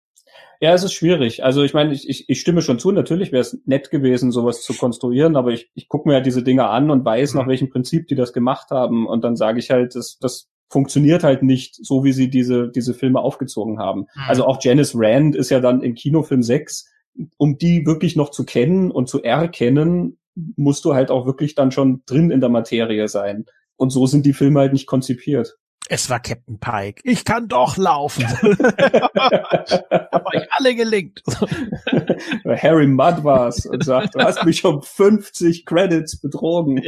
[0.63, 1.43] Ja, es ist schwierig.
[1.43, 4.63] Also ich meine, ich, ich, ich stimme schon zu, natürlich wäre es nett gewesen, sowas
[4.63, 7.41] zu konstruieren, aber ich, ich gucke mir ja diese Dinge an und weiß, Mhm.
[7.41, 9.07] nach welchem Prinzip die das gemacht haben.
[9.07, 12.93] Und dann sage ich halt, das, das funktioniert halt nicht so, wie sie diese, diese
[12.93, 14.01] Filme aufgezogen haben.
[14.01, 14.23] Mhm.
[14.29, 16.87] Also auch Janice Rand ist ja dann im Kinofilm 6,
[17.39, 20.19] um die wirklich noch zu kennen und zu erkennen,
[20.57, 23.47] musst du halt auch wirklich dann schon drin in der Materie sein.
[23.77, 25.57] Und so sind die Filme halt nicht konzipiert.
[25.89, 27.01] Es war Captain Pike.
[27.03, 28.25] Ich kann doch laufen.
[28.31, 31.23] Hab euch alle gelingt.
[32.47, 36.83] Harry Mudd war's und sagt, du hast mich um 50 Credits betrogen.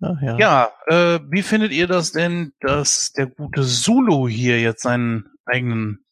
[0.00, 0.38] Ach, ja.
[0.38, 6.04] Ja, äh, wie findet ihr das denn, dass der gute Zulu hier jetzt seinen eigenen,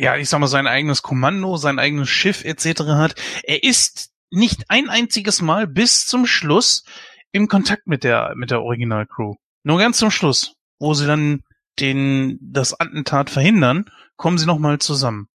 [0.00, 2.82] ja, ich sag mal, sein eigenes Kommando, sein eigenes Schiff etc.
[2.84, 3.14] hat?
[3.42, 6.84] Er ist nicht ein einziges Mal bis zum Schluss
[7.32, 9.34] im Kontakt mit der mit der Originalcrew.
[9.62, 11.42] Nur ganz zum Schluss, wo sie dann
[11.78, 15.28] den das Attentat verhindern, kommen sie noch mal zusammen.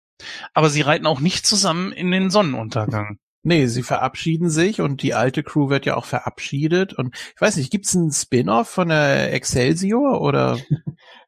[0.55, 3.19] Aber sie reiten auch nicht zusammen in den Sonnenuntergang.
[3.43, 6.93] Nee, sie verabschieden sich und die alte Crew wird ja auch verabschiedet.
[6.93, 10.57] Und ich weiß nicht, gibt's einen Spin-off von der Excelsior oder?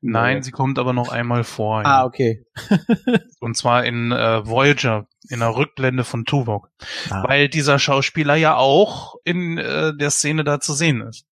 [0.01, 1.79] Nein, sie kommt aber noch einmal vor.
[1.79, 2.05] Ah, ja.
[2.05, 2.45] okay.
[3.39, 6.69] Und zwar in äh, Voyager, in der Rückblende von Tuvok.
[7.09, 7.23] Ah.
[7.27, 11.25] Weil dieser Schauspieler ja auch in äh, der Szene da zu sehen ist.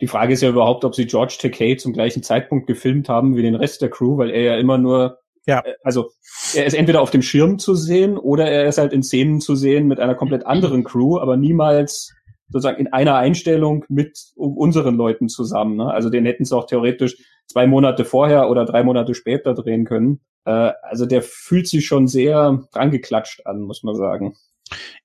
[0.00, 3.42] Die Frage ist ja überhaupt, ob sie George Takei zum gleichen Zeitpunkt gefilmt haben wie
[3.42, 5.60] den Rest der Crew, weil er ja immer nur Ja.
[5.64, 6.10] Äh, also
[6.54, 9.54] er ist entweder auf dem Schirm zu sehen oder er ist halt in Szenen zu
[9.54, 12.12] sehen mit einer komplett anderen Crew, aber niemals
[12.50, 15.76] sozusagen in einer Einstellung mit unseren Leuten zusammen.
[15.76, 15.92] Ne?
[15.92, 17.16] Also den hätten sie auch theoretisch
[17.46, 20.20] zwei Monate vorher oder drei Monate später drehen können.
[20.44, 24.36] Äh, also der fühlt sich schon sehr drangeklatscht an, muss man sagen.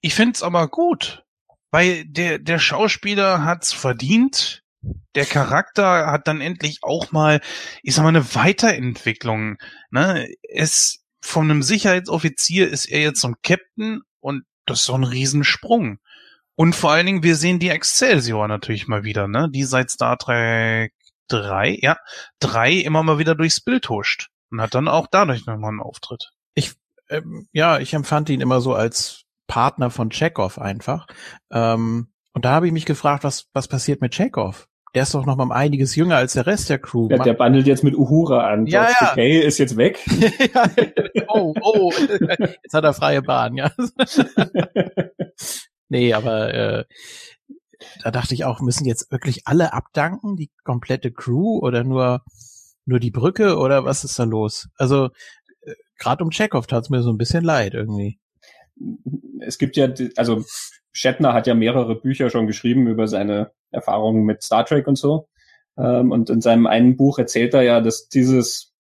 [0.02, 1.24] Ich find's aber gut,
[1.72, 4.64] weil der, der Schauspieler hat's verdient.
[5.16, 7.42] Der Charakter hat dann endlich auch mal,
[7.82, 9.58] ich sag mal, eine Weiterentwicklung.
[9.90, 10.28] Ne?
[10.44, 16.00] Es, von einem Sicherheitsoffizier ist er jetzt ein Captain und das ist so ein Riesensprung.
[16.56, 19.50] Und vor allen Dingen, wir sehen die Excelsior natürlich mal wieder, ne?
[19.52, 20.94] Die seit Star Trek
[21.28, 21.98] 3, ja,
[22.40, 24.30] 3 immer mal wieder durchs Bild huscht.
[24.52, 26.32] Und hat dann auch dadurch nochmal einen Auftritt.
[26.54, 26.74] Ich,
[27.10, 31.08] ähm, ja, ich empfand ihn immer so als Partner von Chekhov einfach.
[31.52, 34.68] Ähm, und da habe ich mich gefragt, was, was passiert mit Chekhov?
[34.94, 37.10] Der ist doch noch mal einiges jünger als der Rest der Crew.
[37.12, 38.66] Ja, der bandelt jetzt mit Uhura an.
[38.66, 39.08] Ja, George ja.
[39.10, 40.00] Decay ist jetzt weg.
[41.28, 41.92] oh, oh,
[42.64, 43.72] jetzt hat er freie Bahn, ja.
[45.90, 46.86] nee, aber äh,
[48.04, 52.24] da dachte ich auch, müssen jetzt wirklich alle abdanken, die komplette Crew oder nur
[52.86, 54.70] nur die Brücke oder was ist da los?
[54.78, 55.10] Also
[55.62, 58.20] äh, gerade um Chekhov tat's mir so ein bisschen leid irgendwie.
[59.40, 59.88] Es gibt ja,
[60.18, 60.44] also
[60.92, 65.28] Shatner hat ja mehrere Bücher schon geschrieben über seine Erfahrungen mit Star Trek und so.
[65.78, 68.74] Ähm, und in seinem einen Buch erzählt er ja, dass dieses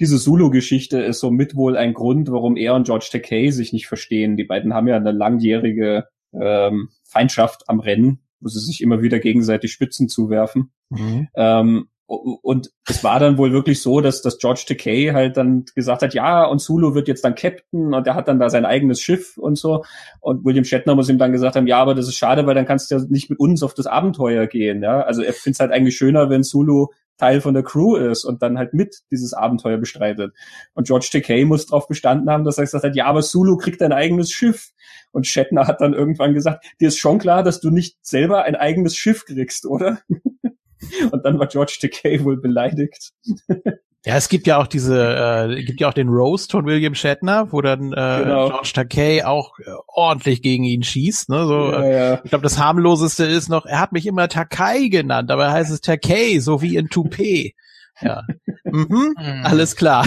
[0.00, 3.88] diese Sulu-Geschichte ist so mit wohl ein Grund, warum er und George Takei sich nicht
[3.88, 4.36] verstehen.
[4.36, 9.18] Die beiden haben ja eine langjährige ähm, Feindschaft am Rennen, wo sie sich immer wieder
[9.18, 10.72] gegenseitig Spitzen zuwerfen.
[10.90, 11.28] Mhm.
[11.34, 16.00] Ähm, und es war dann wohl wirklich so, dass, dass George Takei halt dann gesagt
[16.00, 19.02] hat, ja, und Sulu wird jetzt dann Captain und er hat dann da sein eigenes
[19.02, 19.84] Schiff und so.
[20.20, 22.64] Und William Shatner muss ihm dann gesagt haben, ja, aber das ist schade, weil dann
[22.64, 24.82] kannst du ja nicht mit uns auf das Abenteuer gehen.
[24.82, 26.86] Ja, also er findet es halt eigentlich schöner, wenn Sulu
[27.18, 30.32] Teil von der Crew ist und dann halt mit dieses Abenteuer bestreitet.
[30.74, 33.82] Und George Takei muss darauf bestanden haben, dass er gesagt hat, ja, aber Sulu kriegt
[33.82, 34.70] ein eigenes Schiff.
[35.10, 38.56] Und Shatner hat dann irgendwann gesagt, dir ist schon klar, dass du nicht selber ein
[38.56, 40.00] eigenes Schiff kriegst, oder?
[41.10, 43.12] Und dann war George Takei wohl beleidigt.
[44.04, 47.52] Ja, es gibt ja auch diese, äh, gibt ja auch den Roast von William Shatner,
[47.52, 48.48] wo dann äh, genau.
[48.48, 51.28] George Takei auch äh, ordentlich gegen ihn schießt.
[51.28, 51.46] Ne?
[51.46, 52.20] So, ja, ja.
[52.22, 55.80] Ich glaube, das harmloseste ist noch, er hat mich immer Takai genannt, aber heißt es
[55.80, 57.54] Takei, so wie in Toupet.
[58.00, 58.22] Ja,
[58.64, 59.44] mhm, hm.
[59.44, 60.06] alles klar.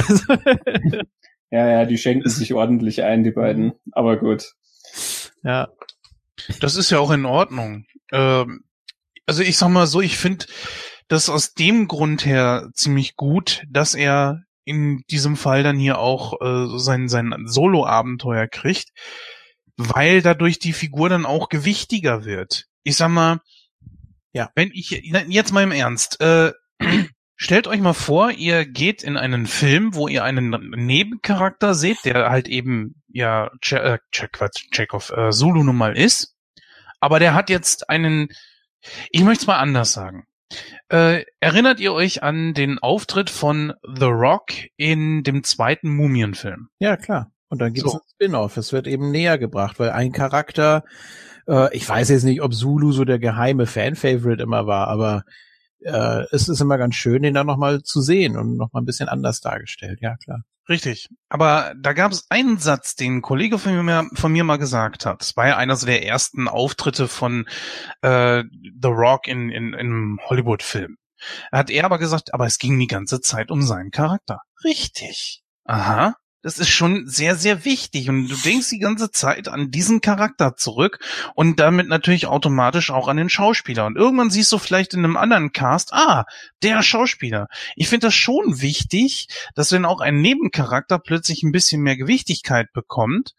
[1.51, 3.73] ja, ja, die schenken sich ordentlich ein, die beiden.
[3.91, 4.53] Aber gut.
[5.43, 5.67] Ja.
[6.59, 7.85] Das ist ja auch in Ordnung.
[8.11, 8.63] Ähm,
[9.25, 10.45] also ich sag mal so, ich finde
[11.11, 16.39] das aus dem Grund her ziemlich gut, dass er in diesem Fall dann hier auch
[16.39, 18.89] äh, sein, sein Solo-Abenteuer kriegt,
[19.75, 22.67] weil dadurch die Figur dann auch gewichtiger wird.
[22.83, 23.41] Ich sag mal,
[24.31, 26.53] ja, wenn ich jetzt mal im Ernst, äh,
[27.35, 32.29] stellt euch mal vor, ihr geht in einen Film, wo ihr einen Nebencharakter seht, der
[32.29, 34.39] halt eben ja Ch äh, Check,
[34.71, 36.37] Chekhov, äh, Zulu nun mal ist,
[37.01, 38.29] aber der hat jetzt einen
[39.11, 40.25] ich möchte es mal anders sagen.
[40.89, 46.69] Äh, erinnert ihr euch an den Auftritt von The Rock in dem zweiten Mumienfilm?
[46.79, 47.31] Ja, klar.
[47.49, 47.99] Und dann gibt es so.
[47.99, 48.57] ein Spin-off.
[48.57, 50.83] Es wird eben näher gebracht, weil ein Charakter,
[51.47, 55.23] äh, ich weiß jetzt nicht, ob Zulu so der geheime Fan-Favorite immer war, aber
[55.81, 59.09] äh, es ist immer ganz schön, den da nochmal zu sehen und nochmal ein bisschen
[59.09, 59.99] anders dargestellt.
[60.01, 60.43] Ja, klar.
[60.69, 61.09] Richtig.
[61.27, 65.05] Aber da gab es einen Satz, den ein Kollege von mir, von mir mal gesagt
[65.05, 65.21] hat.
[65.21, 67.45] Es war ja einer der ersten Auftritte von
[68.01, 68.43] äh,
[68.81, 70.97] The Rock in, in, in einem Hollywood-Film.
[71.51, 74.39] Hat er aber gesagt, aber es ging die ganze Zeit um seinen Charakter.
[74.63, 75.43] Richtig.
[75.65, 76.15] Aha.
[76.43, 78.09] Das ist schon sehr, sehr wichtig.
[78.09, 80.99] Und du denkst die ganze Zeit an diesen Charakter zurück
[81.35, 83.85] und damit natürlich automatisch auch an den Schauspieler.
[83.85, 86.25] Und irgendwann siehst du vielleicht in einem anderen Cast, ah,
[86.63, 87.47] der Schauspieler.
[87.75, 92.73] Ich finde das schon wichtig, dass wenn auch ein Nebencharakter plötzlich ein bisschen mehr Gewichtigkeit
[92.73, 93.35] bekommt,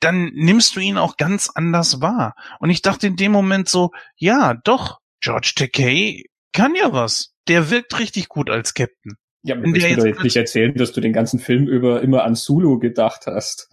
[0.00, 2.34] dann nimmst du ihn auch ganz anders wahr.
[2.58, 7.32] Und ich dachte in dem Moment so, ja, doch, George Takei kann ja was.
[7.46, 9.16] Der wirkt richtig gut als Captain.
[9.46, 12.24] Ja, aber willst du doch jetzt nicht erzählen, dass du den ganzen Film über immer
[12.24, 13.68] an Sulu gedacht hast.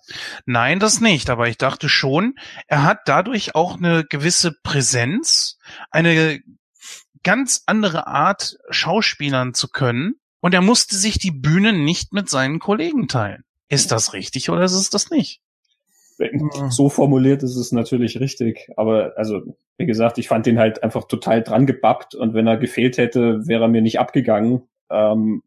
[0.45, 2.35] Nein, das nicht, aber ich dachte schon,
[2.67, 5.57] er hat dadurch auch eine gewisse Präsenz,
[5.89, 6.41] eine
[7.23, 12.59] ganz andere Art Schauspielern zu können und er musste sich die Bühne nicht mit seinen
[12.59, 13.45] Kollegen teilen.
[13.69, 15.39] Ist das richtig oder ist es das nicht?
[16.69, 21.05] So formuliert ist es natürlich richtig, aber also wie gesagt, ich fand ihn halt einfach
[21.05, 24.63] total dran gebappt und wenn er gefehlt hätte, wäre er mir nicht abgegangen.
[24.89, 25.43] Ähm,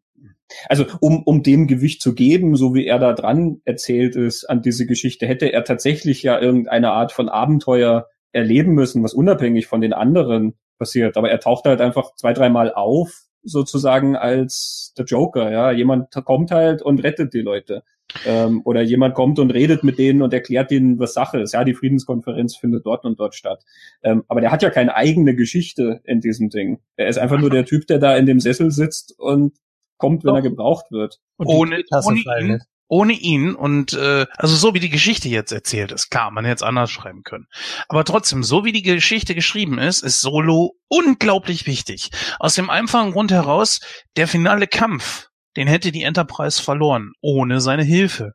[0.67, 4.61] also um, um dem Gewicht zu geben, so wie er da dran erzählt ist an
[4.61, 9.81] diese Geschichte, hätte er tatsächlich ja irgendeine Art von Abenteuer erleben müssen, was unabhängig von
[9.81, 11.17] den anderen passiert.
[11.17, 15.71] Aber er taucht halt einfach zwei, dreimal auf sozusagen als der Joker, ja.
[15.71, 17.83] Jemand kommt halt und rettet die Leute.
[18.25, 21.53] Ähm, oder jemand kommt und redet mit denen und erklärt ihnen, was Sache ist.
[21.53, 23.63] Ja, die Friedenskonferenz findet dort und dort statt.
[24.03, 26.79] Ähm, aber der hat ja keine eigene Geschichte in diesem Ding.
[26.97, 29.53] Er ist einfach nur der Typ, der da in dem Sessel sitzt und
[29.97, 30.37] kommt, wenn Doch.
[30.37, 31.19] er gebraucht wird.
[31.37, 36.09] ohne, ohne, ihn, ohne ihn und äh, also so wie die Geschichte jetzt erzählt ist,
[36.09, 37.47] klar, man hätte es anders schreiben können.
[37.87, 42.11] Aber trotzdem, so wie die Geschichte geschrieben ist, ist Solo unglaublich wichtig.
[42.39, 43.79] Aus dem einfachen Grund heraus,
[44.17, 48.33] der finale Kampf den hätte die Enterprise verloren, ohne seine Hilfe.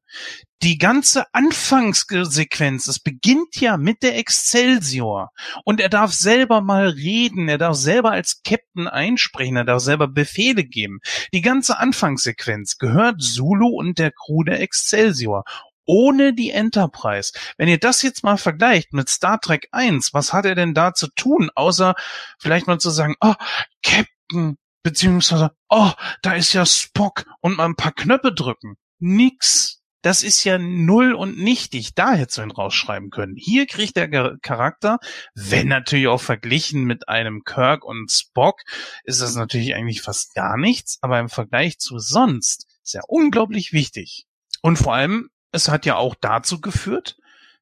[0.63, 5.31] Die ganze Anfangssequenz, es beginnt ja mit der Excelsior.
[5.65, 10.07] Und er darf selber mal reden, er darf selber als Captain einsprechen, er darf selber
[10.07, 10.99] Befehle geben.
[11.33, 15.45] Die ganze Anfangssequenz gehört Zulu und der Crew der Excelsior
[15.87, 17.33] ohne die Enterprise.
[17.57, 20.95] Wenn ihr das jetzt mal vergleicht mit Star Trek 1, was hat er denn da
[20.95, 21.95] zu tun, außer
[22.39, 23.35] vielleicht mal zu sagen, oh,
[23.83, 25.91] Captain, beziehungsweise, oh,
[26.23, 28.77] da ist ja Spock und mal ein paar Knöpfe drücken.
[28.99, 29.79] Nix.
[30.03, 31.95] Das ist ja null und nichtig.
[31.95, 33.37] Da hättest du ihn rausschreiben können.
[33.37, 34.99] Hier kriegt der Charakter,
[35.35, 38.63] wenn natürlich auch verglichen mit einem Kirk und Spock,
[39.05, 43.75] ist das natürlich eigentlich fast gar nichts, aber im Vergleich zu sonst ist er unglaublich
[43.75, 44.27] wichtig.
[44.63, 47.19] Und vor allem, es hat ja auch dazu geführt,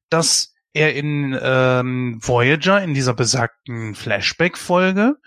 [0.09, 5.17] dass er in ähm, Voyager, in dieser besagten Flashback-Folge,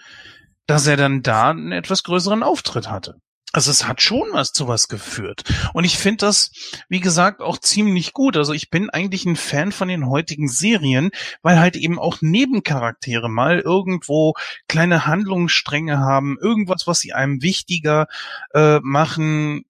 [0.67, 3.21] dass er dann da einen etwas größeren Auftritt hatte.
[3.55, 5.45] Also es hat schon was zu was geführt.
[5.75, 6.53] Und ich finde das,
[6.89, 8.39] wie gesagt, auch ziemlich gut.
[8.39, 11.11] Also ich bin eigentlich ein Fan von den heutigen Serien,
[11.43, 14.33] weil halt eben auch Nebencharaktere mal irgendwo
[14.69, 18.07] kleine Handlungsstränge haben, irgendwas, was sie einem wichtiger
[18.55, 19.65] äh, machen.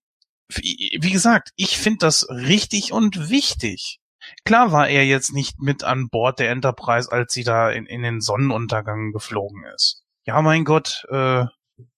[0.48, 3.98] Wie gesagt, ich finde das richtig und wichtig.
[4.44, 8.02] Klar war er jetzt nicht mit an Bord der Enterprise, als sie da in, in
[8.02, 11.44] den Sonnenuntergang geflogen ist ja, mein Gott, äh,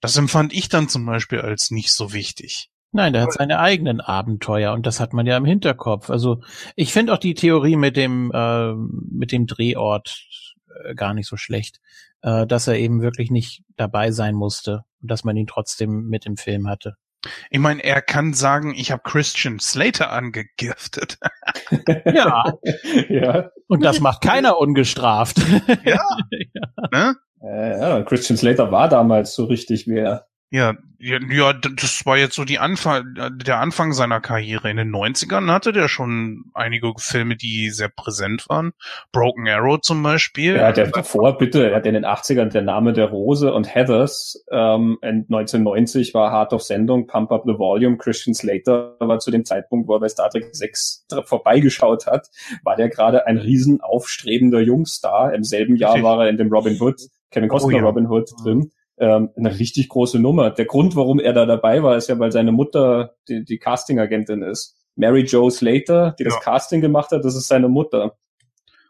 [0.00, 2.70] das empfand ich dann zum Beispiel als nicht so wichtig.
[2.92, 6.10] Nein, der hat seine eigenen Abenteuer und das hat man ja im Hinterkopf.
[6.10, 6.42] Also
[6.76, 10.24] ich finde auch die Theorie mit dem äh, mit dem Drehort
[10.84, 11.80] äh, gar nicht so schlecht,
[12.22, 16.24] äh, dass er eben wirklich nicht dabei sein musste und dass man ihn trotzdem mit
[16.24, 16.94] im Film hatte.
[17.50, 21.18] Ich meine, er kann sagen, ich habe Christian Slater angegiftet.
[22.04, 22.44] ja.
[23.08, 23.50] ja.
[23.66, 25.38] Und das macht keiner ungestraft.
[25.84, 26.00] ja.
[26.30, 26.88] ja.
[26.92, 27.16] Ne?
[27.44, 30.26] Äh, ja, Christian Slater war damals so richtig wer.
[30.50, 34.70] Ja, ja, ja, das war jetzt so die Anfang, der Anfang seiner Karriere.
[34.70, 38.72] In den 90ern hatte der schon einige Filme, die sehr präsent waren.
[39.10, 40.54] Broken Arrow zum Beispiel.
[40.54, 44.44] Ja, der davor, bitte, er hat in den 80ern Der Name der Rose und Heathers.
[44.50, 47.98] Ähm, 1990 war Hard of Sendung, Pump Up the Volume.
[47.98, 52.28] Christian Slater war zu dem Zeitpunkt, wo er bei Star Trek 6 vorbeigeschaut hat,
[52.62, 55.34] war der gerade ein riesen aufstrebender Jungstar.
[55.34, 57.00] Im selben Jahr war er in dem Robin Hood
[57.34, 57.84] Kevin Costner oh, ja.
[57.84, 58.70] Robin Hood drin.
[58.96, 60.50] Ähm, eine richtig große Nummer.
[60.50, 64.42] Der Grund, warum er da dabei war, ist ja, weil seine Mutter die, die Casting-Agentin
[64.42, 64.76] ist.
[64.94, 66.30] Mary Jo Slater, die ja.
[66.30, 68.16] das Casting gemacht hat, das ist seine Mutter.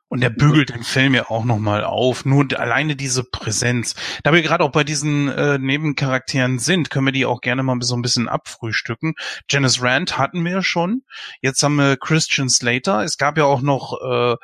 [0.08, 2.26] Und der bügelt den Film ja auch nochmal auf.
[2.26, 3.94] Nur alleine diese Präsenz.
[4.22, 7.78] Da wir gerade auch bei diesen äh, Nebencharakteren sind, können wir die auch gerne mal
[7.80, 9.14] so ein bisschen abfrühstücken.
[9.48, 11.02] Janice Rand hatten wir ja schon.
[11.40, 13.02] Jetzt haben wir Christian Slater.
[13.02, 14.36] Es gab ja auch noch äh,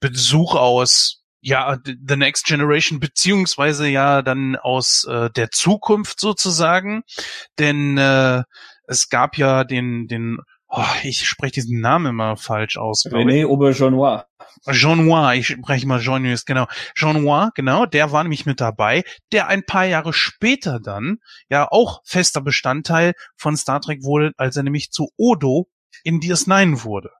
[0.00, 7.02] Besuch aus ja, The Next Generation, beziehungsweise ja dann aus äh, der Zukunft sozusagen.
[7.58, 8.44] Denn äh,
[8.86, 10.38] es gab ja den, den,
[10.68, 13.04] oh, ich spreche diesen Namen immer falsch aus.
[13.06, 14.24] René Aubergenois.
[14.70, 16.66] Jean-Noir, ich spreche mal Jean-Noir, genau.
[16.94, 19.02] Jean-Noir, genau, der war nämlich mit dabei,
[19.32, 24.56] der ein paar Jahre später dann ja auch fester Bestandteil von Star Trek wurde, als
[24.56, 25.68] er nämlich zu Odo
[26.04, 27.10] in DS9 wurde.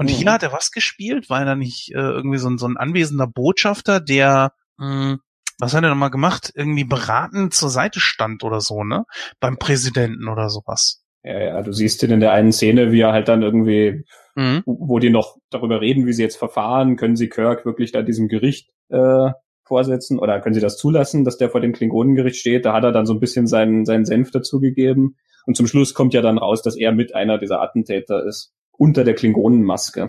[0.00, 0.14] Und mhm.
[0.14, 1.28] hier hat er was gespielt?
[1.28, 5.18] War er nicht äh, irgendwie so ein, so ein anwesender Botschafter, der, mh, hm,
[5.58, 6.50] was hat er nochmal gemacht?
[6.54, 9.04] Irgendwie beratend zur Seite stand oder so, ne?
[9.40, 11.04] Beim Präsidenten oder sowas.
[11.22, 14.06] Ja, ja, du siehst ihn in der einen Szene, wie er halt dann irgendwie,
[14.36, 14.62] mhm.
[14.64, 18.28] wo die noch darüber reden, wie sie jetzt verfahren, können sie Kirk wirklich da diesem
[18.28, 19.32] Gericht äh,
[19.64, 22.64] vorsetzen oder können sie das zulassen, dass der vor dem Klingonengericht steht?
[22.64, 25.18] Da hat er dann so ein bisschen seinen, seinen Senf dazugegeben.
[25.44, 29.04] Und zum Schluss kommt ja dann raus, dass er mit einer dieser Attentäter ist unter
[29.04, 30.08] der Klingonenmaske.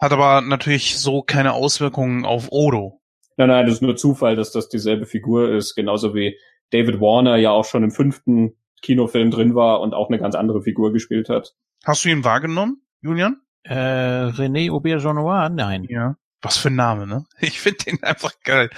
[0.00, 3.00] Hat aber natürlich so keine Auswirkungen auf Odo.
[3.36, 6.36] Nein, nein, das ist nur Zufall, dass das dieselbe Figur ist, genauso wie
[6.70, 10.60] David Warner ja auch schon im fünften Kinofilm drin war und auch eine ganz andere
[10.62, 11.54] Figur gespielt hat.
[11.84, 13.40] Hast du ihn wahrgenommen, Julian?
[13.62, 15.48] Äh, René Aubergenois?
[15.50, 15.84] Nein.
[15.88, 16.16] Ja.
[16.42, 17.24] Was für ein Name, ne?
[17.40, 18.70] Ich finde den einfach geil.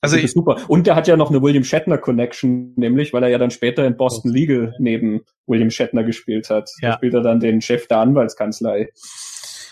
[0.00, 0.58] Also ich, super.
[0.68, 3.86] Und der hat ja noch eine William Shatner Connection, nämlich, weil er ja dann später
[3.86, 6.70] in Boston Legal neben William Shatner gespielt hat.
[6.80, 6.90] Ja.
[6.90, 8.90] Da spielt er dann den Chef der Anwaltskanzlei.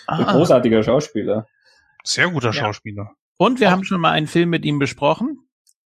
[0.06, 0.18] Ah.
[0.18, 1.46] Ein großartiger Schauspieler.
[2.04, 2.52] Sehr guter ja.
[2.52, 3.12] Schauspieler.
[3.36, 3.72] Und wir Auch.
[3.72, 5.38] haben schon mal einen Film mit ihm besprochen.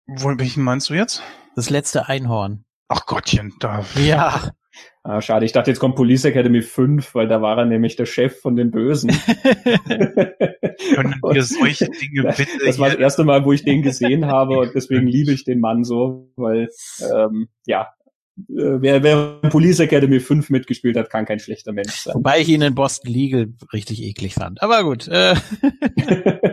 [0.07, 1.21] Wo, welchen meinst du jetzt?
[1.55, 2.65] Das letzte Einhorn.
[2.87, 3.85] Ach Gottchen, da.
[3.95, 4.51] Ja.
[5.05, 8.05] Ah, schade, ich dachte, jetzt kommt Police Academy 5, weil da war er nämlich der
[8.05, 9.09] Chef von den Bösen.
[10.95, 12.65] Können wir solche Dinge bitte.
[12.65, 15.59] Das war das erste Mal, wo ich den gesehen habe und deswegen liebe ich den
[15.59, 16.69] Mann so, weil
[17.13, 17.89] ähm, ja,
[18.37, 22.15] äh, wer, wer Police Academy 5 mitgespielt hat, kann kein schlechter Mensch sein.
[22.15, 24.61] Wobei ich ihn in Boston Legal richtig eklig fand.
[24.63, 25.09] Aber gut.
[25.09, 25.35] Äh,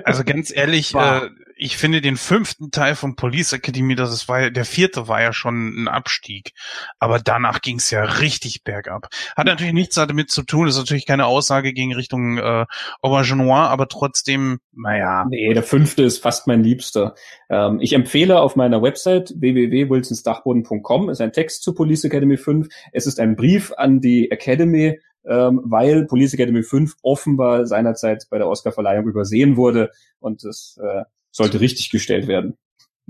[0.05, 1.21] Also ganz ehrlich, äh,
[1.63, 5.35] ich finde den fünften Teil von Police Academy, das ist, ja, der vierte war ja
[5.35, 6.53] schon ein Abstieg.
[6.99, 9.09] Aber danach ging es ja richtig bergab.
[9.37, 12.65] Hat natürlich nichts damit zu tun, ist natürlich keine Aussage gegen Richtung äh,
[13.03, 15.27] Aubergenois, aber trotzdem, naja.
[15.29, 17.15] Nee, der fünfte ist fast mein Liebster.
[17.51, 22.69] Ähm, ich empfehle auf meiner Website www.wilsonsdachboden.com ist ein Text zu Police Academy 5.
[22.93, 28.39] Es ist ein Brief an die Academy, ähm, weil Police Academy 5 offenbar seinerzeit bei
[28.39, 32.57] der Oscarverleihung übersehen wurde und es äh, sollte richtig gestellt werden.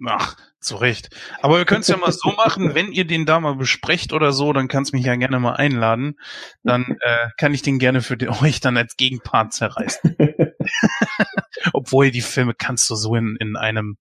[0.06, 1.08] Ach, zu Recht.
[1.40, 4.32] Aber wir können es ja mal so machen, wenn ihr den da mal besprecht oder
[4.32, 6.18] so, dann kannst mich ja gerne mal einladen.
[6.62, 10.16] Dann äh, kann ich den gerne für euch dann als Gegenpart zerreißen.
[11.72, 13.96] Obwohl die Filme kannst du so in, in einem,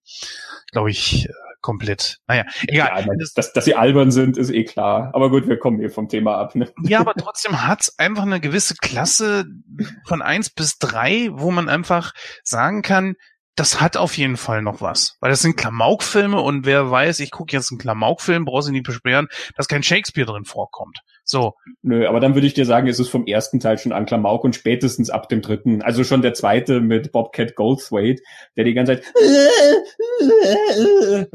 [0.72, 1.30] glaube ich,
[1.62, 2.18] komplett.
[2.28, 3.06] Naja, egal.
[3.06, 5.12] Ja, dass, dass sie albern sind, ist eh klar.
[5.14, 6.56] Aber gut, wir kommen eh vom Thema ab.
[6.56, 6.72] Ne?
[6.84, 9.46] Ja, aber trotzdem hat's einfach eine gewisse Klasse
[10.06, 12.14] von eins bis drei, wo man einfach
[12.44, 13.16] sagen kann,
[13.60, 15.18] das hat auf jeden Fall noch was.
[15.20, 18.86] Weil das sind Klamaukfilme und wer weiß, ich gucke jetzt einen Klamaukfilm, brauchst du nicht
[18.86, 19.28] beschweren,
[19.58, 21.00] dass kein Shakespeare drin vorkommt.
[21.26, 24.06] So, Nö, aber dann würde ich dir sagen, es ist vom ersten Teil schon an
[24.06, 28.22] Klamauk und spätestens ab dem dritten, also schon der zweite mit Bobcat Goldthwait,
[28.56, 29.14] der die ganze Zeit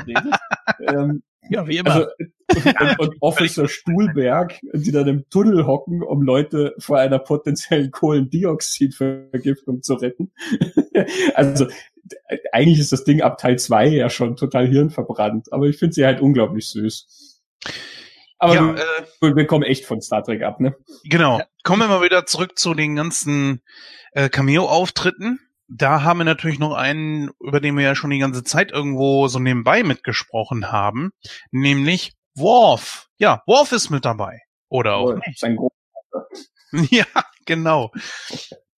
[0.07, 0.35] redet.
[0.89, 1.91] ähm, ja, wie immer.
[1.95, 2.07] also,
[2.81, 9.83] und, und Officer Stuhlberg, die dann im Tunnel hocken, um Leute vor einer potenziellen Kohlendioxidvergiftung
[9.83, 10.33] zu retten.
[11.35, 11.67] also
[12.53, 16.05] eigentlich ist das Ding ab Teil zwei ja schon total hirnverbrannt, aber ich finde sie
[16.05, 17.41] halt unglaublich süß.
[18.39, 20.75] Aber ja, wir, äh, wir kommen echt von Star Trek ab, ne?
[21.05, 21.41] genau.
[21.63, 23.63] Kommen wir mal wieder zurück zu den ganzen
[24.13, 25.39] äh, Cameo-Auftritten.
[25.67, 29.29] Da haben wir natürlich noch einen, über den wir ja schon die ganze Zeit irgendwo
[29.29, 31.11] so nebenbei mitgesprochen haben,
[31.53, 33.09] nämlich Worf.
[33.19, 34.41] Ja, Worf ist mit dabei.
[34.69, 35.39] Oder auch nicht.
[35.39, 35.73] Sein Gro-
[36.91, 37.07] Ja,
[37.47, 37.93] genau.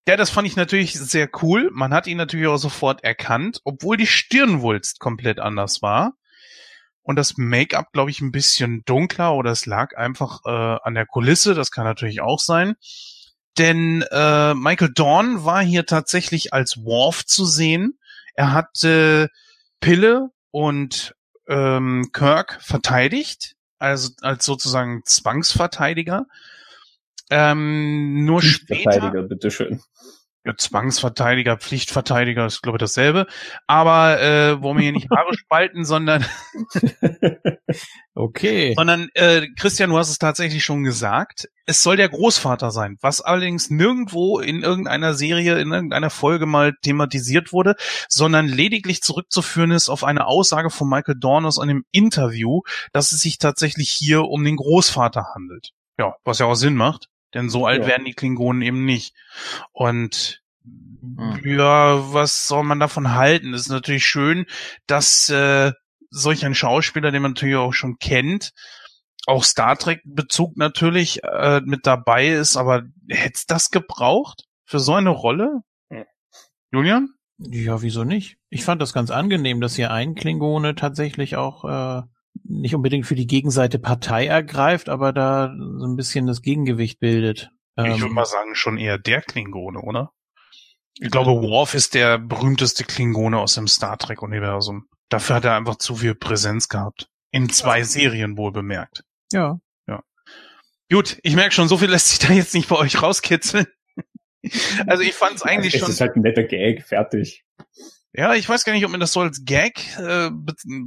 [0.09, 1.69] Ja, das fand ich natürlich sehr cool.
[1.73, 6.15] Man hat ihn natürlich auch sofort erkannt, obwohl die Stirnwulst komplett anders war.
[7.03, 11.07] Und das Make-up, glaube ich, ein bisschen dunkler oder es lag einfach äh, an der
[11.07, 11.55] Kulisse.
[11.55, 12.77] Das kann natürlich auch sein.
[13.59, 17.99] Denn äh, Michael Dorn war hier tatsächlich als Worf zu sehen.
[18.35, 19.31] Er hatte
[19.81, 21.15] Pille und
[21.49, 26.27] ähm, Kirk verteidigt, also als sozusagen Zwangsverteidiger.
[27.31, 28.93] Ähm, nur später.
[28.93, 29.81] Verteidiger, bitteschön.
[30.47, 33.27] Ja, Zwangsverteidiger, Pflichtverteidiger ist, glaube ich, dasselbe.
[33.67, 36.25] Aber äh, wollen wir hier nicht Haare spalten, sondern,
[38.15, 38.73] okay.
[38.77, 41.49] sondern äh, Christian, du hast es tatsächlich schon gesagt.
[41.65, 46.75] Es soll der Großvater sein, was allerdings nirgendwo in irgendeiner Serie, in irgendeiner Folge mal
[46.81, 47.75] thematisiert wurde,
[48.09, 52.61] sondern lediglich zurückzuführen ist auf eine Aussage von Michael Dorn aus einem Interview,
[52.93, 55.73] dass es sich tatsächlich hier um den Großvater handelt.
[55.99, 57.89] Ja, was ja auch Sinn macht, denn so alt Ja.
[57.89, 59.15] werden die Klingonen eben nicht.
[59.73, 60.43] Und
[61.45, 63.55] ja, was soll man davon halten?
[63.55, 64.47] Es ist natürlich schön,
[64.87, 65.73] dass äh,
[66.11, 68.53] solch ein Schauspieler, den man natürlich auch schon kennt,
[69.27, 74.95] auch Star Trek Bezug natürlich äh, mit dabei ist, aber hätte das gebraucht für so
[74.95, 75.63] eine Rolle?
[75.91, 76.05] Ja.
[76.73, 77.11] Julian?
[77.39, 78.39] Ja, wieso nicht?
[78.51, 82.03] Ich fand das ganz angenehm, dass hier ein Klingone tatsächlich auch äh,
[82.49, 87.51] nicht unbedingt für die Gegenseite Partei ergreift, aber da so ein bisschen das Gegengewicht bildet.
[87.79, 90.13] ich Ähm, würde mal sagen, schon eher der Klingone, oder?
[90.99, 94.87] Ich glaube, Worf ist der berühmteste Klingone aus dem Star Trek-Universum.
[95.11, 97.09] Dafür hat er einfach zu viel Präsenz gehabt.
[97.31, 99.05] In zwei Serien wohl bemerkt.
[99.33, 99.59] ja.
[100.89, 103.67] Gut, ich merke schon, so viel lässt sich da jetzt nicht bei euch rauskitzeln.
[104.87, 105.91] Also ich fand es eigentlich es schon.
[105.91, 107.45] ist halt ein netter Gag, fertig.
[108.17, 109.75] Ja, ich weiß gar nicht, ob man das so als Gag.
[109.99, 110.31] Äh,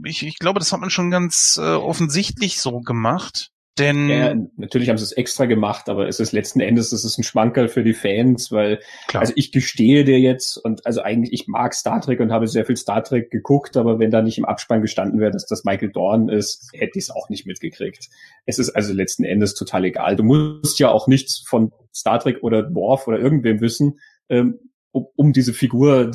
[0.06, 3.52] ich, ich glaube, das hat man schon ganz äh, offensichtlich so gemacht.
[3.78, 7.18] Denn Ja, natürlich haben sie es extra gemacht, aber es ist letzten Endes, es ist
[7.18, 11.32] ein Schmankerl für die Fans, weil, klar, also ich gestehe dir jetzt, und also eigentlich,
[11.32, 14.38] ich mag Star Trek und habe sehr viel Star Trek geguckt, aber wenn da nicht
[14.38, 18.10] im Abspann gestanden wäre, dass das Michael Dorn ist, hätte ich es auch nicht mitgekriegt.
[18.46, 20.18] Es ist also letzten Endes total egal.
[20.18, 24.60] Du musst ja auch nichts von Star Trek oder Worf oder irgendwem wissen, ähm,
[24.92, 26.12] um, um diese Figur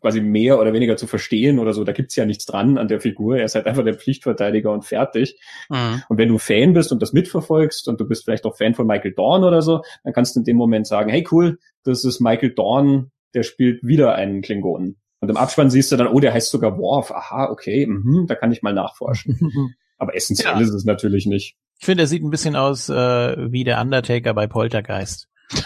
[0.00, 1.84] quasi mehr oder weniger zu verstehen oder so.
[1.84, 3.38] Da gibt's ja nichts dran an der Figur.
[3.38, 5.38] Er ist halt einfach der Pflichtverteidiger und fertig.
[5.70, 6.02] mhm.
[6.08, 8.86] Und wenn du Fan bist und das mitverfolgst und du bist vielleicht auch Fan von
[8.86, 12.20] Michael Dorn oder so, dann kannst du in dem Moment sagen, hey cool, das ist
[12.20, 14.96] Michael Dorn, der spielt wieder einen Klingonen.
[15.20, 17.10] Und im Abspann siehst du dann, oh, der heißt sogar Worf.
[17.10, 19.38] Aha, okay, mhm, da kann ich mal nachforschen.
[19.98, 20.60] Aber essentiell Ja.
[20.60, 21.56] ist es natürlich nicht.
[21.78, 25.28] Ich finde, er sieht ein bisschen aus äh, wie der Undertaker bei Poltergeist.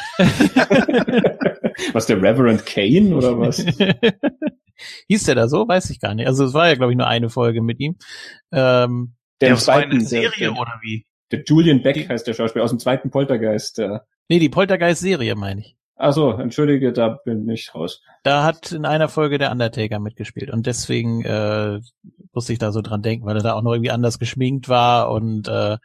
[1.92, 3.58] Was, der Reverend Kane oder was?
[5.08, 5.66] Hieß der da so?
[5.66, 6.26] Weiß ich gar nicht.
[6.26, 7.96] Also es war ja, glaube ich, nur eine Folge mit ihm.
[8.52, 11.06] Ähm, Der, war eine zweiten, Serie der, oder wie?
[11.32, 13.78] der Julian Beck heißt der Schauspieler aus dem zweiten Poltergeist.
[13.78, 14.06] Der.
[14.28, 15.76] nee, die Poltergeist-Serie meine ich.
[15.96, 18.00] Ach so, entschuldige, da bin ich raus.
[18.22, 21.78] Da hat in einer Folge der Undertaker mitgespielt und deswegen äh,
[22.32, 25.10] musste ich da so dran denken, weil er da auch noch irgendwie anders geschminkt war
[25.10, 25.76] und äh,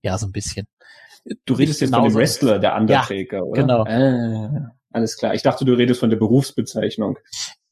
[0.00, 0.66] ja, so ein bisschen.
[1.44, 2.14] Du redest jetzt von dem.
[2.14, 3.60] Wrestler, der Undertaker, oder?
[3.62, 3.84] genau.
[3.84, 5.34] Ah, alles klar.
[5.34, 7.18] Ich dachte, du redest von der Berufsbezeichnung.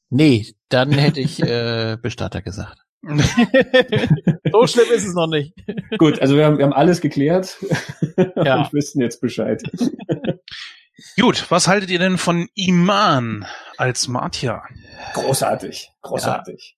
[0.08, 2.78] Nee, dann hätte ich äh, Bestatter gesagt.
[3.02, 5.54] so schlimm ist es noch nicht.
[5.98, 7.56] Gut, also wir haben, wir haben alles geklärt
[8.36, 8.62] Ja.
[8.62, 9.62] und wissen jetzt Bescheid.
[11.18, 13.46] Gut, was haltet ihr denn von Iman
[13.78, 14.62] als Martia?
[15.14, 16.76] Großartig, großartig.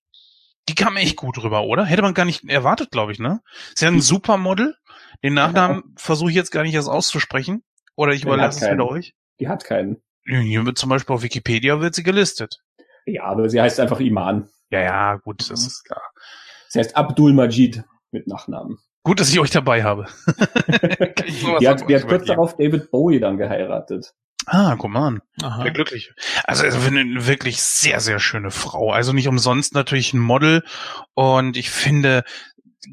[0.69, 1.83] Die kam echt gut rüber, oder?
[1.83, 3.41] Hätte man gar nicht erwartet, glaube ich, ne?
[3.73, 4.75] Ist ja ein Supermodel.
[5.23, 7.63] Den Nachnamen versuche ich jetzt gar nicht erst auszusprechen.
[7.95, 9.13] Oder ich überlasse es wieder euch.
[9.39, 10.01] Die hat keinen.
[10.25, 12.57] Hier wird zum Beispiel auf Wikipedia wird sie gelistet.
[13.05, 14.49] Ja, aber sie heißt einfach Iman.
[14.69, 16.01] Ja, ja, gut, das ist klar.
[16.69, 18.79] Sie heißt Abdul Majid mit Nachnamen.
[19.03, 20.07] Gut, dass ich euch dabei habe.
[21.59, 24.13] Die hat, die hat kurz darauf David Bowie dann geheiratet.
[24.45, 25.21] Ah, guck mal an.
[25.41, 25.63] Aha.
[25.63, 26.13] Der Glückliche.
[26.43, 28.91] Also, also eine wirklich sehr, sehr schöne Frau.
[28.91, 30.63] Also nicht umsonst natürlich ein Model.
[31.13, 32.23] Und ich finde,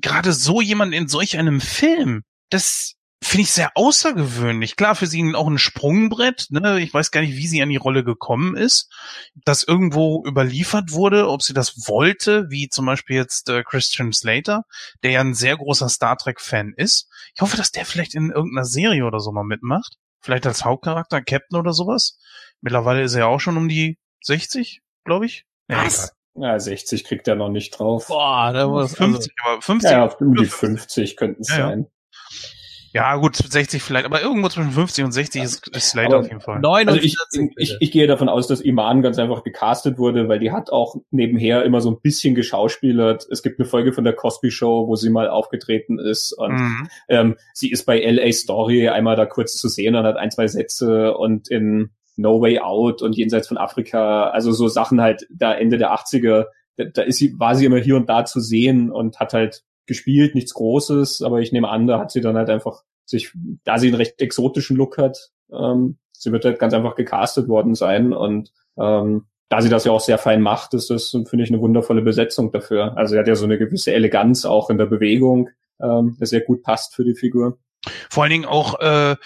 [0.00, 4.76] gerade so jemand in solch einem Film, das finde ich sehr außergewöhnlich.
[4.76, 6.46] Klar, für sie auch ein Sprungbrett.
[6.50, 6.80] Ne?
[6.80, 8.90] Ich weiß gar nicht, wie sie an die Rolle gekommen ist.
[9.44, 14.64] Das irgendwo überliefert wurde, ob sie das wollte, wie zum Beispiel jetzt äh, Christian Slater,
[15.02, 17.08] der ja ein sehr großer Star Trek-Fan ist.
[17.34, 19.96] Ich hoffe, dass der vielleicht in irgendeiner Serie oder so mal mitmacht.
[20.20, 22.18] Vielleicht als Hauptcharakter, Captain oder sowas.
[22.60, 25.44] Mittlerweile ist er ja auch schon um die 60, glaube ich.
[25.68, 26.12] Ja, Was?
[26.40, 28.06] Ja, 60 kriegt er noch nicht drauf.
[28.08, 29.90] Boah, da muss 50, aber 50.
[29.90, 31.66] Ja, ja, um die Ja, 50 könnten es Ja, ja.
[31.68, 31.86] sein.
[32.92, 36.40] Ja, gut, 60 vielleicht, aber irgendwo zwischen 50 und 60 ist, ist Slater auf jeden
[36.40, 36.58] Fall.
[36.58, 40.40] 49 Also ich, ich, ich gehe davon aus, dass Iman ganz einfach gecastet wurde, weil
[40.40, 43.28] die hat auch nebenher immer so ein bisschen geschauspielert.
[43.30, 46.88] Es gibt eine Folge von der Cosby Show, wo sie mal aufgetreten ist und Mhm.
[47.08, 50.48] ähm, sie ist bei LA Story einmal da kurz zu sehen und hat ein, zwei
[50.48, 55.54] Sätze und in No Way Out und jenseits von Afrika, also so Sachen halt da
[55.54, 56.46] Ende der 80er,
[56.76, 59.62] da, da ist sie, war sie immer hier und da zu sehen und hat halt
[59.86, 63.32] gespielt, nichts Großes, aber ich nehme an, da hat sie dann halt einfach sich,
[63.64, 67.74] da sie einen recht exotischen Look hat, ähm, sie wird halt ganz einfach gecastet worden
[67.74, 71.50] sein und ähm, da sie das ja auch sehr fein macht, ist das, finde ich,
[71.50, 72.96] eine wundervolle Besetzung dafür.
[72.96, 75.50] Also sie hat ja so eine gewisse Eleganz auch in der Bewegung,
[75.82, 77.58] ähm, der sehr gut passt für die Figur.
[78.08, 79.16] Vor allen Dingen auch äh,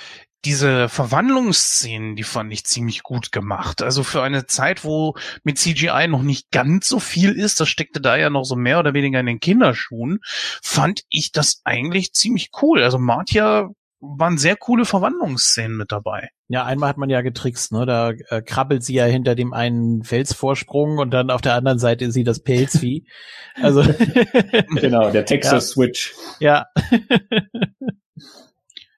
[0.45, 3.83] diese Verwandlungsszenen, die fand ich ziemlich gut gemacht.
[3.83, 8.01] Also für eine Zeit, wo mit CGI noch nicht ganz so viel ist, das steckte
[8.01, 10.21] da ja noch so mehr oder weniger in den Kinderschuhen,
[10.63, 12.83] fand ich das eigentlich ziemlich cool.
[12.83, 16.29] Also Martia waren sehr coole Verwandlungsszenen mit dabei.
[16.49, 17.87] Ja, einmal hat man ja getrickst, ne?
[17.87, 22.05] Da äh, krabbelt sie ja hinter dem einen Felsvorsprung und dann auf der anderen Seite
[22.05, 23.07] ist sie das Pelzvieh.
[23.55, 23.83] Also
[24.75, 26.13] Genau, der Texas Switch.
[26.39, 26.67] ja.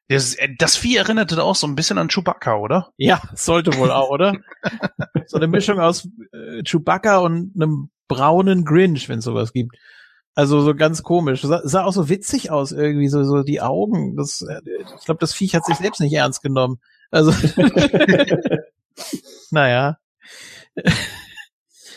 [0.09, 2.93] Das, äh, das Vieh erinnerte auch so ein bisschen an Chewbacca, oder?
[2.97, 4.37] Ja, sollte wohl auch, oder?
[5.27, 9.77] so eine Mischung aus äh, Chewbacca und einem braunen Grinch, wenn es sowas gibt.
[10.35, 11.43] Also so ganz komisch.
[11.43, 14.16] Sah, sah auch so witzig aus irgendwie, so, so die Augen.
[14.16, 14.61] Das, äh,
[14.99, 16.78] ich glaube, das Viech hat sich selbst nicht ernst genommen.
[17.11, 17.33] Also,
[19.51, 19.97] naja.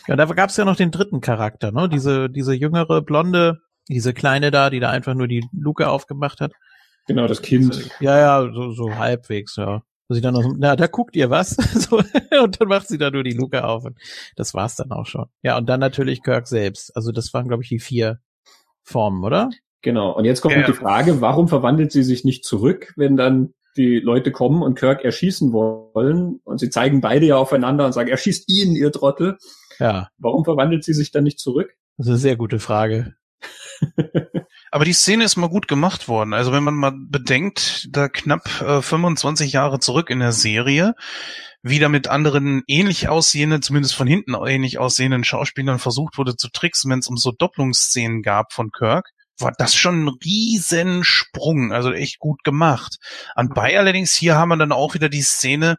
[0.07, 1.89] Ja, da gab's ja noch den dritten Charakter, ne?
[1.89, 3.59] Diese, diese jüngere, blonde,
[3.89, 6.53] diese kleine da, die da einfach nur die Luke aufgemacht hat.
[7.09, 7.89] Genau, das Kind.
[7.99, 9.81] Ja, ja, so, so halbwegs, ja.
[10.07, 11.49] Wo sie dann noch so, na, da guckt ihr was.
[11.89, 11.97] so,
[12.43, 13.83] und dann macht sie da nur die Luke auf.
[13.83, 13.97] Und
[14.35, 15.25] das war's dann auch schon.
[15.43, 16.95] Ja, und dann natürlich Kirk selbst.
[16.95, 18.19] Also das waren, glaube ich, die vier
[18.83, 19.49] Formen, oder?
[19.81, 20.15] Genau.
[20.15, 20.73] Und jetzt kommt Ja, die.
[20.73, 25.51] Frage, warum verwandelt sie sich nicht zurück, wenn dann die Leute kommen und Kirk erschießen
[25.53, 29.37] wollen und sie zeigen beide ja aufeinander und sagen, erschießt ihn, ihr Trottel.
[29.79, 31.73] Ja, Warum verwandelt sie sich dann nicht zurück?
[31.97, 33.15] das ist eine sehr gute Frage.
[34.71, 36.33] Aber die Szene ist mal gut gemacht worden.
[36.33, 40.93] Also wenn man mal bedenkt, da knapp äh, 25 Jahre zurück in der Serie,
[41.61, 46.89] wieder mit anderen ähnlich aussehenden, zumindest von hinten ähnlich aussehenden Schauspielern versucht wurde zu tricksen,
[46.91, 49.09] wenn es um so Doppelungsszenen gab von Kirk,
[49.39, 52.97] war das schon ein riesen Sprung, also echt gut gemacht.
[53.35, 55.75] Anbei allerdings hier haben wir dann auch wieder die Szene,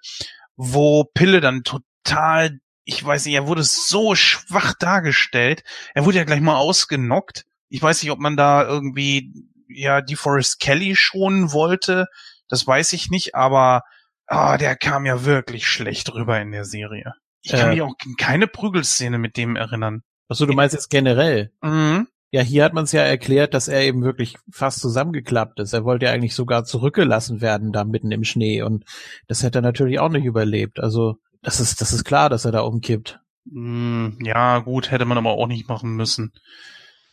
[0.56, 5.62] wo Pille dann total, ich weiß nicht, er wurde so schwach dargestellt.
[5.94, 7.44] Er wurde ja gleich mal ausgenockt.
[7.70, 9.32] Ich weiß nicht, ob man da irgendwie
[9.68, 12.06] ja die Forest Kelly schonen wollte.
[12.48, 13.82] Das weiß ich nicht, aber
[14.26, 17.14] ah, der kam ja wirklich schlecht rüber in der Serie.
[17.42, 17.72] Ich kann Äh.
[17.72, 20.02] mich auch an keine Prügelszene mit dem erinnern.
[20.28, 21.50] Achso, du meinst jetzt generell?
[21.62, 22.06] Mhm.
[22.32, 25.72] Ja, hier hat man es ja erklärt, dass er eben wirklich fast zusammengeklappt ist.
[25.72, 28.84] Er wollte ja eigentlich sogar zurückgelassen werden da mitten im Schnee und
[29.26, 30.78] das hätte er natürlich auch nicht überlebt.
[30.78, 33.18] Also das ist das ist klar, dass er da umkippt.
[33.50, 36.32] Hm, Ja, gut, hätte man aber auch nicht machen müssen.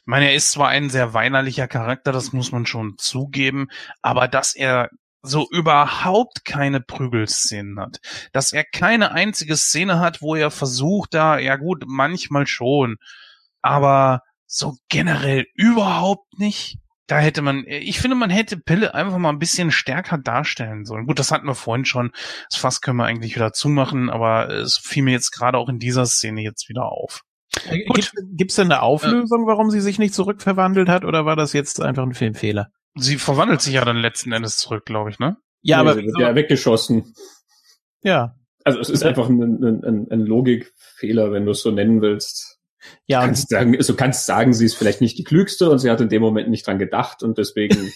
[0.08, 3.68] Ich meine, er ist zwar ein sehr weinerlicher Charakter, das muss man schon zugeben,
[4.02, 4.90] aber dass er
[5.22, 8.00] so überhaupt keine Prügelszenen hat,
[8.32, 12.96] dass er keine einzige Szene hat, wo er versucht, da, ja gut, manchmal schon,
[13.62, 16.78] aber so generell überhaupt nicht.
[17.08, 21.06] Da hätte man, ich finde, man hätte Pille einfach mal ein bisschen stärker darstellen sollen.
[21.06, 22.14] Gut, das hatten wir vorhin schon.
[22.50, 25.80] Das Fass können wir eigentlich wieder zumachen, aber es fiel mir jetzt gerade auch in
[25.80, 27.24] dieser Szene jetzt wieder auf.
[28.36, 31.82] Gibt es denn eine Auflösung, warum sie sich nicht zurückverwandelt hat, oder war das jetzt
[31.82, 32.70] einfach ein Filmfehler?
[32.96, 35.38] Sie verwandelt sich ja dann letzten Endes zurück, glaube ich, ne?
[35.62, 37.14] Ja, Nee, aber sie wird ja weggeschossen.
[38.02, 42.02] ja, Also es ist einfach ein, ein, ein, ein Logikfehler, wenn du es so nennen
[42.02, 42.60] willst.
[43.06, 45.70] ja, Du und kannst, sagen, also du kannst sagen, sie ist vielleicht nicht die klügste
[45.70, 47.92] und sie hat in dem Moment nicht dran gedacht und deswegen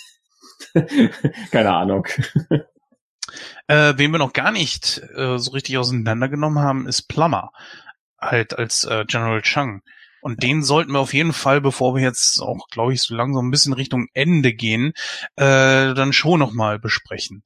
[1.51, 2.07] keine Ahnung.
[3.67, 7.51] Äh, wen wir noch gar nicht äh, so richtig auseinandergenommen haben, ist Plummer.
[8.21, 9.81] Halt als äh, General Chang.
[10.21, 13.47] Und den sollten wir auf jeden Fall, bevor wir jetzt auch, glaube ich, so langsam
[13.47, 14.93] ein bisschen Richtung Ende gehen,
[15.35, 17.43] äh, dann schon nochmal besprechen.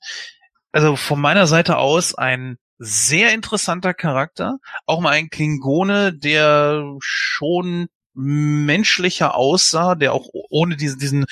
[0.73, 4.57] Also von meiner Seite aus ein sehr interessanter Charakter.
[4.85, 11.25] Auch mal ein Klingone, der schon menschlicher aussah, der auch ohne diesen, diesen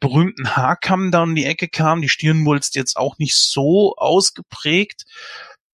[0.00, 5.04] berühmten Haarkamm da um die Ecke kam, die Stirnwulst jetzt auch nicht so ausgeprägt.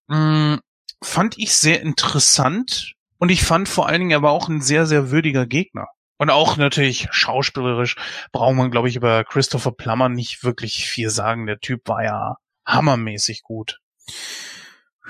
[0.08, 0.60] Hm,
[1.02, 4.84] fand ich sehr interessant und ich fand vor allen Dingen, er war auch ein sehr,
[4.84, 5.86] sehr würdiger Gegner.
[6.18, 7.94] Und auch natürlich schauspielerisch
[8.32, 11.46] braucht man, glaube ich, über Christopher Plummer nicht wirklich viel sagen.
[11.46, 13.78] Der Typ war ja hammermäßig gut.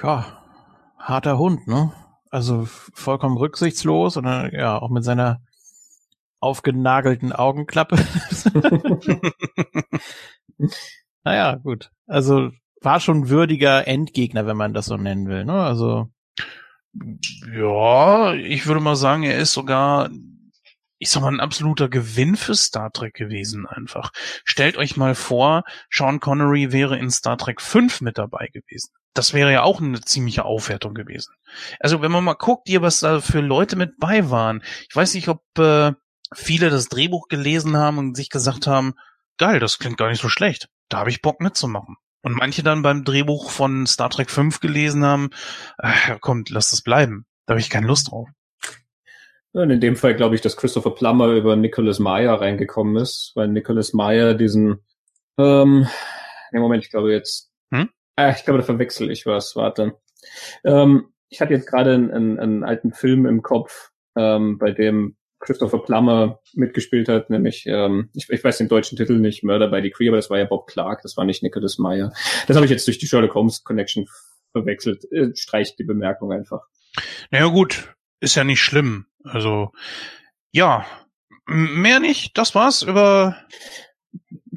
[0.02, 0.44] ja,
[0.98, 1.94] harter Hund, ne?
[2.28, 5.40] Also vollkommen rücksichtslos und äh, ja, auch mit seiner
[6.38, 7.96] aufgenagelten Augenklappe.
[11.24, 11.90] naja, gut.
[12.06, 12.50] Also
[12.82, 15.54] war schon würdiger Endgegner, wenn man das so nennen will, ne?
[15.54, 16.10] Also
[16.94, 20.10] Ja, ich würde mal sagen, er ist sogar,
[20.98, 24.12] ich sag mal, ein absoluter Gewinn für Star Trek gewesen einfach.
[24.44, 28.92] Stellt euch mal vor, Sean Connery wäre in Star Trek 5 mit dabei gewesen.
[29.14, 31.34] Das wäre ja auch eine ziemliche Aufwertung gewesen.
[31.80, 34.62] Also wenn man mal guckt, hier, was da für Leute mit bei waren.
[34.88, 35.92] Ich weiß nicht, ob äh,
[36.34, 38.94] viele das Drehbuch gelesen haben und sich gesagt haben,
[39.38, 40.68] geil, das klingt gar nicht so schlecht.
[40.88, 41.96] Da habe ich Bock mitzumachen.
[42.22, 45.30] Und manche dann beim Drehbuch von Star Trek 5 gelesen haben,
[45.78, 47.26] äh, kommt, lass das bleiben.
[47.46, 48.28] Da habe ich keine Lust drauf.
[49.52, 53.48] Und in dem Fall glaube ich, dass Christopher Plummer über Nicholas Meyer reingekommen ist, weil
[53.48, 54.78] Nicholas Meyer diesen,
[55.36, 55.86] ähm,
[56.52, 57.90] nee, Moment, ich glaube jetzt, Hm?
[58.16, 59.98] ah, ich glaube, da verwechsel ich was, warte.
[60.64, 65.16] Ähm, ich hatte jetzt gerade einen, einen, einen alten Film im Kopf, ähm, bei dem
[65.42, 69.82] Christopher Plummer mitgespielt hat, nämlich, ähm, ich, ich weiß den deutschen Titel nicht, Murder by
[69.82, 72.12] Decree, aber das war ja Bob Clark, das war nicht Nicholas Meyer.
[72.46, 74.06] Das habe ich jetzt durch die Sherlock Holmes Connection
[74.52, 75.04] verwechselt.
[75.12, 76.62] Äh, streicht die Bemerkung einfach.
[77.30, 79.06] Naja gut, ist ja nicht schlimm.
[79.24, 79.72] Also,
[80.52, 80.86] ja,
[81.46, 82.38] mehr nicht.
[82.38, 83.36] Das war's über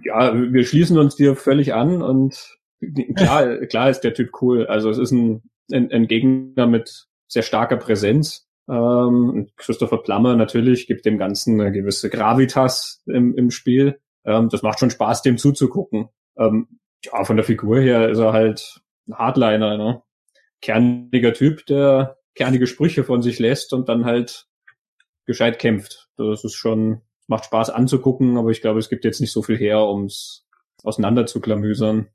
[0.06, 2.58] ja, wir schließen uns dir völlig an und
[3.16, 4.68] klar, klar ist der Typ cool.
[4.68, 8.45] Also es ist ein, ein, ein Gegner mit sehr starker Präsenz.
[8.68, 14.00] Ähm, und Christopher Plummer natürlich gibt dem Ganzen eine gewisse Gravitas im, im Spiel.
[14.26, 16.10] Ähm, das macht schon Spaß, dem zuzugucken.
[16.38, 20.02] Ähm, ja, von der Figur her ist er halt ein Hardliner, ne?
[20.62, 24.48] Kerniger Typ, der kernige Sprüche von sich lässt und dann halt
[25.26, 26.10] gescheit kämpft.
[26.18, 29.58] Das ist schon, macht Spaß anzugucken, aber ich glaube, es gibt jetzt nicht so viel
[29.58, 30.46] her, ums
[30.84, 32.08] auseinander zu klamüsern.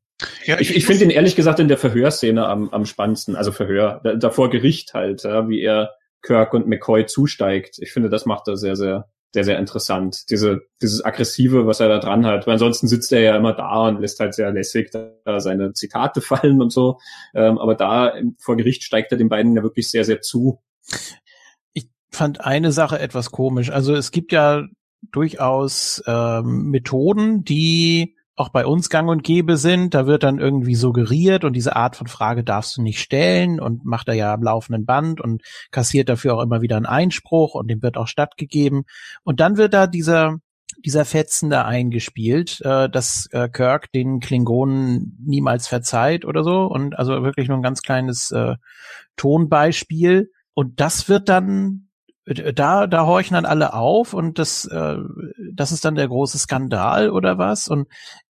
[0.44, 4.01] ja, Ich, ich finde ihn ehrlich gesagt in der Verhörszene am, am spannendsten, also Verhör,
[4.02, 5.93] da, davor Gericht halt, ja, wie er
[6.23, 7.79] Kirk und McCoy zusteigt.
[7.79, 10.31] Ich finde, das macht er sehr, sehr, sehr, sehr interessant.
[10.31, 12.47] Diese, dieses Aggressive, was er da dran hat.
[12.47, 16.21] Weil ansonsten sitzt er ja immer da und lässt halt sehr lässig da seine Zitate
[16.21, 16.99] fallen und so.
[17.35, 20.61] Ähm, aber da vor Gericht steigt er den beiden ja wirklich sehr, sehr zu.
[22.11, 23.71] fand eine Sache etwas komisch.
[23.71, 24.65] Also es gibt ja
[25.13, 29.95] durchaus ähm, Methoden, die auch bei uns gang und gäbe sind.
[29.95, 33.85] Da wird dann irgendwie suggeriert und diese Art von Frage darfst du nicht stellen und
[33.85, 37.69] macht er ja am laufenden Band und kassiert dafür auch immer wieder einen Einspruch und
[37.69, 38.85] dem wird auch stattgegeben.
[39.23, 40.39] Und dann wird da dieser
[40.83, 46.99] dieser Fetzen da eingespielt, äh, dass äh, Kirk den Klingonen niemals verzeiht oder so und
[46.99, 48.55] also wirklich nur ein ganz kleines äh,
[49.17, 51.91] Tonbeispiel und das wird dann
[52.55, 54.97] da, da horchen dann alle auf und das, äh,
[55.53, 57.69] das ist dann der große Skandal oder was?
[57.69, 57.89] Und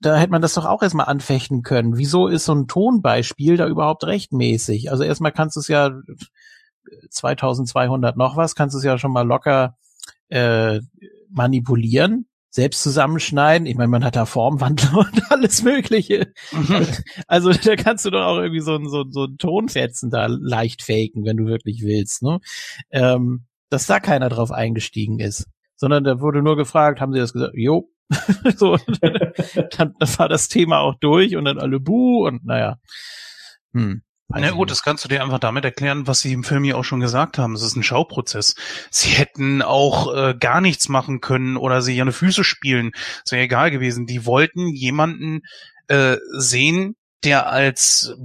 [0.00, 1.96] da hätte man das doch auch erstmal anfechten können.
[1.96, 4.90] Wieso ist so ein Tonbeispiel da überhaupt rechtmäßig?
[4.90, 5.90] Also erstmal kannst du es ja
[7.10, 9.76] 2200 noch was, kannst du es ja schon mal locker
[10.28, 10.80] äh,
[11.30, 13.66] manipulieren, selbst zusammenschneiden.
[13.66, 16.32] Ich meine, man hat da Formwandler und alles Mögliche.
[16.52, 16.86] Mhm.
[17.26, 20.82] Also da kannst du doch auch irgendwie so, ein so, so ein Tonfetzen da leicht
[20.82, 22.22] faken, wenn du wirklich willst.
[22.22, 22.40] Ne?
[22.90, 25.46] Ähm, dass da keiner drauf eingestiegen ist.
[25.76, 27.54] Sondern da wurde nur gefragt, haben sie das gesagt?
[27.54, 27.90] Jo.
[28.56, 29.32] so, dann,
[29.70, 32.78] dann war das Thema auch durch und dann alle Buh und naja.
[33.72, 34.02] Hm.
[34.28, 36.84] Na gut, das kannst du dir einfach damit erklären, was sie im Film ja auch
[36.84, 37.54] schon gesagt haben.
[37.54, 38.56] Es ist ein Schauprozess.
[38.90, 42.90] Sie hätten auch äh, gar nichts machen können oder sie ihre Füße spielen.
[43.24, 44.06] Es wäre egal gewesen.
[44.06, 45.42] Die wollten jemanden
[45.86, 48.16] äh, sehen, der als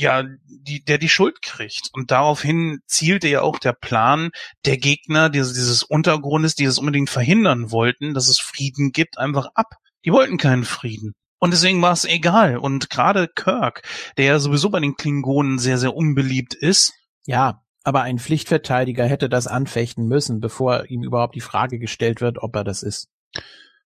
[0.00, 1.90] ja, die, der die Schuld kriegt.
[1.92, 4.30] Und daraufhin zielte ja auch der Plan
[4.64, 9.48] der Gegner dieses, dieses Untergrundes, die es unbedingt verhindern wollten, dass es Frieden gibt, einfach
[9.54, 9.74] ab.
[10.06, 11.12] Die wollten keinen Frieden.
[11.38, 12.56] Und deswegen war es egal.
[12.56, 13.82] Und gerade Kirk,
[14.16, 16.94] der ja sowieso bei den Klingonen sehr, sehr unbeliebt ist.
[17.26, 22.38] Ja, aber ein Pflichtverteidiger hätte das anfechten müssen, bevor ihm überhaupt die Frage gestellt wird,
[22.38, 23.08] ob er das ist.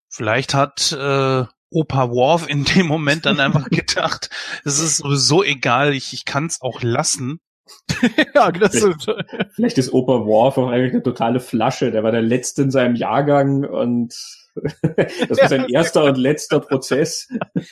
[0.09, 4.31] Vielleicht hat äh, Opa Worf in dem Moment dann einfach gedacht,
[4.65, 7.41] es ist sowieso egal, ich, ich kann es auch lassen.
[8.35, 9.11] ja, das vielleicht,
[9.55, 11.91] vielleicht ist Opa Worf auch eigentlich eine totale Flasche.
[11.91, 14.15] Der war der Letzte in seinem Jahrgang und
[15.29, 17.29] das war sein erster und letzter Prozess.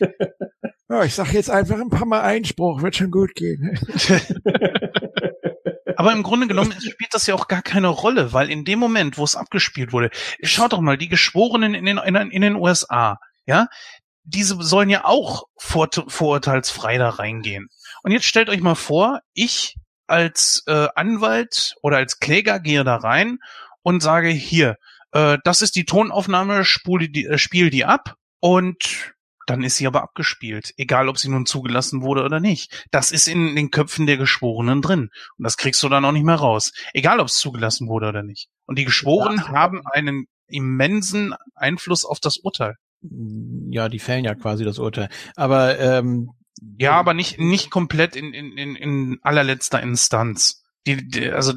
[0.89, 3.79] Ja, ich sag jetzt einfach ein paar Mal Einspruch, wird schon gut gehen.
[5.97, 9.17] Aber im Grunde genommen spielt das ja auch gar keine Rolle, weil in dem Moment,
[9.17, 10.11] wo es abgespielt wurde,
[10.43, 13.67] schaut doch mal, die Geschworenen in den, in, in den USA, ja,
[14.25, 17.69] diese sollen ja auch vor, vorurteilsfrei da reingehen.
[18.03, 22.97] Und jetzt stellt euch mal vor, ich als äh, Anwalt oder als Kläger gehe da
[22.97, 23.39] rein
[23.83, 24.77] und sage hier,
[25.13, 29.15] äh, das ist die Tonaufnahme, spule die, äh, spiel die ab und
[29.47, 32.87] dann ist sie aber abgespielt, egal ob sie nun zugelassen wurde oder nicht.
[32.93, 36.25] Das ist in den Köpfen der Geschworenen drin und das kriegst du dann auch nicht
[36.25, 38.49] mehr raus, egal ob es zugelassen wurde oder nicht.
[38.67, 42.77] Und die Geschworenen haben einen immensen Einfluss auf das Urteil.
[43.03, 45.09] Ja, die fällen ja quasi das Urteil.
[45.37, 46.31] Aber ähm,
[46.79, 51.55] ja, aber nicht nicht komplett in in in, in allerletzter Instanz die, die also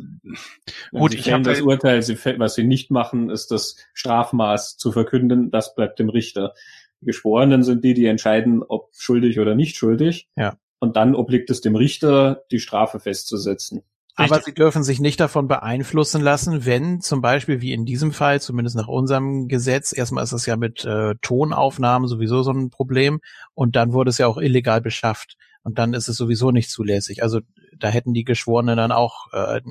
[0.92, 2.00] gut, ich habe das Urteil,
[2.38, 6.54] was sie nicht machen, ist das Strafmaß zu verkünden, das bleibt dem Richter.
[7.02, 10.30] Die Geschworenen sind die, die entscheiden, ob schuldig oder nicht schuldig.
[10.36, 10.58] Ja.
[10.80, 13.82] Und dann obliegt es dem Richter, die Strafe festzusetzen.
[14.16, 18.40] Aber sie dürfen sich nicht davon beeinflussen lassen, wenn zum Beispiel wie in diesem Fall,
[18.42, 23.20] zumindest nach unserem Gesetz, erstmal ist das ja mit äh, Tonaufnahmen sowieso so ein Problem
[23.54, 27.24] und dann wurde es ja auch illegal beschafft und dann ist es sowieso nicht zulässig.
[27.24, 27.42] Also
[27.78, 29.62] da hätten die Geschworenen dann auch äh,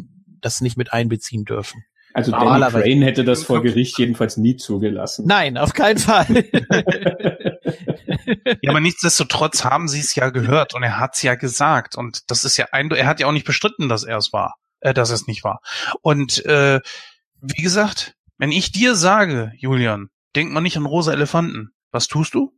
[0.41, 1.85] das nicht mit einbeziehen dürfen.
[2.15, 5.27] Also Danny Crane hätte das vor Gericht jedenfalls nie zugelassen.
[5.27, 6.27] Nein, auf keinen Fall.
[8.63, 12.31] ja, aber nichtsdestotrotz haben sie es ja gehört und er hat es ja gesagt und
[12.31, 14.95] das ist ja ein, er hat ja auch nicht bestritten, dass er es war, äh,
[14.95, 15.61] dass es nicht war.
[16.03, 16.81] Und äh,
[17.41, 22.35] wie gesagt, wenn ich dir sage, Julian, denk mal nicht an rosa Elefanten, was tust
[22.35, 22.53] du?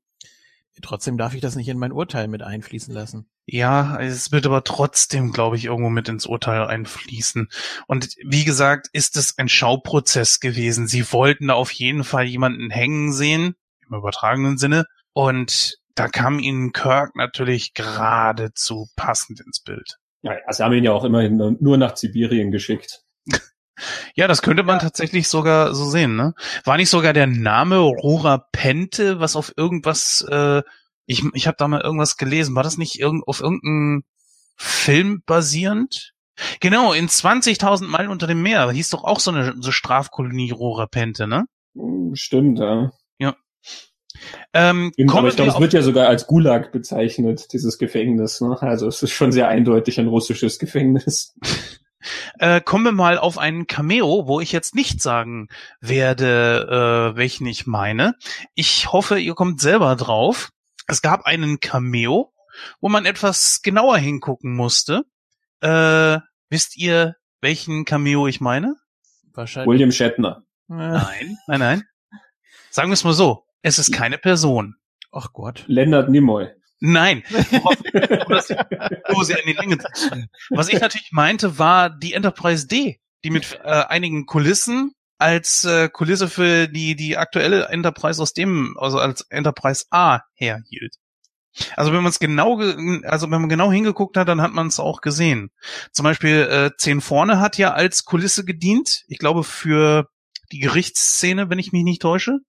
[0.82, 3.28] Trotzdem darf ich das nicht in mein Urteil mit einfließen lassen.
[3.46, 7.48] Ja, es wird aber trotzdem, glaube ich, irgendwo mit ins Urteil einfließen.
[7.86, 10.86] Und wie gesagt, ist es ein Schauprozess gewesen.
[10.88, 13.54] Sie wollten da auf jeden Fall jemanden hängen sehen,
[13.88, 14.84] im übertragenen Sinne.
[15.12, 19.96] Und da kam ihnen Kirk natürlich geradezu passend ins Bild.
[20.22, 23.02] Ja, also haben ihn ja auch immerhin nur nach Sibirien geschickt.
[24.14, 24.82] Ja, das könnte man ja.
[24.82, 26.34] tatsächlich sogar so sehen, ne?
[26.64, 30.62] War nicht sogar der Name Rora Pente, was auf irgendwas, äh,
[31.06, 34.04] ich, ich habe da mal irgendwas gelesen, war das nicht irgend, auf irgendeinem
[34.56, 36.12] Film basierend?
[36.60, 40.86] Genau, in 20.000 Meilen unter dem Meer, hieß doch auch so eine so Strafkolonie Rora
[40.86, 41.46] Pente, ne?
[41.74, 42.92] Hm, stimmt, ja.
[43.18, 43.36] Ja.
[44.52, 48.40] Ähm, Stimmt, aber ich glaube, es wird ja sogar als Gulag bezeichnet, dieses Gefängnis.
[48.40, 48.60] Ne?
[48.60, 51.34] Also es ist schon sehr eindeutig ein russisches Gefängnis.
[52.38, 55.48] Äh, kommen wir mal auf einen Cameo, wo ich jetzt nicht sagen
[55.80, 58.14] werde, äh, welchen ich meine.
[58.54, 60.50] Ich hoffe, ihr kommt selber drauf.
[60.86, 62.32] Es gab einen Cameo,
[62.80, 65.04] wo man etwas genauer hingucken musste.
[65.60, 66.18] Äh,
[66.48, 68.76] wisst ihr, welchen Cameo ich meine?
[69.32, 69.68] Wahrscheinlich.
[69.68, 70.42] William Shatner.
[70.68, 71.82] Nein, nein, nein.
[72.70, 73.44] Sagen wir es mal so.
[73.62, 74.76] Es ist keine Person.
[75.12, 75.64] Ach Gott.
[75.66, 76.48] Leonard Nimoy.
[76.80, 77.22] Nein.
[80.50, 85.88] Was ich natürlich meinte, war die Enterprise D, die mit äh, einigen Kulissen als äh,
[85.88, 90.96] Kulisse für die die aktuelle Enterprise aus dem also als Enterprise A herhielt.
[91.74, 92.60] Also wenn man es genau
[93.04, 95.50] also wenn man genau hingeguckt hat, dann hat man es auch gesehen.
[95.92, 100.08] Zum Beispiel äh, 10 vorne hat ja als Kulisse gedient, ich glaube für
[100.52, 102.40] die Gerichtsszene, wenn ich mich nicht täusche.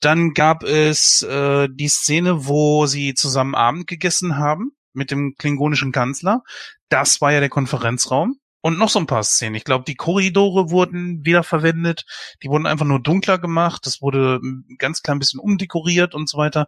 [0.00, 5.92] Dann gab es äh, die Szene, wo sie zusammen Abend gegessen haben mit dem klingonischen
[5.92, 6.42] Kanzler.
[6.88, 8.38] Das war ja der Konferenzraum.
[8.60, 9.54] Und noch so ein paar Szenen.
[9.54, 12.04] Ich glaube, die Korridore wurden wiederverwendet.
[12.42, 13.86] Die wurden einfach nur dunkler gemacht.
[13.86, 16.66] Das wurde ein ganz klein bisschen umdekoriert und so weiter.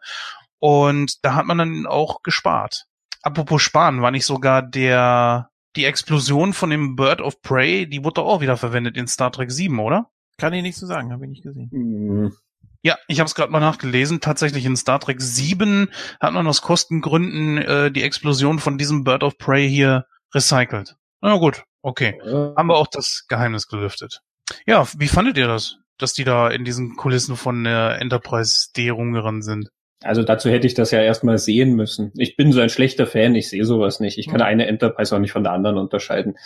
[0.61, 2.87] Und da hat man dann auch gespart.
[3.23, 8.23] Apropos sparen, war nicht sogar der, die Explosion von dem Bird of Prey, die wurde
[8.23, 10.11] auch wieder verwendet in Star Trek 7, oder?
[10.39, 11.71] Kann ich nicht so sagen, habe ich nicht gesehen.
[11.71, 12.33] Hm.
[12.83, 14.21] Ja, ich habe es gerade mal nachgelesen.
[14.21, 19.23] Tatsächlich in Star Trek 7 hat man aus Kostengründen äh, die Explosion von diesem Bird
[19.23, 20.97] of Prey hier recycelt.
[21.21, 22.19] Na gut, okay.
[22.25, 24.23] Haben wir auch das Geheimnis gelüftet.
[24.67, 28.89] Ja, wie fandet ihr das, dass die da in diesen Kulissen von der Enterprise D
[28.89, 29.69] rumgerannt sind?
[30.03, 32.11] Also dazu hätte ich das ja erstmal sehen müssen.
[32.17, 34.17] Ich bin so ein schlechter Fan, ich sehe sowas nicht.
[34.17, 36.39] Ich kann eine Enterprise auch nicht von der anderen unterscheiden.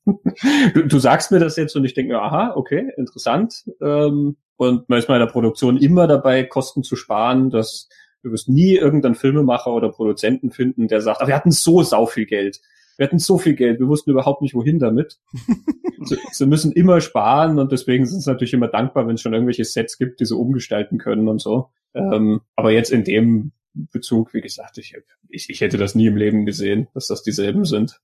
[0.05, 3.65] du, du sagst mir das jetzt und ich denke mir, aha, okay, interessant.
[3.81, 7.49] Ähm, und man ist bei der Produktion immer dabei, Kosten zu sparen.
[7.49, 7.89] Dass
[8.23, 12.05] du wirst nie irgendeinen Filmemacher oder Produzenten finden, der sagt, aber wir hatten so sau
[12.05, 12.59] viel Geld.
[12.97, 15.19] Wir hatten so viel Geld, wir wussten überhaupt nicht, wohin damit.
[16.05, 19.33] sie, sie müssen immer sparen und deswegen sind sie natürlich immer dankbar, wenn es schon
[19.33, 21.69] irgendwelche Sets gibt, die sie umgestalten können und so.
[21.93, 24.95] Ähm, aber jetzt in dem Bezug, wie gesagt, ich,
[25.29, 27.99] ich, ich hätte das nie im Leben gesehen, dass das dieselben sind.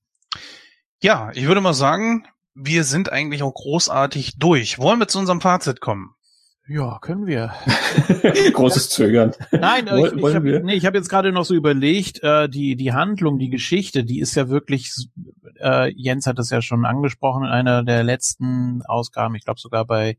[1.02, 4.78] Ja, ich würde mal sagen, wir sind eigentlich auch großartig durch.
[4.78, 6.14] Wollen wir zu unserem Fazit kommen?
[6.68, 7.52] Ja, können wir.
[8.52, 9.32] Großes Zögern.
[9.50, 10.60] Nein, äh, ich, ich wollen habe wir?
[10.60, 14.20] nee, ich hab jetzt gerade noch so überlegt, äh, die, die Handlung, die Geschichte, die
[14.20, 14.92] ist ja wirklich,
[15.60, 19.84] äh, Jens hat das ja schon angesprochen in einer der letzten Ausgaben, ich glaube sogar
[19.84, 20.18] bei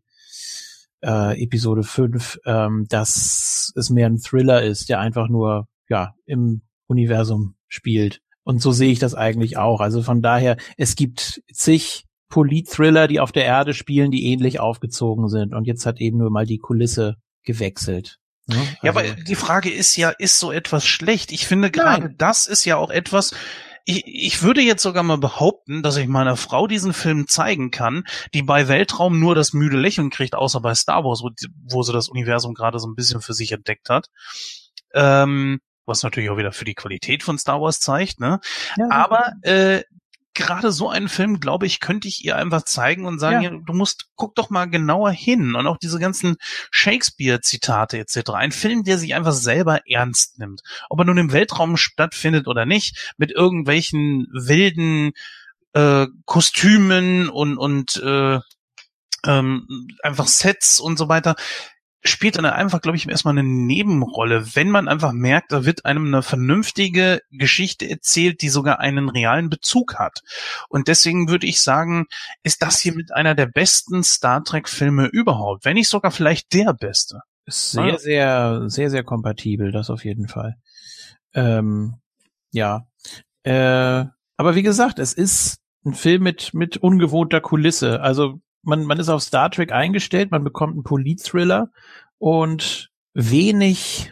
[1.02, 6.62] äh, Episode 5, ähm, dass es mehr ein Thriller ist, der einfach nur ja im
[6.88, 8.23] Universum spielt.
[8.44, 9.80] Und so sehe ich das eigentlich auch.
[9.80, 15.30] Also von daher, es gibt zig Polit-Thriller, die auf der Erde spielen, die ähnlich aufgezogen
[15.30, 15.54] sind.
[15.54, 18.18] Und jetzt hat eben nur mal die Kulisse gewechselt.
[18.48, 18.56] Ne?
[18.82, 21.32] Ja, Also- aber die Frage ist ja, ist so etwas schlecht?
[21.32, 23.34] Ich finde gerade das ist ja auch etwas,
[23.86, 28.04] ich, ich würde jetzt sogar mal behaupten, dass ich meiner Frau diesen Film zeigen kann,
[28.34, 31.30] die bei Weltraum nur das müde Lächeln kriegt, außer bei Star Wars, wo,
[31.70, 34.08] wo sie das Universum gerade so ein bisschen für sich entdeckt hat.
[34.94, 38.40] Ähm, was natürlich auch wieder für die Qualität von Star Wars zeigt, ne?
[38.78, 39.84] Ja, Aber äh,
[40.34, 43.52] gerade so einen Film, glaube ich, könnte ich ihr einfach zeigen und sagen, Ja.
[43.52, 43.60] ja.
[43.66, 45.56] du musst, guck doch mal genauer hin.
[45.56, 46.38] Und auch diese ganzen
[46.72, 48.32] Shakespeare-Zitate etc.
[48.32, 50.62] Ein Film, der sich einfach selber ernst nimmt.
[50.90, 55.12] Ob er nun im Weltraum stattfindet oder nicht, mit irgendwelchen wilden
[55.74, 58.40] äh, Kostümen und, und äh,
[59.26, 61.36] ähm, einfach Sets und so weiter
[62.04, 66.08] spielt dann einfach, glaube ich, erstmal eine Nebenrolle, wenn man einfach merkt, da wird einem
[66.08, 70.22] eine vernünftige Geschichte erzählt, die sogar einen realen Bezug hat.
[70.70, 72.06] Und deswegen würde ich sagen,
[72.44, 76.74] ist das hier mit einer der besten Star Trek-Filme überhaupt, wenn nicht sogar vielleicht der
[76.74, 77.22] beste.
[77.46, 80.56] Ist sehr, sehr, sehr, sehr kompatibel, das auf jeden Fall.
[81.34, 81.96] Ähm,
[82.52, 82.86] ja.
[83.44, 84.06] Äh,
[84.38, 88.02] aber wie gesagt, es ist ein Film mit, mit ungewohnter Kulisse.
[88.02, 91.70] Also man, man ist auf Star Trek eingestellt, man bekommt einen Polit-Thriller
[92.18, 94.12] und wenig,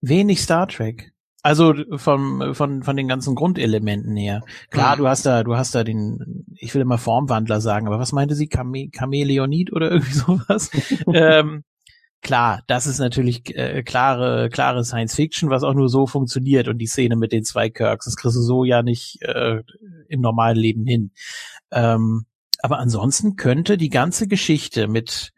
[0.00, 1.12] wenig Star Trek.
[1.42, 4.42] Also vom, von, von den ganzen Grundelementen her.
[4.70, 5.00] Klar, Mhm.
[5.00, 8.34] du hast da, du hast da den, ich will immer Formwandler sagen, aber was meinte
[8.34, 8.48] sie?
[8.48, 10.70] Chame Chameleonid oder irgendwie sowas?
[11.14, 11.64] ähm,
[12.20, 16.76] klar, das ist natürlich äh, klare, klare Science Fiction, was auch nur so funktioniert und
[16.76, 19.62] die Szene mit den zwei Kirks, das kriegst du so ja nicht äh,
[20.08, 21.10] im normalen Leben hin.
[21.70, 22.26] Ähm,
[22.62, 25.32] aber ansonsten könnte die ganze Geschichte mit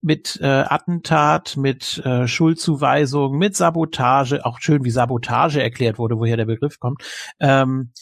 [0.00, 6.36] mit äh, Attentat, mit äh, Schuldzuweisung, mit Sabotage, auch schön wie Sabotage erklärt wurde, woher
[6.36, 7.02] der Begriff kommt.
[7.40, 7.92] Ähm,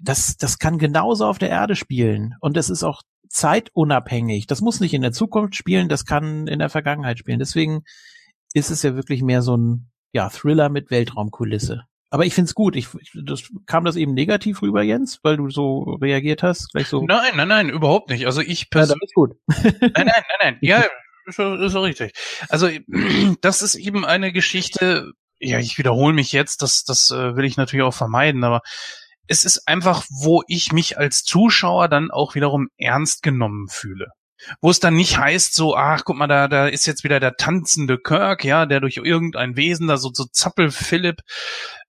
[0.00, 2.34] das, das kann genauso auf der Erde spielen.
[2.40, 4.46] Und das ist auch zeitunabhängig.
[4.46, 7.38] Das muss nicht in der Zukunft spielen, das kann in der Vergangenheit spielen.
[7.38, 7.82] Deswegen
[8.52, 11.84] ist es ja wirklich mehr so ein ja, Thriller mit Weltraumkulisse.
[12.12, 12.76] Aber ich find's gut.
[12.76, 16.70] Ich, das, kam das eben negativ rüber, Jens, weil du so reagiert hast?
[16.72, 17.02] Gleich so.
[17.06, 18.26] Nein, nein, nein, überhaupt nicht.
[18.26, 19.36] Also ich ja, persönlich dann ist gut.
[19.80, 20.58] Nein, nein, nein, nein.
[20.60, 20.84] Ja,
[21.24, 22.12] ist so richtig.
[22.50, 22.68] Also
[23.40, 25.12] das ist eben eine Geschichte.
[25.40, 26.60] Ja, ich wiederhole mich jetzt.
[26.60, 28.44] Das, das äh, will ich natürlich auch vermeiden.
[28.44, 28.60] Aber
[29.26, 34.08] es ist einfach, wo ich mich als Zuschauer dann auch wiederum ernst genommen fühle.
[34.60, 37.36] Wo es dann nicht heißt so, ach, guck mal, da, da ist jetzt wieder der
[37.36, 41.20] tanzende Kirk, ja, der durch irgendein Wesen da so, so Zappel-Philipp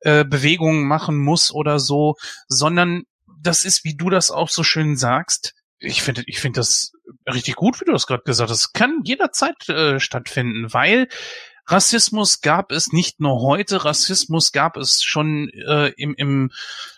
[0.01, 2.15] äh, Bewegungen machen muss oder so,
[2.48, 3.03] sondern
[3.41, 6.93] das ist, wie du das auch so schön sagst, ich finde, ich finde das
[7.32, 8.73] richtig gut, wie du das gerade gesagt hast.
[8.73, 11.09] Kann jederzeit äh, stattfinden, weil
[11.66, 16.51] Rassismus gab es nicht nur heute, Rassismus gab es schon äh, im, im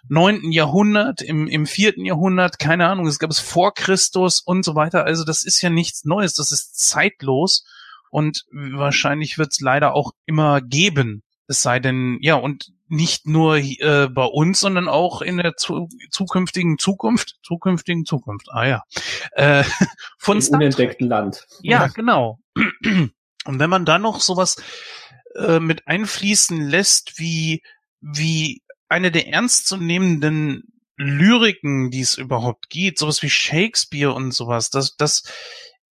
[0.08, 4.76] neunten Jahrhundert, im, im vierten Jahrhundert, keine Ahnung, es gab es vor Christus und so
[4.76, 5.06] weiter.
[5.06, 7.66] Also das ist ja nichts Neues, das ist zeitlos
[8.10, 11.22] und wahrscheinlich wird es leider auch immer geben.
[11.48, 15.90] Es sei denn, ja, und nicht nur äh, bei uns, sondern auch in der zu,
[16.10, 18.84] zukünftigen Zukunft, zukünftigen Zukunft, ah ja,
[19.34, 19.64] äh,
[20.18, 21.46] von Im unentdeckten Land.
[21.62, 22.40] Ja, genau.
[23.46, 24.58] Und wenn man dann noch sowas
[25.36, 27.62] äh, mit einfließen lässt, wie,
[28.02, 30.64] wie eine der ernstzunehmenden
[30.98, 35.24] Lyriken, die es überhaupt gibt, sowas wie Shakespeare und sowas, das, das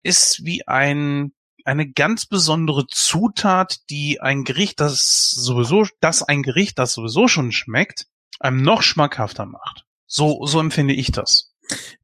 [0.02, 1.32] ist wie ein,
[1.64, 7.52] eine ganz besondere Zutat, die ein Gericht, das sowieso, das ein Gericht, das sowieso schon
[7.52, 8.06] schmeckt,
[8.38, 9.84] einem noch schmackhafter macht.
[10.06, 11.53] So, so empfinde ich das.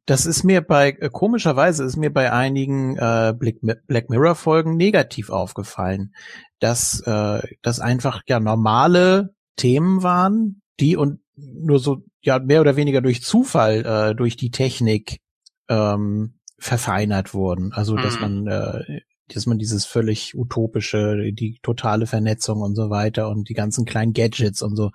[0.06, 3.56] Das ist mir bei, äh, komischerweise ist mir bei einigen äh, Black,
[3.86, 6.14] Black Mirror Folgen negativ aufgefallen,
[6.58, 12.76] dass äh, das einfach ja normale Themen waren, die und nur so ja mehr oder
[12.76, 15.20] weniger durch Zufall äh, durch die Technik
[15.68, 17.72] ähm, verfeinert wurden.
[17.72, 18.20] Also dass Mhm.
[18.20, 19.00] man äh,
[19.34, 24.12] dass man dieses völlig utopische, die totale Vernetzung und so weiter und die ganzen kleinen
[24.12, 24.90] Gadgets und so.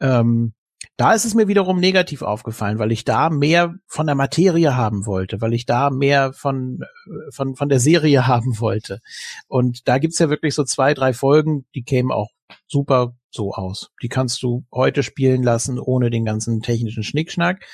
[0.00, 0.52] Ähm,
[0.98, 5.06] da ist es mir wiederum negativ aufgefallen, weil ich da mehr von der Materie haben
[5.06, 9.00] wollte, weil ich da mehr von, äh, von, von der Serie haben wollte.
[9.46, 12.28] Und da gibt's ja wirklich so zwei, drei Folgen, die kämen auch
[12.66, 13.90] super so aus.
[14.02, 17.64] Die kannst du heute spielen lassen, ohne den ganzen technischen Schnickschnack,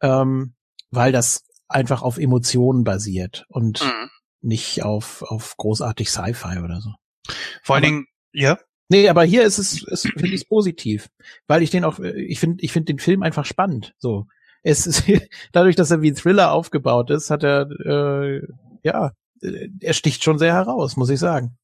[0.00, 0.54] ähm,
[0.90, 4.10] weil das einfach auf Emotionen basiert und Mhm.
[4.42, 6.90] nicht auf, auf großartig Sci-Fi oder so.
[7.62, 8.58] Vor allen Dingen, ja,
[8.90, 11.10] Nee, aber hier ist es, es finde ich positiv,
[11.46, 13.94] weil ich den auch, ich finde, ich finde den Film einfach spannend.
[13.98, 14.26] So,
[14.62, 15.04] es ist
[15.52, 18.42] dadurch, dass er wie ein Thriller aufgebaut ist, hat er, äh,
[18.82, 19.12] ja,
[19.42, 21.56] äh, er sticht schon sehr heraus, muss ich sagen.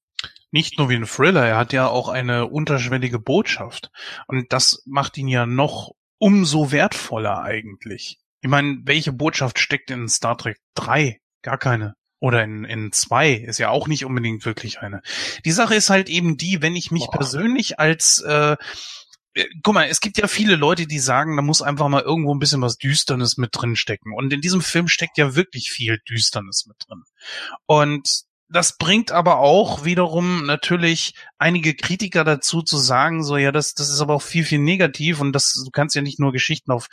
[0.50, 3.90] nicht nur wie ein Thriller, er hat ja auch eine unterschwellige Botschaft.
[4.28, 8.18] Und das macht ihn ja noch umso wertvoller eigentlich.
[8.40, 11.20] Ich meine, welche Botschaft steckt in Star Trek 3?
[11.42, 11.94] Gar keine.
[12.18, 15.02] Oder in, in 2 ist ja auch nicht unbedingt wirklich eine.
[15.44, 17.18] Die Sache ist halt eben die, wenn ich mich Boah.
[17.18, 18.56] persönlich als äh,
[19.36, 22.34] äh, Guck mal, es gibt ja viele Leute, die sagen, da muss einfach mal irgendwo
[22.34, 24.14] ein bisschen was Düsternes mit drin stecken.
[24.14, 27.02] Und in diesem Film steckt ja wirklich viel Düsternes mit drin.
[27.66, 33.74] Und das bringt aber auch wiederum natürlich einige Kritiker dazu zu sagen, so ja, das,
[33.74, 36.70] das ist aber auch viel, viel negativ und das, du kannst ja nicht nur Geschichten
[36.70, 36.86] auf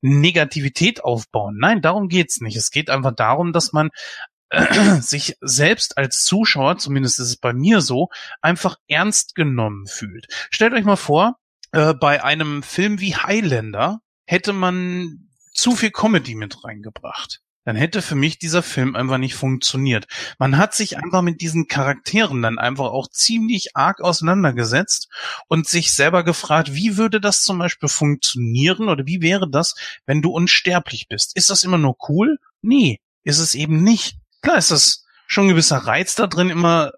[0.00, 1.56] Negativität aufbauen.
[1.58, 2.56] Nein, darum geht's nicht.
[2.56, 3.90] Es geht einfach darum, dass man
[5.00, 8.08] sich selbst als Zuschauer, zumindest ist es bei mir so,
[8.40, 10.26] einfach ernst genommen fühlt.
[10.50, 11.36] Stellt euch mal vor,
[11.72, 17.40] äh, bei einem Film wie Highlander hätte man zu viel Comedy mit reingebracht.
[17.64, 20.06] Dann hätte für mich dieser Film einfach nicht funktioniert.
[20.38, 25.08] Man hat sich einfach mit diesen Charakteren dann einfach auch ziemlich arg auseinandergesetzt
[25.46, 29.74] und sich selber gefragt, wie würde das zum Beispiel funktionieren oder wie wäre das,
[30.06, 31.36] wenn du unsterblich bist?
[31.36, 32.38] Ist das immer nur cool?
[32.62, 34.19] Nee, ist es eben nicht.
[34.42, 36.92] Klar ist das schon ein gewisser Reiz da drin, immer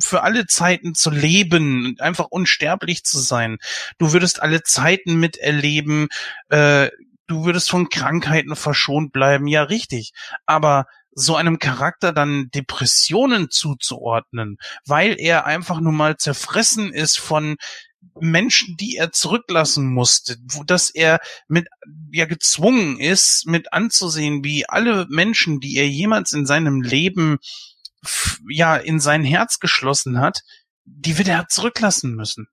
[0.00, 3.58] für alle Zeiten zu leben und einfach unsterblich zu sein.
[3.98, 6.08] Du würdest alle Zeiten miterleben,
[6.50, 6.88] äh,
[7.26, 10.12] du würdest von Krankheiten verschont bleiben, ja richtig.
[10.46, 17.56] Aber so einem Charakter dann Depressionen zuzuordnen, weil er einfach nur mal zerfressen ist von
[18.20, 21.68] Menschen, die er zurücklassen musste, wo dass er mit
[22.10, 27.38] ja gezwungen ist, mit anzusehen, wie alle Menschen, die er jemals in seinem Leben
[28.48, 30.42] ja in sein Herz geschlossen hat,
[30.84, 32.48] die wird er zurücklassen müssen,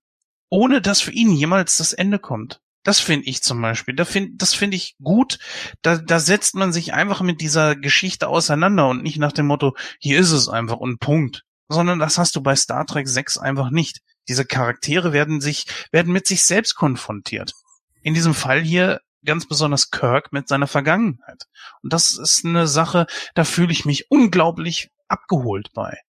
[0.49, 2.61] ohne dass für ihn jemals das Ende kommt.
[2.83, 3.95] Das finde ich zum Beispiel.
[3.95, 5.40] Da find, das finde ich gut.
[5.82, 9.75] Da, da setzt man sich einfach mit dieser Geschichte auseinander und nicht nach dem Motto,
[9.99, 11.45] hier ist es einfach und Punkt.
[11.67, 14.01] Sondern das hast du bei Star Trek 6 einfach nicht.
[14.28, 17.54] Diese Charaktere werden sich, werden mit sich selbst konfrontiert.
[18.02, 21.44] In diesem Fall hier ganz besonders Kirk mit seiner Vergangenheit.
[21.82, 26.00] Und das ist eine Sache, da fühle ich mich unglaublich abgeholt bei.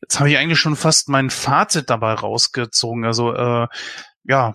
[0.00, 3.04] Jetzt habe ich eigentlich schon fast mein Fazit dabei rausgezogen.
[3.04, 3.66] Also äh,
[4.24, 4.54] ja,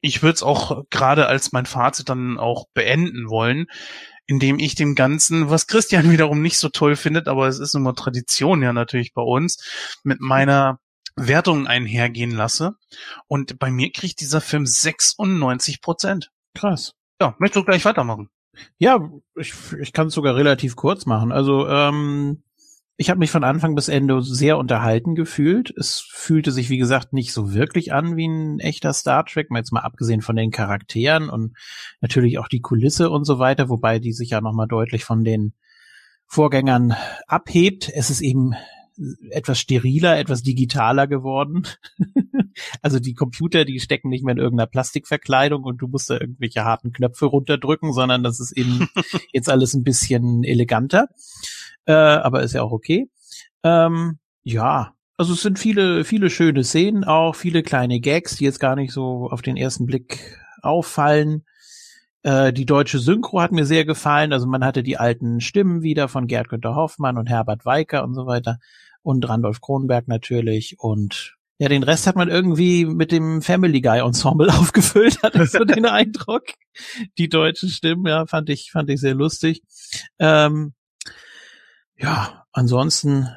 [0.00, 3.66] ich würde es auch gerade als mein Fazit dann auch beenden wollen,
[4.26, 7.94] indem ich dem Ganzen, was Christian wiederum nicht so toll findet, aber es ist immer
[7.94, 9.62] Tradition ja natürlich bei uns,
[10.02, 10.78] mit meiner
[11.16, 12.76] Wertung einhergehen lasse.
[13.26, 16.30] Und bei mir kriegt dieser Film 96 Prozent.
[16.54, 16.94] Krass.
[17.20, 18.28] Ja, möchtest du gleich weitermachen?
[18.78, 21.32] Ja, ich, ich kann es sogar relativ kurz machen.
[21.32, 22.42] Also ähm,
[22.96, 25.72] ich habe mich von Anfang bis Ende sehr unterhalten gefühlt.
[25.76, 29.60] Es fühlte sich, wie gesagt, nicht so wirklich an wie ein echter Star Trek, mal
[29.60, 31.56] jetzt mal abgesehen von den Charakteren und
[32.02, 35.54] natürlich auch die Kulisse und so weiter, wobei die sich ja nochmal deutlich von den
[36.26, 36.94] Vorgängern
[37.26, 37.88] abhebt.
[37.88, 38.54] Es ist eben
[39.30, 41.66] etwas steriler, etwas digitaler geworden.
[42.82, 46.64] also die Computer, die stecken nicht mehr in irgendeiner Plastikverkleidung und du musst da irgendwelche
[46.64, 48.88] harten Knöpfe runterdrücken, sondern das ist eben
[49.32, 51.08] jetzt alles ein bisschen eleganter.
[51.86, 53.08] Äh, aber ist ja auch okay.
[53.62, 58.60] Ähm, ja, also es sind viele, viele schöne Szenen, auch viele kleine Gags, die jetzt
[58.60, 61.44] gar nicht so auf den ersten Blick auffallen.
[62.22, 64.32] Äh, die deutsche Synchro hat mir sehr gefallen.
[64.32, 68.14] Also man hatte die alten Stimmen wieder von Gerd Günther Hoffmann und Herbert Weicker und
[68.14, 68.58] so weiter.
[69.02, 70.76] Und Randolph Kronberg natürlich.
[70.78, 75.50] Und ja, den Rest hat man irgendwie mit dem Family Guy Ensemble aufgefüllt, hatte ich
[75.50, 76.44] so den Eindruck.
[77.18, 79.62] Die deutschen Stimmen, ja, fand ich, fand ich sehr lustig.
[80.18, 80.72] Ähm,
[81.98, 83.28] ja, ansonsten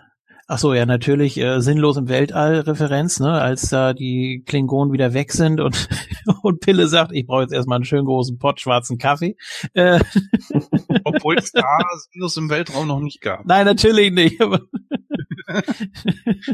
[0.46, 5.32] Ach so, ja, natürlich äh, sinnlos im Weltall-Referenz, ne, als da die Klingonen wieder weg
[5.32, 5.88] sind und,
[6.44, 9.38] und Pille sagt, ich brauche jetzt erstmal einen schönen großen Pott schwarzen Kaffee.
[9.74, 10.02] Äh,
[11.06, 11.64] Obwohl es da
[12.12, 13.46] sinnlos im Weltraum noch nicht gab.
[13.46, 14.42] Nein, natürlich nicht.
[14.42, 14.60] Aber,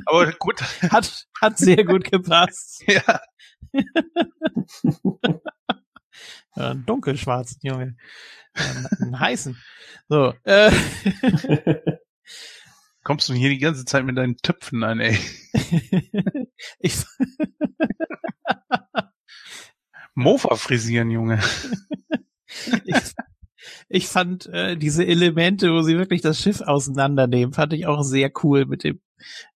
[0.05, 0.61] aber gut.
[0.91, 2.83] Hat, hat sehr gut gepasst.
[2.87, 3.21] ja.
[6.55, 7.95] ja einen dunkelschwarzen, Junge.
[8.53, 9.57] Einen, einen heißen.
[10.09, 10.71] So, äh,
[13.09, 15.17] kommst du hier die ganze Zeit mit deinen Töpfen an, ey?
[16.79, 17.03] ich
[20.13, 21.39] Mofa frisieren, Junge.
[22.85, 23.15] ich,
[23.89, 28.31] ich fand äh, diese Elemente, wo sie wirklich das Schiff auseinandernehmen, fand ich auch sehr
[28.43, 29.01] cool mit dem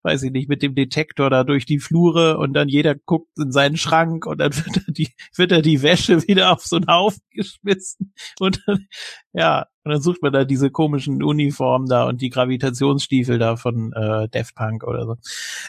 [0.01, 3.51] weiß ich nicht, mit dem Detektor da durch die Flure und dann jeder guckt in
[3.51, 6.87] seinen Schrank und dann wird er die, wird er die Wäsche wieder auf so einen
[6.87, 8.87] Haufen geschmissen und dann,
[9.33, 13.91] ja, und dann sucht man da diese komischen Uniformen da und die Gravitationsstiefel da von
[13.93, 15.15] äh, Daft Punk oder so.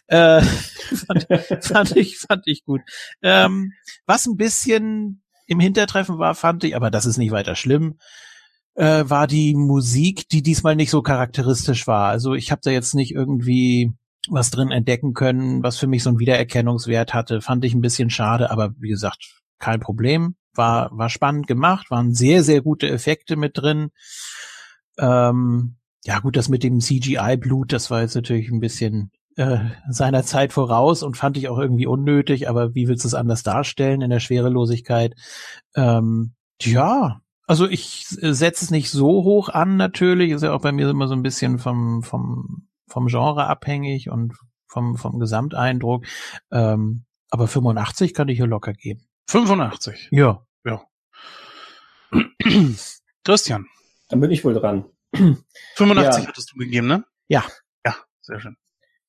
[0.06, 0.42] Äh,
[1.06, 1.26] fand,
[1.64, 2.80] fand ich, fand ich gut.
[3.22, 3.72] Ähm,
[4.06, 7.98] was ein bisschen im Hintertreffen war, fand ich, aber das ist nicht weiter schlimm,
[8.74, 12.08] äh, war die Musik, die diesmal nicht so charakteristisch war.
[12.08, 13.92] Also ich habe da jetzt nicht irgendwie
[14.28, 17.40] was drin entdecken können, was für mich so einen Wiedererkennungswert hatte.
[17.40, 20.36] Fand ich ein bisschen schade, aber wie gesagt, kein Problem.
[20.54, 23.90] War, war spannend gemacht, waren sehr, sehr gute Effekte mit drin.
[24.98, 30.22] Ähm, ja gut, das mit dem CGI-Blut, das war jetzt natürlich ein bisschen äh, seiner
[30.22, 34.00] Zeit voraus und fand ich auch irgendwie unnötig, aber wie willst du es anders darstellen
[34.00, 35.14] in der Schwerelosigkeit?
[35.74, 40.30] Ähm, ja, also ich setze es nicht so hoch an, natürlich.
[40.30, 44.34] Ist ja auch bei mir immer so ein bisschen vom, vom, vom Genre abhängig und
[44.68, 46.06] vom, vom Gesamteindruck.
[46.50, 49.06] Ähm, aber 85 kann ich hier locker geben.
[49.28, 50.08] 85?
[50.10, 50.46] Ja.
[50.64, 50.82] Ja.
[53.24, 53.66] Christian.
[54.08, 54.84] Dann bin ich wohl dran.
[55.76, 56.28] 85 Ja.
[56.28, 57.04] hattest du gegeben, ne?
[57.28, 57.44] Ja.
[57.84, 58.56] Ja, sehr schön.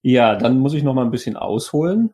[0.01, 2.13] Ja, dann muss ich noch mal ein bisschen ausholen,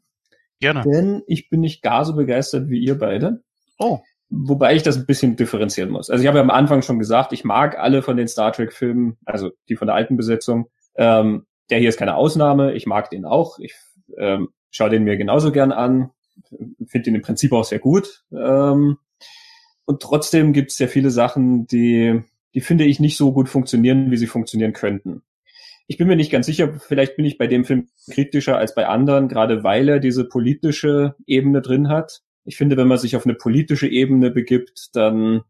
[0.59, 0.81] Gerne.
[0.83, 3.43] denn ich bin nicht gar so begeistert wie ihr beide.
[3.77, 3.99] Oh.
[4.33, 6.09] Wobei ich das ein bisschen differenzieren muss.
[6.09, 9.17] Also ich habe ja am Anfang schon gesagt, ich mag alle von den Star Trek-Filmen,
[9.25, 10.69] also die von der alten Besetzung.
[10.95, 12.73] Ähm, der hier ist keine Ausnahme.
[12.73, 13.59] Ich mag den auch.
[13.59, 13.75] Ich
[14.17, 16.11] ähm, schaue den mir genauso gern an.
[16.87, 18.23] Finde den im Prinzip auch sehr gut.
[18.31, 18.97] Ähm,
[19.83, 22.21] und trotzdem gibt es ja viele Sachen, die,
[22.53, 25.23] die finde ich nicht so gut funktionieren, wie sie funktionieren könnten.
[25.87, 28.87] Ich bin mir nicht ganz sicher, vielleicht bin ich bei dem Film kritischer als bei
[28.87, 32.21] anderen, gerade weil er diese politische Ebene drin hat.
[32.43, 35.41] Ich finde, wenn man sich auf eine politische Ebene begibt, dann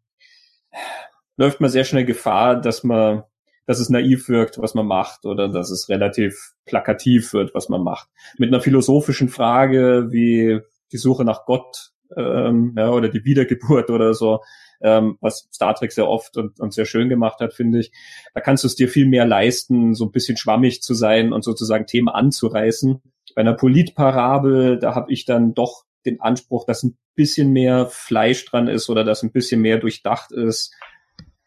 [1.38, 3.24] läuft man sehr schnell Gefahr, dass man,
[3.66, 7.84] dass es naiv wirkt, was man macht, oder dass es relativ plakativ wird, was man
[7.84, 8.10] macht.
[8.38, 10.60] Mit einer philosophischen Frage wie
[10.92, 14.42] die Suche nach Gott ähm, ja, oder die Wiedergeburt oder so,
[14.82, 17.92] ähm, was Star Trek sehr oft und, und sehr schön gemacht hat, finde ich.
[18.34, 21.44] Da kannst du es dir viel mehr leisten, so ein bisschen schwammig zu sein und
[21.44, 23.02] sozusagen Themen anzureißen.
[23.36, 28.46] Bei einer Politparabel, da habe ich dann doch den Anspruch, dass ein bisschen mehr Fleisch
[28.46, 30.74] dran ist oder dass ein bisschen mehr durchdacht ist,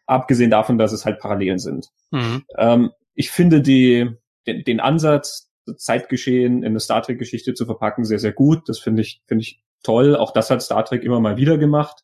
[0.06, 1.88] abgesehen davon, dass es halt Parallelen sind.
[2.10, 2.44] Mhm.
[2.58, 4.10] Ähm, ich finde die,
[4.46, 8.68] den, den Ansatz, Zeitgeschehen in eine Star Trek-Geschichte zu verpacken, sehr, sehr gut.
[8.68, 10.16] Das finde ich, finde ich toll.
[10.16, 12.02] Auch das hat Star Trek immer mal wieder gemacht.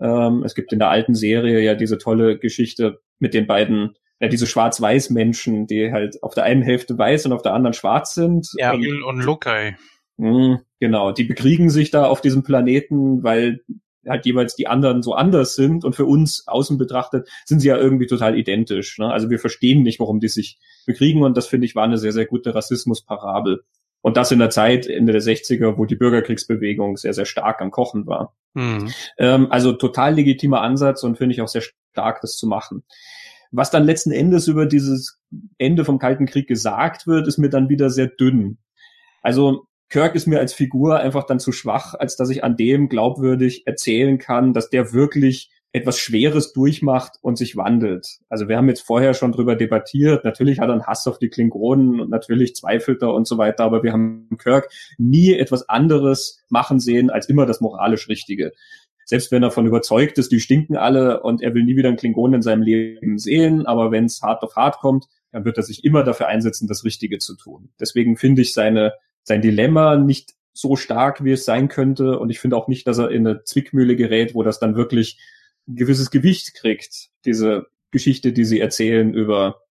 [0.00, 4.28] Ähm, es gibt in der alten Serie ja diese tolle Geschichte mit den beiden, ja,
[4.28, 8.48] diese Schwarz-Weiß-Menschen, die halt auf der einen Hälfte weiß und auf der anderen schwarz sind.
[8.58, 8.72] Ja.
[8.72, 9.76] Und und Lokai.
[10.16, 13.60] Mm, Genau, die bekriegen sich da auf diesem Planeten, weil
[14.06, 17.76] halt jeweils die anderen so anders sind und für uns außen betrachtet sind sie ja
[17.76, 18.98] irgendwie total identisch.
[18.98, 19.10] Ne?
[19.10, 22.12] Also wir verstehen nicht, warum die sich bekriegen und das finde ich war eine sehr,
[22.12, 23.64] sehr gute Rassismusparabel.
[24.02, 27.72] Und das in der Zeit, Ende der 60er, wo die Bürgerkriegsbewegung sehr, sehr stark am
[27.72, 28.36] Kochen war.
[28.54, 28.92] Mhm.
[29.18, 32.84] Ähm, also total legitimer Ansatz und finde ich auch sehr stark, das zu machen.
[33.50, 35.18] Was dann letzten Endes über dieses
[35.58, 38.58] Ende vom Kalten Krieg gesagt wird, ist mir dann wieder sehr dünn.
[39.22, 42.88] Also Kirk ist mir als Figur einfach dann zu schwach, als dass ich an dem
[42.88, 48.20] glaubwürdig erzählen kann, dass der wirklich etwas Schweres durchmacht und sich wandelt.
[48.30, 50.24] Also wir haben jetzt vorher schon drüber debattiert.
[50.24, 53.64] Natürlich hat er einen Hass auf die Klingonen und natürlich zweifelt er und so weiter,
[53.64, 58.52] aber wir haben Kirk nie etwas anderes machen sehen als immer das moralisch Richtige.
[59.04, 61.98] Selbst wenn er davon überzeugt ist, die stinken alle und er will nie wieder einen
[61.98, 65.62] Klingonen in seinem Leben sehen, aber wenn es hart auf hart kommt, dann wird er
[65.62, 67.68] sich immer dafür einsetzen, das Richtige zu tun.
[67.78, 68.94] Deswegen finde ich seine,
[69.26, 72.18] sein Dilemma nicht so stark, wie es sein könnte.
[72.18, 75.18] Und ich finde auch nicht, dass er in eine Zwickmühle gerät, wo das dann wirklich
[75.68, 79.62] ein gewisses Gewicht kriegt, diese Geschichte, die sie erzählen über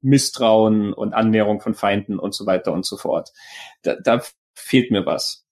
[0.00, 3.32] Misstrauen und Annäherung von Feinden und so weiter und so fort.
[3.82, 4.22] Da, da
[4.54, 5.44] fehlt mir was.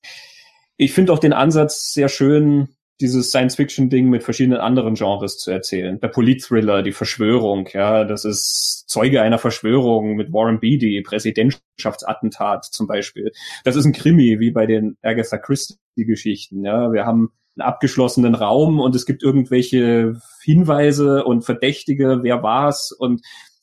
[0.77, 2.69] Ich finde auch den Ansatz sehr schön,
[3.03, 6.01] dieses Science-Fiction-Ding mit verschiedenen anderen Genres zu erzählen.
[6.01, 12.87] Der Polit-Thriller, die Verschwörung, ja, das ist Zeuge einer Verschwörung mit Warren Beatty, Präsidentschaftsattentat zum
[12.87, 13.33] Beispiel.
[13.65, 16.93] Das ist ein Krimi, wie bei den Agatha Christie-Geschichten, ja.
[16.93, 23.21] Wir haben einen abgeschlossenen Raum und es gibt irgendwelche Hinweise und Verdächtige, wer war's und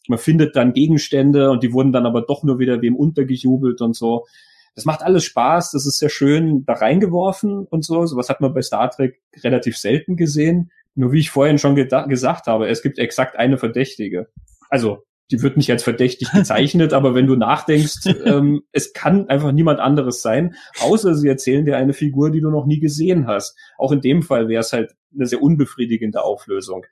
[0.08, 3.96] man findet dann Gegenstände und die wurden dann aber doch nur wieder wem untergejubelt und
[3.96, 4.26] so.
[4.80, 8.06] Das macht alles Spaß, das ist sehr schön da reingeworfen und so.
[8.06, 10.72] Sowas hat man bei Star Trek relativ selten gesehen.
[10.96, 14.30] Nur wie ich vorhin schon gesagt habe, es gibt exakt eine Verdächtige.
[14.70, 19.52] Also die wird nicht als verdächtig bezeichnet, aber wenn du nachdenkst, ähm, es kann einfach
[19.52, 23.58] niemand anderes sein, außer sie erzählen dir eine Figur, die du noch nie gesehen hast.
[23.78, 26.86] Auch in dem Fall wäre es halt eine sehr unbefriedigende Auflösung.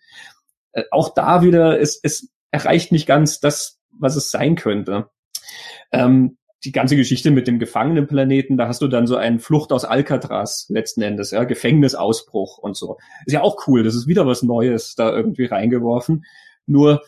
[0.74, 5.10] Äh, auch da wieder, es, es erreicht nicht ganz das, was es sein könnte.
[5.94, 9.86] Ähm, die ganze Geschichte mit dem Gefangenenplaneten, da hast du dann so einen Flucht aus
[9.86, 12.98] Alcatraz letzten Endes, ja, Gefängnisausbruch und so.
[13.26, 16.26] Ist ja auch cool, das ist wieder was Neues da irgendwie reingeworfen.
[16.66, 17.04] Nur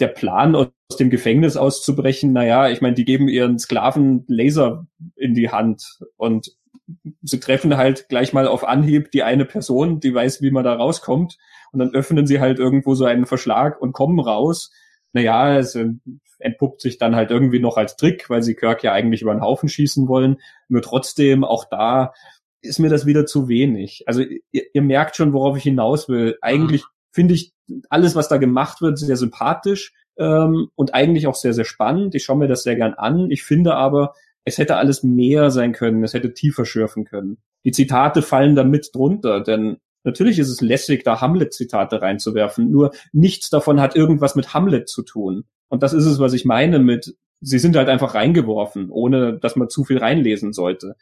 [0.00, 5.34] der Plan, aus dem Gefängnis auszubrechen, naja, ich meine, die geben ihren Sklaven Laser in
[5.34, 6.56] die Hand und
[7.22, 10.74] sie treffen halt gleich mal auf Anhieb die eine Person, die weiß, wie man da
[10.74, 11.38] rauskommt.
[11.72, 14.72] Und dann öffnen sie halt irgendwo so einen Verschlag und kommen raus.
[15.12, 15.76] Naja, es
[16.38, 19.42] entpuppt sich dann halt irgendwie noch als Trick, weil sie Kirk ja eigentlich über den
[19.42, 20.38] Haufen schießen wollen.
[20.68, 22.12] Nur trotzdem, auch da
[22.62, 24.04] ist mir das wieder zu wenig.
[24.06, 26.36] Also ihr, ihr merkt schon, worauf ich hinaus will.
[26.42, 27.52] Eigentlich finde ich
[27.88, 32.14] alles, was da gemacht wird, sehr sympathisch ähm, und eigentlich auch sehr, sehr spannend.
[32.14, 33.30] Ich schaue mir das sehr gern an.
[33.30, 34.14] Ich finde aber,
[34.44, 37.38] es hätte alles mehr sein können, es hätte tiefer schürfen können.
[37.64, 42.92] Die Zitate fallen da mit drunter, denn natürlich ist es lässig, da Hamlet-Zitate reinzuwerfen, nur
[43.12, 45.44] nichts davon hat irgendwas mit Hamlet zu tun.
[45.68, 49.56] Und das ist es, was ich meine mit, sie sind halt einfach reingeworfen, ohne dass
[49.56, 50.96] man zu viel reinlesen sollte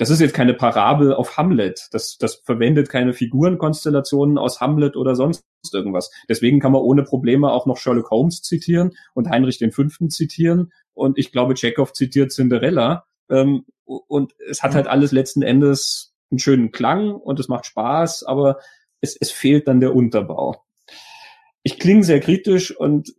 [0.00, 1.88] das ist jetzt keine Parabel auf Hamlet.
[1.92, 6.10] Das, das verwendet keine Figurenkonstellationen aus Hamlet oder sonst irgendwas.
[6.26, 10.72] Deswegen kann man ohne Probleme auch noch Sherlock Holmes zitieren und Heinrich den Fünften zitieren.
[10.94, 13.04] Und ich glaube, Chekhov zitiert Cinderella.
[13.28, 18.24] Ähm, und es hat halt alles letzten Endes einen schönen Klang und es macht Spaß,
[18.24, 18.58] aber
[19.00, 20.62] es, es fehlt dann der Unterbau.
[21.62, 23.14] Ich klinge sehr kritisch und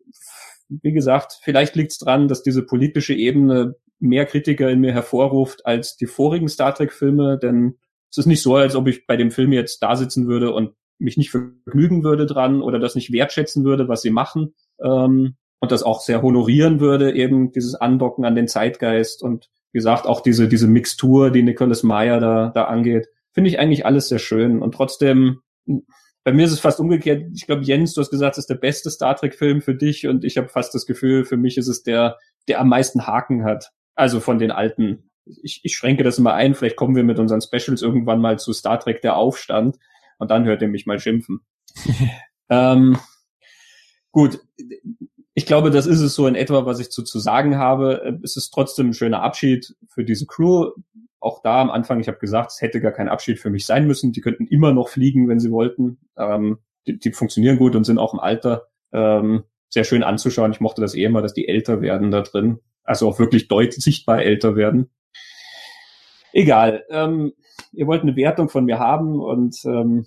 [0.69, 5.65] wie gesagt, vielleicht liegt es dran, dass diese politische Ebene mehr Kritiker in mir hervorruft
[5.65, 7.77] als die vorigen Star Trek-Filme, denn
[8.09, 10.73] es ist nicht so, als ob ich bei dem Film jetzt da sitzen würde und
[10.97, 15.71] mich nicht vergnügen würde dran oder das nicht wertschätzen würde, was sie machen ähm, und
[15.71, 20.21] das auch sehr honorieren würde, eben dieses Andocken an den Zeitgeist und wie gesagt auch
[20.21, 24.61] diese diese Mixtur, die Nicholas Meyer da da angeht, finde ich eigentlich alles sehr schön
[24.61, 25.41] und trotzdem
[26.23, 27.25] bei mir ist es fast umgekehrt.
[27.33, 30.23] Ich glaube, Jens, du hast gesagt, es ist der beste Star Trek-Film für dich und
[30.23, 32.17] ich habe fast das Gefühl, für mich ist es der,
[32.47, 33.71] der am meisten Haken hat.
[33.95, 35.09] Also von den alten.
[35.25, 36.55] Ich, ich schränke das immer ein.
[36.55, 39.77] Vielleicht kommen wir mit unseren Specials irgendwann mal zu Star Trek der Aufstand
[40.17, 41.41] und dann hört ihr mich mal schimpfen.
[42.49, 42.97] ähm,
[44.11, 44.39] gut.
[45.33, 48.19] Ich glaube, das ist es so in etwa, was ich zu, zu sagen habe.
[48.23, 50.71] Es ist trotzdem ein schöner Abschied für diese Crew.
[51.19, 53.87] Auch da am Anfang, ich habe gesagt, es hätte gar kein Abschied für mich sein
[53.87, 54.11] müssen.
[54.11, 55.99] Die könnten immer noch fliegen, wenn sie wollten.
[56.17, 60.51] Ähm, die, die funktionieren gut und sind auch im Alter ähm, sehr schön anzuschauen.
[60.51, 63.83] Ich mochte das eh immer, dass die älter werden da drin also auch wirklich deutlich
[63.83, 64.89] sichtbar älter werden.
[66.33, 66.85] Egal.
[66.89, 67.33] Ähm,
[67.71, 70.05] ihr wollt eine Wertung von mir haben und ähm,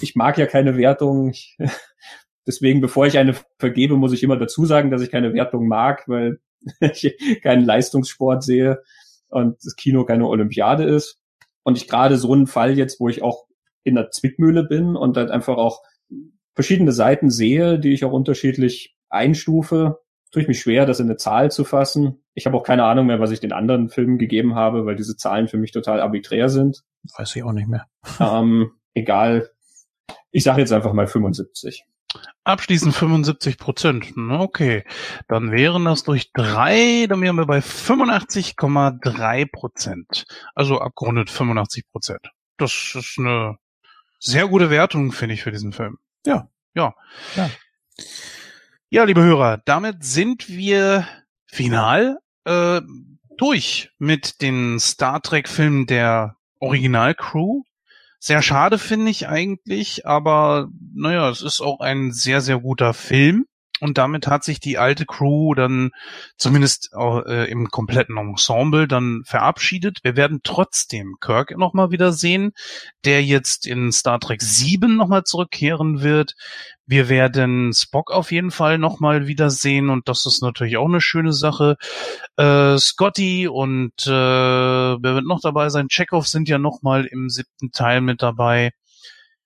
[0.00, 1.30] ich mag ja keine Wertung.
[1.30, 1.56] Ich,
[2.46, 6.04] deswegen, bevor ich eine vergebe, muss ich immer dazu sagen, dass ich keine Wertung mag,
[6.08, 6.40] weil
[6.80, 8.82] ich keinen Leistungssport sehe
[9.28, 11.20] und das Kino keine Olympiade ist.
[11.62, 13.46] Und ich gerade so einen Fall jetzt, wo ich auch
[13.82, 15.82] in der Zwickmühle bin und halt einfach auch
[16.54, 20.00] verschiedene Seiten sehe, die ich auch unterschiedlich einstufe,
[20.30, 22.22] tue ich mich schwer, das in eine Zahl zu fassen.
[22.34, 25.16] Ich habe auch keine Ahnung mehr, was ich den anderen Filmen gegeben habe, weil diese
[25.16, 26.82] Zahlen für mich total arbiträr sind.
[27.16, 27.86] Weiß ich auch nicht mehr.
[28.20, 29.50] Ähm, egal.
[30.30, 31.84] Ich sage jetzt einfach mal 75.
[32.44, 34.12] Abschließend 75 Prozent.
[34.16, 34.84] Okay,
[35.28, 40.26] dann wären das durch drei, dann wären wir bei 85,3 Prozent.
[40.54, 42.30] Also abgerundet 85 Prozent.
[42.56, 43.56] Das ist eine
[44.18, 45.98] sehr gute Wertung, finde ich, für diesen Film.
[46.26, 46.48] Ja.
[46.74, 46.94] Ja.
[47.36, 47.50] Ja.
[48.90, 51.06] Ja, liebe Hörer, damit sind wir
[51.46, 52.80] final äh,
[53.36, 57.62] durch mit den Star Trek-Filmen der Originalcrew.
[58.26, 63.44] Sehr schade finde ich eigentlich, aber naja, es ist auch ein sehr, sehr guter Film.
[63.84, 65.90] Und damit hat sich die alte Crew dann
[66.38, 69.98] zumindest äh, im kompletten Ensemble dann verabschiedet.
[70.02, 72.52] Wir werden trotzdem Kirk nochmal wieder sehen,
[73.04, 76.32] der jetzt in Star Trek 7 nochmal zurückkehren wird.
[76.86, 81.34] Wir werden Spock auf jeden Fall nochmal wiedersehen und das ist natürlich auch eine schöne
[81.34, 81.76] Sache.
[82.38, 85.88] Äh, Scotty und äh, wer wird noch dabei sein?
[85.88, 88.70] Chekhov sind ja nochmal im siebten Teil mit dabei.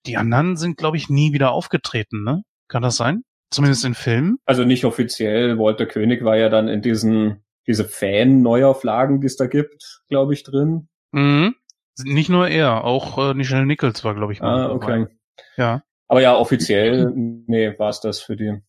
[0.07, 2.45] Die anderen sind, glaube ich, nie wieder aufgetreten, ne?
[2.69, 3.25] Kann das sein?
[3.51, 4.39] Zumindest in Filmen?
[4.45, 5.59] Also nicht offiziell.
[5.59, 10.43] Walter König war ja dann in diesen diese Fan-Neuauflagen, die es da gibt, glaube ich,
[10.43, 10.89] drin.
[11.13, 11.55] Mhm.
[12.03, 14.87] Nicht nur er, auch äh, Nichelle Nichols war, glaube ich, mal Ah, okay.
[15.05, 15.17] dabei.
[15.57, 15.83] Ja.
[16.09, 18.63] Aber ja, offiziell, nee, war es das für die.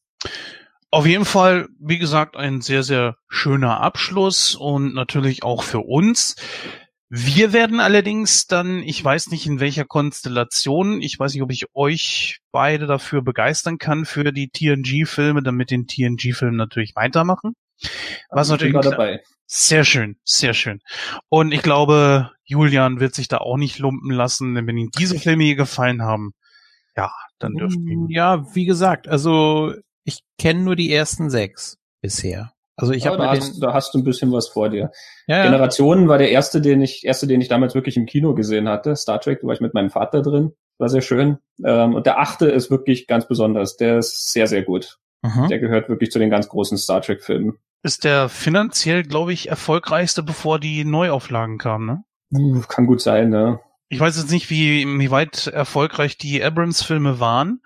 [0.92, 6.36] Auf jeden Fall, wie gesagt, ein sehr, sehr schöner Abschluss und natürlich auch für uns.
[7.10, 11.66] Wir werden allerdings dann, ich weiß nicht in welcher Konstellation, ich weiß nicht, ob ich
[11.74, 17.54] euch beide dafür begeistern kann für die TNG-Filme, dann mit den TNG-Filmen natürlich weitermachen.
[18.30, 19.22] Was natürlich dabei.
[19.48, 20.82] sehr schön, sehr schön.
[21.30, 25.18] Und ich glaube, Julian wird sich da auch nicht lumpen lassen, denn wenn ihm diese
[25.18, 26.34] Filme hier gefallen haben,
[26.96, 29.74] ja, dann dürften ihm Ja, wie gesagt, also
[30.04, 32.54] ich kenne nur die ersten sechs bisher.
[32.80, 34.92] Also ich Ja, habe da, hast, da hast du ein bisschen was vor dir.
[35.28, 35.44] Ja, ja.
[35.44, 38.96] Generationen war der erste, den ich, erste, den ich damals wirklich im Kino gesehen hatte.
[38.96, 40.54] Star Trek, da war ich mit meinem Vater drin.
[40.78, 41.38] War sehr schön.
[41.64, 43.78] Ähm, und der achte ist wirklich ganz besonders.
[43.78, 44.98] Der ist sehr, sehr gut.
[45.22, 45.48] Mhm.
[45.50, 47.58] Der gehört wirklich zu den ganz großen Star Trek Filmen.
[47.84, 52.04] ist der finanziell, glaube ich, erfolgreichste, bevor die Neuauflagen kamen, ne?
[52.34, 53.60] Uh, kann gut sein, ne?
[53.90, 57.62] Ich weiß jetzt nicht, wie, wie weit erfolgreich die Abrams-Filme waren,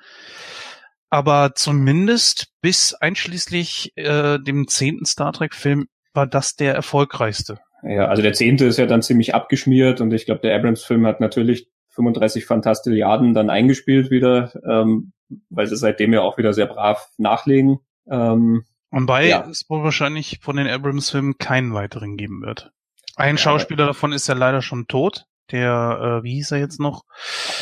[1.14, 5.86] aber zumindest bis einschließlich äh, dem zehnten Star Trek-Film
[6.16, 7.60] war das der erfolgreichste.
[7.84, 11.20] Ja, also der zehnte ist ja dann ziemlich abgeschmiert und ich glaube, der Abrams-Film hat
[11.20, 15.14] natürlich 35 Fantastilliarden dann eingespielt wieder, ähm,
[15.52, 17.78] weil sie seitdem ja auch wieder sehr brav nachlegen.
[18.10, 19.48] Ähm, Und bei Ja.
[19.48, 22.72] es wohl wahrscheinlich von den Abrams-Filmen keinen weiteren geben wird.
[23.16, 25.26] Ein Schauspieler davon ist ja leider schon tot.
[25.52, 27.04] Der, äh, wie hieß er jetzt noch?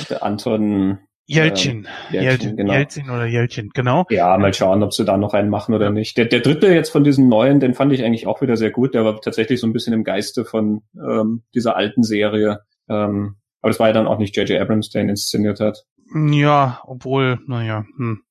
[0.09, 0.99] der Anton,
[1.33, 1.87] Jelcin.
[2.11, 2.73] Jelcin, Jelcin, genau.
[2.73, 4.05] Jelcin oder Jelcin, genau.
[4.09, 6.17] ja, mal schauen, ob sie da noch einen machen oder nicht.
[6.17, 8.93] Der, der dritte jetzt von diesen neuen, den fand ich eigentlich auch wieder sehr gut.
[8.93, 12.61] Der war tatsächlich so ein bisschen im Geiste von ähm, dieser alten Serie.
[12.89, 14.59] Ähm, aber das war ja dann auch nicht J.J.
[14.59, 15.85] Abrams, der ihn inszeniert hat.
[16.13, 18.21] Ja, obwohl, naja, hm.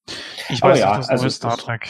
[0.49, 1.89] Ich Aber weiß ja, nicht, das also neue Star Trek.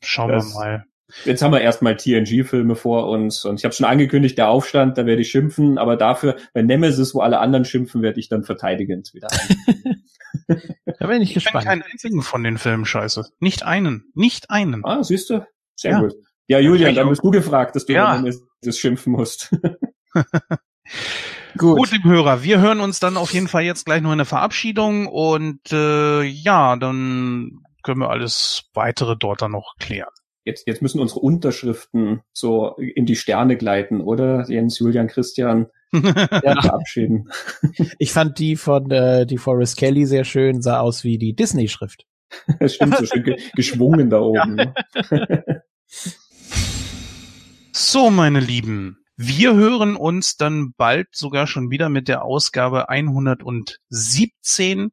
[0.00, 0.84] Schauen wir mal.
[1.24, 5.06] Jetzt haben wir erstmal TNG-Filme vor uns und ich habe schon angekündigt, der Aufstand, da
[5.06, 9.14] werde ich schimpfen, aber dafür, bei Nemesis, wo alle anderen schimpfen, werde ich dann verteidigend
[9.14, 9.28] wieder
[10.48, 10.56] ein.
[10.98, 11.64] Da bin ich Ich finde gespannt.
[11.64, 13.24] keinen einzigen von den Filmen scheiße.
[13.38, 14.10] Nicht einen.
[14.14, 14.84] Nicht einen.
[14.84, 15.46] ah, siehst du?
[15.76, 16.00] Sehr Ja.
[16.00, 16.14] gut.
[16.48, 18.16] Ja, Julian, ich dann bist du gefragt, dass du Ja.
[18.18, 19.50] Nemesis schimpfen musst.
[21.58, 24.26] Gut, liebe Hörer, wir hören uns dann auf jeden Fall jetzt gleich noch in der
[24.26, 30.10] Verabschiedung und äh, ja, dann können wir alles weitere dort dann noch klären.
[30.46, 34.48] Jetzt, jetzt müssen unsere Unterschriften so in die Sterne gleiten, oder?
[34.48, 36.62] Jens, Julian, Christian, ja.
[36.62, 37.28] verabschieden.
[37.98, 42.06] Ich fand die von äh, die Forrest Kelly sehr schön, sah aus wie die Disney-Schrift.
[42.60, 44.54] Das stimmt, so schön ge geschwungen da oben.
[44.54, 44.74] ne?
[47.72, 54.90] So, meine Lieben, wir hören uns dann bald sogar schon wieder mit der Ausgabe 117.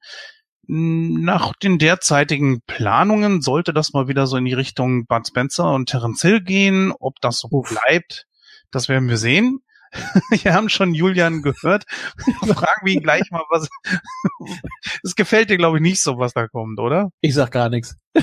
[0.65, 5.89] Nach den derzeitigen Planungen sollte das mal wieder so in die Richtung Bud Spencer und
[5.89, 6.93] Terence Hill gehen.
[6.99, 8.27] Ob das so bleibt,
[8.71, 9.59] das werden wir sehen.
[10.43, 11.85] Wir haben schon Julian gehört.
[12.39, 13.69] Fragen wir ihn gleich mal, was.
[15.03, 17.11] Es gefällt dir, glaube ich, nicht so, was da kommt, oder?
[17.21, 17.95] Ich sag gar nichts.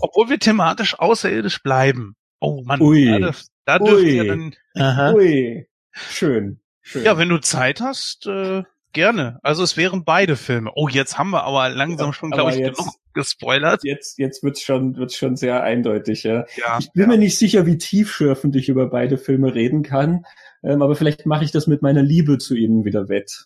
[0.00, 2.14] Obwohl wir thematisch außerirdisch bleiben.
[2.40, 3.06] Oh Mann, Ui.
[3.06, 4.16] da, dürf, da dürft Ui.
[4.16, 5.12] ihr dann Aha.
[5.14, 6.60] Ui, schön.
[6.82, 7.04] schön.
[7.04, 8.62] Ja, wenn du Zeit hast, äh,
[8.94, 9.38] gerne.
[9.42, 10.70] Also es wären beide Filme.
[10.74, 13.80] Oh, jetzt haben wir aber langsam schon, glaube ich, jetzt- genug gespoilert.
[13.84, 16.46] jetzt, jetzt wird's schon, wird's schon sehr eindeutig, ja.
[16.56, 17.08] Ja, Ich bin ja.
[17.08, 20.24] mir nicht sicher, wie tiefschürfend ich über beide Filme reden kann,
[20.64, 23.44] ähm, aber vielleicht mache ich das mit meiner Liebe zu ihnen wieder wett.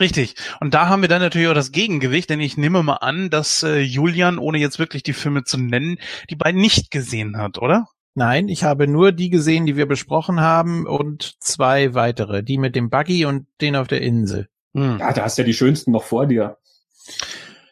[0.00, 0.34] Richtig.
[0.60, 3.64] Und da haben wir dann natürlich auch das Gegengewicht, denn ich nehme mal an, dass
[3.64, 5.98] äh, Julian, ohne jetzt wirklich die Filme zu nennen,
[6.30, 7.86] die beiden nicht gesehen hat, oder?
[8.14, 12.74] Nein, ich habe nur die gesehen, die wir besprochen haben und zwei weitere, die mit
[12.74, 14.48] dem Buggy und den auf der Insel.
[14.74, 14.98] Hm.
[14.98, 16.56] Ja, da hast du ja die schönsten noch vor dir.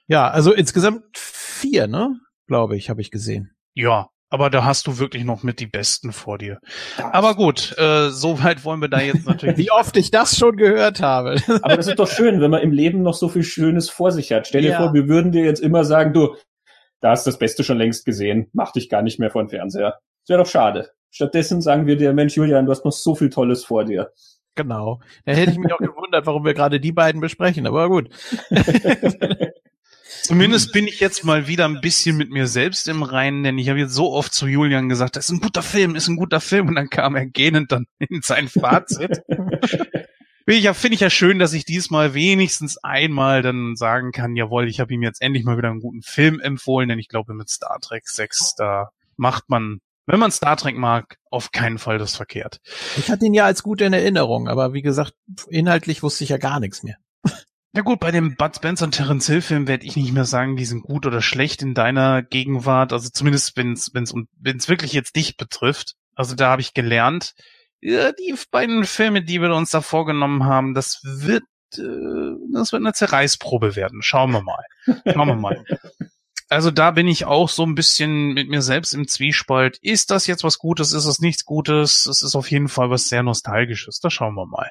[0.06, 2.18] Ja, also insgesamt vier, ne?
[2.46, 3.50] Glaube ich, habe ich gesehen.
[3.74, 6.58] Ja, Aber da hast du wirklich noch mit die Besten vor dir.
[6.98, 9.56] Aber gut, äh, so weit wollen wir da jetzt natürlich.
[9.58, 11.36] Wie oft ich das schon gehört habe.
[11.62, 14.32] Aber das ist doch schön, wenn man im Leben noch so viel Schönes vor sich
[14.32, 14.46] hat.
[14.46, 14.78] Stell dir Ja.
[14.78, 16.36] vor, wir würden dir jetzt immer sagen, du,
[17.00, 19.98] da hast das Beste schon längst gesehen, mach dich gar nicht mehr vor den Fernseher.
[20.26, 20.90] Das wäre doch schade.
[21.12, 24.10] Stattdessen sagen wir dir, Mensch, Julian, du hast noch so viel Tolles vor dir.
[24.56, 25.00] Genau.
[25.24, 28.10] Da hätte ich mich auch gewundert, warum wir gerade die beiden besprechen, aber gut.
[30.22, 33.68] Zumindest bin ich jetzt mal wieder ein bisschen mit mir selbst im Reinen, denn ich
[33.68, 36.40] habe jetzt so oft zu Julian gesagt, das ist ein guter Film, ist ein guter
[36.40, 39.22] Film, und dann kam er gähnend dann in sein Fazit.
[40.48, 44.68] Ich ja, finde ich ja schön, dass ich diesmal wenigstens einmal dann sagen kann, jawohl,
[44.68, 47.48] ich habe ihm jetzt endlich mal wieder einen guten Film empfohlen, denn ich glaube mit
[47.48, 52.16] Star Trek 6, da macht man, wenn man Star Trek mag, auf keinen Fall das
[52.16, 52.60] verkehrt.
[52.96, 55.14] Ich hatte ihn ja als gut in Erinnerung, aber wie gesagt,
[55.48, 56.96] inhaltlich wusste ich ja gar nichts mehr.
[57.72, 60.56] Ja gut, bei dem Bud Spencer und Terence Hill Film werde ich nicht mehr sagen,
[60.56, 62.94] die sind gut oder schlecht in deiner Gegenwart.
[62.94, 65.94] Also zumindest wenn es wenn's, wenn's wirklich jetzt dich betrifft.
[66.14, 67.34] Also da habe ich gelernt,
[67.82, 71.42] ja, die beiden Filme, die wir uns da vorgenommen haben, das wird
[71.74, 71.82] äh,
[72.54, 74.00] das wird eine Zerreißprobe werden.
[74.02, 74.64] Schauen wir mal.
[75.12, 75.62] Schauen wir mal.
[76.48, 79.78] Also da bin ich auch so ein bisschen mit mir selbst im Zwiespalt.
[79.82, 80.92] Ist das jetzt was Gutes?
[80.92, 82.06] Ist es nichts Gutes?
[82.06, 83.98] Es ist auf jeden Fall was sehr Nostalgisches.
[83.98, 84.70] Da schauen wir mal.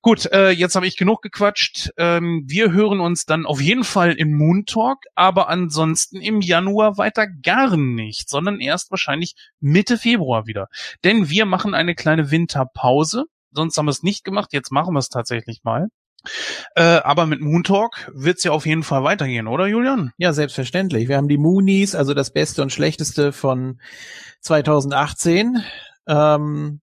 [0.00, 1.90] Gut, äh, jetzt habe ich genug gequatscht.
[1.96, 6.98] Ähm, wir hören uns dann auf jeden Fall im Moon Talk, aber ansonsten im Januar
[6.98, 10.68] weiter gar nicht, sondern erst wahrscheinlich Mitte Februar wieder.
[11.02, 13.24] Denn wir machen eine kleine Winterpause.
[13.50, 14.52] Sonst haben wir es nicht gemacht.
[14.52, 15.88] Jetzt machen wir es tatsächlich mal.
[16.74, 20.12] Äh, aber mit Moon Talk wird's ja auf jeden Fall weitergehen, oder Julian?
[20.18, 21.08] Ja, selbstverständlich.
[21.08, 23.80] Wir haben die Moonies, also das Beste und Schlechteste von
[24.40, 25.62] 2018.
[26.06, 26.80] Ähm,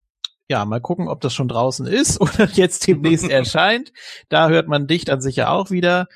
[0.49, 3.93] ja, mal gucken, ob das schon draußen ist oder jetzt demnächst erscheint.
[4.29, 6.07] Da hört man dich dann sicher auch wieder.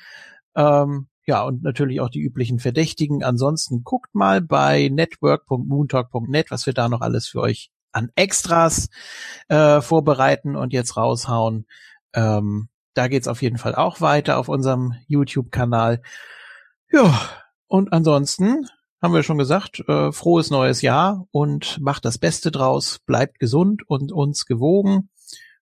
[0.56, 3.24] Ähm, ja, und natürlich auch die üblichen Verdächtigen.
[3.24, 8.88] Ansonsten guckt mal bei network.moontalk.net, was wir da noch alles für euch an Extras
[9.48, 11.66] äh, vorbereiten und jetzt raushauen.
[12.12, 16.00] Ähm, da geht's auf jeden Fall auch weiter auf unserem YouTube-Kanal.
[16.90, 17.18] Ja,
[17.66, 18.66] und ansonsten
[19.02, 23.82] haben wir schon gesagt, äh, frohes neues Jahr und macht das Beste draus, bleibt gesund
[23.86, 25.10] und uns gewogen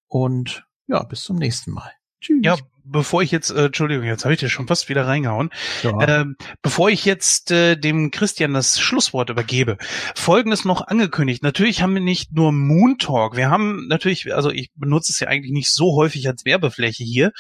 [0.07, 1.91] und ja, bis zum nächsten Mal.
[2.21, 2.45] Tschüss.
[2.45, 5.51] Ja, bevor ich jetzt, äh, Entschuldigung, jetzt habe ich dir schon fast wieder reingehauen.
[5.83, 6.21] Ja.
[6.21, 9.77] Ähm, bevor ich jetzt äh, dem Christian das Schlusswort übergebe,
[10.15, 11.43] folgendes noch angekündigt.
[11.43, 15.29] Natürlich haben wir nicht nur Moon Talk, wir haben natürlich, also ich benutze es ja
[15.29, 17.33] eigentlich nicht so häufig als Werbefläche hier,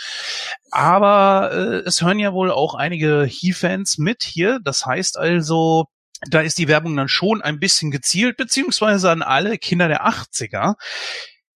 [0.71, 4.59] aber äh, es hören ja wohl auch einige He-Fans mit hier.
[4.62, 5.87] Das heißt also,
[6.31, 10.75] da ist die Werbung dann schon ein bisschen gezielt, beziehungsweise an alle Kinder der 80er.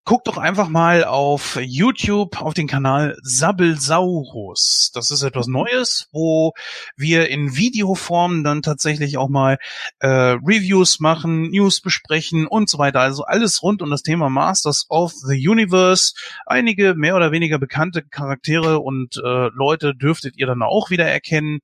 [0.09, 4.93] Guckt doch einfach mal auf YouTube auf den Kanal Sabbelsaurus.
[4.94, 6.52] Das ist etwas Neues, wo
[6.97, 9.59] wir in Videoform dann tatsächlich auch mal
[9.99, 13.01] äh, Reviews machen, News besprechen und so weiter.
[13.01, 16.15] Also alles rund um das Thema Masters of the Universe.
[16.47, 21.59] Einige mehr oder weniger bekannte Charaktere und äh, Leute dürftet ihr dann auch wieder erkennen.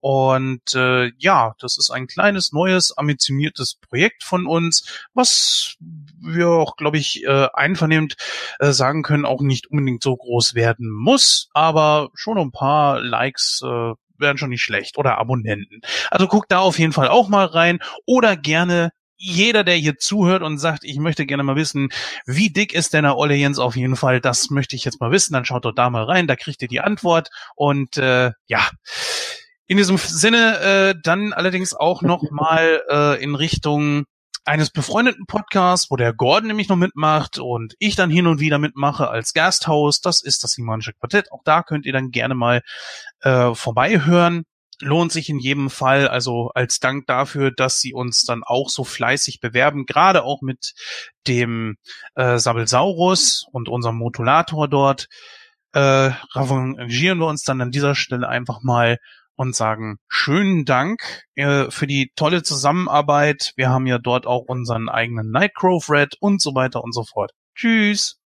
[0.00, 5.78] Und äh, ja, das ist ein kleines, neues, ambitioniertes Projekt von uns, was
[6.26, 8.16] wir auch, glaube ich, äh, einvernehmend
[8.58, 13.62] äh, sagen können, auch nicht unbedingt so groß werden muss, aber schon ein paar Likes
[13.64, 14.98] äh, wären schon nicht schlecht.
[14.98, 15.80] Oder Abonnenten.
[16.10, 17.78] Also guckt da auf jeden Fall auch mal rein.
[18.06, 21.88] Oder gerne jeder, der hier zuhört und sagt, ich möchte gerne mal wissen,
[22.26, 23.58] wie dick ist denn der Olle Jens?
[23.58, 26.26] Auf jeden Fall, das möchte ich jetzt mal wissen, dann schaut doch da mal rein,
[26.26, 27.30] da kriegt ihr die Antwort.
[27.54, 28.68] Und äh, ja,
[29.66, 34.04] in diesem Sinne äh, dann allerdings auch noch mal äh, in Richtung
[34.46, 38.58] eines befreundeten Podcasts, wo der Gordon nämlich noch mitmacht und ich dann hin und wieder
[38.58, 40.06] mitmache als Gasthost.
[40.06, 41.32] Das ist das Simanische Quartett.
[41.32, 42.62] Auch da könnt ihr dann gerne mal
[43.20, 44.44] äh, vorbeihören.
[44.80, 48.84] Lohnt sich in jedem Fall, also als Dank dafür, dass sie uns dann auch so
[48.84, 50.74] fleißig bewerben, gerade auch mit
[51.26, 51.76] dem
[52.14, 55.08] äh, Sabelsaurus und unserem Modulator dort,
[55.72, 55.80] äh,
[56.34, 58.98] revanchieren wir uns dann an dieser Stelle einfach mal
[59.36, 63.52] und sagen schönen Dank äh, für die tolle Zusammenarbeit.
[63.56, 67.32] Wir haben ja dort auch unseren eigenen Nightcrow Thread und so weiter und so fort.
[67.54, 68.18] Tschüss.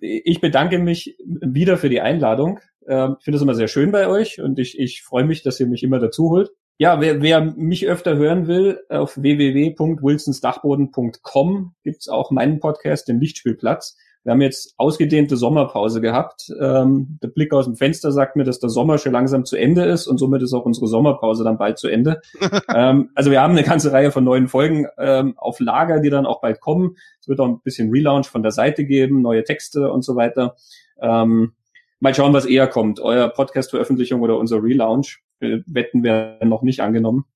[0.00, 2.60] Ich bedanke mich wieder für die Einladung.
[2.86, 5.60] Ähm, Ich finde es immer sehr schön bei euch und ich, ich freue mich, dass
[5.60, 6.50] ihr mich immer dazu holt.
[6.78, 13.96] Ja, wer, wer mich öfter hören will, auf www.wilsonsdachboden.com gibt's auch meinen Podcast, den Lichtspielplatz.
[14.26, 16.52] Wir haben jetzt ausgedehnte Sommerpause gehabt.
[16.60, 19.84] Ähm, der Blick aus dem Fenster sagt mir, dass der Sommer schon langsam zu Ende
[19.84, 22.20] ist und somit ist auch unsere Sommerpause dann bald zu Ende.
[22.74, 26.26] ähm, also wir haben eine ganze Reihe von neuen Folgen ähm, auf Lager, die dann
[26.26, 26.96] auch bald kommen.
[27.20, 30.56] Es wird auch ein bisschen Relaunch von der Seite geben, neue Texte und so weiter.
[31.00, 31.52] Ähm,
[32.00, 32.98] mal schauen, was eher kommt.
[32.98, 35.20] Euer Podcast-Veröffentlichung oder unser Relaunch.
[35.38, 37.26] Äh, Wetten werden noch nicht angenommen.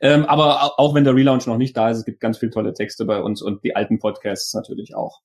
[0.00, 2.72] Ähm, aber auch wenn der Relaunch noch nicht da ist, es gibt ganz viele tolle
[2.72, 5.20] Texte bei uns und die alten Podcasts natürlich auch.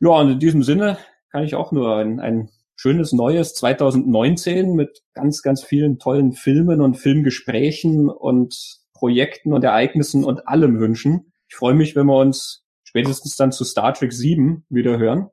[0.00, 0.98] Ja, und in diesem Sinne
[1.30, 6.80] kann ich auch nur ein, ein schönes neues 2019 mit ganz, ganz vielen tollen Filmen
[6.80, 11.32] und Filmgesprächen und Projekten und Ereignissen und allem wünschen.
[11.48, 15.28] Ich freue mich, wenn wir uns spätestens dann zu Star Trek 7 wieder hören.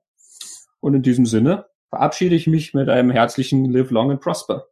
[0.80, 4.66] Und in diesem Sinne verabschiede ich mich mit einem herzlichen Live Long and Prosper.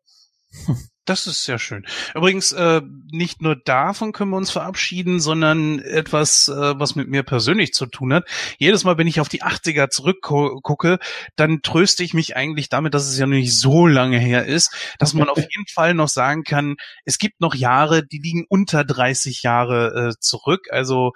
[1.05, 1.85] Das ist sehr schön.
[2.15, 7.23] Übrigens, äh, nicht nur davon können wir uns verabschieden, sondern etwas, äh, was mit mir
[7.23, 8.25] persönlich zu tun hat.
[8.57, 10.99] Jedes Mal, wenn ich auf die 80er zurückgucke,
[11.35, 14.73] dann tröste ich mich eigentlich damit, dass es ja noch nicht so lange her ist,
[14.97, 18.85] dass man auf jeden Fall noch sagen kann, es gibt noch Jahre, die liegen unter
[18.85, 20.67] 30 Jahre äh, zurück.
[20.71, 21.11] Also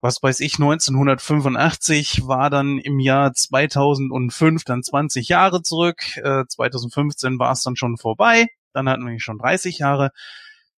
[0.00, 6.16] was weiß ich, 1985 war dann im Jahr 2005 dann 20 Jahre zurück.
[6.16, 8.46] Äh, 2015 war es dann schon vorbei.
[8.74, 10.10] Dann hatten wir schon 30 Jahre.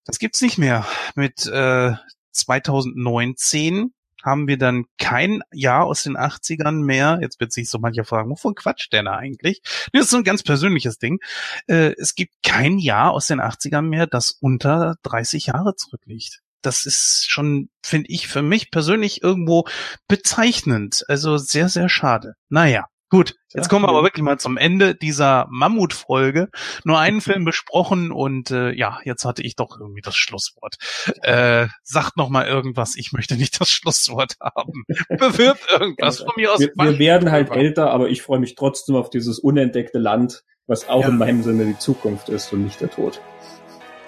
[0.05, 0.86] Das gibt's nicht mehr.
[1.15, 1.92] Mit äh,
[2.33, 3.92] 2019
[4.23, 7.18] haben wir dann kein Jahr aus den 80ern mehr.
[7.20, 9.62] Jetzt wird sich so mancher fragen, wovon quatscht der da eigentlich?
[9.92, 11.18] Das ist so ein ganz persönliches Ding.
[11.66, 16.84] Äh, es gibt kein Jahr aus den 80ern mehr, das unter 30 Jahre zurückliegt das
[16.84, 19.66] ist schon, finde ich, für mich persönlich irgendwo
[20.08, 21.05] bezeichnend.
[21.08, 22.34] Also sehr, sehr schade.
[22.49, 22.86] Naja.
[23.09, 26.49] Gut, jetzt kommen wir aber wirklich mal zum Ende dieser Mammutfolge.
[26.85, 30.76] Nur einen Film besprochen und äh, ja, jetzt hatte ich doch irgendwie das Schlusswort.
[31.23, 34.85] Äh, sagt noch mal irgendwas, ich möchte nicht das Schlusswort haben.
[35.09, 36.60] Bewirb irgendwas von mir aus.
[36.60, 40.89] Wir, wir werden halt älter, aber ich freue mich trotzdem auf dieses unentdeckte Land, was
[40.89, 41.09] auch ja.
[41.09, 43.20] in meinem Sinne die Zukunft ist und nicht der Tod.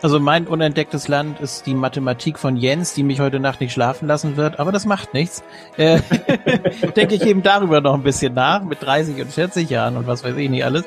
[0.01, 4.07] Also mein unentdecktes Land ist die Mathematik von Jens, die mich heute Nacht nicht schlafen
[4.07, 5.43] lassen wird, aber das macht nichts.
[5.77, 6.01] Äh,
[6.97, 10.23] denke ich eben darüber noch ein bisschen nach, mit 30 und 40 Jahren und was
[10.23, 10.85] weiß ich nicht alles.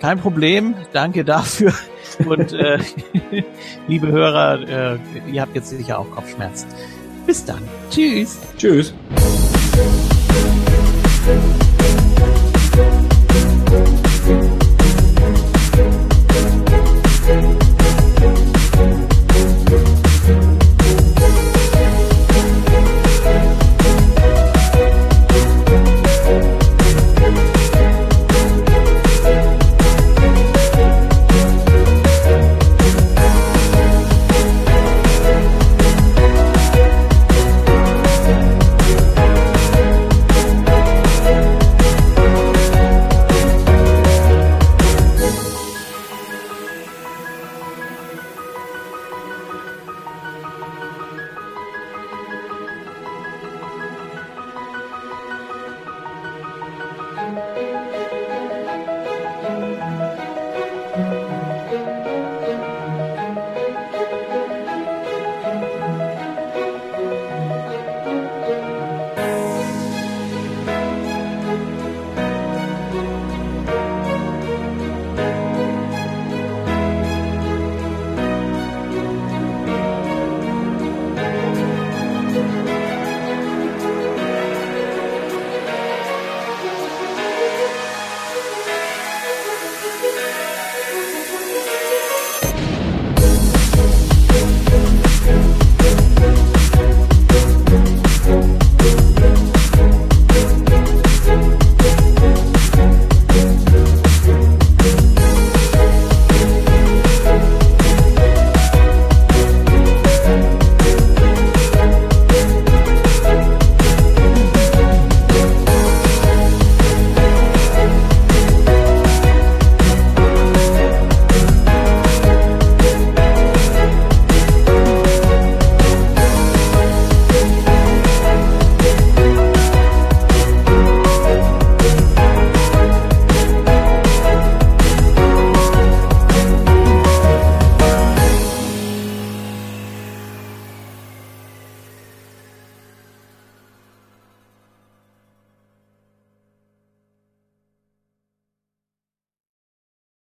[0.00, 1.72] Kein Problem, danke dafür.
[2.26, 2.78] Und äh,
[3.86, 4.60] liebe Hörer,
[4.94, 4.98] äh,
[5.30, 6.68] ihr habt jetzt sicher auch Kopfschmerzen.
[7.24, 7.62] Bis dann.
[7.88, 8.40] Tschüss.
[8.58, 8.92] Tschüss.